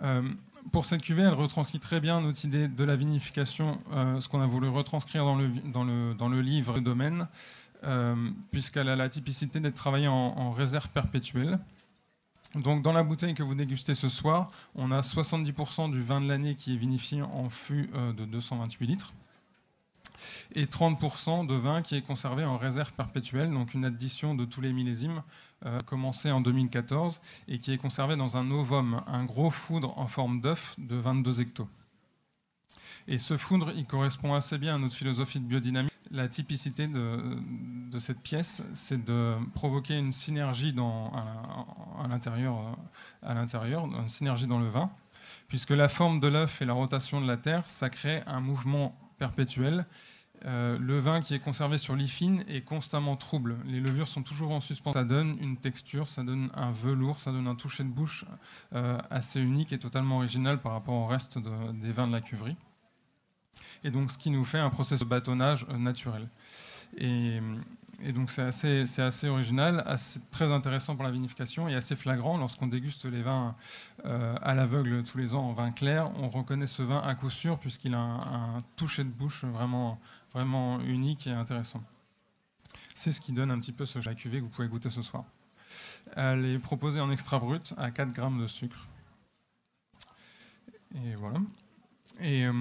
Euh, 0.03 0.23
pour 0.73 0.85
cette 0.85 1.01
cuvée, 1.01 1.23
elle 1.23 1.33
retranscrit 1.33 1.81
très 1.81 2.01
bien 2.01 2.21
notre 2.21 2.45
idée 2.45 2.68
de 2.68 2.85
la 2.85 2.97
vinification, 2.97 3.79
euh, 3.95 4.21
ce 4.21 4.29
qu'on 4.29 4.43
a 4.43 4.47
voulu 4.47 4.68
retranscrire 4.68 5.25
dans 5.25 5.37
le, 5.37 5.49
dans 5.73 5.85
le, 5.85 6.12
dans 6.12 6.29
le 6.29 6.43
livre 6.43 6.81
domaine, 6.81 7.29
euh, 7.85 8.31
puisqu'elle 8.51 8.91
a 8.91 8.97
la 8.97 9.09
typicité 9.09 9.59
d'être 9.59 9.75
travaillée 9.75 10.09
en 10.09 10.53
réserve 10.53 10.91
perpétuelle. 10.91 11.59
Donc 12.55 12.82
dans 12.82 12.92
la 12.92 13.05
bouteille 13.05 13.34
que 13.34 13.42
vous 13.42 13.55
dégustez 13.55 13.94
ce 13.94 14.09
soir, 14.09 14.51
on 14.74 14.90
a 14.90 15.01
70% 15.01 15.90
du 15.90 16.03
vin 16.03 16.20
de 16.20 16.28
l'année 16.28 16.57
qui 16.57 16.74
est 16.74 16.76
vinifié 16.76 17.22
en 17.22 17.48
fût 17.48 17.90
euh, 17.94 18.12
de 18.12 18.24
228 18.24 18.86
litres 18.86 19.12
et 20.55 20.64
30% 20.64 21.46
de 21.46 21.55
vin 21.55 21.82
qui 21.82 21.96
est 21.96 22.03
conservé 22.03 22.44
en 22.44 22.57
réserve 22.57 22.92
perpétuelle, 22.92 23.51
donc 23.51 23.74
une 23.74 23.84
addition 23.84 24.34
de 24.34 24.44
tous 24.44 24.61
les 24.61 24.72
millésimes 24.72 25.22
euh, 25.66 25.80
commencé 25.82 26.30
en 26.30 26.40
2014 26.40 27.20
et 27.48 27.59
qui 27.59 27.72
est 27.72 27.78
conservé 27.78 28.16
dans 28.16 28.36
un 28.36 28.51
ovum, 28.51 29.03
un 29.07 29.24
gros 29.24 29.51
foudre 29.51 29.96
en 29.98 30.07
forme 30.07 30.40
d'œuf 30.40 30.74
de 30.78 30.96
22 30.96 31.40
hectos. 31.40 31.68
Et 33.09 33.18
ce 33.18 33.36
foudre, 33.36 33.72
il 33.74 33.86
correspond 33.86 34.34
assez 34.34 34.59
bien 34.59 34.76
à 34.76 34.78
notre 34.78 34.94
philosophie 34.94 35.40
de 35.40 35.44
biodynamie. 35.44 35.89
La 36.12 36.28
typicité 36.28 36.88
de, 36.88 37.98
cette 37.98 38.20
pièce, 38.20 38.64
c'est 38.74 39.04
de 39.04 39.36
provoquer 39.54 39.96
une 39.96 40.12
synergie 40.12 40.72
dans, 40.72 41.12
à, 41.12 42.08
l'intérieur, 42.08 42.76
à 43.22 43.34
l'intérieur, 43.34 43.84
une 43.86 44.08
synergie 44.08 44.48
dans 44.48 44.58
le 44.58 44.68
vin, 44.68 44.90
puisque 45.46 45.70
la 45.70 45.88
forme 45.88 46.18
de 46.18 46.26
l'œuf 46.26 46.62
et 46.62 46.64
la 46.64 46.72
rotation 46.72 47.20
de 47.20 47.28
la 47.28 47.36
terre, 47.36 47.68
ça 47.70 47.90
crée 47.90 48.22
un 48.26 48.40
mouvement 48.40 48.98
perpétuel. 49.18 49.86
Euh, 50.46 50.78
le 50.78 50.98
vin 50.98 51.20
qui 51.20 51.34
est 51.34 51.38
conservé 51.38 51.78
sur 51.78 51.94
l'ifine 51.94 52.44
est 52.48 52.62
constamment 52.62 53.16
trouble. 53.16 53.58
Les 53.66 53.78
levures 53.78 54.08
sont 54.08 54.22
toujours 54.22 54.50
en 54.50 54.61
suspens. 54.61 54.92
Ça 54.92 55.04
donne 55.04 55.36
une 55.40 55.58
texture, 55.58 56.08
ça 56.08 56.22
donne 56.22 56.50
un 56.54 56.72
velours, 56.72 57.20
ça 57.20 57.30
donne 57.30 57.46
un 57.46 57.54
toucher 57.54 57.84
de 57.84 57.90
bouche 57.90 58.24
euh, 58.74 58.98
assez 59.11 59.40
unique 59.40 59.72
et 59.72 59.78
totalement 59.78 60.16
original 60.16 60.61
par 60.61 60.72
rapport 60.72 60.94
au 60.94 61.06
reste 61.06 61.38
des 61.74 61.92
vins 61.92 62.06
de 62.06 62.12
la 62.12 62.20
cuverie 62.20 62.56
et 63.85 63.91
donc 63.91 64.11
ce 64.11 64.18
qui 64.18 64.31
nous 64.31 64.45
fait 64.45 64.59
un 64.59 64.70
processus 64.70 65.01
de 65.01 65.09
bâtonnage 65.09 65.66
euh, 65.70 65.78
naturel. 65.78 66.28
Et, 66.97 67.41
donc 68.14 68.31
c'est 68.31 68.43
assez, 68.43 68.85
assez, 69.01 69.28
original, 69.28 69.85
très 70.31 70.51
intéressant 70.51 70.97
pour 70.97 71.05
la 71.05 71.11
vinification 71.11 71.68
et 71.68 71.74
assez 71.74 71.95
flagrant 71.95 72.39
lorsqu'on 72.39 72.66
déguste 72.66 73.05
les 73.05 73.20
vins 73.20 73.55
euh, 74.07 74.35
à 74.41 74.55
l'aveugle 74.55 75.05
tous 75.05 75.18
les 75.18 75.35
ans 75.35 75.43
en 75.43 75.53
vin 75.53 75.70
clair. 75.70 76.11
On 76.16 76.31
reconnaît 76.31 76.66
ce 76.66 76.83
vin 76.83 77.01
à 77.01 77.14
coup 77.14 77.28
sûr 77.28 77.59
puisqu'il 77.59 77.95
a 77.95 77.99
un, 77.99 78.62
toucher 78.76 79.05
de 79.05 79.11
bouche 79.11 79.45
vraiment, 79.45 80.01
vraiment 80.33 80.81
unique 80.81 81.26
et 81.26 81.33
intéressant. 81.33 81.83
C'est 82.95 83.12
ce 83.12 83.20
qui 83.20 83.33
donne 83.33 83.51
un 83.51 83.61
petit 83.61 83.72
peu 83.72 83.85
ce 83.85 83.99
la 83.99 84.14
cuvée 84.14 84.39
que 84.39 84.45
vous 84.45 84.51
pouvez 84.51 84.68
goûter 84.68 84.89
ce 84.89 85.03
soir. 85.03 85.24
Elle 86.16 86.47
est 86.47 86.59
proposée 86.59 87.01
en 87.01 87.11
extra 87.11 87.39
brut 87.39 87.74
à 87.76 87.91
4 87.91 88.14
grammes 88.14 88.41
de 88.41 88.47
sucre. 88.47 88.89
Et 90.95 91.14
voilà. 91.14 91.39
Et 92.20 92.46
euh, 92.46 92.52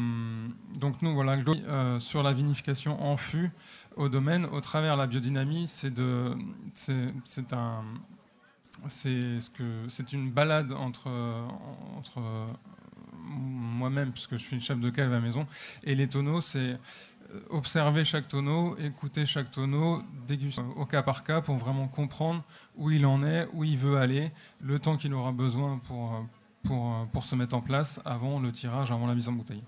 donc 0.75 1.01
nous, 1.01 1.13
voilà, 1.13 1.37
euh, 1.37 1.99
sur 1.99 2.23
la 2.23 2.33
vinification 2.33 3.01
en 3.03 3.17
fût 3.17 3.51
au 3.95 4.09
domaine, 4.09 4.45
au 4.45 4.61
travers 4.61 4.93
de 4.93 4.99
la 4.99 5.07
biodynamie, 5.07 5.67
c'est 5.67 5.93
de, 5.93 6.35
c'est 6.73 7.53
un, 7.53 7.83
c'est 8.87 9.39
ce 9.39 9.49
que, 9.49 9.85
c'est 9.89 10.13
une 10.13 10.31
balade 10.31 10.71
entre, 10.71 11.09
entre 11.97 12.21
moi-même, 13.25 14.11
puisque 14.11 14.33
je 14.33 14.43
suis 14.43 14.61
chef 14.61 14.79
de 14.79 14.89
cave 14.89 15.11
à 15.11 15.15
la 15.15 15.19
maison, 15.19 15.45
et 15.83 15.95
les 15.95 16.07
tonneaux, 16.07 16.41
c'est 16.41 16.77
observer 17.49 18.05
chaque 18.05 18.27
tonneau, 18.27 18.77
écouter 18.77 19.25
chaque 19.25 19.51
tonneau, 19.51 20.01
déguster 20.27 20.61
au 20.75 20.85
cas 20.85 21.03
par 21.03 21.23
cas 21.23 21.41
pour 21.41 21.55
vraiment 21.57 21.87
comprendre 21.87 22.43
où 22.75 22.91
il 22.91 23.05
en 23.05 23.23
est, 23.23 23.47
où 23.53 23.63
il 23.63 23.77
veut 23.77 23.97
aller, 23.97 24.31
le 24.63 24.79
temps 24.79 24.97
qu'il 24.97 25.13
aura 25.13 25.31
besoin 25.31 25.79
pour, 25.79 26.25
pour, 26.63 26.93
euh, 26.93 27.05
pour 27.05 27.25
se 27.25 27.35
mettre 27.35 27.55
en 27.55 27.61
place 27.61 28.01
avant 28.05 28.39
le 28.39 28.51
tirage, 28.51 28.91
avant 28.91 29.07
la 29.07 29.15
mise 29.15 29.29
en 29.29 29.33
bouteille. 29.33 29.63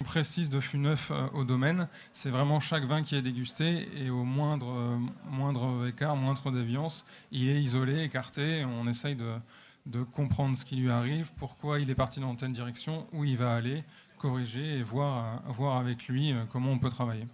On 0.00 0.04
précise 0.04 0.50
de 0.50 0.58
fût 0.58 0.78
neuf 0.78 1.10
euh, 1.10 1.28
au 1.34 1.44
domaine, 1.44 1.88
c'est 2.12 2.30
vraiment 2.30 2.58
chaque 2.58 2.84
vin 2.84 3.02
qui 3.02 3.14
est 3.14 3.22
dégusté 3.22 3.88
et 3.96 4.10
au 4.10 4.24
moindre, 4.24 4.66
euh, 4.66 5.88
écart, 5.88 6.16
moindre 6.16 6.50
déviance, 6.50 7.04
il 7.30 7.48
est 7.48 7.60
isolé, 7.60 8.02
écarté, 8.02 8.64
on 8.64 8.88
essaye 8.88 9.16
de, 9.16 10.02
comprendre 10.12 10.58
ce 10.58 10.64
qui 10.64 10.76
lui 10.76 10.90
arrive, 10.90 11.32
pourquoi 11.36 11.78
il 11.78 11.90
est 11.90 11.94
parti 11.94 12.18
dans 12.18 12.34
telle 12.34 12.52
direction, 12.52 13.06
où 13.12 13.24
il 13.24 13.36
va 13.36 13.54
aller, 13.54 13.84
corriger 14.18 14.78
et 14.78 14.82
voir, 14.82 15.42
avec 15.76 16.08
lui 16.08 16.34
comment 16.50 16.72
on 16.72 16.78
peut 16.78 16.88
travailler. 16.88 17.28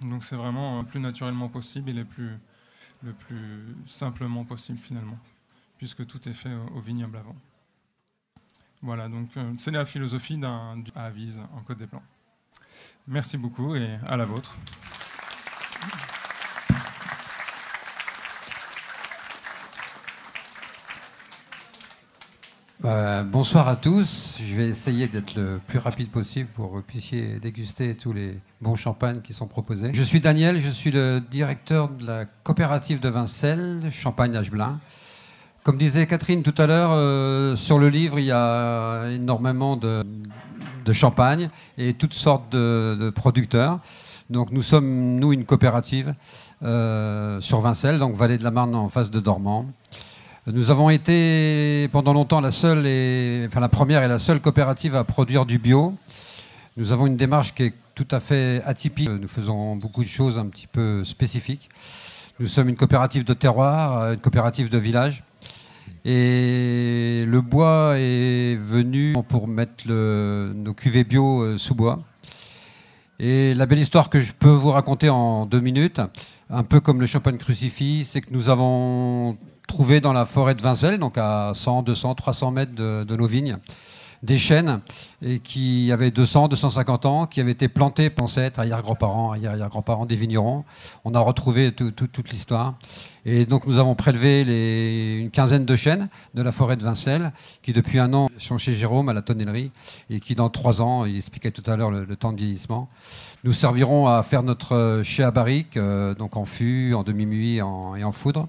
Donc 0.00 0.24
c'est 0.24 0.36
vraiment 0.36 0.80
le 0.80 0.86
plus 0.86 1.00
naturellement 1.00 1.50
possible 1.50 1.90
et 1.90 1.92
le 1.92 2.06
plus 3.12 3.76
simplement 3.86 4.46
possible 4.46 4.78
finalement, 4.78 5.18
puisque 5.76 6.06
tout 6.06 6.26
est 6.30 6.32
fait 6.32 6.54
au 6.74 6.80
vignoble 6.80 7.18
avant. 7.18 7.36
Voilà, 8.82 9.08
donc 9.08 9.28
euh, 9.36 9.52
c'est 9.58 9.70
la 9.70 9.84
philosophie 9.84 10.38
d'un 10.38 10.82
Avise 10.94 11.38
en 11.54 11.60
Côte 11.62 11.78
des 11.78 11.86
Plans. 11.86 12.02
Merci 13.06 13.36
beaucoup 13.36 13.76
et 13.76 13.98
à 14.06 14.16
la 14.16 14.24
vôtre. 14.24 14.56
Euh, 22.82 23.22
bonsoir 23.24 23.68
à 23.68 23.76
tous. 23.76 24.38
Je 24.42 24.54
vais 24.54 24.68
essayer 24.68 25.06
d'être 25.06 25.34
le 25.34 25.60
plus 25.66 25.78
rapide 25.78 26.10
possible 26.10 26.48
pour 26.54 26.70
que 26.70 26.76
vous 26.76 26.82
puissiez 26.82 27.38
déguster 27.38 27.94
tous 27.94 28.14
les 28.14 28.40
bons 28.62 28.76
champagnes 28.76 29.20
qui 29.20 29.34
sont 29.34 29.46
proposés. 29.46 29.90
Je 29.92 30.02
suis 30.02 30.20
Daniel, 30.20 30.58
je 30.58 30.70
suis 30.70 30.90
le 30.90 31.20
directeur 31.20 31.90
de 31.90 32.06
la 32.06 32.24
coopérative 32.24 32.98
de 32.98 33.10
Vincelles, 33.10 33.90
Champagne 33.90 34.34
Agebelin. 34.34 34.80
Comme 35.62 35.76
disait 35.76 36.06
Catherine 36.06 36.42
tout 36.42 36.54
à 36.56 36.66
l'heure, 36.66 36.90
euh, 36.92 37.54
sur 37.54 37.78
le 37.78 37.90
livre, 37.90 38.18
il 38.18 38.24
y 38.24 38.32
a 38.32 39.10
énormément 39.10 39.76
de, 39.76 40.06
champagne 40.92 41.50
et 41.76 41.92
toutes 41.92 42.14
sortes 42.14 42.50
de, 42.50 43.12
producteurs. 43.14 43.78
Donc 44.30 44.52
nous 44.52 44.62
sommes, 44.62 45.16
nous, 45.16 45.34
une 45.34 45.44
coopérative 45.44 46.14
euh, 46.62 47.42
sur 47.42 47.60
Vincelles, 47.60 47.98
donc 47.98 48.14
Vallée 48.14 48.38
de 48.38 48.42
la 48.42 48.50
Marne 48.50 48.74
en 48.74 48.88
face 48.88 49.10
de 49.10 49.20
Dormant. 49.20 49.66
Nous 50.46 50.70
avons 50.70 50.88
été 50.88 51.88
pendant 51.92 52.14
longtemps 52.14 52.40
la 52.40 52.52
seule, 52.52 52.78
enfin 53.46 53.60
la 53.60 53.68
première 53.68 54.02
et 54.02 54.08
la 54.08 54.18
seule 54.18 54.40
coopérative 54.40 54.96
à 54.96 55.04
produire 55.04 55.44
du 55.44 55.58
bio. 55.58 55.94
Nous 56.78 56.92
avons 56.92 57.06
une 57.06 57.18
démarche 57.18 57.54
qui 57.54 57.64
est 57.64 57.74
tout 57.94 58.08
à 58.10 58.20
fait 58.20 58.62
atypique. 58.64 59.10
Nous 59.10 59.28
faisons 59.28 59.76
beaucoup 59.76 60.02
de 60.02 60.08
choses 60.08 60.38
un 60.38 60.46
petit 60.46 60.66
peu 60.66 61.04
spécifiques. 61.04 61.68
Nous 62.38 62.46
sommes 62.46 62.70
une 62.70 62.76
coopérative 62.76 63.24
de 63.24 63.34
terroir, 63.34 64.12
une 64.12 64.20
coopérative 64.20 64.70
de 64.70 64.78
village. 64.78 65.22
Et 66.04 67.24
le 67.26 67.40
bois 67.40 67.94
est 67.96 68.56
venu 68.56 69.14
pour 69.28 69.48
mettre 69.48 69.84
nos 69.88 70.74
cuvées 70.74 71.04
bio 71.04 71.42
euh, 71.42 71.58
sous 71.58 71.74
bois. 71.74 72.00
Et 73.18 73.52
la 73.52 73.66
belle 73.66 73.80
histoire 73.80 74.08
que 74.08 74.18
je 74.18 74.32
peux 74.32 74.48
vous 74.48 74.70
raconter 74.70 75.10
en 75.10 75.44
deux 75.44 75.60
minutes, 75.60 76.00
un 76.48 76.62
peu 76.62 76.80
comme 76.80 77.00
le 77.00 77.06
champagne 77.06 77.36
crucifix, 77.36 78.08
c'est 78.10 78.22
que 78.22 78.32
nous 78.32 78.48
avons 78.48 79.36
trouvé 79.66 80.00
dans 80.00 80.14
la 80.14 80.24
forêt 80.24 80.54
de 80.54 80.62
Vincelles, 80.62 80.98
donc 80.98 81.18
à 81.18 81.52
100, 81.54 81.82
200, 81.82 82.14
300 82.14 82.50
mètres 82.50 82.74
de, 82.74 83.04
de 83.04 83.16
nos 83.16 83.26
vignes, 83.26 83.58
des 84.22 84.38
chênes 84.38 84.80
et 85.22 85.38
qui 85.38 85.90
avaient 85.92 86.10
200, 86.10 86.48
250 86.48 87.06
ans, 87.06 87.26
qui 87.26 87.40
avaient 87.40 87.52
été 87.52 87.68
plantés, 87.68 88.10
ancêtres, 88.18 88.60
arrière-grands-parents, 88.60 89.32
arrière-grands-parents 89.32 90.06
des 90.06 90.16
vignerons. 90.16 90.64
On 91.04 91.14
a 91.14 91.20
retrouvé 91.20 91.72
toute 91.72 92.30
l'histoire. 92.30 92.74
Et 93.26 93.44
donc 93.44 93.66
nous 93.66 93.78
avons 93.78 93.94
prélevé 93.94 94.44
les, 94.44 95.18
une 95.20 95.30
quinzaine 95.30 95.66
de 95.66 95.76
chênes 95.76 96.08
de 96.34 96.42
la 96.42 96.52
forêt 96.52 96.76
de 96.76 96.82
Vincelles, 96.82 97.32
qui 97.62 97.72
depuis 97.72 97.98
un 97.98 98.14
an 98.14 98.28
sont 98.38 98.56
chez 98.56 98.72
Jérôme 98.72 99.08
à 99.08 99.12
la 99.12 99.22
tonnellerie, 99.22 99.70
et 100.08 100.20
qui 100.20 100.34
dans 100.34 100.48
trois 100.48 100.80
ans, 100.80 101.04
il 101.04 101.16
expliquait 101.16 101.50
tout 101.50 101.68
à 101.70 101.76
l'heure 101.76 101.90
le, 101.90 102.16
temps 102.16 102.32
de 102.32 102.38
vieillissement, 102.38 102.88
nous 103.44 103.52
serviront 103.52 104.06
à 104.06 104.22
faire 104.22 104.42
notre 104.42 105.02
chai 105.04 105.22
à 105.22 105.30
barrique, 105.30 105.76
euh, 105.76 106.14
donc 106.14 106.36
en 106.36 106.44
fût, 106.44 106.94
en 106.94 107.02
demi-muit 107.02 107.56
et 107.56 107.62
en 107.62 108.12
foudre. 108.12 108.48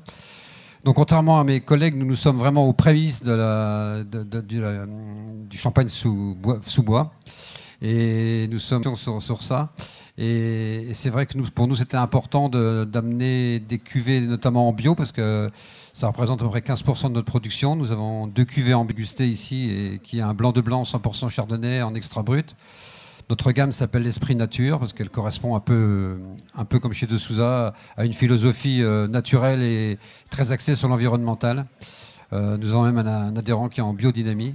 Donc, 0.84 0.96
contrairement 0.96 1.40
à 1.40 1.44
mes 1.44 1.60
collègues, 1.60 1.96
nous 1.96 2.08
nous 2.08 2.16
sommes 2.16 2.38
vraiment 2.38 2.68
aux 2.68 2.74
prémices 2.74 3.24
la, 3.32 4.04
du 4.04 5.58
champagne 5.58 5.88
sous 5.88 6.36
bois, 6.84 7.14
Et 7.82 8.48
nous 8.50 8.58
sommes 8.58 8.96
sur, 8.96 9.44
ça. 9.44 9.74
Et, 10.18 10.88
c'est 10.94 11.12
vrai 11.12 11.28
que 11.28 11.38
pour 11.50 11.68
nous, 11.68 11.76
c'était 11.76 11.98
important 11.98 12.50
d'amener 12.50 13.60
des 13.60 13.78
cuvées, 13.78 14.22
notamment 14.22 14.70
en 14.70 14.74
bio, 14.74 14.96
parce 14.96 15.12
que 15.12 15.52
ça 15.94 16.08
représente 16.08 16.42
à 16.42 16.46
peu 16.46 16.50
près 16.50 16.62
15% 16.62 17.10
de 17.10 17.14
notre 17.14 17.28
production. 17.28 17.76
Nous 17.76 17.92
avons 17.92 18.26
deux 18.26 18.46
cuvées 18.46 18.74
en 18.74 18.88
ici, 19.20 19.70
et, 19.70 20.00
qui 20.00 20.18
est 20.18 20.24
un 20.24 20.34
blanc 20.34 20.52
de 20.52 20.62
blanc 20.62 20.82
100% 20.82 21.30
chardonnay 21.30 21.84
en 21.84 21.94
extra 21.94 22.24
brut. 22.24 22.56
Notre 23.32 23.54
gamme 23.54 23.72
s'appelle 23.72 24.04
l'Esprit 24.04 24.36
Nature 24.36 24.78
parce 24.78 24.92
qu'elle 24.92 25.10
correspond 25.10 25.56
un 25.56 25.62
peu, 25.62 26.20
un 26.54 26.66
peu 26.66 26.80
comme 26.80 26.92
chez 26.92 27.08
De 27.08 27.18
Souza 27.18 27.74
à 27.96 28.04
une 28.04 28.12
philosophie 28.12 28.84
euh, 28.84 29.08
naturelle 29.08 29.64
et 29.64 29.98
très 30.30 30.52
axée 30.52 30.76
sur 30.76 30.90
l'environnemental. 30.90 31.66
Euh, 32.34 32.58
nous 32.58 32.74
avons 32.74 32.84
même 32.84 32.98
un, 32.98 33.34
adhérent 33.38 33.70
qui 33.70 33.80
est 33.80 33.84
en 33.84 33.94
biodynamie. 33.94 34.54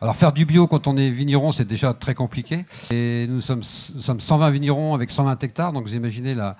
Alors 0.00 0.16
faire 0.16 0.32
du 0.32 0.44
bio 0.44 0.66
quand 0.66 0.88
on 0.88 0.96
est 0.96 1.08
vigneron, 1.08 1.52
c'est 1.52 1.68
déjà 1.68 1.94
très 1.94 2.16
compliqué. 2.16 2.66
Et 2.90 3.28
nous 3.28 3.40
sommes, 3.40 3.62
sommes 3.62 4.18
120 4.18 4.50
vignerons 4.50 4.96
avec 4.96 5.12
120 5.12 5.44
hectares, 5.44 5.72
donc 5.72 5.86
vous 5.86 5.94
imaginez 5.94 6.34
là, 6.34 6.56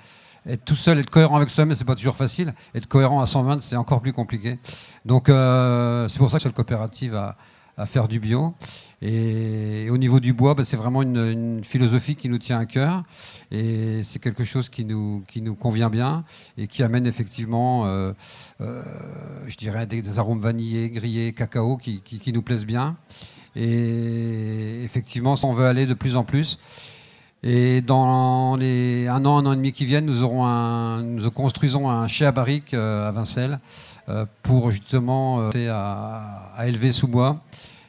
être 0.48 0.64
tout 0.64 0.76
seul, 0.76 1.00
être 1.00 1.10
cohérent 1.10 1.34
avec 1.34 1.50
soi-même, 1.50 1.74
c'est 1.74 1.84
pas 1.84 1.96
toujours 1.96 2.14
facile. 2.14 2.54
Être 2.76 2.86
cohérent 2.86 3.20
à 3.20 3.26
120, 3.26 3.60
c'est 3.60 3.74
encore 3.74 4.00
plus 4.00 4.12
compliqué. 4.12 4.60
Donc 5.04 5.28
euh, 5.28 6.06
c'est 6.06 6.18
pour 6.18 6.30
ça 6.30 6.36
que 6.36 6.44
cette 6.44 6.54
coopérative 6.54 7.16
a, 7.16 7.36
à 7.76 7.86
faire 7.86 8.08
du 8.08 8.20
bio. 8.20 8.54
Et, 9.02 9.88
au 9.90 9.98
niveau 9.98 10.20
du 10.20 10.32
bois, 10.32 10.54
bah, 10.54 10.64
c'est 10.64 10.76
vraiment 10.76 11.02
une, 11.02 11.62
philosophie 11.64 12.16
qui 12.16 12.28
nous 12.28 12.38
tient 12.38 12.58
à 12.58 12.66
cœur. 12.66 13.02
Et 13.50 14.02
c'est 14.04 14.18
quelque 14.18 14.44
chose 14.44 14.68
qui 14.68 14.84
nous, 14.84 15.22
qui 15.28 15.42
nous 15.42 15.54
convient 15.54 15.90
bien 15.90 16.24
et 16.56 16.66
qui 16.66 16.82
amène 16.82 17.06
effectivement, 17.06 17.86
euh, 17.86 18.12
euh, 18.60 18.82
je 19.46 19.56
dirais, 19.56 19.86
des, 19.86 20.18
arômes 20.18 20.40
vanillés, 20.40 20.90
grillés, 20.90 21.32
cacao 21.32 21.76
qui, 21.76 22.00
qui, 22.00 22.32
nous 22.32 22.42
plaisent 22.42 22.66
bien. 22.66 22.96
Et 23.54 24.82
effectivement, 24.84 25.36
on 25.42 25.52
veut 25.52 25.66
aller 25.66 25.86
de 25.86 25.94
plus 25.94 26.16
en 26.16 26.24
plus. 26.24 26.58
Et 27.42 27.80
dans 27.80 28.56
les 28.56 29.06
un 29.08 29.24
an, 29.24 29.38
un 29.38 29.46
an 29.46 29.52
et 29.52 29.56
demi 29.56 29.72
qui 29.72 29.84
viennent, 29.84 30.06
nous, 30.06 30.22
aurons 30.22 31.00
nous 31.02 31.30
construisons 31.30 31.88
un 31.88 32.08
chai 32.08 32.24
à 32.24 32.32
barrique 32.32 32.74
euh, 32.74 33.08
à 33.08 33.12
Vincelles 33.12 33.60
pour 34.44 34.70
justement 34.70 35.50
à, 35.50 36.52
à 36.56 36.68
élever 36.68 36.92
sous 36.92 37.08
bois 37.08 37.42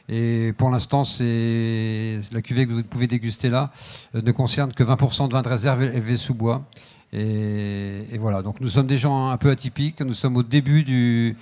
et 0.08 0.54
pour 0.56 0.70
l'instant, 0.70 1.02
la 1.02 2.42
cuvée 2.42 2.66
que 2.66 2.72
vous 2.72 2.82
pouvez 2.82 3.06
déguster 3.06 3.50
là 3.50 3.70
euh, 4.14 4.22
ne 4.22 4.32
concerne 4.32 4.72
que 4.72 4.82
20% 4.82 5.28
de 5.28 5.32
vin 5.34 5.42
de 5.42 5.48
réserve 5.48 5.82
élevé 5.82 6.16
sous 6.16 6.34
bois. 6.34 6.64
Et, 7.12 8.18
voilà, 8.18 8.42
donc 8.42 8.60
nous 8.60 8.68
sommes 8.68 8.86
des 8.86 8.98
gens 8.98 9.28
un 9.28 9.36
peu 9.38 9.50
atypiques. 9.50 10.00
Nous 10.00 10.14
sommes 10.14 10.36
au 10.36 10.42
début 10.42 10.84
de, 10.84 11.34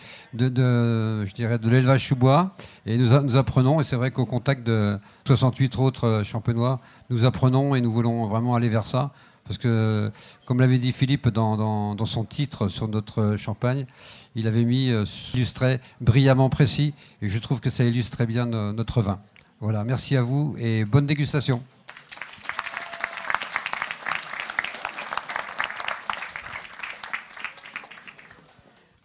l'élevage 1.68 2.06
sous 2.06 2.16
bois, 2.16 2.56
et 2.86 2.97
nous, 2.97 3.36
apprenons. 3.36 3.80
Et 3.80 3.84
c'est 3.84 3.97
vrai 3.97 4.10
qu'au 4.10 4.26
contact 4.26 4.66
de 4.66 4.98
68 5.26 5.78
autres 5.78 6.06
euh, 6.06 6.24
champenois, 6.24 6.76
nous 7.10 7.24
apprenons 7.24 7.74
et 7.74 7.80
nous 7.80 7.93
voulons 7.93 8.26
vraiment 8.26 8.55
aller 8.56 8.68
vers 8.68 8.86
ça. 8.86 9.12
Parce 9.44 9.59
que, 9.59 10.10
comme 10.44 10.59
l'avait 10.59 10.78
dit 10.78 10.90
Philippe 10.90 11.28
dans, 11.28 11.94
dans, 11.94 12.05
son 12.05 12.24
titre 12.24 12.66
sur 12.66 12.88
notre 12.88 13.36
champagne, 13.36 13.86
il 14.36 14.46
avait 14.46 14.64
mis 14.64 14.90
euh, 14.90 15.04
illustré 15.34 15.80
brillamment 16.00 16.50
précis, 16.50 16.94
et 17.22 17.28
je 17.28 17.38
trouve 17.38 17.60
que 17.60 17.70
ça 17.70 17.84
illustre 17.84 18.12
très 18.12 18.26
bien 18.26 18.46
notre 18.46 19.02
vin. 19.02 19.20
Voilà, 19.58 19.82
merci 19.82 20.16
à 20.16 20.22
vous 20.22 20.54
et 20.58 20.84
bonne 20.84 21.06
dégustation. 21.06 21.62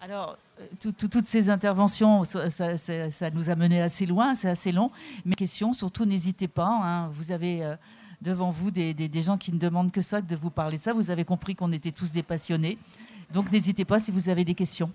Alors, 0.01 0.37
euh, 0.59 0.91
toutes 0.91 1.27
ces 1.27 1.49
interventions, 1.49 2.25
ça, 2.25 3.29
nous 3.33 3.49
a 3.49 3.55
mené 3.55 3.81
assez 3.81 4.05
loin, 4.05 4.35
c'est 4.35 4.49
assez 4.49 4.73
long. 4.73 4.91
Mais 5.23 5.35
question, 5.35 5.71
surtout 5.71 6.03
n'hésitez 6.03 6.49
pas. 6.49 6.81
Hein, 6.83 7.07
vous 7.13 7.31
avez 7.31 7.63
euh, 7.63 7.77
devant 8.21 8.49
vous 8.49 8.71
des, 8.71 9.21
gens 9.21 9.37
qui 9.37 9.53
ne 9.53 9.57
demandent 9.57 9.91
que 9.91 10.01
ça, 10.01 10.19
de 10.21 10.35
vous 10.35 10.49
parler 10.49 10.77
de 10.77 10.81
ça. 10.81 10.91
Vous 10.91 11.11
avez 11.11 11.23
compris 11.23 11.55
qu'on 11.55 11.71
était 11.71 11.93
tous 11.93 12.11
des 12.11 12.23
passionnés. 12.23 12.77
Donc 13.33 13.49
n'hésitez 13.53 13.85
pas 13.85 13.99
si 13.99 14.11
vous 14.11 14.27
avez 14.27 14.43
des 14.43 14.55
questions. 14.55 14.91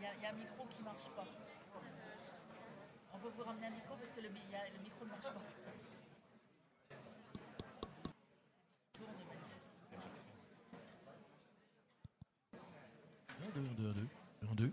Il 0.00 0.04
y, 0.04 0.26
a 0.26 0.30
un 0.30 0.32
micro 0.32 0.64
qui 0.66 0.78
ne 0.78 0.84
marche 0.84 1.08
pas. 1.16 1.24
On 3.12 3.18
veut 3.18 3.30
vous 3.36 3.42
ramener 3.42 3.66
un 3.66 3.70
micro 3.70 3.96
parce 3.96 4.12
que 4.12 4.20
le, 4.20 4.28
le 4.28 4.82
micro 4.84 5.04
ne 5.04 5.10
marche 5.10 5.24
pas. 5.24 5.42
Un, 13.40 13.50
deux, 13.54 13.60
un, 13.60 13.74
deux, 13.74 13.88
un, 13.88 13.92
deux. 13.92 14.08
Un, 14.50 14.54
deux. 14.54 14.72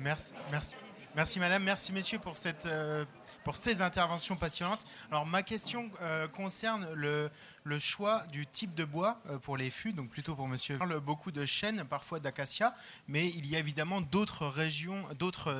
Merci, 0.00 0.34
merci, 0.50 0.76
merci 1.14 1.38
madame, 1.38 1.62
merci 1.62 1.92
messieurs 1.92 2.18
pour 2.18 2.36
cette 2.36 2.66
euh, 2.66 3.06
pour 3.44 3.56
ces 3.56 3.82
interventions 3.82 4.36
passionnantes. 4.36 4.84
Alors 5.10 5.26
ma 5.26 5.42
question 5.42 5.90
euh, 6.00 6.26
concerne 6.26 6.88
le, 6.94 7.30
choix 7.78 8.24
du 8.26 8.46
type 8.46 8.74
de 8.74 8.84
bois 8.84 9.20
euh, 9.28 9.38
pour 9.38 9.56
les 9.56 9.70
fûts, 9.70 9.92
donc 9.92 10.08
plutôt 10.08 10.34
pour 10.34 10.48
monsieur. 10.48 10.76
On 10.76 10.78
parle 10.78 11.00
beaucoup 11.00 11.30
de 11.30 11.44
chêne, 11.44 11.84
parfois 11.84 12.18
d'acacia, 12.18 12.74
mais 13.06 13.28
il 13.28 13.46
y 13.46 13.56
a 13.56 13.58
évidemment 13.58 14.00
d'autres 14.00 14.46
régions, 14.46 15.02
d'autres 15.18 15.50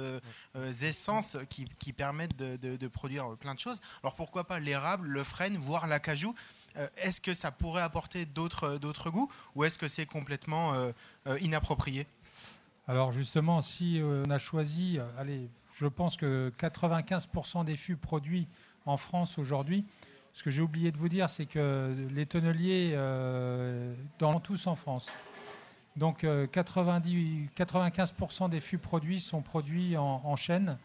euh, 0.57 0.73
essences 0.83 1.37
qui, 1.49 1.93
permettent 1.93 2.37
de, 2.37 2.57
de, 2.77 2.89
produire 2.89 3.37
plein 3.37 3.55
de 3.55 3.61
choses. 3.61 3.81
Alors 4.03 4.15
pourquoi 4.15 4.45
pas 4.45 4.59
l'érable, 4.59 5.07
le 5.07 5.23
frêne, 5.23 5.57
voire 5.57 5.87
l'acajou 5.87 6.35
Est-ce 6.97 7.21
que 7.21 7.35
ça 7.35 7.53
pourrait 7.53 7.83
apporter 7.83 8.25
d'autres 8.27 9.11
goûts 9.11 9.31
ou 9.55 9.65
est-ce 9.65 9.79
que 9.79 9.87
c'est 9.87 10.07
complètement 10.07 10.73
inapproprié? 11.41 12.07
Alors 12.89 13.13
justement, 13.13 13.61
si 13.61 14.01
on 14.03 14.31
a 14.31 14.39
choisi, 14.39 14.99
allez, 15.19 15.49
je 15.75 15.87
pense 15.87 16.17
que 16.17 16.53
95% 16.59 17.65
des 17.65 17.77
fûts 17.77 17.97
produits 17.97 18.47
en 18.87 18.97
France 18.97 19.39
aujourd'hui, 19.39 19.85
ce 20.33 20.43
que 20.43 20.51
j'ai 20.51 20.63
oublié 20.63 20.93
de 20.93 20.99
vous 20.99 21.09
dire, 21.09 21.29
c'est 21.29 21.47
que 21.47 21.95
les 22.11 22.27
tonneliers 22.27 22.93
euh, 22.95 23.93
dans 24.19 24.41
tous 24.41 24.67
en 24.67 24.75
France. 24.75 25.11
Donc 25.97 26.27
90, 26.53 27.49
euh, 27.59 27.65
95% 27.65 28.51
des 28.51 28.61
fûts 28.61 28.79
produits 28.79 29.21
sont 29.21 29.43
produits 29.43 29.97
en, 29.97 30.37
chêne. 30.37 30.79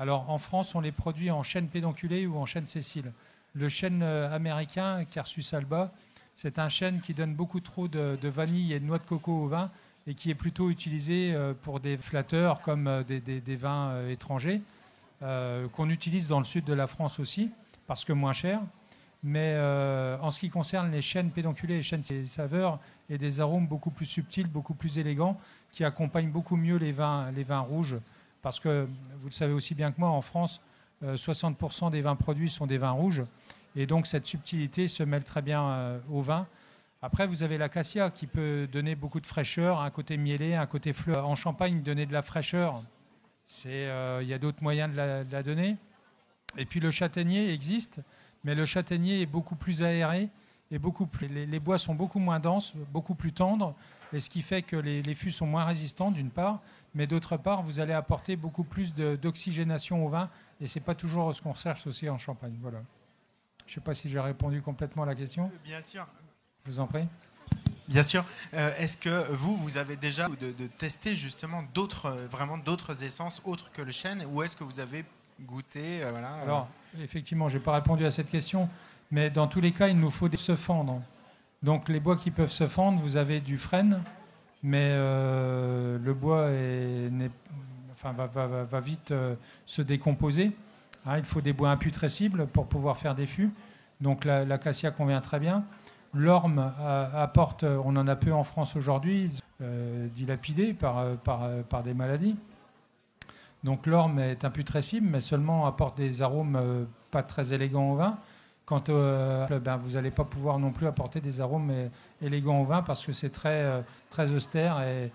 Alors 0.00 0.30
en 0.30 0.38
France, 0.38 0.74
on 0.74 0.80
les 0.80 0.92
produit 0.92 1.30
en 1.30 1.42
chêne 1.42 1.68
pédonculé 1.68 2.26
ou 2.26 2.36
en 2.36 2.46
chêne 2.46 2.66
sessile. 2.66 3.12
Le 3.54 3.68
chêne 3.68 4.02
euh, 4.02 4.34
américain, 4.34 5.04
Carsus 5.04 5.54
alba, 5.54 5.92
c'est 6.34 6.58
un 6.58 6.68
chêne 6.68 7.00
qui 7.00 7.14
donne 7.14 7.34
beaucoup 7.34 7.60
trop 7.60 7.86
de, 7.88 8.18
de 8.20 8.28
vanille 8.28 8.72
et 8.72 8.80
de 8.80 8.84
noix 8.84 8.98
de 8.98 9.04
coco 9.04 9.32
au 9.32 9.48
vin 9.48 9.70
et 10.08 10.14
qui 10.14 10.30
est 10.30 10.34
plutôt 10.34 10.70
utilisé 10.70 11.32
euh, 11.34 11.52
pour 11.52 11.80
des 11.80 11.98
flatteurs 11.98 12.62
comme 12.62 12.86
euh, 12.86 13.02
des, 13.04 13.56
vins 13.56 13.90
euh, 13.90 14.10
étrangers, 14.10 14.62
qu'on 15.20 15.90
utilise 15.90 16.28
dans 16.28 16.38
le 16.38 16.44
sud 16.44 16.64
de 16.64 16.72
la 16.72 16.86
France 16.86 17.18
aussi, 17.18 17.50
parce 17.88 18.04
que 18.04 18.12
moins 18.12 18.32
cher. 18.32 18.60
Mais 19.24 19.56
en 20.22 20.30
ce 20.30 20.38
qui 20.38 20.48
concerne 20.48 20.92
les 20.92 21.02
chênes 21.02 21.30
pédonculés, 21.30 21.78
les 21.78 21.82
chênes, 21.82 22.04
c'est 22.04 22.24
saveurs 22.24 22.78
et 23.10 23.18
des 23.18 23.40
arômes 23.40 23.66
beaucoup 23.66 23.90
plus 23.90 24.06
subtils, 24.06 24.46
beaucoup 24.46 24.74
plus 24.74 24.96
élégants, 24.96 25.36
qui 25.72 25.82
accompagnent 25.82 26.30
beaucoup 26.30 26.54
mieux 26.54 26.76
les 26.76 26.92
vins, 26.92 27.32
les 27.32 27.42
vins 27.42 27.58
rouges. 27.58 27.96
Parce 28.42 28.60
que 28.60 28.86
vous 29.18 29.26
le 29.26 29.32
savez 29.32 29.52
aussi 29.52 29.74
bien 29.74 29.90
que 29.90 29.98
moi, 29.98 30.10
en 30.10 30.20
France, 30.20 30.60
60% 31.04 31.90
des 31.90 32.00
vins 32.00 32.14
produits 32.14 32.48
sont 32.48 32.68
des 32.68 32.78
vins 32.78 32.92
rouges. 32.92 33.24
Et 33.74 33.86
donc 33.86 34.06
cette 34.06 34.26
subtilité 34.28 34.86
se 34.86 35.02
mêle 35.02 35.24
très 35.24 35.42
bien 35.42 35.98
au 36.12 36.22
vin. 36.22 36.46
Après, 37.00 37.26
vous 37.26 37.44
avez 37.44 37.58
l'acacia 37.58 38.10
qui 38.10 38.26
peut 38.26 38.68
donner 38.70 38.96
beaucoup 38.96 39.20
de 39.20 39.26
fraîcheur, 39.26 39.80
un 39.80 39.90
côté 39.90 40.16
mielé, 40.16 40.54
un 40.54 40.66
côté 40.66 40.92
fleur. 40.92 41.28
En 41.28 41.36
Champagne, 41.36 41.82
donner 41.82 42.06
de 42.06 42.12
la 42.12 42.22
fraîcheur, 42.22 42.82
euh, 43.66 44.18
il 44.22 44.28
y 44.28 44.34
a 44.34 44.38
d'autres 44.38 44.62
moyens 44.62 44.90
de 44.90 44.96
la, 44.96 45.42
donner. 45.42 45.76
Et 46.56 46.66
puis 46.66 46.80
le 46.80 46.90
châtaignier 46.90 47.52
existe, 47.52 48.00
mais 48.42 48.56
le 48.56 48.66
châtaignier 48.66 49.22
est 49.22 49.26
beaucoup 49.26 49.54
plus 49.54 49.82
aéré 49.82 50.28
et 50.70 50.78
beaucoup 50.78 51.06
plus, 51.06 51.28
les, 51.28 51.60
bois 51.60 51.78
sont 51.78 51.94
beaucoup 51.94 52.18
moins 52.18 52.40
denses, 52.40 52.74
beaucoup 52.92 53.14
plus 53.14 53.32
tendres, 53.32 53.74
et 54.12 54.20
ce 54.20 54.28
qui 54.28 54.42
fait 54.42 54.62
que 54.62 54.76
les, 54.76 55.02
les 55.02 55.14
fûts 55.14 55.30
sont 55.30 55.46
moins 55.46 55.64
résistants 55.64 56.10
d'une 56.10 56.30
part, 56.30 56.60
mais 56.94 57.06
d'autre 57.06 57.38
part, 57.38 57.62
vous 57.62 57.80
allez 57.80 57.94
apporter 57.94 58.36
beaucoup 58.36 58.64
plus 58.64 58.94
d'oxygénation 58.94 60.04
au 60.04 60.08
vin, 60.08 60.28
et 60.60 60.66
c'est 60.66 60.80
pas 60.80 60.94
toujours 60.94 61.34
ce 61.34 61.40
qu'on 61.40 61.52
recherche 61.52 61.86
aussi 61.86 62.10
en 62.10 62.18
Champagne. 62.18 62.58
Voilà. 62.60 62.80
Je 63.66 63.72
ne 63.72 63.74
sais 63.76 63.80
pas 63.80 63.94
si 63.94 64.08
j'ai 64.08 64.20
répondu 64.20 64.60
complètement 64.60 65.04
à 65.04 65.06
la 65.06 65.14
question. 65.14 65.50
Bien 65.64 65.80
sûr. 65.80 66.06
Je 66.68 66.74
vous 66.74 66.80
en 66.80 66.86
prie. 66.86 67.06
Bien 67.88 68.02
sûr. 68.02 68.22
Euh, 68.52 68.70
est-ce 68.78 68.98
que 68.98 69.32
vous, 69.32 69.56
vous 69.56 69.78
avez 69.78 69.96
déjà 69.96 70.28
de, 70.28 70.52
de 70.52 70.66
tester 70.66 71.16
justement 71.16 71.64
d'autres, 71.72 72.06
euh, 72.06 72.26
vraiment 72.30 72.58
d'autres 72.58 73.02
essences 73.04 73.40
autres 73.46 73.72
que 73.72 73.80
le 73.80 73.90
chêne, 73.90 74.22
ou 74.30 74.42
est-ce 74.42 74.54
que 74.54 74.64
vous 74.64 74.78
avez 74.78 75.06
goûté, 75.40 76.02
euh, 76.02 76.10
Alors, 76.42 76.68
effectivement, 77.02 77.48
je 77.48 77.56
n'ai 77.56 77.64
pas 77.64 77.72
répondu 77.72 78.04
à 78.04 78.10
cette 78.10 78.28
question, 78.28 78.68
Mais 79.10 79.30
dans 79.30 79.46
tous 79.46 79.62
les 79.62 79.72
cas, 79.72 79.88
il 79.88 79.98
nous 79.98 80.10
faut 80.10 80.28
se 80.30 80.56
fendre. 80.56 81.00
Donc 81.62 81.88
les 81.88 82.00
bois 82.00 82.16
qui 82.16 82.30
peuvent 82.30 82.50
se 82.50 82.66
fendre, 82.66 82.98
vous 82.98 83.16
avez 83.16 83.40
du 83.40 83.56
frêne, 83.56 84.02
mais 84.62 84.90
euh, 84.90 85.98
le 85.98 86.12
bois 86.12 86.50
est, 86.50 87.10
enfin, 87.92 88.12
va, 88.12 88.80
vite 88.80 89.14
se 89.64 89.80
décomposer. 89.80 90.52
Hein, 91.06 91.16
il 91.16 91.24
faut 91.24 91.40
des 91.40 91.54
bois 91.54 91.70
imputrescibles 91.70 92.46
pour 92.46 92.66
pouvoir 92.66 92.98
faire 92.98 93.14
des 93.14 93.26
fûts. 93.26 93.50
Donc 94.02 94.26
l'acacia 94.26 94.90
convient 94.90 95.22
très 95.22 95.40
bien. 95.40 95.64
L'orme 96.14 96.72
apporte, 97.14 97.64
on 97.64 97.94
en 97.96 98.06
a 98.08 98.16
peu 98.16 98.32
en 98.32 98.42
France 98.42 98.76
aujourd'hui, 98.76 99.30
euh, 99.60 100.08
dilapidé 100.08 100.72
par, 100.72 101.04
par, 101.18 101.82
des 101.82 101.94
maladies. 101.94 102.36
Donc 103.62 103.86
l'orme 103.86 104.18
est 104.18 104.44
imputrescible, 104.44 105.06
mais 105.06 105.20
seulement 105.20 105.66
apporte 105.66 105.96
des 105.98 106.22
arômes 106.22 106.86
pas 107.10 107.22
très 107.22 107.52
élégants 107.52 107.90
au 107.90 107.96
vin. 107.96 108.18
Quant 108.68 108.84
au 108.88 109.58
ben, 109.60 109.76
vous 109.76 109.92
n'allez 109.92 110.10
pas 110.10 110.24
pouvoir 110.24 110.58
non 110.58 110.72
plus 110.72 110.86
apporter 110.86 111.22
des 111.22 111.40
arômes 111.40 111.72
élégants 112.20 112.60
au 112.60 112.64
vin 112.64 112.82
parce 112.82 113.04
que 113.04 113.12
c'est 113.12 113.30
très, 113.30 113.62
euh, 113.62 113.80
très 114.10 114.30
austère 114.30 114.82
et, 114.82 115.10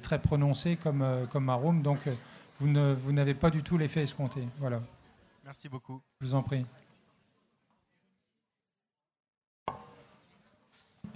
très 0.00 0.20
prononcé 0.20 0.76
comme, 0.76 1.02
euh, 1.02 1.26
comme 1.26 1.48
arôme. 1.48 1.82
Donc 1.82 1.98
vous, 2.60 2.68
ne, 2.68 2.94
vous 2.94 3.12
n'avez 3.12 3.34
pas 3.34 3.50
du 3.50 3.64
tout 3.64 3.76
l'effet 3.76 4.02
escompté. 4.02 4.46
Voilà. 4.58 4.80
Merci 5.44 5.68
beaucoup. 5.68 6.00
Je 6.20 6.26
vous 6.28 6.34
en 6.36 6.44
prie. 6.44 6.64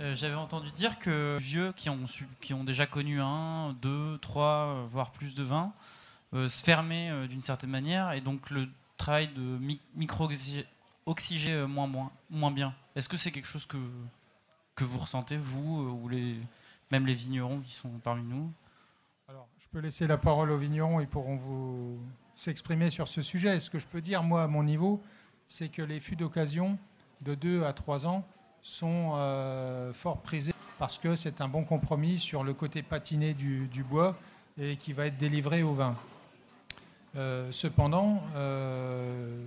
Euh, 0.00 0.14
j'avais 0.14 0.34
entendu 0.34 0.70
dire 0.72 0.98
que 0.98 1.36
vieux 1.40 1.72
qui 1.72 1.88
ont, 1.88 2.04
qui 2.40 2.54
ont 2.54 2.64
déjà 2.64 2.86
connu 2.86 3.20
un, 3.20 3.72
deux, 3.80 4.18
trois, 4.18 4.84
voire 4.88 5.12
plus 5.12 5.34
de 5.34 5.42
vin, 5.42 5.72
se 6.32 6.64
fermaient 6.64 7.28
d'une 7.28 7.42
certaine 7.42 7.70
manière 7.70 8.10
et 8.10 8.20
donc 8.20 8.50
le 8.50 8.68
travail 8.96 9.28
de 9.28 9.58
micro 9.94 10.28
oxygé 11.06 11.52
euh, 11.52 11.66
moins, 11.66 11.86
moins, 11.86 12.10
moins 12.30 12.50
bien. 12.50 12.74
Est-ce 12.96 13.08
que 13.08 13.16
c'est 13.16 13.30
quelque 13.30 13.46
chose 13.46 13.66
que, 13.66 13.76
que 14.74 14.84
vous 14.84 14.98
ressentez, 14.98 15.36
vous, 15.36 15.82
euh, 15.82 15.90
ou 15.90 16.08
les, 16.08 16.36
même 16.90 17.06
les 17.06 17.14
vignerons 17.14 17.60
qui 17.60 17.72
sont 17.72 17.90
parmi 18.02 18.22
nous? 18.22 18.52
Alors, 19.28 19.48
je 19.58 19.66
peux 19.68 19.80
laisser 19.80 20.06
la 20.06 20.18
parole 20.18 20.50
aux 20.50 20.56
vignerons, 20.56 21.00
ils 21.00 21.08
pourront 21.08 21.36
vous 21.36 21.98
s'exprimer 22.34 22.90
sur 22.90 23.08
ce 23.08 23.22
sujet. 23.22 23.60
Ce 23.60 23.70
que 23.70 23.78
je 23.78 23.86
peux 23.86 24.00
dire, 24.00 24.22
moi, 24.22 24.44
à 24.44 24.46
mon 24.46 24.62
niveau, 24.62 25.02
c'est 25.46 25.68
que 25.68 25.82
les 25.82 26.00
fûts 26.00 26.16
d'occasion 26.16 26.78
de 27.20 27.34
2 27.34 27.64
à 27.64 27.72
3 27.72 28.06
ans 28.06 28.26
sont 28.64 29.12
euh, 29.14 29.92
fort 29.92 30.16
prisés 30.22 30.54
parce 30.78 30.98
que 30.98 31.14
c'est 31.14 31.40
un 31.40 31.48
bon 31.48 31.62
compromis 31.62 32.18
sur 32.18 32.42
le 32.42 32.54
côté 32.54 32.82
patiné 32.82 33.34
du, 33.34 33.68
du 33.68 33.84
bois 33.84 34.16
et 34.58 34.76
qui 34.76 34.92
va 34.92 35.06
être 35.06 35.18
délivré 35.18 35.62
au 35.62 35.74
vin. 35.74 35.94
Euh, 37.14 37.52
cependant, 37.52 38.22
euh, 38.34 39.38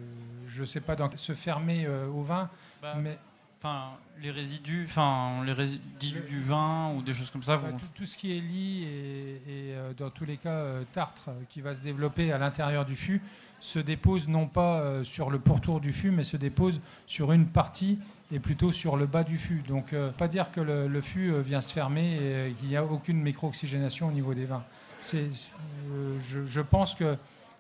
je 0.47 0.61
ne 0.61 0.65
sais 0.65 0.79
pas, 0.79 0.95
dans, 0.95 1.09
se 1.17 1.33
fermer 1.33 1.85
au 1.87 2.21
vin, 2.21 2.49
bah, 2.81 2.93
mais 3.01 3.17
enfin 3.59 3.89
les 4.21 4.31
résidus, 4.31 4.85
enfin 4.87 5.43
les 5.43 5.51
résidus 5.51 6.21
du 6.29 6.41
vin 6.43 6.93
ou 6.93 7.01
des 7.01 7.13
choses 7.13 7.31
comme 7.31 7.43
ça. 7.43 7.57
Bah, 7.57 7.69
tout, 7.95 8.05
ce 8.05 8.15
qui 8.15 8.37
est 8.37 8.39
lit 8.39 8.83
et, 8.83 9.75
dans 9.97 10.11
tous 10.11 10.25
les 10.25 10.37
cas 10.37 10.63
tartre 10.93 11.31
qui 11.49 11.59
va 11.59 11.73
se 11.73 11.81
développer 11.81 12.31
à 12.31 12.37
l'intérieur 12.37 12.85
du 12.85 12.95
fût 12.95 13.21
se 13.59 13.79
dépose 13.79 14.27
non 14.27 14.47
pas 14.47 15.03
sur 15.03 15.29
le 15.29 15.39
pourtour 15.39 15.79
du 15.79 15.91
fût, 15.91 16.11
mais 16.11 16.23
se 16.23 16.37
dépose 16.37 16.79
sur 17.05 17.31
une 17.31 17.47
partie 17.47 17.99
et 18.31 18.39
plutôt 18.39 18.71
sur 18.71 18.97
le 18.97 19.07
bas 19.07 19.23
du 19.23 19.37
fût. 19.37 19.63
Donc, 19.67 19.95
pas 20.17 20.27
dire 20.27 20.51
que 20.51 20.61
le, 20.61 21.01
fût 21.01 21.31
vient 21.41 21.61
se 21.61 21.73
fermer 21.73 22.47
et 22.49 22.53
qu'il 22.53 22.67
n'y 22.67 22.75
a 22.75 22.83
aucune 22.83 23.21
micro-oxygénation 23.21 24.07
au 24.07 24.11
niveau 24.11 24.33
des 24.33 24.45
vins. 24.45 24.63
Je, 25.01 26.61
pense 26.61 26.95
que 26.95 27.17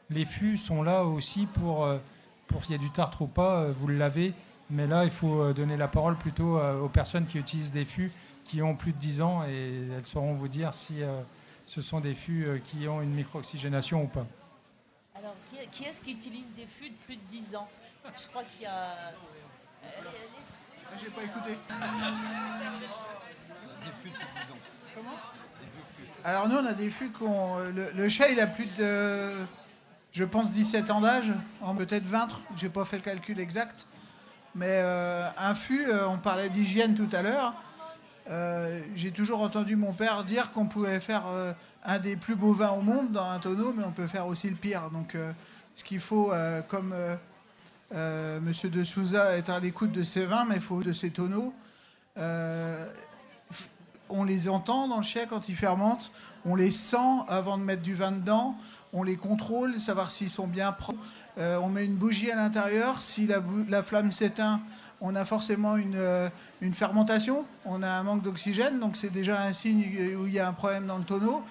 les 0.09 0.25
fûts 0.25 0.57
sont 0.57 0.83
là 0.83 1.03
aussi 1.03 1.45
pour, 1.45 1.85
euh, 1.85 1.97
pour 2.47 2.63
s'il 2.63 2.73
y 2.73 2.75
a 2.75 2.81
du 2.81 2.89
tartre 2.89 3.21
ou 3.21 3.27
pas, 3.27 3.61
euh, 3.61 3.71
vous 3.71 3.87
le 3.87 3.97
lavez. 3.97 4.33
Mais 4.69 4.87
là, 4.87 5.03
il 5.03 5.09
faut 5.09 5.41
euh, 5.41 5.53
donner 5.53 5.77
la 5.77 5.87
parole 5.87 6.17
plutôt 6.17 6.59
aux 6.59 6.89
personnes 6.89 7.25
qui 7.25 7.37
utilisent 7.37 7.71
des 7.71 7.85
fûts 7.85 8.11
qui 8.43 8.61
ont 8.61 8.75
plus 8.75 8.93
de 8.93 8.97
10 8.97 9.21
ans 9.21 9.43
et 9.43 9.87
elles 9.95 10.05
sauront 10.05 10.33
vous 10.33 10.47
dire 10.47 10.73
si 10.73 10.99
ce 11.65 11.81
sont 11.81 11.99
des 11.99 12.15
fûts 12.15 12.47
qui 12.63 12.87
ont 12.87 13.01
une 13.01 13.13
micro-oxygénation 13.13 14.03
ou 14.03 14.07
pas. 14.07 14.25
Qui 15.71 15.85
est-ce 15.85 16.01
qui 16.01 16.11
utilise 16.11 16.51
des 16.53 16.65
fûts 16.65 16.89
de 16.89 16.95
plus 17.05 17.15
de 17.15 17.21
10 17.29 17.55
ans 17.55 17.69
Je 18.05 18.27
crois 18.27 18.43
qu'il 18.43 18.63
y 18.63 18.65
a. 18.65 19.13
J'ai 20.97 21.09
pas 21.09 21.23
écouté. 21.23 21.57
Des 23.81 23.91
fûts 24.01 24.09
de 24.09 24.11
plus 24.11 24.11
de 24.11 24.15
10 24.15 24.51
ans. 24.51 24.57
Comment 24.95 25.15
Alors, 26.23 26.47
nous, 26.47 26.57
on 26.57 26.65
a 26.65 26.73
des 26.73 26.89
fûts 26.89 27.11
qui 27.11 27.23
ont. 27.23 27.57
Le, 27.57 27.91
le 27.91 28.09
chat, 28.09 28.29
il 28.29 28.39
a 28.39 28.47
plus 28.47 28.67
de 28.77 29.33
je 30.17 30.23
pense 30.23 30.51
17 30.51 30.89
ans 30.89 30.99
d'âge, 30.99 31.31
peut-être 31.77 32.05
20, 32.05 32.27
je 32.55 32.65
n'ai 32.65 32.71
pas 32.71 32.85
fait 32.85 32.95
le 32.95 33.03
calcul 33.03 33.39
exact. 33.39 33.85
Mais 34.55 34.79
euh, 34.81 35.29
un 35.37 35.53
fût, 35.53 35.87
euh, 35.87 36.07
on 36.07 36.17
parlait 36.17 36.49
d'hygiène 36.49 36.95
tout 36.95 37.09
à 37.15 37.21
l'heure. 37.21 37.53
Euh, 38.31 38.81
j'ai 38.95 39.11
toujours 39.11 39.41
entendu 39.41 39.75
mon 39.75 39.93
père 39.93 40.23
dire 40.23 40.51
qu'on 40.51 40.65
pouvait 40.65 40.99
faire 40.99 41.25
un 41.83 41.99
des 41.99 42.15
plus 42.15 42.35
beaux 42.35 42.53
vins 42.53 42.71
au 42.71 42.81
monde 42.81 43.11
dans 43.11 43.29
un 43.29 43.37
tonneau, 43.37 43.73
mais 43.77 43.83
on 43.83 43.91
peut 43.91 44.07
faire 44.07 44.25
aussi 44.25 44.49
le 44.49 44.55
pire. 44.55 44.89
Donc, 44.89 45.15
ce 45.77 45.83
qu'il 45.85 46.01
faut, 46.01 46.33
comme 46.67 46.93
Monsieur 48.41 48.69
de 48.69 48.83
Souza 48.83 49.37
est 49.37 49.49
à 49.49 49.61
l'écoute 49.61 49.93
de 49.93 50.03
ses 50.03 50.25
vins, 50.25 50.43
mais 50.43 50.55
il 50.55 50.61
faut 50.61 50.83
de 50.83 50.91
ses 50.91 51.11
tonneaux. 51.11 51.53
on 54.09 54.23
les 54.25 54.49
entend 54.49 54.89
dans 54.89 54.97
le 54.97 55.03
chien 55.03 55.25
quand 55.29 55.47
ils 55.47 55.55
fermentent, 55.55 56.11
on 56.43 56.55
les 56.55 56.71
sent 56.71 56.97
avant 57.29 57.57
de 57.57 57.63
mettre 57.63 57.83
du 57.83 57.93
vin 57.93 58.11
dedans 58.11 58.57
on 58.93 59.03
les 59.03 59.15
contrôle, 59.15 59.75
savoir 59.79 60.09
s'ils 60.11 60.29
sont 60.29 60.47
bien 60.47 60.71
propres. 60.71 60.99
Euh, 61.37 61.57
on 61.61 61.69
met 61.69 61.85
une 61.85 61.95
bougie 61.95 62.31
à 62.31 62.35
l'intérieur. 62.35 63.01
Si 63.01 63.27
la, 63.27 63.83
flamme 63.83 64.11
s'éteint, 64.11 64.61
on 65.01 65.15
a 65.15 65.25
forcément 65.25 65.75
euh, 65.77 66.29
une, 66.61 66.73
fermentation. 66.73 67.45
On 67.65 67.83
a 67.83 67.89
un 67.89 68.03
manque 68.03 68.23
d'oxygène, 68.23 68.79
donc 68.79 68.97
c'est 68.97 69.11
déjà 69.11 69.43
un 69.43 69.53
signe 69.53 69.85
où 70.19 70.27
il 70.27 70.33
y 70.33 70.39
a 70.39 70.47
un 70.47 70.53
problème 70.53 70.87
dans 70.87 70.97
le 70.97 71.03
tonneau. 71.03 71.43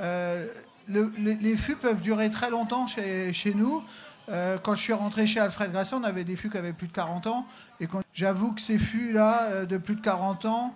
Euh, 0.00 0.46
les, 0.88 1.56
fûts 1.56 1.76
peuvent 1.76 2.00
durer 2.00 2.30
très 2.30 2.50
longtemps 2.50 2.86
chez, 2.86 3.54
nous. 3.54 3.82
quand 4.28 4.74
je 4.74 4.80
suis 4.80 4.92
rentré 4.92 5.26
chez 5.26 5.40
Alfred 5.40 5.72
Grasset, 5.72 5.94
on 5.94 6.04
avait 6.04 6.24
des 6.24 6.36
fûts 6.36 6.50
qui 6.50 6.58
avaient 6.58 6.72
plus 6.72 6.88
de 6.88 6.92
40 6.92 7.26
ans. 7.26 7.46
Et 7.80 7.88
j'avoue 8.12 8.52
que 8.52 8.60
ces 8.60 8.78
fûts-là, 8.78 9.64
de 9.64 9.76
plus 9.76 9.94
de 9.96 10.00
40 10.00 10.44
ans, 10.44 10.74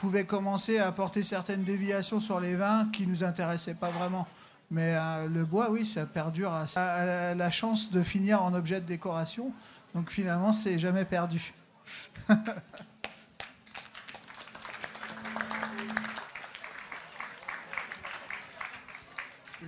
pouvaient 0.00 0.24
commencer 0.24 0.78
à 0.78 0.86
apporter 0.86 1.22
certaines 1.22 1.62
déviations 1.62 2.20
sur 2.20 2.40
les 2.40 2.56
vins 2.56 2.88
qui 2.92 3.06
ne 3.06 3.10
nous 3.10 3.24
intéressaient 3.24 3.74
pas 3.74 3.90
vraiment. 3.90 4.26
Mais 4.70 4.94
euh, 4.96 5.26
le 5.28 5.44
bois, 5.44 5.70
oui, 5.70 5.84
ça 5.84 6.06
perdure. 6.06 6.52
A 6.52 7.34
la 7.34 7.50
chance 7.50 7.90
de 7.90 8.02
finir 8.02 8.42
en 8.42 8.54
objet 8.54 8.80
de 8.80 8.86
décoration. 8.86 9.52
Donc 9.94 10.10
finalement, 10.10 10.52
c'est 10.52 10.78
jamais 10.78 11.04
perdu. 11.04 11.52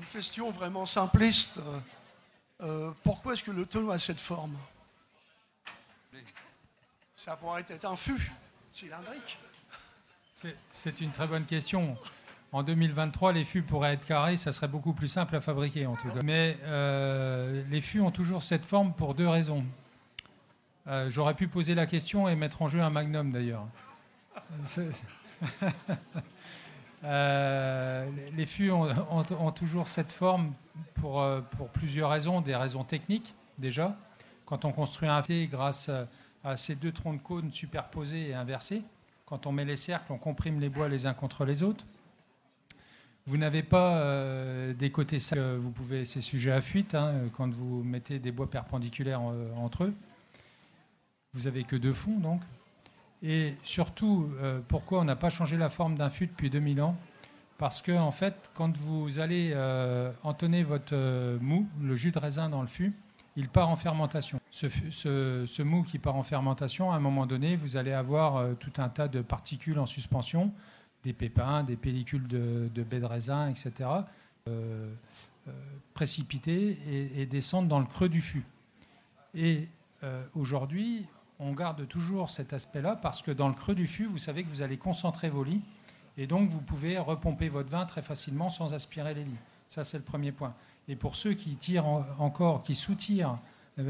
Une 0.03 0.09
question 0.09 0.51
vraiment 0.51 0.85
simpliste. 0.85 1.61
Euh, 2.61 2.91
pourquoi 3.05 3.35
est-ce 3.35 3.45
que 3.45 3.53
le 3.53 3.65
tonneau 3.67 3.93
a 3.93 3.99
cette 3.99 4.19
forme? 4.19 4.57
Ça 7.17 7.37
pourrait 7.37 7.65
être 7.69 7.85
un 7.85 7.95
fût 7.95 8.33
cylindrique. 8.73 9.39
C'est 10.73 11.01
une 11.01 11.13
très 11.13 11.29
bonne 11.29 11.45
question. 11.45 11.97
En 12.51 12.65
2023, 12.65 13.33
les 13.33 13.45
fûts 13.45 13.63
pourraient 13.63 13.93
être 13.93 14.05
carrés, 14.05 14.37
ça 14.37 14.53
serait 14.53 14.67
beaucoup 14.67 14.93
plus 14.93 15.07
simple 15.07 15.37
à 15.37 15.41
fabriquer 15.41 15.87
en 15.87 15.95
tout 15.95 16.09
cas. 16.09 16.23
Mais 16.25 16.59
euh, 16.63 17.63
les 17.71 17.81
fûts 17.81 18.01
ont 18.01 18.11
toujours 18.11 18.43
cette 18.43 18.65
forme 18.65 18.93
pour 18.95 19.15
deux 19.15 19.29
raisons. 19.29 19.65
Euh, 20.89 21.11
j'aurais 21.11 21.35
pu 21.35 21.47
poser 21.47 21.77
la 21.77 21.87
question 21.87 22.29
et 22.29 22.35
mettre 22.35 22.61
en 22.61 22.67
jeu 22.67 22.81
un 22.81 22.91
magnum 22.91 23.31
d'ailleurs. 23.31 23.69
Euh, 27.05 28.09
les 28.37 28.47
fûts 28.47 28.71
ont, 28.71 29.51
toujours 29.51 29.89
cette 29.89 30.13
forme 30.13 30.53
pour, 30.95 31.25
pour, 31.57 31.69
plusieurs 31.69 32.11
raisons, 32.11 32.41
des 32.41 32.55
raisons 32.55 32.85
techniques 32.85 33.35
déjà. 33.59 33.97
Quand 34.47 34.65
on 34.65 34.73
construit 34.73 35.09
un 35.09 35.23
fût 35.23 35.47
grâce 35.47 35.91
à 36.45 36.57
ces 36.57 36.75
deux 36.75 36.93
troncs 36.93 37.19
de 37.19 37.23
cône 37.23 37.53
superposés 37.53 38.29
et 38.29 38.35
inversés, 38.35 38.83
quand 39.27 39.47
on 39.47 39.53
met 39.53 39.65
les 39.65 39.77
cercles, 39.77 40.13
on 40.13 40.19
comprime 40.19 40.61
les 40.61 40.69
bois 40.69 40.89
les 40.89 41.07
uns 41.07 41.15
contre 41.15 41.45
les 41.45 41.63
autres. 41.63 41.85
Vous 43.27 43.37
n'avez 43.37 43.63
pas 43.63 43.99
euh, 43.99 44.75
des 44.75 44.91
côtés 44.91 45.21
ça, 45.21 45.55
vous 45.57 45.71
pouvez, 45.71 46.05
c'est 46.05 46.21
sujet 46.21 46.51
à 46.51 46.61
fuite 46.61 46.95
hein, 46.95 47.15
quand 47.37 47.49
vous 47.53 47.85
mettez 47.85 48.19
des 48.19 48.33
bois 48.33 48.51
perpendiculaires 48.51 49.23
euh, 49.23 49.55
entre 49.55 49.85
eux. 49.85 49.95
Vous 51.33 51.47
avez 51.47 51.63
que 51.63 51.77
deux 51.77 51.93
fonds 51.93 52.19
donc. 52.19 52.41
Et 53.23 53.55
surtout, 53.63 54.31
euh, 54.41 54.61
pourquoi 54.67 55.01
on 55.01 55.05
n'a 55.05 55.17
pas 55.17 55.31
changé 55.31 55.57
la 55.57 55.69
forme 55.69 55.97
d'un 55.97 56.11
fût 56.11 56.27
depuis 56.27 56.51
2000 56.51 56.83
ans? 56.83 56.97
Parce 57.59 57.81
que 57.81 57.93
en 57.93 58.11
fait, 58.11 58.51
quand 58.55 58.77
vous 58.77 59.21
allez 59.21 59.55
entonner 60.25 60.65
votre 60.65 60.97
mou, 61.41 61.69
le 61.81 61.95
jus 61.95 62.11
de 62.11 62.19
raisin 62.19 62.49
dans 62.49 62.61
le 62.61 62.67
fût, 62.67 62.93
il 63.37 63.49
part 63.49 63.69
en 63.69 63.77
fermentation. 63.77 64.41
Ce, 64.51 65.63
mou 65.63 65.85
qui 65.85 66.01
part 66.01 66.17
en 66.17 66.25
fermentation, 66.25 66.91
à 66.91 66.97
un 66.97 66.99
moment 66.99 67.25
donné, 67.25 67.55
vous 67.55 67.77
allez 67.77 67.93
avoir 67.93 68.57
tout 68.57 68.73
un 68.79 68.89
tas 68.89 69.07
de 69.07 69.21
particules 69.21 69.79
en 69.79 69.87
suspension 69.87 70.53
des 71.03 71.13
pépins, 71.13 71.65
des 71.65 71.77
pellicules 71.77 72.27
de, 72.27 72.83
baies 72.83 73.01
de 73.01 73.05
raisin, 73.05 73.49
etc., 73.49 73.89
euh, 74.49 74.93
euh, 75.49 75.53
précipiter 75.95 76.79
et, 77.21 77.27
descendre 77.27 77.69
dans 77.69 77.81
le 77.81 77.87
creux 77.87 78.09
du 78.09 78.21
fût. 78.21 78.45
Et 79.35 79.69
euh, 80.05 80.25
aujourd'hui, 80.35 81.07
on 81.43 81.53
garde 81.53 81.87
toujours 81.89 82.31
cet 82.31 82.53
aspect-là 82.53 82.97
parce 82.97 83.21
que 83.21 83.31
dans 83.31 83.49
le 83.49 83.55
creux 83.55 83.75
du 83.75 83.87
fût, 83.87 84.07
vous 84.07 84.19
savez 84.19 84.45
que 84.45 84.49
vous 84.49 84.63
allez 84.63 84.77
concentrer 84.77 85.29
vos 85.29 85.45
lits 85.45 85.63
et 86.17 86.27
donc 86.27 86.49
vous 86.49 86.61
pouvez 86.61 86.99
repomper 86.99 87.49
votre 87.49 87.69
vin 87.69 87.85
très 87.85 88.03
facilement 88.03 88.49
sans 88.49 88.75
aspirer 88.75 89.15
les 89.15 89.25
lits. 89.25 89.39
Ça, 89.67 89.85
c'est 89.85 89.97
le 89.97 90.05
premier 90.05 90.33
point. 90.33 90.55
Et 90.89 90.97
pour 90.97 91.17
ceux 91.17 91.35
qui 91.35 91.57
tirent 91.57 91.87
encore, 92.19 92.63
qui 92.63 92.75
soutirent 92.75 93.39
eh 93.79 93.83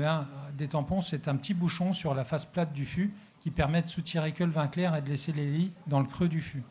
des 0.57 0.69
tampons, 0.69 1.01
c'est 1.01 1.29
un 1.29 1.37
petit 1.37 1.55
bouchon 1.55 1.93
sur 1.93 2.15
la 2.15 2.25
face 2.25 2.45
plate 2.45 2.73
du 2.73 2.87
fût 2.87 3.13
qui 3.41 3.51
permet 3.51 3.83
de 3.83 3.89
soutirer 3.89 4.33
que 4.33 4.45
le 4.45 4.51
vin 4.51 4.69
clair 4.69 4.95
et 4.95 5.03
de 5.03 5.09
laisser 5.09 5.33
les 5.33 5.51
lits 5.51 5.73
dans 5.89 6.01
le 6.01 6.07
creux 6.07 6.29
du 6.29 6.41
fût. 6.41 6.63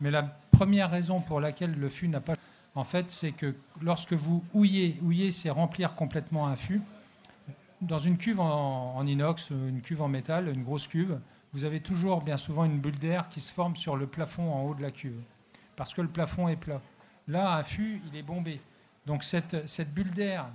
Mais 0.00 0.10
la 0.10 0.22
première 0.22 0.90
raison 0.90 1.20
pour 1.20 1.40
laquelle 1.40 1.74
le 1.78 1.88
fût 1.88 2.08
n'a 2.08 2.20
pas... 2.20 2.34
En 2.74 2.84
fait, 2.84 3.10
c'est 3.10 3.32
que 3.32 3.54
lorsque 3.82 4.14
vous 4.14 4.44
houillez, 4.54 5.30
c'est 5.30 5.50
remplir 5.50 5.94
complètement 5.94 6.46
un 6.46 6.56
fût. 6.56 6.80
Dans 7.80 7.98
une 7.98 8.18
cuve 8.18 8.40
en, 8.40 9.06
inox, 9.06 9.50
une 9.50 9.80
cuve 9.82 10.02
en 10.02 10.08
métal, 10.08 10.48
une 10.48 10.64
grosse 10.64 10.88
cuve, 10.88 11.20
vous 11.52 11.64
avez 11.64 11.80
toujours 11.80 12.22
bien 12.22 12.36
souvent 12.36 12.64
une 12.64 12.80
bulle 12.80 12.98
d'air 12.98 13.28
qui 13.28 13.40
se 13.40 13.52
forme 13.52 13.76
sur 13.76 13.96
le 13.96 14.06
plafond 14.06 14.52
en 14.52 14.62
haut 14.62 14.74
de 14.74 14.82
la 14.82 14.90
cuve, 14.90 15.20
parce 15.76 15.94
que 15.94 16.00
le 16.00 16.08
plafond 16.08 16.48
est 16.48 16.56
plat. 16.56 16.80
Là, 17.28 17.56
un 17.56 17.62
fût, 17.62 18.00
il 18.10 18.18
est 18.18 18.22
bombé. 18.22 18.60
Donc 19.06 19.22
cette, 19.22 19.66
cette 19.68 19.94
bulle 19.94 20.10
d'air, 20.10 20.46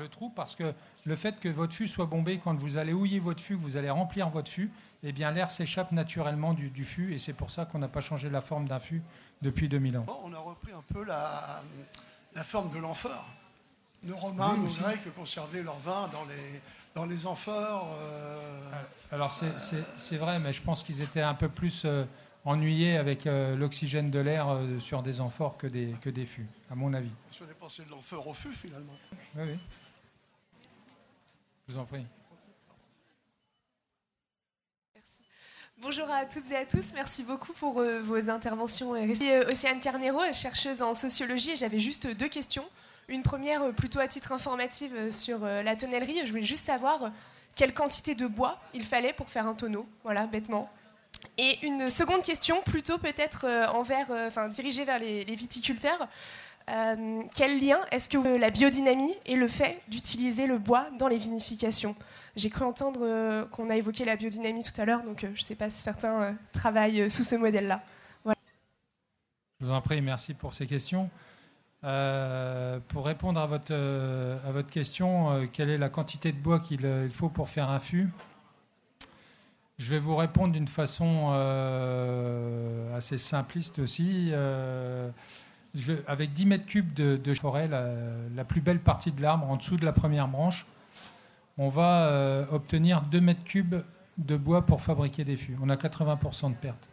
le 0.00 0.08
trou 0.08 0.30
parce 0.30 0.54
que 0.54 0.74
le 1.04 1.16
fait 1.16 1.40
que 1.40 1.48
votre 1.48 1.72
fût 1.72 1.88
soit 1.88 2.06
bombé, 2.06 2.38
quand 2.42 2.54
vous 2.54 2.76
allez 2.76 2.92
houiller 2.92 3.18
votre 3.18 3.42
fût, 3.42 3.54
vous 3.54 3.76
allez 3.76 3.90
remplir 3.90 4.28
votre 4.28 4.50
fût, 4.50 4.70
eh 5.02 5.12
bien 5.12 5.30
l'air 5.30 5.50
s'échappe 5.50 5.92
naturellement 5.92 6.54
du, 6.54 6.70
du, 6.70 6.84
fût 6.84 7.14
et 7.14 7.18
c'est 7.18 7.32
pour 7.32 7.50
ça 7.50 7.64
qu'on 7.64 7.78
n'a 7.78 7.88
pas 7.88 8.00
changé 8.00 8.28
la 8.30 8.40
forme 8.40 8.68
d'un 8.68 8.78
fût 8.78 9.02
depuis 9.42 9.68
2000 9.68 9.98
ans. 9.98 10.06
On 10.24 10.32
a 10.32 10.38
repris 10.38 10.72
un 10.72 10.82
peu 10.92 11.04
la, 11.04 11.62
la 12.34 12.44
forme 12.44 12.70
de 12.70 12.78
l'amphore. 12.78 13.26
Nos 14.04 14.16
Romains, 14.16 14.56
nos 14.56 14.68
Grecs 14.68 15.14
conservaient 15.16 15.62
leur 15.62 15.78
vin 15.78 16.08
dans 16.08 16.24
les, 16.26 16.60
dans 16.94 17.04
les 17.04 17.26
amphores. 17.26 17.92
Euh, 18.00 18.70
Alors 19.10 19.32
c'est 19.32 20.16
vrai, 20.16 20.38
mais 20.38 20.52
je 20.52 20.62
pense 20.62 20.82
qu'ils 20.82 21.02
étaient 21.02 21.20
un 21.20 21.34
peu 21.34 21.48
plus 21.48 21.82
euh, 21.84 22.04
ennuyés 22.44 22.96
avec 22.96 23.26
euh, 23.26 23.56
l'oxygène 23.56 24.10
de 24.10 24.20
l'air 24.20 24.56
sur 24.80 25.02
des 25.02 25.20
amphores 25.20 25.58
que 25.58 25.66
des, 25.66 25.94
que 26.00 26.10
des 26.10 26.26
fûts, 26.26 26.46
à 26.70 26.76
mon 26.76 26.94
avis. 26.94 27.10
On 27.40 27.44
est 27.44 27.54
passé 27.54 27.82
de 27.82 27.90
l'amphore 27.90 28.28
au 28.28 28.32
fût 28.32 28.52
finalement. 28.52 28.94
Oui, 29.34 29.42
oui. 29.46 29.58
Je 31.66 31.72
vous 31.72 31.78
en 31.80 31.84
prie. 31.84 32.06
Merci. 34.94 35.22
Bonjour 35.78 36.08
à 36.08 36.24
toutes 36.24 36.50
et 36.52 36.56
à 36.56 36.64
tous, 36.64 36.92
merci 36.94 37.24
beaucoup 37.24 37.52
pour 37.52 37.82
vos 37.82 38.30
interventions. 38.30 38.94
Ici 38.96 39.28
Océane 39.48 39.80
Carnero, 39.80 40.20
chercheuse 40.32 40.82
en 40.82 40.94
sociologie, 40.94 41.50
et 41.50 41.56
j'avais 41.56 41.80
juste 41.80 42.06
deux 42.06 42.28
questions. 42.28 42.64
Une 43.08 43.22
première 43.22 43.62
euh, 43.62 43.72
plutôt 43.72 44.00
à 44.00 44.08
titre 44.08 44.32
informatif 44.32 44.92
euh, 44.94 45.10
sur 45.10 45.42
euh, 45.42 45.62
la 45.62 45.76
tonnellerie. 45.76 46.20
Je 46.26 46.30
voulais 46.30 46.42
juste 46.42 46.64
savoir 46.64 47.10
quelle 47.56 47.72
quantité 47.72 48.14
de 48.14 48.26
bois 48.26 48.60
il 48.74 48.84
fallait 48.84 49.14
pour 49.14 49.30
faire 49.30 49.46
un 49.46 49.54
tonneau, 49.54 49.88
voilà, 50.04 50.26
bêtement. 50.26 50.70
Et 51.38 51.58
une 51.66 51.88
seconde 51.88 52.22
question, 52.22 52.60
plutôt 52.62 52.98
peut-être 52.98 53.46
envers, 53.74 54.08
enfin, 54.10 54.46
dirigée 54.46 54.84
vers 54.84 55.00
les, 55.00 55.24
viticulteurs. 55.24 56.06
quel 57.34 57.58
lien 57.58 57.80
est-ce 57.90 58.08
que 58.08 58.18
la 58.38 58.50
biodynamie 58.50 59.14
et 59.26 59.34
le 59.34 59.48
fait 59.48 59.80
d'utiliser 59.88 60.46
le 60.46 60.58
bois 60.58 60.86
dans 60.98 61.08
les 61.08 61.16
vinifications? 61.16 61.96
J'ai 62.36 62.50
cru 62.50 62.64
entendre 62.64 63.48
qu'on 63.50 63.68
a 63.68 63.76
évoqué 63.76 64.04
la 64.04 64.14
biodynamie 64.14 64.62
tout 64.62 64.80
à 64.80 64.84
l'heure, 64.84 65.02
donc 65.02 65.22
je 65.22 65.40
ne 65.40 65.44
sais 65.44 65.56
pas 65.56 65.70
si 65.70 65.80
certains 65.80 66.36
travaillent 66.52 67.10
sous 67.10 67.24
ce 67.24 67.34
modèle-là. 67.34 67.82
Je 69.60 69.66
vous 69.66 69.72
en 69.72 69.80
prie, 69.80 70.00
merci 70.00 70.34
pour 70.34 70.54
ces 70.54 70.68
questions. 70.68 71.10
Euh, 71.84 72.80
pour 72.88 73.06
répondre 73.06 73.40
à 73.40 73.46
votre, 73.46 73.70
euh, 73.70 74.36
à 74.46 74.50
votre 74.50 74.68
question, 74.68 75.30
euh, 75.30 75.46
quelle 75.52 75.70
est 75.70 75.78
la 75.78 75.88
quantité 75.88 76.32
de 76.32 76.38
bois 76.38 76.58
qu'il 76.58 77.08
faut 77.10 77.28
pour 77.28 77.48
faire 77.48 77.70
un 77.70 77.78
fût 77.78 78.10
Je 79.78 79.88
vais 79.90 80.00
vous 80.00 80.16
répondre 80.16 80.52
d'une 80.52 80.66
façon 80.66 81.30
assez 82.96 83.18
simpliste 83.18 83.78
aussi. 83.78 84.32
Avec 86.06 86.32
10 86.32 86.46
mètres 86.46 86.66
cubes 86.66 86.92
de, 86.94 87.34
forêt, 87.34 87.68
la, 87.68 87.92
la, 88.34 88.44
plus 88.44 88.60
belle 88.60 88.80
partie 88.80 89.12
de 89.12 89.22
l'arbre, 89.22 89.48
en 89.48 89.56
dessous 89.56 89.76
de 89.76 89.84
la 89.84 89.92
première 89.92 90.26
branche, 90.26 90.66
on 91.58 91.68
va 91.68 92.48
obtenir 92.50 93.02
2 93.02 93.20
mètres 93.20 93.44
cubes 93.44 93.76
de 94.16 94.36
bois 94.36 94.66
pour 94.66 94.80
fabriquer 94.80 95.22
des 95.22 95.36
fûts. 95.36 95.56
On 95.62 95.68
a 95.68 95.76
80% 95.76 96.50
de 96.50 96.56
perte. 96.56 96.88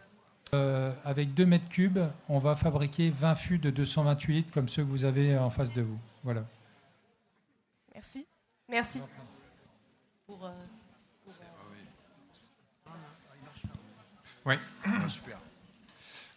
Euh, 0.54 0.94
avec 1.04 1.34
2 1.34 1.46
mètres 1.46 1.68
cubes, 1.70 2.00
on 2.30 2.40
va 2.40 2.56
fabriquer 2.56 3.10
20 3.10 3.36
fûts 3.36 3.58
de 3.58 3.72
228 3.72 4.34
litres 4.34 4.52
comme 4.54 4.70
ceux 4.70 4.84
que 4.84 4.90
vous 4.90 5.04
avez 5.04 5.38
en 5.38 5.50
face 5.50 5.74
de 5.74 5.82
vous. 5.82 6.00
Voilà. 6.24 6.46
Merci. 7.94 8.28
Merci. 8.70 9.02
Pour, 10.28 10.46
euh, 10.46 10.52
Oui. 14.46 14.56
Super. 15.10 15.40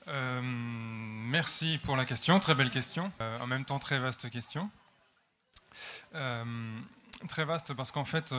Euh, 0.08 0.40
merci 0.42 1.78
pour 1.84 1.94
la 1.94 2.06
question, 2.06 2.40
très 2.40 2.54
belle 2.54 2.70
question. 2.70 3.12
en 3.20 3.46
même 3.46 3.66
temps, 3.66 3.78
très 3.78 3.98
vaste 3.98 4.30
question. 4.30 4.70
très 7.28 7.44
vaste 7.44 7.74
parce 7.74 7.92
qu'en 7.92 8.06
fait, 8.06 8.32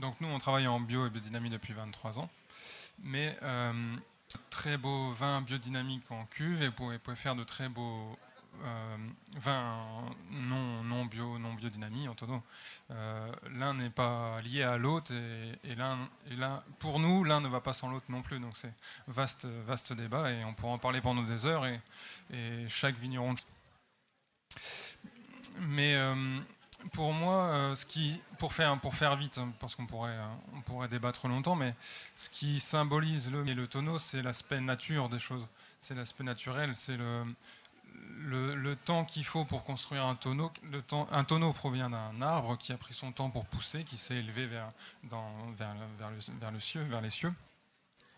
donc 0.00 0.20
nous, 0.20 0.26
on 0.26 0.38
travaille 0.38 0.66
en 0.66 0.80
bio 0.80 1.06
et 1.06 1.10
biodynamie 1.10 1.50
depuis 1.50 1.72
23 1.72 2.18
ans. 2.18 2.28
Mais 2.98 3.38
très 4.50 4.76
beaux 4.76 5.10
vins 5.12 5.40
biodynamiques 5.40 6.10
en 6.10 6.24
cuve 6.26 6.62
et 6.62 6.68
vous 6.68 6.72
pouvez, 6.72 7.16
faire 7.16 7.36
de 7.36 7.44
très 7.44 7.68
beaux 7.68 8.18
euh, 8.64 8.96
vins 9.36 9.84
non, 10.30 10.84
non 10.84 11.06
bio, 11.06 11.38
non 11.38 11.54
biodynamie 11.54 12.08
en 12.08 12.14
tonneau. 12.14 12.42
Euh, 12.90 13.32
l'un 13.50 13.74
n'est 13.74 13.90
pas 13.90 14.40
lié 14.42 14.62
à 14.62 14.76
l'autre 14.76 15.12
et, 15.12 15.70
et 15.70 15.74
l'un, 15.74 16.08
pour 16.78 17.00
nous, 17.00 17.24
l'un 17.24 17.40
ne 17.40 17.48
va 17.48 17.60
pas 17.60 17.72
sans 17.72 17.90
l'autre 17.90 18.06
non 18.08 18.22
plus. 18.22 18.38
Donc 18.38 18.56
c'est 18.56 18.72
vaste, 19.08 19.46
vaste 19.66 19.92
débat 19.92 20.30
et 20.30 20.44
on 20.44 20.54
pourra 20.54 20.72
en 20.72 20.78
parler 20.78 21.00
pendant 21.00 21.22
des 21.22 21.46
heures 21.46 21.66
et, 21.66 21.80
et 22.32 22.68
chaque 22.68 22.96
vigneron. 22.96 23.34
Mais 25.60 25.94
euh, 25.96 26.40
pour 26.92 27.12
moi, 27.12 27.34
euh, 27.34 27.74
ce 27.74 27.86
qui, 27.86 28.20
pour 28.38 28.52
faire, 28.52 28.78
pour 28.80 28.94
faire 28.94 29.16
vite, 29.16 29.38
hein, 29.38 29.52
parce 29.58 29.74
qu'on 29.74 29.86
pourrait, 29.86 30.10
euh, 30.10 30.26
on 30.54 30.60
pourrait 30.60 30.88
débattre 30.88 31.28
longtemps, 31.28 31.56
mais 31.56 31.74
ce 32.16 32.28
qui 32.30 32.60
symbolise 32.60 33.32
le, 33.32 33.42
le 33.42 33.66
tonneau, 33.66 33.98
c'est 33.98 34.22
l'aspect 34.22 34.60
nature 34.60 35.08
des 35.08 35.18
choses. 35.18 35.46
C'est 35.80 35.94
l'aspect 35.94 36.24
naturel, 36.24 36.74
c'est 36.74 36.96
le, 36.96 37.24
le, 38.54 38.76
temps 38.76 39.04
qu'il 39.04 39.24
faut 39.24 39.44
pour 39.44 39.64
construire 39.64 40.04
un 40.04 40.14
tonneau. 40.14 40.50
Le 40.70 40.82
temps, 40.82 41.08
un 41.12 41.24
tonneau 41.24 41.52
provient 41.52 41.90
d'un 41.90 42.22
arbre 42.22 42.56
qui 42.56 42.72
a 42.72 42.76
pris 42.76 42.94
son 42.94 43.12
temps 43.12 43.30
pour 43.30 43.44
pousser, 43.46 43.84
qui 43.84 43.96
s'est 43.96 44.16
élevé 44.16 44.46
vers, 44.46 44.70
dans, 45.04 45.30
vers, 45.58 45.74
le, 45.74 46.38
vers, 46.38 46.50
le 46.50 46.60
cieux, 46.60 46.82
vers 46.84 47.00
les 47.00 47.10
cieux 47.10 47.32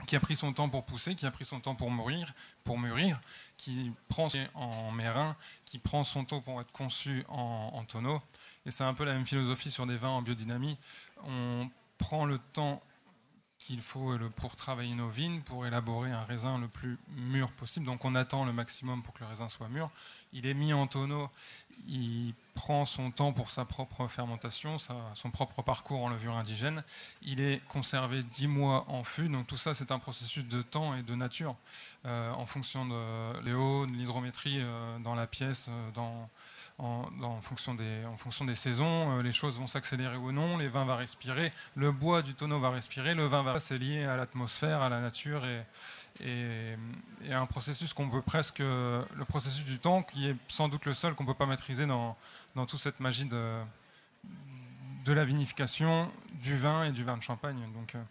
qui 0.06 0.14
a 0.14 0.20
pris 0.20 0.36
son 0.36 0.52
temps 0.52 0.68
pour 0.68 0.84
pousser, 0.84 1.14
qui 1.14 1.24
a 1.24 1.30
pris 1.30 1.46
son 1.46 1.58
temps 1.58 1.74
pour 1.74 1.90
mûrir, 1.90 2.34
pour 2.64 2.78
mûrir 2.78 3.18
qui 3.56 3.90
prend 4.08 4.28
en 4.54 4.92
mérin, 4.92 5.34
qui 5.64 5.78
prend 5.78 6.04
son 6.04 6.26
temps 6.26 6.42
pour 6.42 6.60
être 6.60 6.70
conçu 6.70 7.24
en 7.30 7.82
tonneau. 7.88 8.20
Et 8.66 8.70
c'est 8.70 8.84
un 8.84 8.94
peu 8.94 9.04
la 9.04 9.14
même 9.14 9.26
philosophie 9.26 9.70
sur 9.70 9.86
des 9.86 9.96
vins 9.96 10.10
en 10.10 10.22
biodynamie. 10.22 10.76
On 11.24 11.70
prend 11.98 12.26
le 12.26 12.38
temps 12.52 12.82
qu'il 13.58 13.80
faut 13.80 14.16
pour 14.36 14.54
travailler 14.54 14.94
nos 14.94 15.08
vignes, 15.08 15.40
pour 15.40 15.66
élaborer 15.66 16.10
un 16.10 16.22
raisin 16.22 16.58
le 16.58 16.68
plus 16.68 16.98
mûr 17.08 17.50
possible. 17.52 17.86
Donc 17.86 18.04
on 18.04 18.14
attend 18.14 18.44
le 18.44 18.52
maximum 18.52 19.02
pour 19.02 19.14
que 19.14 19.20
le 19.20 19.26
raisin 19.26 19.48
soit 19.48 19.68
mûr. 19.68 19.90
Il 20.32 20.46
est 20.46 20.54
mis 20.54 20.72
en 20.72 20.86
tonneau, 20.86 21.30
il 21.88 22.34
prend 22.54 22.84
son 22.84 23.10
temps 23.10 23.32
pour 23.32 23.50
sa 23.50 23.64
propre 23.64 24.06
fermentation, 24.08 24.76
son 24.78 25.30
propre 25.30 25.62
parcours 25.62 26.04
en 26.04 26.08
levure 26.08 26.36
indigène. 26.36 26.84
Il 27.22 27.40
est 27.40 27.64
conservé 27.66 28.22
10 28.22 28.46
mois 28.46 28.84
en 28.88 29.04
fût. 29.04 29.28
Donc 29.28 29.46
tout 29.46 29.56
ça, 29.56 29.74
c'est 29.74 29.90
un 29.90 29.98
processus 29.98 30.44
de 30.46 30.62
temps 30.62 30.94
et 30.94 31.02
de 31.02 31.14
nature 31.14 31.56
euh, 32.04 32.32
en 32.32 32.46
fonction 32.46 32.86
de 32.86 33.40
l'éau, 33.40 33.86
de 33.86 33.92
l'hydrométrie 33.92 34.58
euh, 34.60 34.98
dans 34.98 35.14
la 35.14 35.26
pièce, 35.26 35.68
euh, 35.70 35.90
dans 35.92 36.28
en, 36.78 37.40
fonction 37.40 37.74
des, 37.74 38.04
en 38.04 38.16
fonction 38.16 38.44
des 38.44 38.54
saisons, 38.54 39.18
euh, 39.18 39.22
les 39.22 39.32
choses 39.32 39.58
vont 39.58 39.66
s'accélérer 39.66 40.16
ou 40.16 40.30
non, 40.32 40.58
les 40.58 40.68
vins 40.68 40.84
vont 40.84 40.96
respirer, 40.96 41.52
le 41.74 41.90
bois 41.90 42.22
du 42.22 42.34
tonneau 42.34 42.60
va 42.60 42.70
respirer, 42.70 43.14
le 43.14 43.26
vin 43.26 43.42
va... 43.42 43.58
C'est 43.60 43.78
lié 43.78 44.04
à 44.04 44.16
l'atmosphère, 44.16 44.82
à 44.82 44.88
la 44.88 45.00
nature 45.00 45.44
et, 45.46 45.64
et, 46.20 46.76
un 47.32 47.46
processus 47.46 47.92
qu'on 47.94 48.10
peut 48.10 48.22
presque... 48.22 48.58
Le 48.58 49.24
processus 49.26 49.64
du 49.64 49.78
temps 49.78 50.02
qui 50.02 50.28
est 50.28 50.36
sans 50.48 50.68
doute 50.68 50.84
le 50.84 50.94
seul 50.94 51.14
qu'on 51.14 51.24
ne 51.24 51.28
peut 51.28 51.34
pas 51.34 51.46
maîtriser 51.46 51.86
dans, 51.86 52.16
dans 52.54 52.66
toute 52.66 52.80
cette 52.80 53.00
magie 53.00 53.24
de, 53.24 53.60
de 55.06 55.12
la 55.12 55.24
vinification, 55.24 56.10
du 56.42 56.56
vin 56.56 56.84
et 56.84 56.92
du 56.92 57.04
vin 57.04 57.16
de 57.16 57.22
champagne. 57.22 57.60
Donc, 57.72 57.94
euh, 57.94 58.02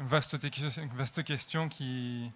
vaste, 0.00 0.36
vaste 0.94 1.24
question 1.24 1.68
qui, 1.68 2.30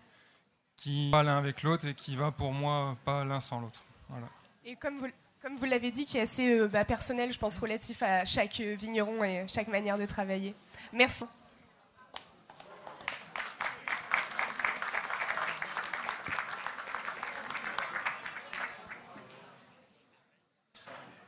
qui 0.77 1.11
va 1.11 1.23
l'un 1.23 1.39
avec 1.39 1.63
l'autre 1.63 1.87
et 1.87 1.95
qui 1.95 2.17
va 2.17 2.33
pour 2.33 2.53
moi 2.53 2.97
pas 3.05 3.25
l'un 3.25 3.41
sans 3.41 3.61
l'autre. 3.61 3.85
Voilà. 4.09 4.27
Et 4.71 4.77
comme 4.77 5.01
vous, 5.01 5.09
comme 5.43 5.57
vous 5.57 5.65
l'avez 5.65 5.91
dit, 5.91 6.05
qui 6.05 6.17
est 6.17 6.21
assez 6.21 6.61
euh, 6.61 6.69
bah, 6.69 6.85
personnel, 6.85 7.33
je 7.33 7.39
pense, 7.41 7.59
relatif 7.59 8.05
à 8.05 8.25
chaque 8.25 8.61
euh, 8.61 8.77
vigneron 8.77 9.25
et 9.25 9.45
chaque 9.49 9.67
manière 9.67 9.99
de 9.99 10.07
travailler. 10.07 10.55
Merci. 10.93 11.25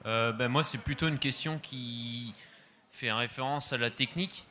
Euh, 0.06 0.30
ben 0.30 0.46
moi, 0.46 0.62
c'est 0.62 0.78
plutôt 0.78 1.08
une 1.08 1.18
question 1.18 1.58
qui 1.58 2.32
fait 2.92 3.10
référence 3.10 3.72
à 3.72 3.76
la 3.76 3.90
technique. 3.90 4.44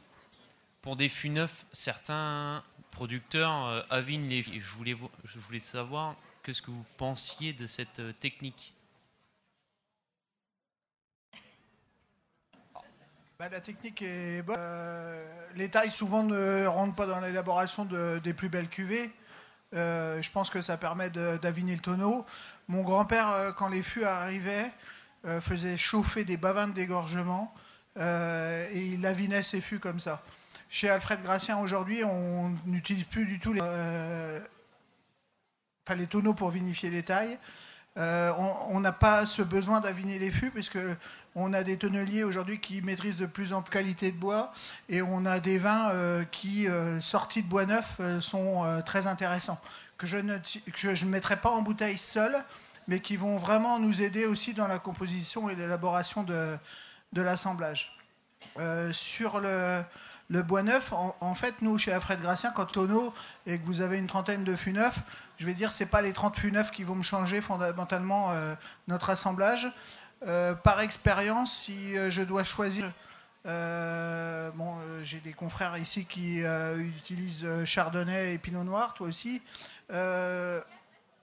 pour 0.81 0.97
des 0.97 1.07
fûts 1.07 1.30
neufs, 1.30 1.65
certains 1.72 2.61
producteurs 2.91 3.85
avinent 3.89 4.27
les. 4.27 4.43
Je 4.43 4.76
voulais, 4.76 4.97
je 5.23 5.39
voulais 5.39 5.59
savoir 5.59 6.18
qu'est-ce 6.43 6.61
que 6.61 6.72
vous 6.72 6.85
pensiez 6.97 7.53
de 7.53 7.65
cette 7.65 8.01
technique. 8.19 8.73
Bah, 13.41 13.49
la 13.51 13.59
technique 13.59 14.03
est 14.03 14.43
bonne. 14.43 14.59
les 15.55 15.68
tailles 15.68 15.89
souvent 15.89 16.22
ne 16.22 16.68
rentrent 16.68 16.93
pas 16.93 17.07
dans 17.07 17.19
l'élaboration 17.19 17.88
des 18.23 18.34
plus 18.35 18.49
belles 18.49 18.69
cuvées. 18.69 19.11
je 19.73 20.30
pense 20.30 20.51
que 20.51 20.61
ça 20.61 20.77
permet 20.77 21.09
d'aviner 21.09 21.73
le 21.73 21.81
tonneau. 21.81 22.23
Mon 22.68 22.84
grand-père, 22.84 23.55
quand 23.57 23.68
les 23.68 23.81
fûts 23.81 24.03
arrivaient, 24.03 24.72
faisait 25.39 25.76
chauffer 25.76 26.23
des 26.23 26.38
bavins 26.38 26.68
de 26.68 26.73
dégorgement 26.73 27.51
et 27.97 28.85
il 28.93 29.03
avinait 29.07 29.41
ses 29.41 29.59
fûts 29.59 29.80
comme 29.80 29.99
ça. 29.99 30.22
Chez 30.69 30.91
Alfred 30.91 31.19
Gracien, 31.23 31.57
aujourd'hui, 31.57 32.03
on 32.03 32.51
n'utilise 32.68 33.05
plus 33.05 33.26
du 33.26 33.39
tout 33.39 33.53
les, 33.53 33.61
euh, 33.63 34.39
les 35.95 36.05
tonneaux 36.05 36.35
pour 36.35 36.51
vinifier 36.51 36.91
les 36.91 37.01
tailles. 37.01 37.39
Euh, 37.97 38.31
on 38.69 38.80
n'a 38.80 38.93
pas 38.93 39.26
ce 39.26 39.41
besoin 39.41 39.81
d'aviner 39.81 40.18
les 40.18 40.31
fûts 40.31 40.49
puisque 40.49 40.80
on 41.35 41.51
a 41.51 41.61
des 41.61 41.77
tonneliers 41.77 42.23
aujourd'hui 42.23 42.59
qui 42.59 42.81
maîtrisent 42.81 43.18
de 43.18 43.26
plus 43.26 43.51
en 43.51 43.61
plus 43.61 43.72
qualité 43.72 44.11
de 44.11 44.18
bois 44.18 44.53
et 44.88 45.01
on 45.01 45.26
a 45.26 45.41
des 45.41 45.57
vins 45.57 45.89
euh, 45.91 46.23
qui, 46.23 46.68
sortis 47.01 47.43
de 47.43 47.49
bois 47.49 47.65
neuf, 47.65 47.99
sont 48.22 48.81
très 48.85 49.07
intéressants 49.07 49.59
que 49.97 50.07
je 50.07 50.18
ne 50.18 50.38
que 50.38 51.05
mettrai 51.05 51.35
pas 51.35 51.49
en 51.49 51.61
bouteille 51.61 51.97
seul, 51.97 52.35
mais 52.88 53.01
qui 53.01 53.18
vont 53.18 53.38
vraiment 53.38 53.77
nous 53.77 54.01
aider 54.01 54.26
aussi 54.26 54.53
dans 54.53 54.68
la 54.68 54.80
composition 54.80 55.49
et 55.49 55.55
l'élaboration 55.55 56.23
de, 56.23 56.57
de 57.13 57.22
l'assemblage. 57.22 57.95
sur 58.93 59.41
le 59.41 59.84
le 60.31 60.43
bois 60.43 60.63
neuf, 60.63 60.93
en, 60.93 61.35
fait, 61.35 61.61
nous, 61.61 61.77
chez 61.77 61.91
Alfred 61.91 62.21
Gracien, 62.21 62.51
quand 62.51 62.65
tonneau 62.65 63.13
et 63.45 63.59
que 63.59 63.65
vous 63.65 63.81
avez 63.81 63.97
une 63.97 64.07
trentaine 64.07 64.45
de 64.45 64.55
fûts 64.55 64.71
neufs, 64.71 64.99
je 65.37 65.45
vais 65.45 65.53
dire, 65.53 65.73
ce 65.73 65.83
n'est 65.83 65.89
pas 65.89 66.01
les 66.01 66.13
30 66.13 66.37
fûts 66.37 66.53
neufs 66.53 66.71
qui 66.71 66.85
vont 66.85 66.95
me 66.95 67.03
changer 67.03 67.41
fondamentalement 67.41 68.31
euh, 68.31 68.55
notre 68.87 69.09
assemblage. 69.09 69.67
Euh, 70.25 70.53
par 70.53 70.79
expérience, 70.79 71.53
si 71.53 71.97
euh, 71.97 72.09
je 72.09 72.21
dois 72.21 72.45
choisir, 72.45 72.89
j'ai 75.03 75.19
des 75.19 75.33
confrères 75.33 75.77
ici 75.77 76.05
qui 76.05 76.43
utilisent 76.77 77.45
Chardonnay 77.65 78.35
et 78.35 78.37
Pinot 78.37 78.63
Noir, 78.63 78.93
toi 78.93 79.07
aussi. 79.07 79.41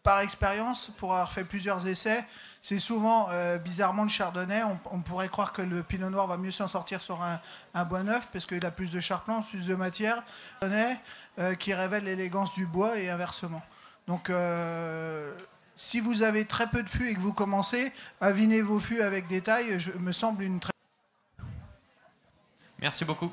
par 0.02 0.20
expérience, 0.20 0.90
pour 0.98 1.12
avoir 1.12 1.32
fait 1.32 1.44
plusieurs 1.44 1.86
essais, 1.86 2.26
c'est 2.62 2.78
souvent, 2.78 3.28
euh, 3.30 3.58
bizarrement, 3.58 4.02
le 4.02 4.08
chardonnay. 4.08 4.62
On, 4.90 5.00
pourrait 5.00 5.28
croire 5.28 5.52
que 5.52 5.62
le 5.62 5.82
pinot 5.82 6.10
noir 6.10 6.26
va 6.26 6.36
mieux 6.36 6.50
s'en 6.50 6.68
sortir 6.68 7.00
sur 7.00 7.22
un, 7.22 7.84
bois 7.84 8.02
neuf 8.02 8.28
parce 8.32 8.46
qu'il 8.46 8.64
a 8.66 8.70
plus 8.70 8.92
de 8.92 9.00
charpente, 9.00 9.48
plus 9.48 9.66
de 9.66 9.74
matière. 9.74 10.22
Chardonnay 10.60 10.96
euh, 11.38 11.54
qui 11.54 11.72
révèle 11.72 12.04
l'élégance 12.04 12.52
du 12.54 12.66
bois 12.66 12.98
et 12.98 13.08
inversement. 13.10 13.62
Donc, 14.06 14.30
euh, 14.30 15.32
si 15.76 16.00
vous 16.00 16.22
avez 16.22 16.44
très 16.44 16.66
peu 16.66 16.82
de 16.82 16.88
fûts 16.88 17.08
et 17.08 17.14
que 17.14 17.20
vous 17.20 17.32
commencez, 17.32 17.92
avinez 18.20 18.62
vos 18.62 18.78
fûts 18.78 19.02
avec 19.02 19.28
des 19.28 19.40
tailles, 19.40 19.78
je, 19.78 19.92
me 19.92 20.12
semble 20.12 20.42
une 20.42 20.58
très. 20.60 20.72
Merci 22.80 23.04
beaucoup. 23.04 23.32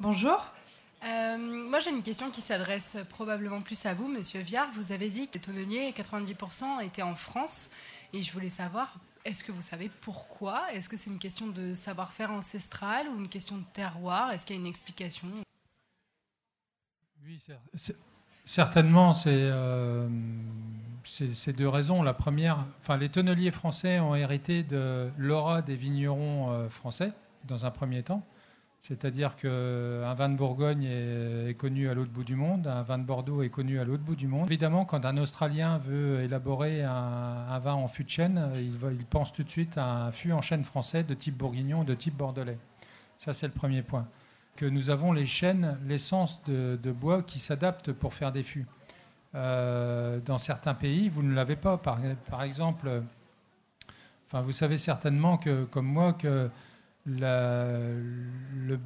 Bonjour. 0.00 0.40
Euh, 1.04 1.36
moi, 1.68 1.80
j'ai 1.80 1.90
une 1.90 2.04
question 2.04 2.30
qui 2.30 2.40
s'adresse 2.40 2.96
probablement 3.10 3.60
plus 3.62 3.84
à 3.84 3.94
vous, 3.94 4.06
Monsieur 4.06 4.40
Viard. 4.40 4.68
Vous 4.74 4.92
avez 4.92 5.10
dit 5.10 5.26
que 5.26 5.34
les 5.34 5.40
tonneliers, 5.40 5.90
90% 5.90 6.84
étaient 6.84 7.02
en 7.02 7.16
France. 7.16 7.70
Et 8.12 8.22
je 8.22 8.32
voulais 8.32 8.48
savoir, 8.48 8.94
est-ce 9.24 9.42
que 9.42 9.50
vous 9.50 9.60
savez 9.60 9.90
pourquoi? 10.00 10.72
Est-ce 10.72 10.88
que 10.88 10.96
c'est 10.96 11.10
une 11.10 11.18
question 11.18 11.48
de 11.48 11.74
savoir-faire 11.74 12.30
ancestral 12.30 13.08
ou 13.08 13.18
une 13.18 13.28
question 13.28 13.56
de 13.56 13.64
terroir? 13.72 14.30
Est-ce 14.30 14.46
qu'il 14.46 14.54
y 14.54 14.58
a 14.60 14.62
une 14.62 14.68
explication? 14.68 15.26
Oui, 17.26 17.42
certainement, 18.44 19.14
euh, 19.26 20.08
c'est 21.02 21.52
deux 21.54 21.68
raisons. 21.68 22.04
La 22.04 22.14
première, 22.14 22.64
enfin, 22.80 22.96
les 22.96 23.08
tonneliers 23.08 23.50
français 23.50 23.98
ont 23.98 24.14
hérité 24.14 24.62
de 24.62 25.10
l'aura 25.18 25.60
des 25.60 25.74
vignerons 25.74 26.52
euh, 26.52 26.68
français, 26.68 27.12
dans 27.48 27.66
un 27.66 27.72
premier 27.72 28.04
temps. 28.04 28.24
C'est-à-dire 28.88 29.36
qu'un 29.36 30.14
vin 30.14 30.30
de 30.30 30.34
Bourgogne 30.34 30.84
est, 30.84 31.54
connu 31.58 31.90
à 31.90 31.94
l'autre 31.94 32.10
bout 32.10 32.24
du 32.24 32.36
monde, 32.36 32.66
un 32.66 32.80
vin 32.80 32.96
de 32.96 33.02
Bordeaux 33.02 33.42
est 33.42 33.50
connu 33.50 33.78
à 33.78 33.84
l'autre 33.84 34.02
bout 34.02 34.16
du 34.16 34.28
monde. 34.28 34.46
Évidemment, 34.46 34.86
quand 34.86 35.04
un 35.04 35.18
Australien 35.18 35.76
veut 35.76 36.22
élaborer 36.22 36.84
un, 36.84 37.58
vin 37.58 37.74
en 37.74 37.86
fût 37.86 38.04
de 38.04 38.08
chêne, 38.08 38.50
il, 38.54 39.04
pense 39.04 39.34
tout 39.34 39.42
de 39.42 39.50
suite 39.50 39.76
à 39.76 40.06
un 40.06 40.10
fût 40.10 40.32
en 40.32 40.40
chêne 40.40 40.64
français 40.64 41.02
de 41.02 41.12
type 41.12 41.36
bourguignon, 41.36 41.84
de 41.84 41.92
type 41.92 42.16
bordelais. 42.16 42.56
Ça, 43.18 43.34
c'est 43.34 43.46
le 43.46 43.52
premier 43.52 43.82
point. 43.82 44.08
Que 44.56 44.64
nous 44.64 44.88
avons 44.88 45.12
les 45.12 45.26
chênes, 45.26 45.76
l'essence 45.86 46.42
de, 46.46 46.90
bois 46.90 47.22
qui 47.22 47.38
s'adapte 47.38 47.92
pour 47.92 48.14
faire 48.14 48.32
des 48.32 48.42
fûts. 48.42 48.66
Euh, 49.34 50.18
dans 50.24 50.38
certains 50.38 50.72
pays, 50.72 51.10
vous 51.10 51.22
ne 51.22 51.34
l'avez 51.34 51.56
pas. 51.56 51.76
Par, 51.76 51.98
par 52.30 52.42
exemple, 52.42 53.02
enfin, 54.28 54.40
vous 54.40 54.52
savez 54.52 54.78
certainement 54.78 55.36
que, 55.36 55.64
comme 55.64 55.84
moi, 55.84 56.14
que 56.14 56.48
le, 57.08 58.78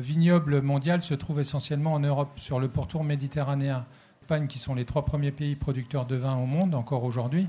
vignoble 0.00 0.60
mondial 0.60 1.02
se 1.02 1.14
trouve 1.14 1.40
essentiellement 1.40 1.94
en 1.94 2.00
Europe, 2.00 2.38
sur 2.38 2.60
le 2.60 2.68
pourtour 2.68 3.04
méditerranéen. 3.04 3.86
Espagne, 4.20 4.46
qui 4.46 4.58
sont 4.58 4.74
les 4.74 4.84
trois 4.84 5.04
premiers 5.04 5.32
pays 5.32 5.56
producteurs 5.56 6.06
de 6.06 6.16
vin 6.16 6.36
au 6.36 6.46
monde, 6.46 6.74
encore 6.74 7.04
aujourd'hui, 7.04 7.48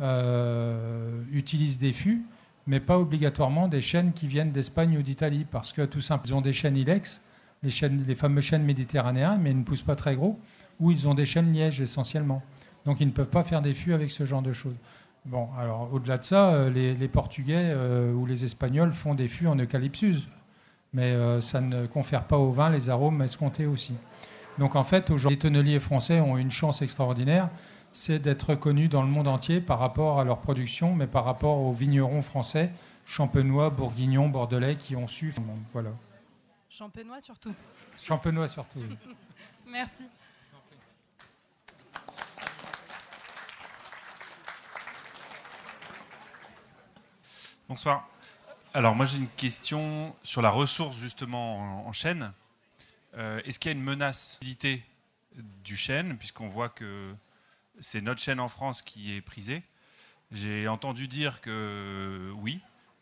euh, 0.00 1.22
utilisent 1.32 1.78
des 1.78 1.92
fûts, 1.92 2.24
mais 2.66 2.80
pas 2.80 2.98
obligatoirement 2.98 3.68
des 3.68 3.80
chênes 3.80 4.12
qui 4.12 4.26
viennent 4.26 4.52
d'Espagne 4.52 4.96
ou 4.96 5.02
d'Italie, 5.02 5.44
parce 5.50 5.72
que 5.72 5.82
tout 5.82 6.00
simplement, 6.00 6.36
ils 6.36 6.38
ont 6.38 6.40
des 6.40 6.52
chênes 6.52 6.76
ilex, 6.76 7.22
les, 7.62 8.14
fameux 8.14 8.40
chênes 8.40 8.64
méditerranéens, 8.64 9.38
mais 9.38 9.50
ils 9.50 9.58
ne 9.58 9.64
poussent 9.64 9.82
pas 9.82 9.96
très 9.96 10.16
gros, 10.16 10.38
ou 10.80 10.90
ils 10.90 11.08
ont 11.08 11.14
des 11.14 11.26
chênes 11.26 11.52
lièges 11.52 11.80
essentiellement. 11.80 12.42
Donc 12.84 13.00
ils 13.00 13.06
ne 13.06 13.12
peuvent 13.12 13.30
pas 13.30 13.42
faire 13.42 13.62
des 13.62 13.72
fûts 13.72 13.94
avec 13.94 14.10
ce 14.10 14.24
genre 14.24 14.42
de 14.42 14.52
choses. 14.52 14.76
Bon, 15.24 15.48
alors 15.58 15.92
au-delà 15.92 16.18
de 16.18 16.24
ça, 16.24 16.50
euh, 16.50 16.70
les, 16.70 17.08
Portugais 17.08 17.70
euh, 17.72 18.12
ou 18.12 18.26
les 18.26 18.44
Espagnols 18.44 18.92
font 18.92 19.14
des 19.14 19.26
fûts 19.26 19.46
en 19.46 19.56
eucalyptus, 19.56 20.28
mais 20.92 21.12
euh, 21.12 21.40
ça 21.40 21.62
ne 21.62 21.86
confère 21.86 22.24
pas 22.24 22.36
au 22.36 22.50
vin 22.50 22.68
les 22.68 22.90
arômes 22.90 23.22
escomptés 23.22 23.66
aussi. 23.66 23.94
Donc 24.58 24.76
en 24.76 24.82
fait, 24.82 25.10
aujourd'hui, 25.10 25.36
les 25.36 25.40
tonneliers 25.40 25.80
français 25.80 26.20
ont 26.20 26.36
une 26.36 26.50
chance 26.50 26.82
extraordinaire, 26.82 27.48
c'est 27.90 28.18
d'être 28.18 28.50
reconnus 28.50 28.90
dans 28.90 29.02
le 29.02 29.08
monde 29.08 29.28
entier 29.28 29.62
par 29.62 29.78
rapport 29.78 30.20
à 30.20 30.24
leur 30.24 30.40
production, 30.40 30.94
mais 30.94 31.06
par 31.06 31.24
rapport 31.24 31.58
aux 31.58 31.72
vignerons 31.72 32.20
français, 32.20 32.70
champenois, 33.06 33.70
bourguignons, 33.70 34.28
bordelais, 34.28 34.76
qui 34.76 34.94
ont 34.94 35.08
su. 35.08 35.34
Voilà. 35.72 35.90
Champenois 36.68 37.20
surtout. 37.20 37.54
Champenois 37.96 38.48
surtout. 38.48 38.80
Merci. 39.72 40.02
Bonsoir. 47.66 48.06
Alors 48.74 48.94
moi 48.94 49.06
j'ai 49.06 49.16
une 49.16 49.26
question 49.26 50.14
sur 50.22 50.42
la 50.42 50.50
ressource 50.50 50.98
justement 50.98 51.86
en, 51.88 51.92
chêne. 51.94 52.30
Euh, 53.16 53.40
est-ce 53.46 53.58
qu'il 53.58 53.70
y 53.70 53.74
a 53.74 53.78
une 53.78 53.82
menace 53.82 54.38
du 55.64 55.74
chêne, 55.74 56.18
puisqu'on 56.18 56.46
voit 56.46 56.68
que 56.68 57.14
c'est 57.80 58.02
notre 58.02 58.20
chêne 58.20 58.38
en 58.38 58.50
France 58.50 58.82
qui 58.82 59.16
est 59.16 59.22
prisé 59.22 59.62
J'ai 60.30 60.68
entendu 60.68 61.08
dire 61.08 61.40
que 61.40 62.30
oui, 62.36 62.60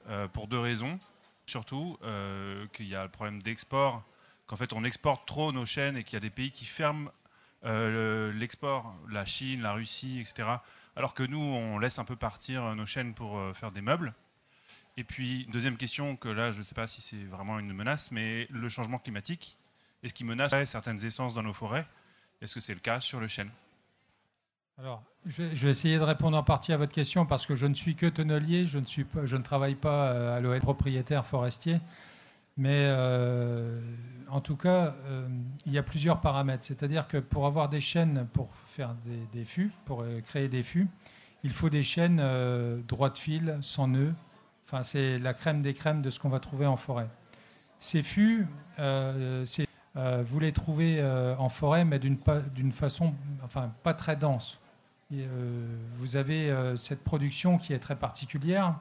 euh, 0.08 0.28
pour 0.28 0.46
deux 0.46 0.60
raisons. 0.60 1.00
Surtout 1.46 1.98
euh, 2.04 2.64
qu'il 2.72 2.86
y 2.86 2.94
a 2.94 3.02
le 3.02 3.10
problème 3.10 3.42
d'export, 3.42 4.04
qu'en 4.46 4.54
fait 4.54 4.72
on 4.72 4.84
exporte 4.84 5.26
trop 5.26 5.50
nos 5.50 5.66
chênes 5.66 5.96
et 5.96 6.04
qu'il 6.04 6.14
y 6.14 6.18
a 6.18 6.20
des 6.20 6.30
pays 6.30 6.52
qui 6.52 6.66
ferment 6.66 7.10
l'export, 7.64 8.94
la 9.10 9.26
Chine, 9.26 9.60
la 9.62 9.72
Russie, 9.72 10.20
etc. 10.20 10.48
Alors 10.94 11.14
que 11.14 11.24
nous, 11.24 11.40
on 11.40 11.80
laisse 11.80 11.98
un 11.98 12.04
peu 12.04 12.14
partir 12.14 12.76
nos 12.76 12.86
chênes 12.86 13.12
pour 13.12 13.40
faire 13.56 13.72
des 13.72 13.82
meubles. 13.82 14.14
Et 14.96 15.04
puis, 15.04 15.46
deuxième 15.50 15.76
question, 15.76 16.16
que 16.16 16.28
là, 16.28 16.52
je 16.52 16.58
ne 16.58 16.62
sais 16.62 16.74
pas 16.74 16.86
si 16.86 17.00
c'est 17.00 17.24
vraiment 17.24 17.58
une 17.58 17.72
menace, 17.72 18.10
mais 18.10 18.46
le 18.50 18.68
changement 18.68 18.98
climatique, 18.98 19.56
est-ce 20.02 20.12
qu'il 20.12 20.26
menace 20.26 20.52
certaines 20.68 21.02
essences 21.04 21.34
dans 21.34 21.42
nos 21.42 21.52
forêts? 21.52 21.86
Est-ce 22.42 22.54
que 22.54 22.60
c'est 22.60 22.74
le 22.74 22.80
cas 22.80 23.00
sur 23.00 23.20
le 23.20 23.28
chêne? 23.28 23.50
Alors, 24.78 25.02
je 25.26 25.42
vais 25.44 25.70
essayer 25.70 25.98
de 25.98 26.02
répondre 26.02 26.36
en 26.36 26.42
partie 26.42 26.72
à 26.72 26.76
votre 26.76 26.92
question 26.92 27.24
parce 27.24 27.46
que 27.46 27.54
je 27.54 27.66
ne 27.66 27.74
suis 27.74 27.94
que 27.94 28.06
tonnelier, 28.06 28.66
je 28.66 28.78
ne, 28.78 28.84
suis 28.84 29.04
pas, 29.04 29.24
je 29.26 29.36
ne 29.36 29.42
travaille 29.42 29.76
pas 29.76 30.12
euh, 30.12 30.36
à 30.36 30.40
l'OM 30.40 30.58
propriétaire 30.58 31.24
forestier. 31.24 31.78
Mais 32.56 32.86
euh, 32.88 33.80
en 34.28 34.40
tout 34.40 34.56
cas, 34.56 34.94
euh, 35.06 35.28
il 35.66 35.72
y 35.72 35.78
a 35.78 35.82
plusieurs 35.82 36.20
paramètres. 36.20 36.64
C'est-à-dire 36.64 37.06
que 37.06 37.18
pour 37.18 37.46
avoir 37.46 37.68
des 37.68 37.80
chênes 37.80 38.26
pour 38.32 38.50
faire 38.66 38.94
des, 39.06 39.38
des 39.38 39.44
fûts, 39.44 39.70
pour 39.84 40.04
créer 40.26 40.48
des 40.48 40.62
fûts, 40.62 40.88
il 41.44 41.52
faut 41.52 41.70
des 41.70 41.82
chênes 41.82 42.22
droits 42.88 43.10
de 43.10 43.18
fil, 43.18 43.58
sans 43.62 43.88
nœuds, 43.88 44.14
C'est 44.82 45.18
la 45.18 45.34
crème 45.34 45.62
des 45.62 45.74
crèmes 45.74 46.00
de 46.00 46.10
ce 46.10 46.18
qu'on 46.18 46.30
va 46.30 46.40
trouver 46.40 46.66
en 46.66 46.76
forêt. 46.76 47.08
Ces 47.78 48.02
fûts, 48.02 48.46
euh, 48.78 49.44
euh, 49.96 50.22
vous 50.24 50.40
les 50.40 50.52
trouvez 50.52 51.00
euh, 51.00 51.34
en 51.36 51.48
forêt, 51.48 51.84
mais 51.84 51.98
d'une 51.98 52.72
façon, 52.72 53.12
enfin, 53.44 53.72
pas 53.82 53.92
très 53.92 54.16
dense. 54.16 54.60
vous 55.10 56.16
avez 56.16 56.54
cette 56.76 57.02
production 57.02 57.58
qui 57.58 57.72
est 57.72 57.78
très 57.78 57.96
particulière. 57.96 58.76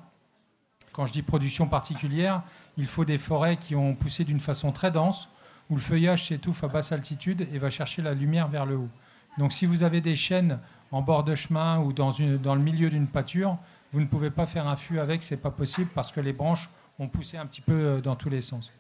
Quand 0.94 1.06
je 1.08 1.14
dis 1.14 1.24
production 1.24 1.68
particulière, 1.68 2.44
il 2.78 2.86
faut 2.86 3.06
des 3.06 3.18
forêts 3.18 3.58
qui 3.58 3.76
ont 3.76 3.96
poussé 3.96 4.24
d'une 4.24 4.40
façon 4.40 4.72
très 4.72 4.92
dense, 4.92 5.30
où 5.70 5.76
le 5.76 5.82
feuillage 5.82 6.28
s'étouffe 6.28 6.64
à 6.64 6.68
basse 6.68 6.92
altitude 6.92 7.48
et 7.52 7.58
va 7.58 7.70
chercher 7.70 8.02
la 8.02 8.14
lumière 8.14 8.48
vers 8.48 8.66
le 8.66 8.78
haut. 8.78 8.90
Donc 9.38 9.52
si 9.52 9.66
vous 9.66 9.84
avez 9.84 10.00
des 10.00 10.16
chênes 10.16 10.60
en 10.92 11.02
bord 11.02 11.24
de 11.24 11.34
chemin 11.36 11.80
ou 11.80 11.92
dans 11.92 12.12
le 12.56 12.62
milieu 12.62 12.90
d'une 12.90 13.08
pâture, 13.08 13.58
vous 13.92 14.00
ne 14.00 14.06
pouvez 14.06 14.30
pas 14.30 14.46
faire 14.46 14.68
un 14.68 14.76
fût 14.76 15.00
avec, 15.00 15.24
c'est 15.24 15.42
pas 15.42 15.52
possible 15.52 15.90
parce 15.94 16.12
que 16.12 16.20
les 16.20 16.34
branches 16.34 16.70
ont 17.00 17.08
poussé 17.08 17.38
un 17.38 17.46
petit 17.46 17.62
peu 17.62 17.74
euh, 17.74 18.02
dans 18.02 18.16
tous 18.16 18.30
les 18.30 18.42
sens. 18.42 18.72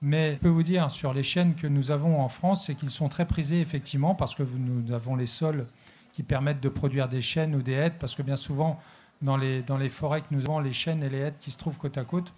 Mais 0.00 0.34
je 0.34 0.38
peux 0.40 0.48
vous 0.48 0.64
dire 0.64 0.90
sur 0.90 1.12
les 1.12 1.22
chênes 1.22 1.54
que 1.54 1.66
nous 1.66 1.90
avons 1.90 2.20
en 2.20 2.28
France, 2.28 2.66
c'est 2.66 2.74
qu'ils 2.74 2.90
sont 2.90 3.08
très 3.08 3.26
prisés 3.26 3.60
effectivement 3.60 4.14
parce 4.14 4.34
que 4.34 4.42
nous 4.42 4.92
avons 4.92 5.14
les 5.14 5.26
sols 5.26 5.66
qui 6.12 6.22
permettent 6.22 6.60
de 6.60 6.68
produire 6.68 7.08
des 7.08 7.22
chênes 7.22 7.54
ou 7.54 7.62
des 7.62 7.72
hêtres, 7.72 7.96
parce 7.98 8.14
que 8.14 8.22
bien 8.22 8.36
souvent 8.36 8.80
dans 9.22 9.36
les, 9.36 9.88
forêts 9.88 10.20
que 10.20 10.26
nous 10.32 10.44
avons, 10.44 10.58
les 10.58 10.72
chênes 10.72 11.02
et 11.02 11.08
les 11.08 11.18
hêtres 11.18 11.38
qui 11.38 11.50
se 11.52 11.58
trouvent 11.58 11.78
côte 11.78 11.96
à 11.96 12.04
côte. 12.04 12.32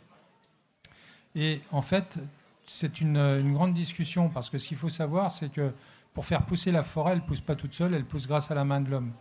Et 1.35 1.61
en 1.73 1.83
fait, 1.83 2.19
c'est 2.67 3.01
une, 3.01 3.53
grande 3.53 3.73
discussion 3.73 4.29
parce 4.29 4.51
que 4.51 4.59
ce 4.59 4.69
qu'il 4.69 4.77
faut 4.77 4.91
savoir, 4.91 5.31
c'est 5.31 5.51
que 5.51 5.73
pour 6.13 6.27
faire 6.27 6.45
pousser 6.45 6.71
la 6.71 6.83
forêt, 6.83 7.13
elle 7.13 7.19
ne 7.19 7.25
pousse 7.25 7.41
pas 7.41 7.57
toute 7.57 7.73
seule, 7.73 7.95
elle 7.95 8.05
pousse 8.05 8.29
grâce 8.29 8.51
à 8.51 8.55
la 8.55 8.65
main 8.65 8.81
de 8.81 8.91
l'homme. 8.91 9.13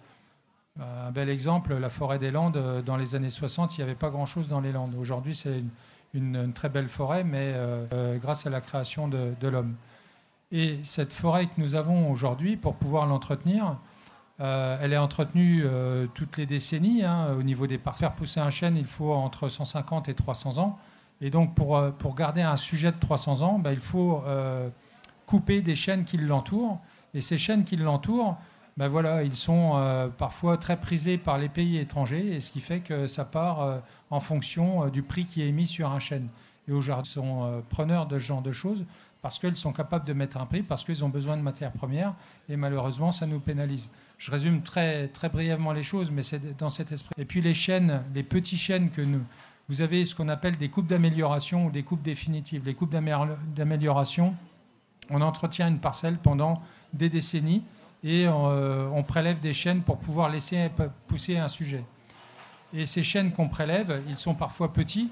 Euh, 0.80 1.08
un 1.08 1.12
bel 1.12 1.30
exemple, 1.30 1.76
la 1.76 1.90
forêt 1.90 2.20
des 2.20 2.32
Landes, 2.32 2.58
euh, 2.58 2.82
dans 2.82 2.98
les 2.98 3.16
années 3.16 3.30
60, 3.30 3.78
il 3.78 3.82
n'y 3.82 3.84
avait 3.84 3.96
pas 3.96 4.10
grand-chose 4.10 4.50
dans 4.50 4.60
les 4.60 4.72
Landes. 4.72 4.96
Aujourd'hui, 4.96 5.36
c'est 5.36 5.64
une, 6.14 6.54
très 6.54 6.70
belle 6.70 6.88
forêt, 6.88 7.24
mais 7.24 7.54
euh, 7.56 8.18
grâce 8.18 8.46
à 8.46 8.50
la 8.50 8.62
création 8.62 9.08
de, 9.08 9.48
l'homme. 9.48 9.76
Et 10.52 10.80
cette 10.84 11.14
forêt 11.14 11.48
que 11.48 11.54
nous 11.58 11.76
avons 11.76 12.12
aujourd'hui, 12.12 12.58
pour 12.58 12.76
pouvoir 12.76 13.08
l'entretenir, 13.08 13.78
euh, 14.40 14.78
elle 14.82 14.94
est 14.94 14.98
entretenue 14.98 15.64
euh, 15.64 16.08
toutes 16.14 16.38
les 16.38 16.46
décennies. 16.46 17.04
Hein, 17.04 17.36
au 17.38 17.44
niveau 17.44 17.68
des 17.68 17.78
parcs. 17.78 18.00
Faire 18.00 18.14
pousser 18.14 18.40
un 18.40 18.50
chêne, 18.50 18.76
il 18.78 18.86
faut 18.86 19.14
entre 19.14 19.48
150 19.48 20.10
et 20.10 20.14
300 20.14 20.58
ans. 20.58 20.78
Et 21.22 21.30
donc, 21.30 21.56
pour, 21.56 21.78
euh, 21.78 21.92
pour 21.92 22.16
garder 22.16 22.42
un 22.42 22.58
sujet 22.58 22.92
de 22.92 23.00
300 23.00 23.42
ans, 23.42 23.60
ben, 23.60 23.72
il 23.72 23.80
faut 23.80 24.24
couper 25.26 25.62
des 25.62 25.76
chênes 25.76 26.04
qui 26.04 26.18
l'entourent. 26.18 26.80
Et 27.14 27.22
ces 27.22 27.38
chênes 27.38 27.64
qui 27.64 27.78
l'entourent, 27.78 28.38
ben 28.78 28.88
voilà, 28.88 29.24
ils 29.24 29.36
sont 29.36 30.12
parfois 30.18 30.58
très 30.58 30.80
prisés 30.80 31.18
par 31.18 31.38
les 31.38 31.50
pays 31.50 31.78
étrangers, 31.78 32.36
et 32.36 32.40
ce 32.40 32.52
qui 32.52 32.60
fait 32.60 32.80
que 32.80 33.08
ça 33.08 33.26
part 33.26 33.82
en 34.10 34.20
fonction 34.20 34.88
du 34.90 35.04
prix 35.04 35.26
qui 35.26 35.48
est 35.48 35.52
mis 35.52 35.68
sur 35.68 35.92
un 35.92 36.00
chêne. 36.00 36.28
Et 36.68 36.72
aujourd'hui, 36.72 37.10
ils 37.10 37.14
sont 37.14 37.64
preneurs 37.70 38.08
de 38.08 38.18
ce 38.18 38.24
genre 38.24 38.42
de 38.42 38.52
choses 38.52 38.86
parce 39.22 39.40
qu'ils 39.40 39.56
sont 39.56 39.72
capables 39.72 40.06
de 40.06 40.14
mettre 40.14 40.38
un 40.38 40.46
prix, 40.46 40.64
parce 40.64 40.84
qu'ils 40.84 41.06
ont 41.06 41.10
besoin 41.10 41.38
de 41.38 41.42
matières 41.42 41.72
premières, 41.72 42.14
et 42.50 42.58
malheureusement, 42.58 43.14
ça 43.14 43.26
nous 43.26 43.40
pénalise. 43.40 43.90
Je 44.18 44.32
résume 44.32 44.64
très, 44.64 45.08
très 45.08 45.30
brièvement 45.30 45.72
les 45.72 45.84
choses, 45.84 46.12
mais 46.12 46.22
c'est 46.22 46.58
dans 46.58 46.70
cet 46.70 46.92
esprit. 46.92 47.14
Et 47.18 47.26
puis 47.26 47.42
les 47.42 47.54
chaînes, 47.54 48.02
les 48.14 48.24
petits 48.24 48.58
chênes 48.58 48.90
que 48.90 49.02
nous, 49.02 49.24
vous 49.70 49.82
avez 49.82 50.04
ce 50.04 50.14
qu'on 50.14 50.28
appelle 50.28 50.58
des 50.58 50.68
coupes 50.68 50.88
d'amélioration 50.88 51.68
ou 51.68 51.72
des 51.72 51.84
coupes 51.84 52.02
définitives. 52.02 52.66
Les 52.66 52.74
coupes 52.74 52.92
d'amélioration, 52.92 54.36
on 55.10 55.22
entretient 55.22 55.70
une 55.70 55.80
parcelle 55.80 56.18
pendant 56.18 56.62
des 56.92 57.10
décennies 57.10 57.64
et 58.04 58.26
euh, 58.28 58.90
on 58.94 59.04
prélève 59.04 59.40
des 59.40 59.54
chaînes 59.54 59.82
pour 59.82 59.98
pouvoir 59.98 60.30
laisser 60.30 60.70
pousser 61.08 61.38
un 61.38 61.48
sujet. 61.48 61.84
Et 62.74 62.86
ces 62.86 63.04
chaînes 63.04 63.32
qu'on 63.32 63.48
prélève, 63.48 64.02
ils 64.10 64.18
sont 64.18 64.36
parfois 64.36 64.74
petits. 64.74 65.10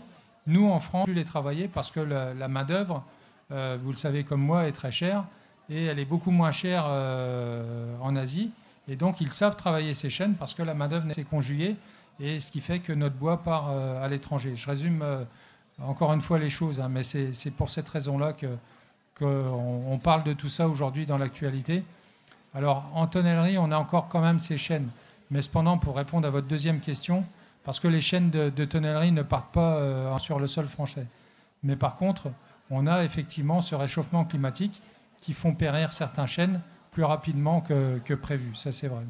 Nous, 0.47 0.67
en 0.67 0.79
France, 0.79 1.07
on 1.07 1.11
les 1.11 1.23
travailler 1.23 1.67
parce 1.67 1.91
que 1.91 1.99
la, 1.99 2.47
main-d'œuvre, 2.47 3.03
euh, 3.51 3.77
vous 3.79 3.91
le 3.91 3.97
savez 3.97 4.23
comme 4.23 4.41
moi, 4.41 4.67
est 4.67 4.71
très 4.71 4.91
chère 4.91 5.23
et 5.69 5.85
elle 5.85 5.99
est 5.99 6.05
beaucoup 6.05 6.31
moins 6.31 6.51
chère 6.51 6.85
euh, 6.87 7.95
en 8.01 8.15
Asie. 8.15 8.51
Et 8.87 8.95
donc, 8.95 9.21
ils 9.21 9.31
savent 9.31 9.55
travailler 9.55 9.93
ces 9.93 10.09
chaînes 10.09 10.33
parce 10.33 10.53
que 10.53 10.63
la 10.63 10.73
main-d'œuvre 10.73 11.13
s'est 11.13 11.23
conjuguée, 11.23 11.77
et 12.19 12.39
ce 12.39 12.51
qui 12.51 12.59
fait 12.59 12.79
que 12.79 12.91
notre 12.91 13.15
bois 13.15 13.41
part 13.41 13.69
à 13.69 14.07
l'étranger. 14.07 14.55
Je 14.55 14.67
résume 14.67 15.05
encore 15.79 16.11
une 16.13 16.19
fois 16.19 16.39
les 16.39 16.49
choses, 16.49 16.79
hein, 16.79 16.89
mais 16.89 17.03
c'est 17.03 17.51
pour 17.55 17.69
cette 17.69 17.87
raison-là 17.87 18.33
qu'on 18.33 19.83
on 19.87 19.97
parle 19.99 20.23
de 20.23 20.33
tout 20.33 20.49
ça 20.49 20.67
aujourd'hui 20.67 21.05
dans 21.05 21.19
l'actualité. 21.19 21.83
Alors, 22.53 22.91
en 22.93 23.07
tonnellerie, 23.07 23.57
on 23.57 23.71
a 23.71 23.77
encore 23.77 24.07
quand 24.07 24.21
même 24.21 24.39
ces 24.39 24.57
chaînes. 24.57 24.89
Mais 25.29 25.41
cependant, 25.41 25.77
pour 25.77 25.95
répondre 25.95 26.27
à 26.27 26.29
votre 26.29 26.47
deuxième 26.47 26.81
question, 26.81 27.25
parce 27.63 27.79
que 27.79 27.87
les 27.87 28.01
chaînes 28.01 28.29
de, 28.29 28.49
de 28.49 28.65
tonnellerie 28.65 29.11
ne 29.11 29.21
partent 29.21 29.53
pas 29.53 29.75
euh, 29.75 30.17
sur 30.17 30.39
le 30.39 30.47
sol 30.47 30.67
français. 30.67 31.05
Mais 31.63 31.75
par 31.75 31.95
contre, 31.95 32.29
on 32.69 32.87
a 32.87 33.03
effectivement 33.03 33.61
ce 33.61 33.75
réchauffement 33.75 34.25
climatique 34.25 34.81
qui 35.19 35.33
font 35.33 35.53
périr 35.53 35.93
certains 35.93 36.25
chênes 36.25 36.61
plus 36.91 37.03
rapidement 37.03 37.61
que, 37.61 38.13
prévu. 38.15 38.53
Ça, 38.55 38.71
c'est 38.71 38.87
vrai. 38.87 39.01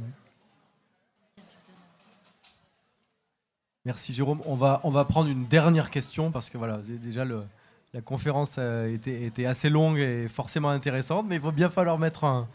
Merci 3.86 4.14
Jérôme. 4.14 4.42
On 4.46 4.56
va, 4.56 4.80
on 4.84 4.92
va 4.92 5.06
prendre 5.06 5.30
une 5.30 5.48
dernière 5.48 5.90
question 5.90 6.32
parce 6.32 6.52
que 6.52 6.58
voilà, 6.60 6.78
déjà 6.78 7.26
la 7.26 8.02
conférence 8.02 8.60
a 8.60 8.88
été, 8.88 9.26
été, 9.26 9.48
assez 9.48 9.70
longue 9.70 9.98
et 9.98 10.28
forcément 10.28 10.70
intéressante, 10.70 11.26
mais 11.28 11.36
il 11.36 11.42
va 11.42 11.52
bien 11.52 11.70
falloir 11.70 11.98
mettre 11.98 12.24
un, 12.26 12.48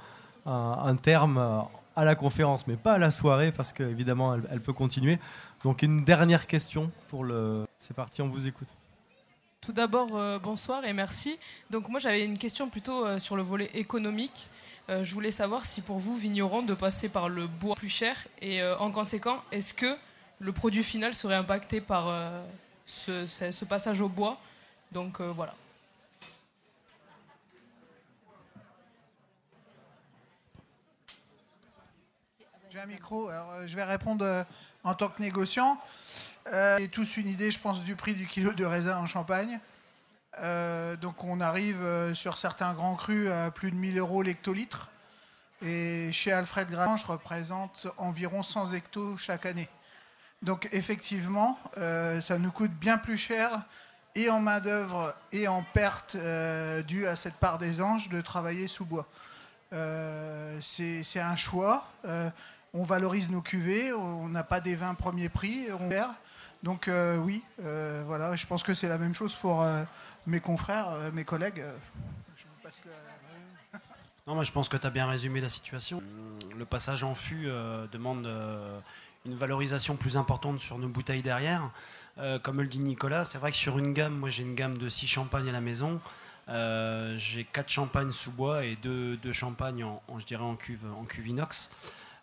un, 0.47 0.97
terme 0.97 1.67
à 1.97 2.05
la 2.05 2.15
conférence, 2.15 2.67
mais 2.67 2.77
pas 2.77 2.95
à 2.95 2.99
la 2.99 3.11
soirée 3.11 3.53
parce 3.53 3.73
qu'évidemment 3.73 4.35
elle, 4.51 4.61
peut 4.61 4.73
continuer. 4.73 5.19
Donc 5.65 5.83
une 5.83 6.03
dernière 6.03 6.47
question 6.47 6.91
pour 7.09 7.25
le. 7.25 7.67
C'est 7.79 7.95
parti, 7.95 8.23
on 8.23 8.29
vous 8.29 8.47
écoute. 8.47 8.69
Tout 9.61 9.73
d'abord, 9.73 10.15
euh, 10.15 10.39
bonsoir 10.39 10.85
et 10.85 10.93
merci. 10.93 11.39
Donc 11.71 11.89
moi 11.89 11.99
j'avais 11.99 12.25
une 12.25 12.39
question 12.39 12.69
plutôt 12.69 13.05
euh, 13.05 13.19
sur 13.19 13.37
le 13.37 13.43
volet 13.43 13.71
économique. 13.75 14.49
Euh, 14.89 15.03
je 15.03 15.13
voulais 15.15 15.31
savoir 15.31 15.67
si 15.67 15.83
pour 15.83 15.99
vous, 15.99 16.17
vignerons, 16.17 16.63
de 16.63 16.75
passer 16.75 17.09
par 17.09 17.29
le 17.29 17.47
bois 17.47 17.75
plus 17.75 17.89
cher 17.89 18.17
et 18.41 18.63
euh, 18.63 18.77
en 18.79 18.91
conséquent, 18.91 19.43
est-ce 19.51 19.75
que 19.75 19.97
le 20.39 20.53
produit 20.53 20.85
final 20.85 21.15
serait 21.15 21.35
impacté 21.35 21.81
par 21.81 22.09
euh, 22.09 22.43
ce, 22.87 23.65
passage 23.65 24.01
au 24.01 24.09
bois? 24.09 24.39
Donc 24.93 25.21
voilà. 25.21 25.55
Micro, 32.85 33.29
alors, 33.29 33.67
je 33.67 33.75
vais 33.77 33.85
répondre 33.85 34.45
en 34.85 34.95
tant 34.95 35.09
que 35.09 35.23
négociant. 35.23 35.81
et 36.79 36.89
tous 36.89 37.17
une 37.17 37.29
idée, 37.29 37.51
je 37.51 37.59
pense, 37.59 37.83
du 37.83 37.97
prix 37.97 38.15
du 38.15 38.27
kilo 38.27 38.53
de 38.53 38.65
raisin 38.65 38.99
en 38.99 39.07
Champagne. 39.07 39.61
Euh, 40.41 40.97
donc 40.97 41.25
on 41.25 41.41
arrive 41.41 41.83
euh, 41.83 42.15
sur 42.15 42.37
certains 42.37 42.75
grands 42.75 42.95
crus 42.95 43.31
à 43.31 43.51
plus 43.51 43.71
de 43.71 43.77
1000 43.77 43.99
euros 43.99 44.23
l'hectolitre. 44.23 44.91
Et 45.63 46.11
chez 46.13 46.33
Alfred 46.33 46.69
Grange, 46.69 47.03
je 47.03 47.07
représente 47.07 47.87
environ 47.97 48.43
100 48.43 48.75
hectos 48.75 49.17
chaque 49.17 49.47
année. 49.47 49.69
Donc 50.43 50.69
effectivement, 50.73 51.59
euh, 51.79 52.21
ça 52.21 52.39
nous 52.39 52.51
coûte 52.51 52.73
bien 52.73 52.99
plus 52.99 53.17
cher 53.17 53.63
et 54.15 54.29
en 54.29 54.41
main-d'œuvre 54.41 55.15
et 55.33 55.49
en 55.49 55.63
perte 55.63 56.17
due 56.87 57.07
à 57.07 57.17
cette 57.17 57.35
part 57.35 57.59
des 57.59 57.81
anges 57.81 58.09
de 58.09 58.21
travailler 58.21 58.69
sous 58.69 58.85
bois. 58.85 59.09
C'est 60.61 61.21
un 61.21 61.37
choix. 61.37 61.87
On 62.77 62.85
valorise 62.85 63.31
nos 63.31 63.41
cuvées, 63.41 63.93
on 63.93 64.29
n'a 64.29 64.45
pas 64.45 64.61
des 64.61 64.77
vins 64.77 64.95
premier 64.95 65.29
prix, 65.29 65.67
on 65.81 65.89
perd. 65.89 66.11
Donc 66.63 66.91
oui, 67.25 67.43
voilà, 67.59 68.37
je 68.37 68.47
pense 68.47 68.63
que 68.63 68.75
c'est 68.75 68.89
la 68.89 68.99
même 68.99 69.15
chose 69.15 69.35
pour 69.35 69.65
mes 70.27 70.41
confrères, 70.41 70.89
euh, 70.91 71.11
mes 71.13 71.25
collègues. 71.25 71.61
Euh, 71.61 71.77
je 72.37 72.45
passe 72.63 72.83
Non, 74.27 74.35
moi 74.35 74.45
je 74.45 74.53
pense 74.53 74.69
que 74.69 74.77
tu 74.77 74.87
as 74.87 74.91
bien 74.91 75.07
résumé 75.09 75.41
la 75.41 75.49
situation. 75.49 76.03
Le 76.57 76.65
passage 76.65 77.05
en 77.05 77.15
fût 77.15 77.45
euh, 77.47 77.87
demande 77.93 78.29
une 79.25 79.35
valorisation 79.35 79.97
plus 79.97 80.17
importante 80.17 80.61
sur 80.61 80.79
nos 80.79 80.89
bouteilles 80.89 81.23
derrière. 81.23 81.71
comme 82.43 82.61
le 82.61 82.67
dit 82.67 82.81
Nicolas, 82.81 83.25
c'est 83.25 83.39
vrai 83.39 83.51
que 83.51 83.57
sur 83.57 83.79
une 83.79 83.93
gamme, 83.93 84.15
moi 84.15 84.31
j'ai 84.31 84.43
une 84.43 84.55
gamme 84.55 84.79
de 84.79 84.89
6 84.89 85.07
champagnes 85.07 85.49
à 85.49 85.53
la 85.53 85.61
maison. 85.61 86.01
j'ai 86.49 87.45
4 87.53 87.69
champagnes 87.69 88.13
sous 88.13 88.33
bois 88.33 88.65
et 88.65 88.77
2, 88.77 89.19
champagnes 89.33 89.85
en 89.85 90.57
cuve, 90.57 90.87
en 90.97 91.05
cuve 91.05 91.29
inox. 91.29 91.71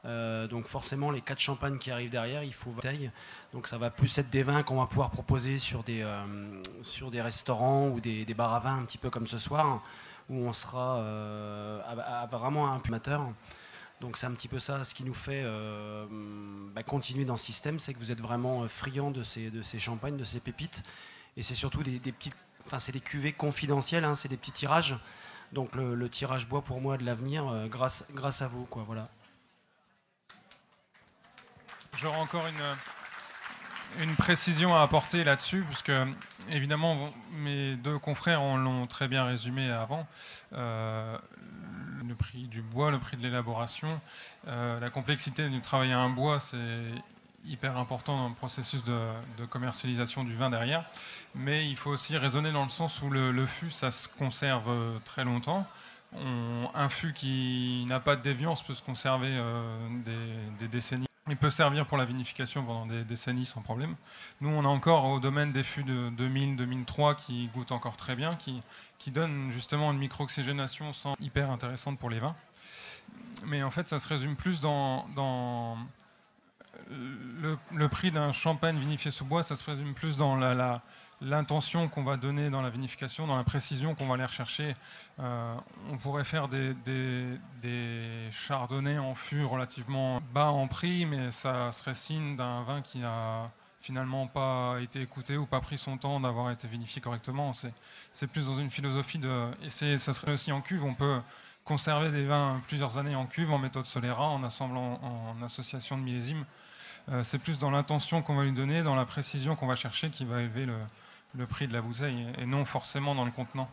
Euh, 0.06 0.48
donc 0.48 0.68
forcément, 0.68 1.12
les 1.12 1.22
quatre 1.22 1.40
champagnes 1.40 1.78
qui 1.78 1.90
arrivent 1.90 2.10
derrière, 2.10 2.44
il 2.44 2.54
faut 2.54 2.72
bouteille. 2.72 3.12
Donc 3.54 3.68
ça 3.68 3.78
va 3.78 3.90
plus 3.90 4.18
être 4.18 4.30
des 4.30 4.44
vins 4.44 4.64
qu'on 4.64 4.80
va 4.80 4.88
pouvoir 4.88 5.12
proposer 5.12 5.58
sur 5.58 5.84
des, 5.84 6.02
euh, 6.02 6.62
sur 6.82 7.10
des 7.10 7.22
restaurants 7.22 7.88
ou 7.90 8.00
des, 8.00 8.26
des, 8.26 8.34
bars 8.34 8.54
à 8.54 8.60
vin 8.60 8.78
un 8.78 8.84
petit 8.84 8.98
peu 8.98 9.10
comme 9.10 9.28
ce 9.28 9.38
soir, 9.38 9.82
où 10.30 10.36
on 10.36 10.54
sera 10.54 10.98
euh, 10.98 11.82
à, 11.88 12.26
vraiment 12.26 12.72
un 12.72 12.82
amateur. 12.86 13.26
Donc 14.02 14.18
c'est 14.18 14.26
un 14.26 14.32
petit 14.32 14.50
peu 14.50 14.60
ça 14.60 14.84
ce 14.84 14.94
qui 14.94 15.06
nous 15.06 15.14
fait 15.14 15.46
bah, 16.76 16.84
continuer 16.84 17.24
dans 17.24 17.38
ce 17.38 17.46
système, 17.46 17.80
c'est 17.80 17.94
que 17.94 18.00
vous 18.00 18.12
êtes 18.12 18.20
vraiment 18.20 18.68
friand 18.68 19.12
de 19.12 19.24
ces, 19.24 19.50
de 19.50 19.62
ces 19.62 19.80
champagnes, 19.80 20.18
de 20.18 20.26
ces 20.26 20.42
pépites. 20.42 20.84
Et 21.38 21.42
c'est 21.42 21.56
surtout 21.56 21.84
des, 21.84 22.00
petites, 22.00 22.36
enfin 22.66 22.80
c'est 22.80 22.92
des 22.92 23.00
cuvées 23.00 23.32
confidentielles, 23.32 24.04
hein, 24.04 24.16
c'est 24.16 24.28
des 24.28 24.36
petits 24.36 24.52
tirages. 24.52 24.98
Donc 25.54 25.76
le, 25.76 26.10
tirage 26.10 26.50
bois 26.50 26.64
pour 26.64 26.82
moi 26.82 26.98
de 26.98 27.06
l'avenir, 27.06 27.46
grâce, 27.70 28.06
grâce 28.14 28.42
à 28.42 28.48
vous, 28.48 28.66
quoi, 28.66 28.84
voilà. 28.86 29.08
J'aurais 32.00 32.20
encore 32.20 32.46
une, 32.48 34.04
une 34.04 34.16
précision 34.16 34.76
à 34.76 34.82
apporter 34.82 35.24
là-dessus, 35.24 35.64
puisque 35.70 35.92
évidemment 36.50 37.14
mes 37.32 37.76
deux 37.76 38.00
confrères 38.00 38.42
l'ont 38.42 38.88
très 38.88 39.08
bien 39.08 39.24
résumé 39.26 39.70
avant. 39.70 40.08
Euh, 40.54 41.18
le 42.08 42.16
prix 42.16 42.48
du 42.48 42.62
bois, 42.62 42.92
le 42.92 43.00
prix 43.00 43.18
de 43.18 43.24
l'élaboration. 43.24 43.88
la 44.46 44.90
complexité 44.90 45.48
du 45.50 45.62
travail 45.62 45.94
à 45.94 46.00
un 46.00 46.10
bois, 46.10 46.40
c'est 46.40 46.58
hyper 47.46 47.78
important 47.78 48.18
dans 48.18 48.30
le 48.30 48.36
processus 48.36 48.84
de, 48.84 49.46
commercialisation 49.50 50.24
du 50.24 50.36
vin 50.36 50.50
derrière. 50.50 50.86
Mais 51.36 51.68
il 51.70 51.78
faut 51.78 51.92
aussi 51.92 52.18
raisonner 52.18 52.52
dans 52.52 52.64
le 52.64 52.70
sens 52.70 53.02
où 53.02 53.10
le, 53.10 53.46
fût, 53.46 53.72
ça 53.72 53.90
se 53.90 54.10
conserve 54.10 55.00
très 55.06 55.24
longtemps. 55.24 55.66
un 56.14 56.90
fût 56.90 57.14
qui 57.14 57.86
n'a 57.88 58.02
pas 58.02 58.18
de 58.18 58.22
déviance 58.22 58.64
peut 58.64 58.74
se 58.74 58.82
conserver 58.84 59.42
des 60.60 60.68
décennies. 60.68 61.08
Il 61.30 61.38
peut 61.38 61.50
servir 61.50 61.86
pour 61.86 61.98
la 61.98 62.04
vinification 62.04 62.66
pendant 62.66 62.86
des 62.86 63.06
décennies 63.06 63.46
sans 63.46 63.62
problème. 63.62 63.96
Nous, 64.42 64.50
on 64.50 64.66
a 64.66 64.68
encore 64.68 65.06
au 65.06 65.22
domaine 65.22 65.54
des 65.54 65.64
fûts 65.64 65.86
de 65.86 66.10
2000-2003 66.18 67.16
qui 67.16 67.48
goûtent 67.54 67.72
encore 67.72 67.96
très 67.96 68.16
bien, 68.16 68.36
qui, 68.36 68.60
qui 69.00 69.10
donnent 69.10 69.50
justement 69.50 69.94
une 69.94 70.00
micro-oxygénation 70.00 70.92
sans 70.92 71.16
hyper 71.22 71.50
intéressante 71.50 71.98
pour 71.98 72.10
les 72.10 72.20
vins. 72.20 72.36
Mais 73.46 73.64
en 73.64 73.72
fait, 73.72 73.88
ça 73.88 74.00
se 74.00 74.08
résume 74.08 74.36
plus 74.36 74.60
dans, 74.60 75.08
dans 75.16 75.78
le, 76.90 77.88
prix 77.88 78.12
d'un 78.12 78.32
champagne 78.32 78.78
vinifié 78.78 79.12
sous 79.12 79.26
bois, 79.26 79.44
ça 79.44 79.56
se 79.56 79.64
résume 79.64 79.94
plus 79.94 80.18
dans 80.18 80.36
la, 80.36 80.82
l'intention 81.24 81.88
qu'on 81.88 82.04
va 82.04 82.18
donner 82.18 82.50
dans 82.50 82.62
la 82.62 82.70
vinification, 82.70 83.28
dans 83.28 83.38
la 83.38 83.44
précision 83.44 83.96
qu'on 83.96 84.08
va 84.08 84.16
aller 84.16 84.26
rechercher. 84.26 84.76
Euh, 85.20 85.56
on 85.92 85.98
pourrait 85.98 86.24
faire 86.24 86.48
des, 86.48 86.74
des, 86.84 87.40
chardonnays 88.32 88.98
en 88.98 89.16
fût 89.16 89.44
relativement 89.44 90.22
bas 90.34 90.52
en 90.52 90.68
prix, 90.68 91.06
mais 91.06 91.32
ça 91.32 91.72
serait 91.72 91.94
signe 91.94 92.36
d'un 92.36 92.64
vin 92.64 92.82
qui 92.82 93.00
n'a 93.00 93.50
finalement 93.80 94.28
pas 94.28 94.78
été 94.82 95.02
écouté 95.02 95.38
ou 95.38 95.46
pas 95.46 95.60
pris 95.60 95.78
son 95.78 95.98
temps 95.98 96.20
d'avoir 96.20 96.52
été 96.52 96.68
vinifié 96.68 97.02
correctement. 97.02 97.52
C'est 98.12 98.28
plus 98.28 98.48
dans 98.48 98.58
une 98.58 98.70
philosophie 98.70 99.18
de... 99.18 99.52
Et 99.64 99.98
ça 99.98 100.14
serait 100.14 100.32
aussi 100.32 100.52
en 100.52 100.62
cuve, 100.62 100.84
on 100.84 100.94
peut 100.94 101.20
conserver 101.66 102.12
des 102.12 102.26
vins 102.26 102.62
plusieurs 102.68 102.98
années 102.98 103.16
en 103.16 103.26
cuve, 103.26 103.52
en 103.52 103.58
méthode 103.58 103.86
Solera, 103.86 104.28
en 104.28 104.44
assemblant 104.44 105.00
en 105.02 105.42
association 105.44 105.98
de 105.98 106.04
millésimes. 106.04 106.46
Euh, 107.10 107.24
c'est 107.24 107.40
plus 107.40 107.58
dans 107.58 107.72
l'intention 107.72 108.22
qu'on 108.22 108.36
va 108.36 108.44
lui 108.44 108.54
donner, 108.54 108.82
dans 108.84 108.96
la 108.96 109.06
précision 109.06 109.56
qu'on 109.56 109.68
va 109.68 109.76
chercher 109.76 110.10
qui 110.10 110.24
va 110.24 110.42
élever 110.42 110.66
le, 110.66 110.78
le 111.36 111.48
prix 111.48 111.68
de 111.68 111.74
la 111.74 111.82
bouteille 111.82 112.28
et 112.38 112.46
non 112.46 112.66
forcément 112.66 113.16
dans 113.16 113.26
le 113.26 113.32
contenant. 113.32 113.70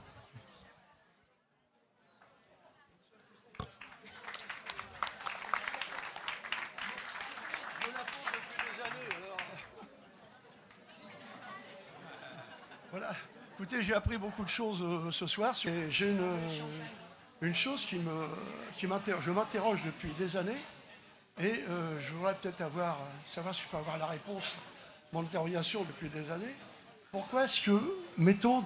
Voilà. 12.91 13.15
Écoutez, 13.55 13.83
j'ai 13.85 13.95
appris 13.95 14.19
beaucoup 14.19 14.43
de 14.43 14.49
choses 14.49 14.83
euh, 14.83 15.13
ce 15.13 15.27
soir. 15.27 15.55
J'ai 15.55 16.11
une, 17.41 17.55
chose 17.55 17.85
qui 17.85 17.97
me, 17.97 18.27
qui 18.77 18.87
m'interroge. 18.89 19.23
Je 19.25 19.31
m'interroge 19.31 19.81
depuis 19.85 20.11
des 20.19 20.37
années 20.37 20.57
et 21.39 21.63
euh, 21.69 22.01
je 22.01 22.13
voudrais 22.13 22.35
peut-être 22.35 22.63
avoir, 22.63 22.99
savoir 23.27 23.55
si 23.55 23.63
je 23.63 23.69
peux 23.69 23.77
avoir 23.77 23.97
la 23.97 24.07
réponse 24.07 24.57
mon 25.13 25.21
interrogation 25.21 25.85
depuis 25.85 26.09
des 26.09 26.31
années. 26.31 26.55
Pourquoi 27.13 27.45
est-ce 27.45 27.63
que 27.63 27.81
mettons 28.17 28.65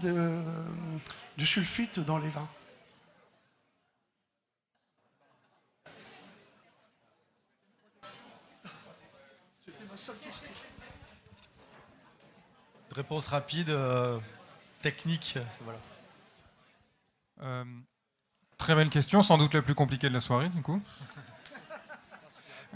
du 1.37 1.47
sulfite 1.47 2.01
dans 2.01 2.19
les 2.19 2.29
vins 2.29 2.49
C'était 9.65 9.85
ma 9.91 9.97
seule 9.97 10.17
question. 10.17 10.51
Réponse 12.95 13.27
rapide, 13.29 13.71
euh, 13.71 14.21
technique, 14.83 15.39
voilà. 15.63 15.79
Euh, 17.43 17.65
très 18.59 18.75
belle 18.75 18.91
question, 18.91 19.23
sans 19.23 19.39
doute 19.39 19.55
la 19.55 19.63
plus 19.63 19.75
compliquée 19.75 20.09
de 20.09 20.15
la 20.15 20.21
soirée, 20.21 20.51
du 20.51 20.63
coup. 20.63 20.81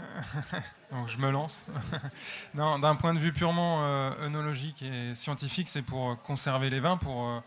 Donc 0.91 1.07
je 1.07 1.17
me 1.17 1.31
lance. 1.31 1.65
D'un 2.53 2.95
point 2.95 3.13
de 3.13 3.19
vue 3.19 3.31
purement 3.31 3.83
euh, 3.83 4.11
œnologique 4.25 4.81
et 4.81 5.13
scientifique, 5.15 5.67
c'est 5.67 5.81
pour 5.81 6.21
conserver 6.21 6.69
les 6.69 6.79
vins, 6.79 6.97
pour 6.97 7.27
euh, 7.27 7.39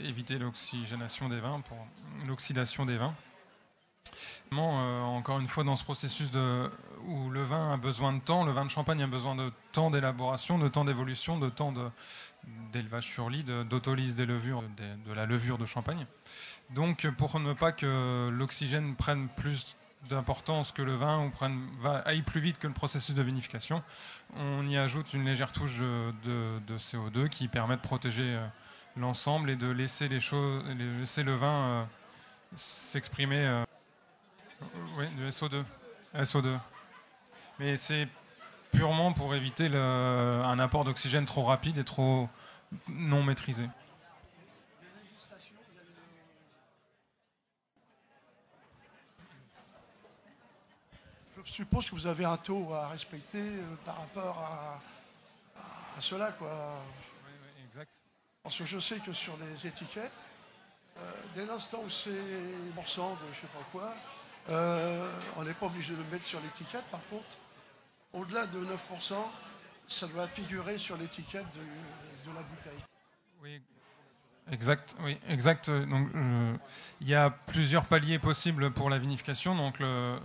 éviter 0.00 0.38
l'oxygénation 0.38 1.28
des 1.28 1.40
vins, 1.40 1.60
pour 1.60 1.78
l'oxydation 2.26 2.86
des 2.86 2.96
vins. 2.96 3.14
Euh, 4.52 5.02
encore 5.02 5.40
une 5.40 5.48
fois, 5.48 5.64
dans 5.64 5.76
ce 5.76 5.84
processus 5.84 6.30
de, 6.30 6.70
où 7.06 7.30
le 7.30 7.42
vin 7.42 7.72
a 7.72 7.76
besoin 7.76 8.12
de 8.12 8.20
temps, 8.20 8.44
le 8.44 8.52
vin 8.52 8.64
de 8.64 8.70
champagne 8.70 9.02
a 9.02 9.06
besoin 9.06 9.34
de 9.34 9.52
temps 9.72 9.90
d'élaboration, 9.90 10.58
de 10.58 10.68
temps 10.68 10.84
d'évolution, 10.84 11.38
de 11.38 11.50
temps 11.50 11.74
d'élevage 12.72 13.04
sur 13.04 13.28
lit, 13.28 13.44
d'autolyse 13.44 14.14
des 14.14 14.24
levures, 14.26 14.62
de, 14.62 15.10
de 15.10 15.12
la 15.12 15.26
levure 15.26 15.58
de 15.58 15.66
champagne. 15.66 16.06
Donc, 16.70 17.06
pour 17.16 17.38
ne 17.40 17.52
pas 17.52 17.72
que 17.72 18.30
l'oxygène 18.30 18.94
prenne 18.94 19.28
plus 19.28 19.76
d'importance 20.08 20.72
que 20.72 20.82
le 20.82 20.94
vin 20.94 21.28
prenne, 21.30 21.68
va, 21.80 21.98
aille 21.98 22.22
plus 22.22 22.40
vite 22.40 22.58
que 22.58 22.66
le 22.66 22.72
processus 22.72 23.14
de 23.14 23.22
vinification. 23.22 23.82
On 24.36 24.66
y 24.66 24.76
ajoute 24.76 25.12
une 25.14 25.24
légère 25.24 25.52
touche 25.52 25.78
de, 25.78 26.78
CO2 26.78 27.28
qui 27.28 27.48
permet 27.48 27.76
de 27.76 27.80
protéger 27.80 28.34
euh, 28.34 28.46
l'ensemble 28.96 29.50
et 29.50 29.56
de 29.56 29.68
laisser, 29.68 30.08
les 30.08 30.20
choses, 30.20 30.64
laisser 30.98 31.22
le 31.22 31.34
vin 31.34 31.48
euh, 31.48 31.84
s'exprimer. 32.56 33.44
Euh, 33.44 33.64
oui, 34.96 35.06
du 35.16 35.28
SO2. 35.28 35.64
SO2. 36.16 36.58
Mais 37.58 37.76
c'est 37.76 38.08
purement 38.72 39.12
pour 39.12 39.34
éviter 39.34 39.66
un 39.66 40.58
apport 40.58 40.84
d'oxygène 40.84 41.24
trop 41.24 41.44
rapide 41.44 41.78
et 41.78 41.84
trop 41.84 42.28
non 42.88 43.22
maîtrisé. 43.22 43.64
Suppose 51.58 51.90
que 51.90 51.96
vous 51.96 52.06
avez 52.06 52.24
un 52.24 52.36
taux 52.36 52.72
à 52.72 52.86
respecter 52.86 53.40
euh, 53.40 53.74
par 53.84 53.98
rapport 53.98 54.38
à, 54.38 56.00
cela. 56.00 56.30
Quoi. 56.30 56.48
Oui, 57.26 57.32
oui, 57.42 57.64
exact. 57.66 58.00
Parce 58.44 58.56
que 58.56 58.64
je 58.64 58.78
sais 58.78 58.98
que 58.98 59.12
sur 59.12 59.36
les 59.44 59.66
étiquettes, 59.66 60.12
euh, 60.98 61.00
dès 61.34 61.44
l'instant 61.44 61.82
où 61.84 61.90
c'est 61.90 62.12
morceau 62.76 63.10
de 63.20 63.26
je 63.32 63.38
ne 63.38 63.40
sais 63.40 63.52
pas 63.52 63.64
quoi, 63.72 63.92
euh, 64.50 65.10
on 65.36 65.42
n'est 65.42 65.54
pas 65.54 65.66
obligé 65.66 65.94
de 65.94 65.98
le 65.98 66.08
mettre 66.12 66.24
sur 66.24 66.38
l'étiquette. 66.40 66.84
Par 66.92 67.00
contre, 67.10 67.36
au-delà 68.12 68.46
de 68.46 68.64
9%, 68.64 69.14
ça 69.88 70.06
doit 70.06 70.28
figurer 70.28 70.78
sur 70.78 70.96
l'étiquette 70.96 71.46
de, 71.54 72.30
de 72.30 72.36
la 72.36 72.42
bouteille. 72.42 72.84
Oui, 73.42 73.60
Exact, 74.50 74.96
oui, 75.04 75.18
exact. 75.28 75.68
Donc, 75.70 76.08
euh, 76.14 76.54
il 77.02 77.08
y 77.08 77.14
a 77.14 77.28
plusieurs 77.30 77.84
paliers 77.84 78.18
possibles 78.18 78.70
pour 78.70 78.88
la 78.88 78.96
vinification, 78.96 79.54
donc 79.54 79.78
le, 79.78 80.16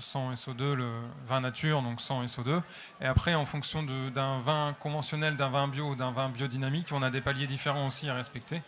100 0.00 0.34
SO2, 0.34 0.72
le 0.72 0.90
vin 1.28 1.40
nature, 1.40 1.80
donc 1.82 2.00
100 2.00 2.24
SO2. 2.24 2.60
Et 3.00 3.06
après, 3.06 3.34
en 3.34 3.46
fonction 3.46 3.84
d'un 3.84 4.40
vin 4.40 4.74
conventionnel, 4.80 5.36
d'un 5.36 5.48
vin 5.48 5.68
bio 5.68 5.94
d'un 5.94 6.10
vin 6.10 6.28
biodynamique, 6.28 6.88
on 6.90 7.02
a 7.02 7.10
des 7.10 7.20
paliers 7.20 7.46
différents 7.46 7.86
aussi 7.86 8.08
à 8.08 8.14
respecter. 8.14 8.62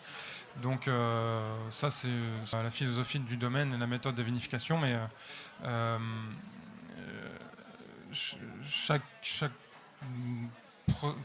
Donc 0.61 0.87
euh, 0.87 1.41
ça, 1.71 1.91
c'est 1.91 2.09
la 2.53 2.69
philosophie 2.69 3.19
du 3.19 3.35
domaine 3.35 3.73
et 3.73 3.77
la 3.77 3.87
méthode 3.87 4.15
de 4.15 4.23
vinification, 4.23 4.77
mais 4.77 4.95
euh, 5.65 5.97
chaque, 8.65 9.01
chaque 9.21 9.51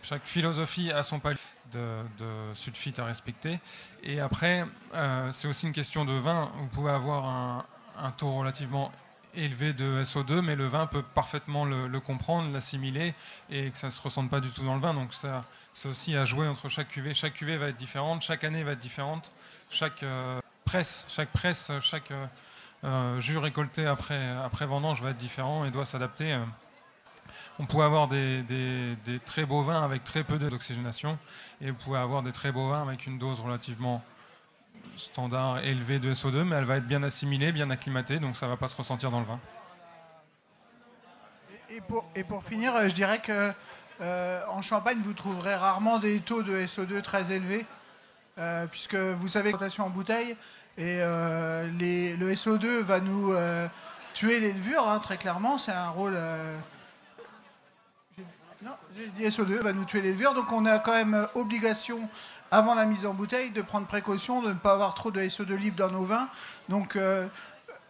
chaque 0.02 0.24
philosophie 0.24 0.90
a 0.90 1.02
son 1.02 1.20
palier 1.20 1.38
de, 1.72 2.54
sulfite 2.54 2.98
à 2.98 3.04
respecter. 3.04 3.58
Et 4.02 4.20
après, 4.20 4.64
euh, 4.94 5.30
c'est 5.32 5.48
aussi 5.48 5.66
une 5.66 5.72
question 5.72 6.04
de 6.04 6.12
vin. 6.12 6.50
Vous 6.56 6.66
pouvez 6.68 6.90
avoir 6.90 7.64
un, 7.98 8.10
taux 8.12 8.32
relativement 8.32 8.92
élevé 9.34 9.72
de 9.72 10.02
SO2, 10.02 10.40
mais 10.40 10.56
le 10.56 10.66
vin 10.66 10.86
peut 10.86 11.02
parfaitement 11.02 11.64
le, 11.64 12.00
comprendre, 12.00 12.50
l'assimiler, 12.52 13.14
et 13.50 13.70
que 13.70 13.78
ça 13.78 13.88
ne 13.88 13.92
se 13.92 14.00
ressente 14.00 14.30
pas 14.30 14.40
du 14.40 14.48
tout 14.50 14.64
dans 14.64 14.74
le 14.74 14.80
vin. 14.80 14.94
Donc 14.94 15.12
ça, 15.14 15.44
c'est 15.72 15.88
aussi 15.88 16.16
à 16.16 16.24
jouer 16.24 16.48
entre 16.48 16.68
chaque 16.68 16.88
cuvée. 16.88 17.14
Chaque 17.14 17.34
cuvée 17.34 17.56
va 17.56 17.68
être 17.68 17.76
différente, 17.76 18.22
chaque 18.22 18.44
année 18.44 18.62
va 18.62 18.72
être 18.72 18.78
différente, 18.78 19.32
chaque 19.70 20.02
euh, 20.02 20.40
presse, 20.64 21.06
chaque 21.08 21.30
presse, 21.30 21.70
chaque 21.80 22.12
euh, 22.84 23.20
jus 23.20 23.38
récolté 23.38 23.86
après, 23.86 24.30
après 24.44 24.66
vendange 24.66 25.02
va 25.02 25.10
être 25.10 25.16
différent 25.16 25.64
et 25.64 25.70
doit 25.70 25.84
s'adapter 25.84 26.38
on 27.58 27.66
pouvait 27.66 27.84
avoir 27.84 28.08
des, 28.08 28.44
très 29.24 29.46
beaux 29.46 29.62
vins 29.62 29.82
avec 29.82 30.04
très 30.04 30.24
peu 30.24 30.38
d'oxygénation 30.38 31.18
et 31.60 31.70
vous 31.70 31.76
pouvez 31.76 31.98
avoir 31.98 32.22
des 32.22 32.32
très 32.32 32.52
beaux 32.52 32.68
vins 32.68 32.82
avec 32.82 33.06
une 33.06 33.18
dose 33.18 33.40
relativement 33.40 34.02
standard 34.96 35.58
élevée 35.60 35.98
de 35.98 36.12
SO2, 36.12 36.44
mais 36.44 36.56
elle 36.56 36.64
va 36.64 36.76
être 36.76 36.86
bien 36.86 37.02
assimilée, 37.02 37.52
bien 37.52 37.70
acclimatée, 37.70 38.18
donc 38.18 38.36
ça 38.36 38.46
ne 38.46 38.50
va 38.50 38.56
pas 38.56 38.68
se 38.68 38.76
ressentir 38.76 39.10
dans 39.10 39.20
le 39.20 39.26
vin. 39.26 39.40
Et 42.14 42.24
pour, 42.24 42.44
finir, 42.44 42.74
euh, 42.76 42.88
je 42.88 42.94
dirais 42.94 43.18
que 43.18 43.52
euh, 44.00 44.40
en 44.48 44.62
Champagne, 44.62 44.98
vous 45.02 45.14
trouverez 45.14 45.54
rarement 45.54 45.98
des 45.98 46.20
taux 46.20 46.42
de 46.42 46.62
SO2 46.62 47.02
très 47.02 47.32
élevés, 47.32 47.66
euh, 48.38 48.66
puisque 48.66 48.94
vous 48.94 49.28
savez, 49.28 49.50
rotation 49.52 49.84
en 49.84 49.90
bouteille, 49.90 50.36
et 50.78 50.98
le 50.98 52.32
SO2 52.34 52.80
va 52.82 53.00
nous 53.00 53.34
tuer 54.12 54.40
les 54.40 54.52
levures, 54.52 54.86
hein, 54.88 54.98
très 54.98 55.16
clairement, 55.16 55.56
c'est 55.56 55.72
un 55.72 55.88
rôle 55.88 56.16
non, 58.96 59.02
j'ai 59.18 59.28
SO2 59.28 59.60
va 59.60 59.72
nous 59.72 59.84
tuer 59.84 60.00
les 60.00 60.12
levures, 60.12 60.34
donc 60.34 60.50
on 60.52 60.64
a 60.66 60.78
quand 60.78 60.92
même 60.92 61.14
euh, 61.14 61.26
obligation, 61.34 62.08
avant 62.50 62.74
la 62.74 62.84
mise 62.86 63.06
en 63.06 63.14
bouteille, 63.14 63.50
de 63.50 63.62
prendre 63.62 63.86
précaution 63.86 64.42
de 64.42 64.48
ne 64.48 64.54
pas 64.54 64.72
avoir 64.72 64.94
trop 64.94 65.10
de 65.10 65.20
SO2 65.20 65.54
libre 65.54 65.76
dans 65.76 65.90
nos 65.90 66.04
vins. 66.04 66.28
Donc, 66.68 66.96
euh, 66.96 67.26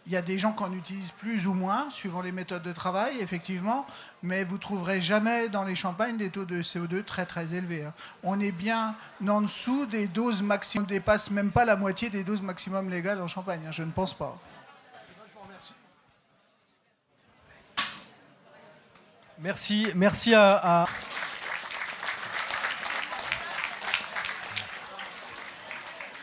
Il 0.09 0.13
y 0.13 0.15
a 0.15 0.21
des 0.21 0.37
gens 0.37 0.53
qui 0.53 0.63
en 0.63 0.71
utilisent 0.71 1.11
plus 1.11 1.47
ou 1.47 1.53
moins, 1.53 1.89
suivant 1.91 2.21
les 2.21 2.31
méthodes 2.31 2.63
de 2.63 2.71
travail, 2.71 3.17
effectivement, 3.19 3.85
mais 4.23 4.45
vous 4.45 4.57
trouverez 4.57 5.01
jamais 5.01 5.49
dans 5.49 5.65
les 5.65 5.75
champagnes 5.75 6.15
des 6.15 6.29
taux 6.29 6.45
de 6.45 6.61
CO2 6.61 7.03
très 7.03 7.25
très 7.25 7.53
élevés. 7.53 7.83
hein. 7.83 7.93
On 8.23 8.39
est 8.39 8.53
bien 8.53 8.95
en 9.27 9.41
dessous 9.41 9.85
des 9.85 10.07
doses 10.07 10.41
maximum, 10.41 10.85
on 10.85 10.87
ne 10.87 10.93
dépasse 10.93 11.29
même 11.29 11.51
pas 11.51 11.65
la 11.65 11.75
moitié 11.75 12.09
des 12.09 12.23
doses 12.23 12.41
maximum 12.41 12.89
légales 12.89 13.21
en 13.21 13.27
champagne, 13.27 13.59
hein, 13.67 13.71
je 13.71 13.83
ne 13.83 13.91
pense 13.91 14.13
pas. 14.13 14.37
Merci, 19.39 19.87
merci 19.93 20.33
à. 20.33 20.87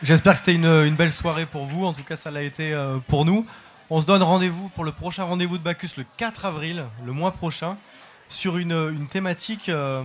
J'espère 0.03 0.33
que 0.33 0.39
c'était 0.39 0.55
une, 0.55 0.95
belle 0.95 1.13
soirée 1.13 1.45
pour 1.45 1.65
vous. 1.65 1.85
En 1.85 1.93
tout 1.93 2.03
cas, 2.03 2.17
ça 2.17 2.29
l'a 2.29 2.41
été 2.41 2.73
euh, 2.73 2.97
pour 3.07 3.23
nous. 3.23 3.45
On 3.89 4.01
se 4.01 4.05
donne 4.05 4.21
rendez-vous 4.21 4.67
pour 4.69 4.83
le 4.83 4.91
prochain 4.91 5.23
rendez-vous 5.23 5.57
de 5.57 5.63
Bacchus 5.63 5.91
le 5.95 6.03
4 6.17 6.43
avril, 6.43 6.83
le 7.05 7.13
mois 7.13 7.31
prochain, 7.31 7.77
sur 8.27 8.57
une, 8.57 8.73
une 8.73 9.07
thématique 9.07 9.69
euh, 9.69 10.03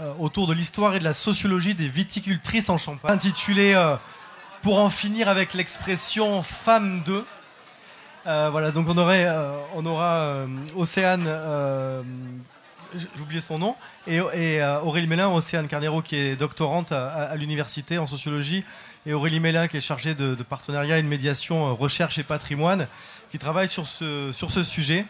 euh, 0.00 0.14
autour 0.18 0.46
de 0.46 0.54
l'histoire 0.54 0.94
et 0.96 0.98
de 0.98 1.04
la 1.04 1.12
sociologie 1.12 1.74
des 1.74 1.88
viticultrices 1.88 2.70
en 2.70 2.78
Champagne, 2.78 3.12
intitulée 3.12 3.74
Pour 4.62 4.80
en 4.80 4.88
finir 4.88 5.28
avec 5.28 5.52
l'expression 5.52 6.42
femme 6.42 7.02
d'eux. 7.02 7.26
Euh, 8.26 8.48
voilà, 8.50 8.72
donc 8.72 8.88
on, 8.88 8.98
euh, 8.98 9.82
aura 9.84 10.16
euh, 10.16 10.46
Océane, 10.74 11.28
j'ai 12.94 13.22
oublié 13.22 13.40
son 13.40 13.58
nom, 13.58 13.76
et, 14.08 14.20
Aurélie 14.82 15.06
Mélin, 15.06 15.28
Océane 15.28 15.68
Carnero 15.68 16.02
qui 16.02 16.16
est 16.16 16.36
doctorante 16.36 16.90
à, 16.92 17.34
l'université 17.36 17.98
en 17.98 18.06
sociologie, 18.06 18.64
et 19.04 19.12
Aurélie 19.12 19.38
Mélin 19.38 19.68
qui 19.68 19.76
est 19.76 19.80
chargée 19.80 20.14
de, 20.14 20.34
partenariat 20.42 20.98
et 20.98 21.02
de 21.02 21.08
médiation 21.08 21.74
recherche 21.74 22.18
et 22.18 22.24
patrimoine, 22.24 22.88
qui 23.30 23.38
travaille 23.38 23.68
sur 23.68 23.86
ce, 23.86 24.32
sujet. 24.64 25.06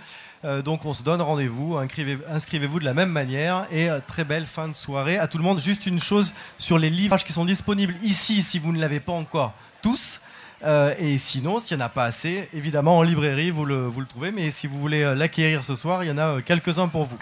Donc 0.65 0.85
on 0.85 0.93
se 0.93 1.03
donne 1.03 1.23
rendez-vous, 1.23 1.77
inscrivez- 1.77 2.19
inscrivez-vous 2.31 2.81
de 2.81 2.85
la 2.85 2.95
même 2.95 3.09
manière 3.09 3.67
et 3.73 3.89
très 4.07 4.25
belle 4.25 4.47
fin 4.47 4.69
de 4.69 4.75
soirée 4.75 5.19
à 5.19 5.27
tout 5.27 5.39
le 5.39 5.45
monde. 5.45 5.59
Juste 5.59 5.87
une 5.87 6.01
chose 6.01 6.35
sur 6.59 6.79
les 6.79 6.91
livres 6.91 7.17
qui 7.17 7.33
sont 7.33 7.47
disponibles 7.47 7.95
ici 8.03 8.43
si 8.43 8.59
vous 8.59 8.73
ne 8.73 8.81
l'avez 8.81 9.01
pas 9.01 9.13
encore 9.13 9.55
tous. 9.83 10.21
Euh, 10.67 10.95
et 10.99 11.17
sinon, 11.19 11.61
s'il 11.61 11.77
n'y 11.77 11.83
en 11.85 11.87
a 11.87 11.89
pas 11.89 12.05
assez, 12.05 12.49
évidemment 12.53 12.99
en 12.99 13.03
librairie 13.03 13.51
vous 13.51 13.65
le, 13.65 13.93
trouvez, 14.09 14.33
mais 14.33 14.51
si 14.51 14.67
vous 14.67 14.79
voulez 14.81 15.03
euh, 15.03 15.15
l'acquérir 15.15 15.65
ce 15.65 15.77
soir, 15.77 16.03
il 16.03 16.09
y 16.09 16.11
en 16.11 16.19
a 16.19 16.37
euh, 16.37 16.41
quelques-uns 16.45 16.89
pour 16.89 17.05
vous. 17.05 17.19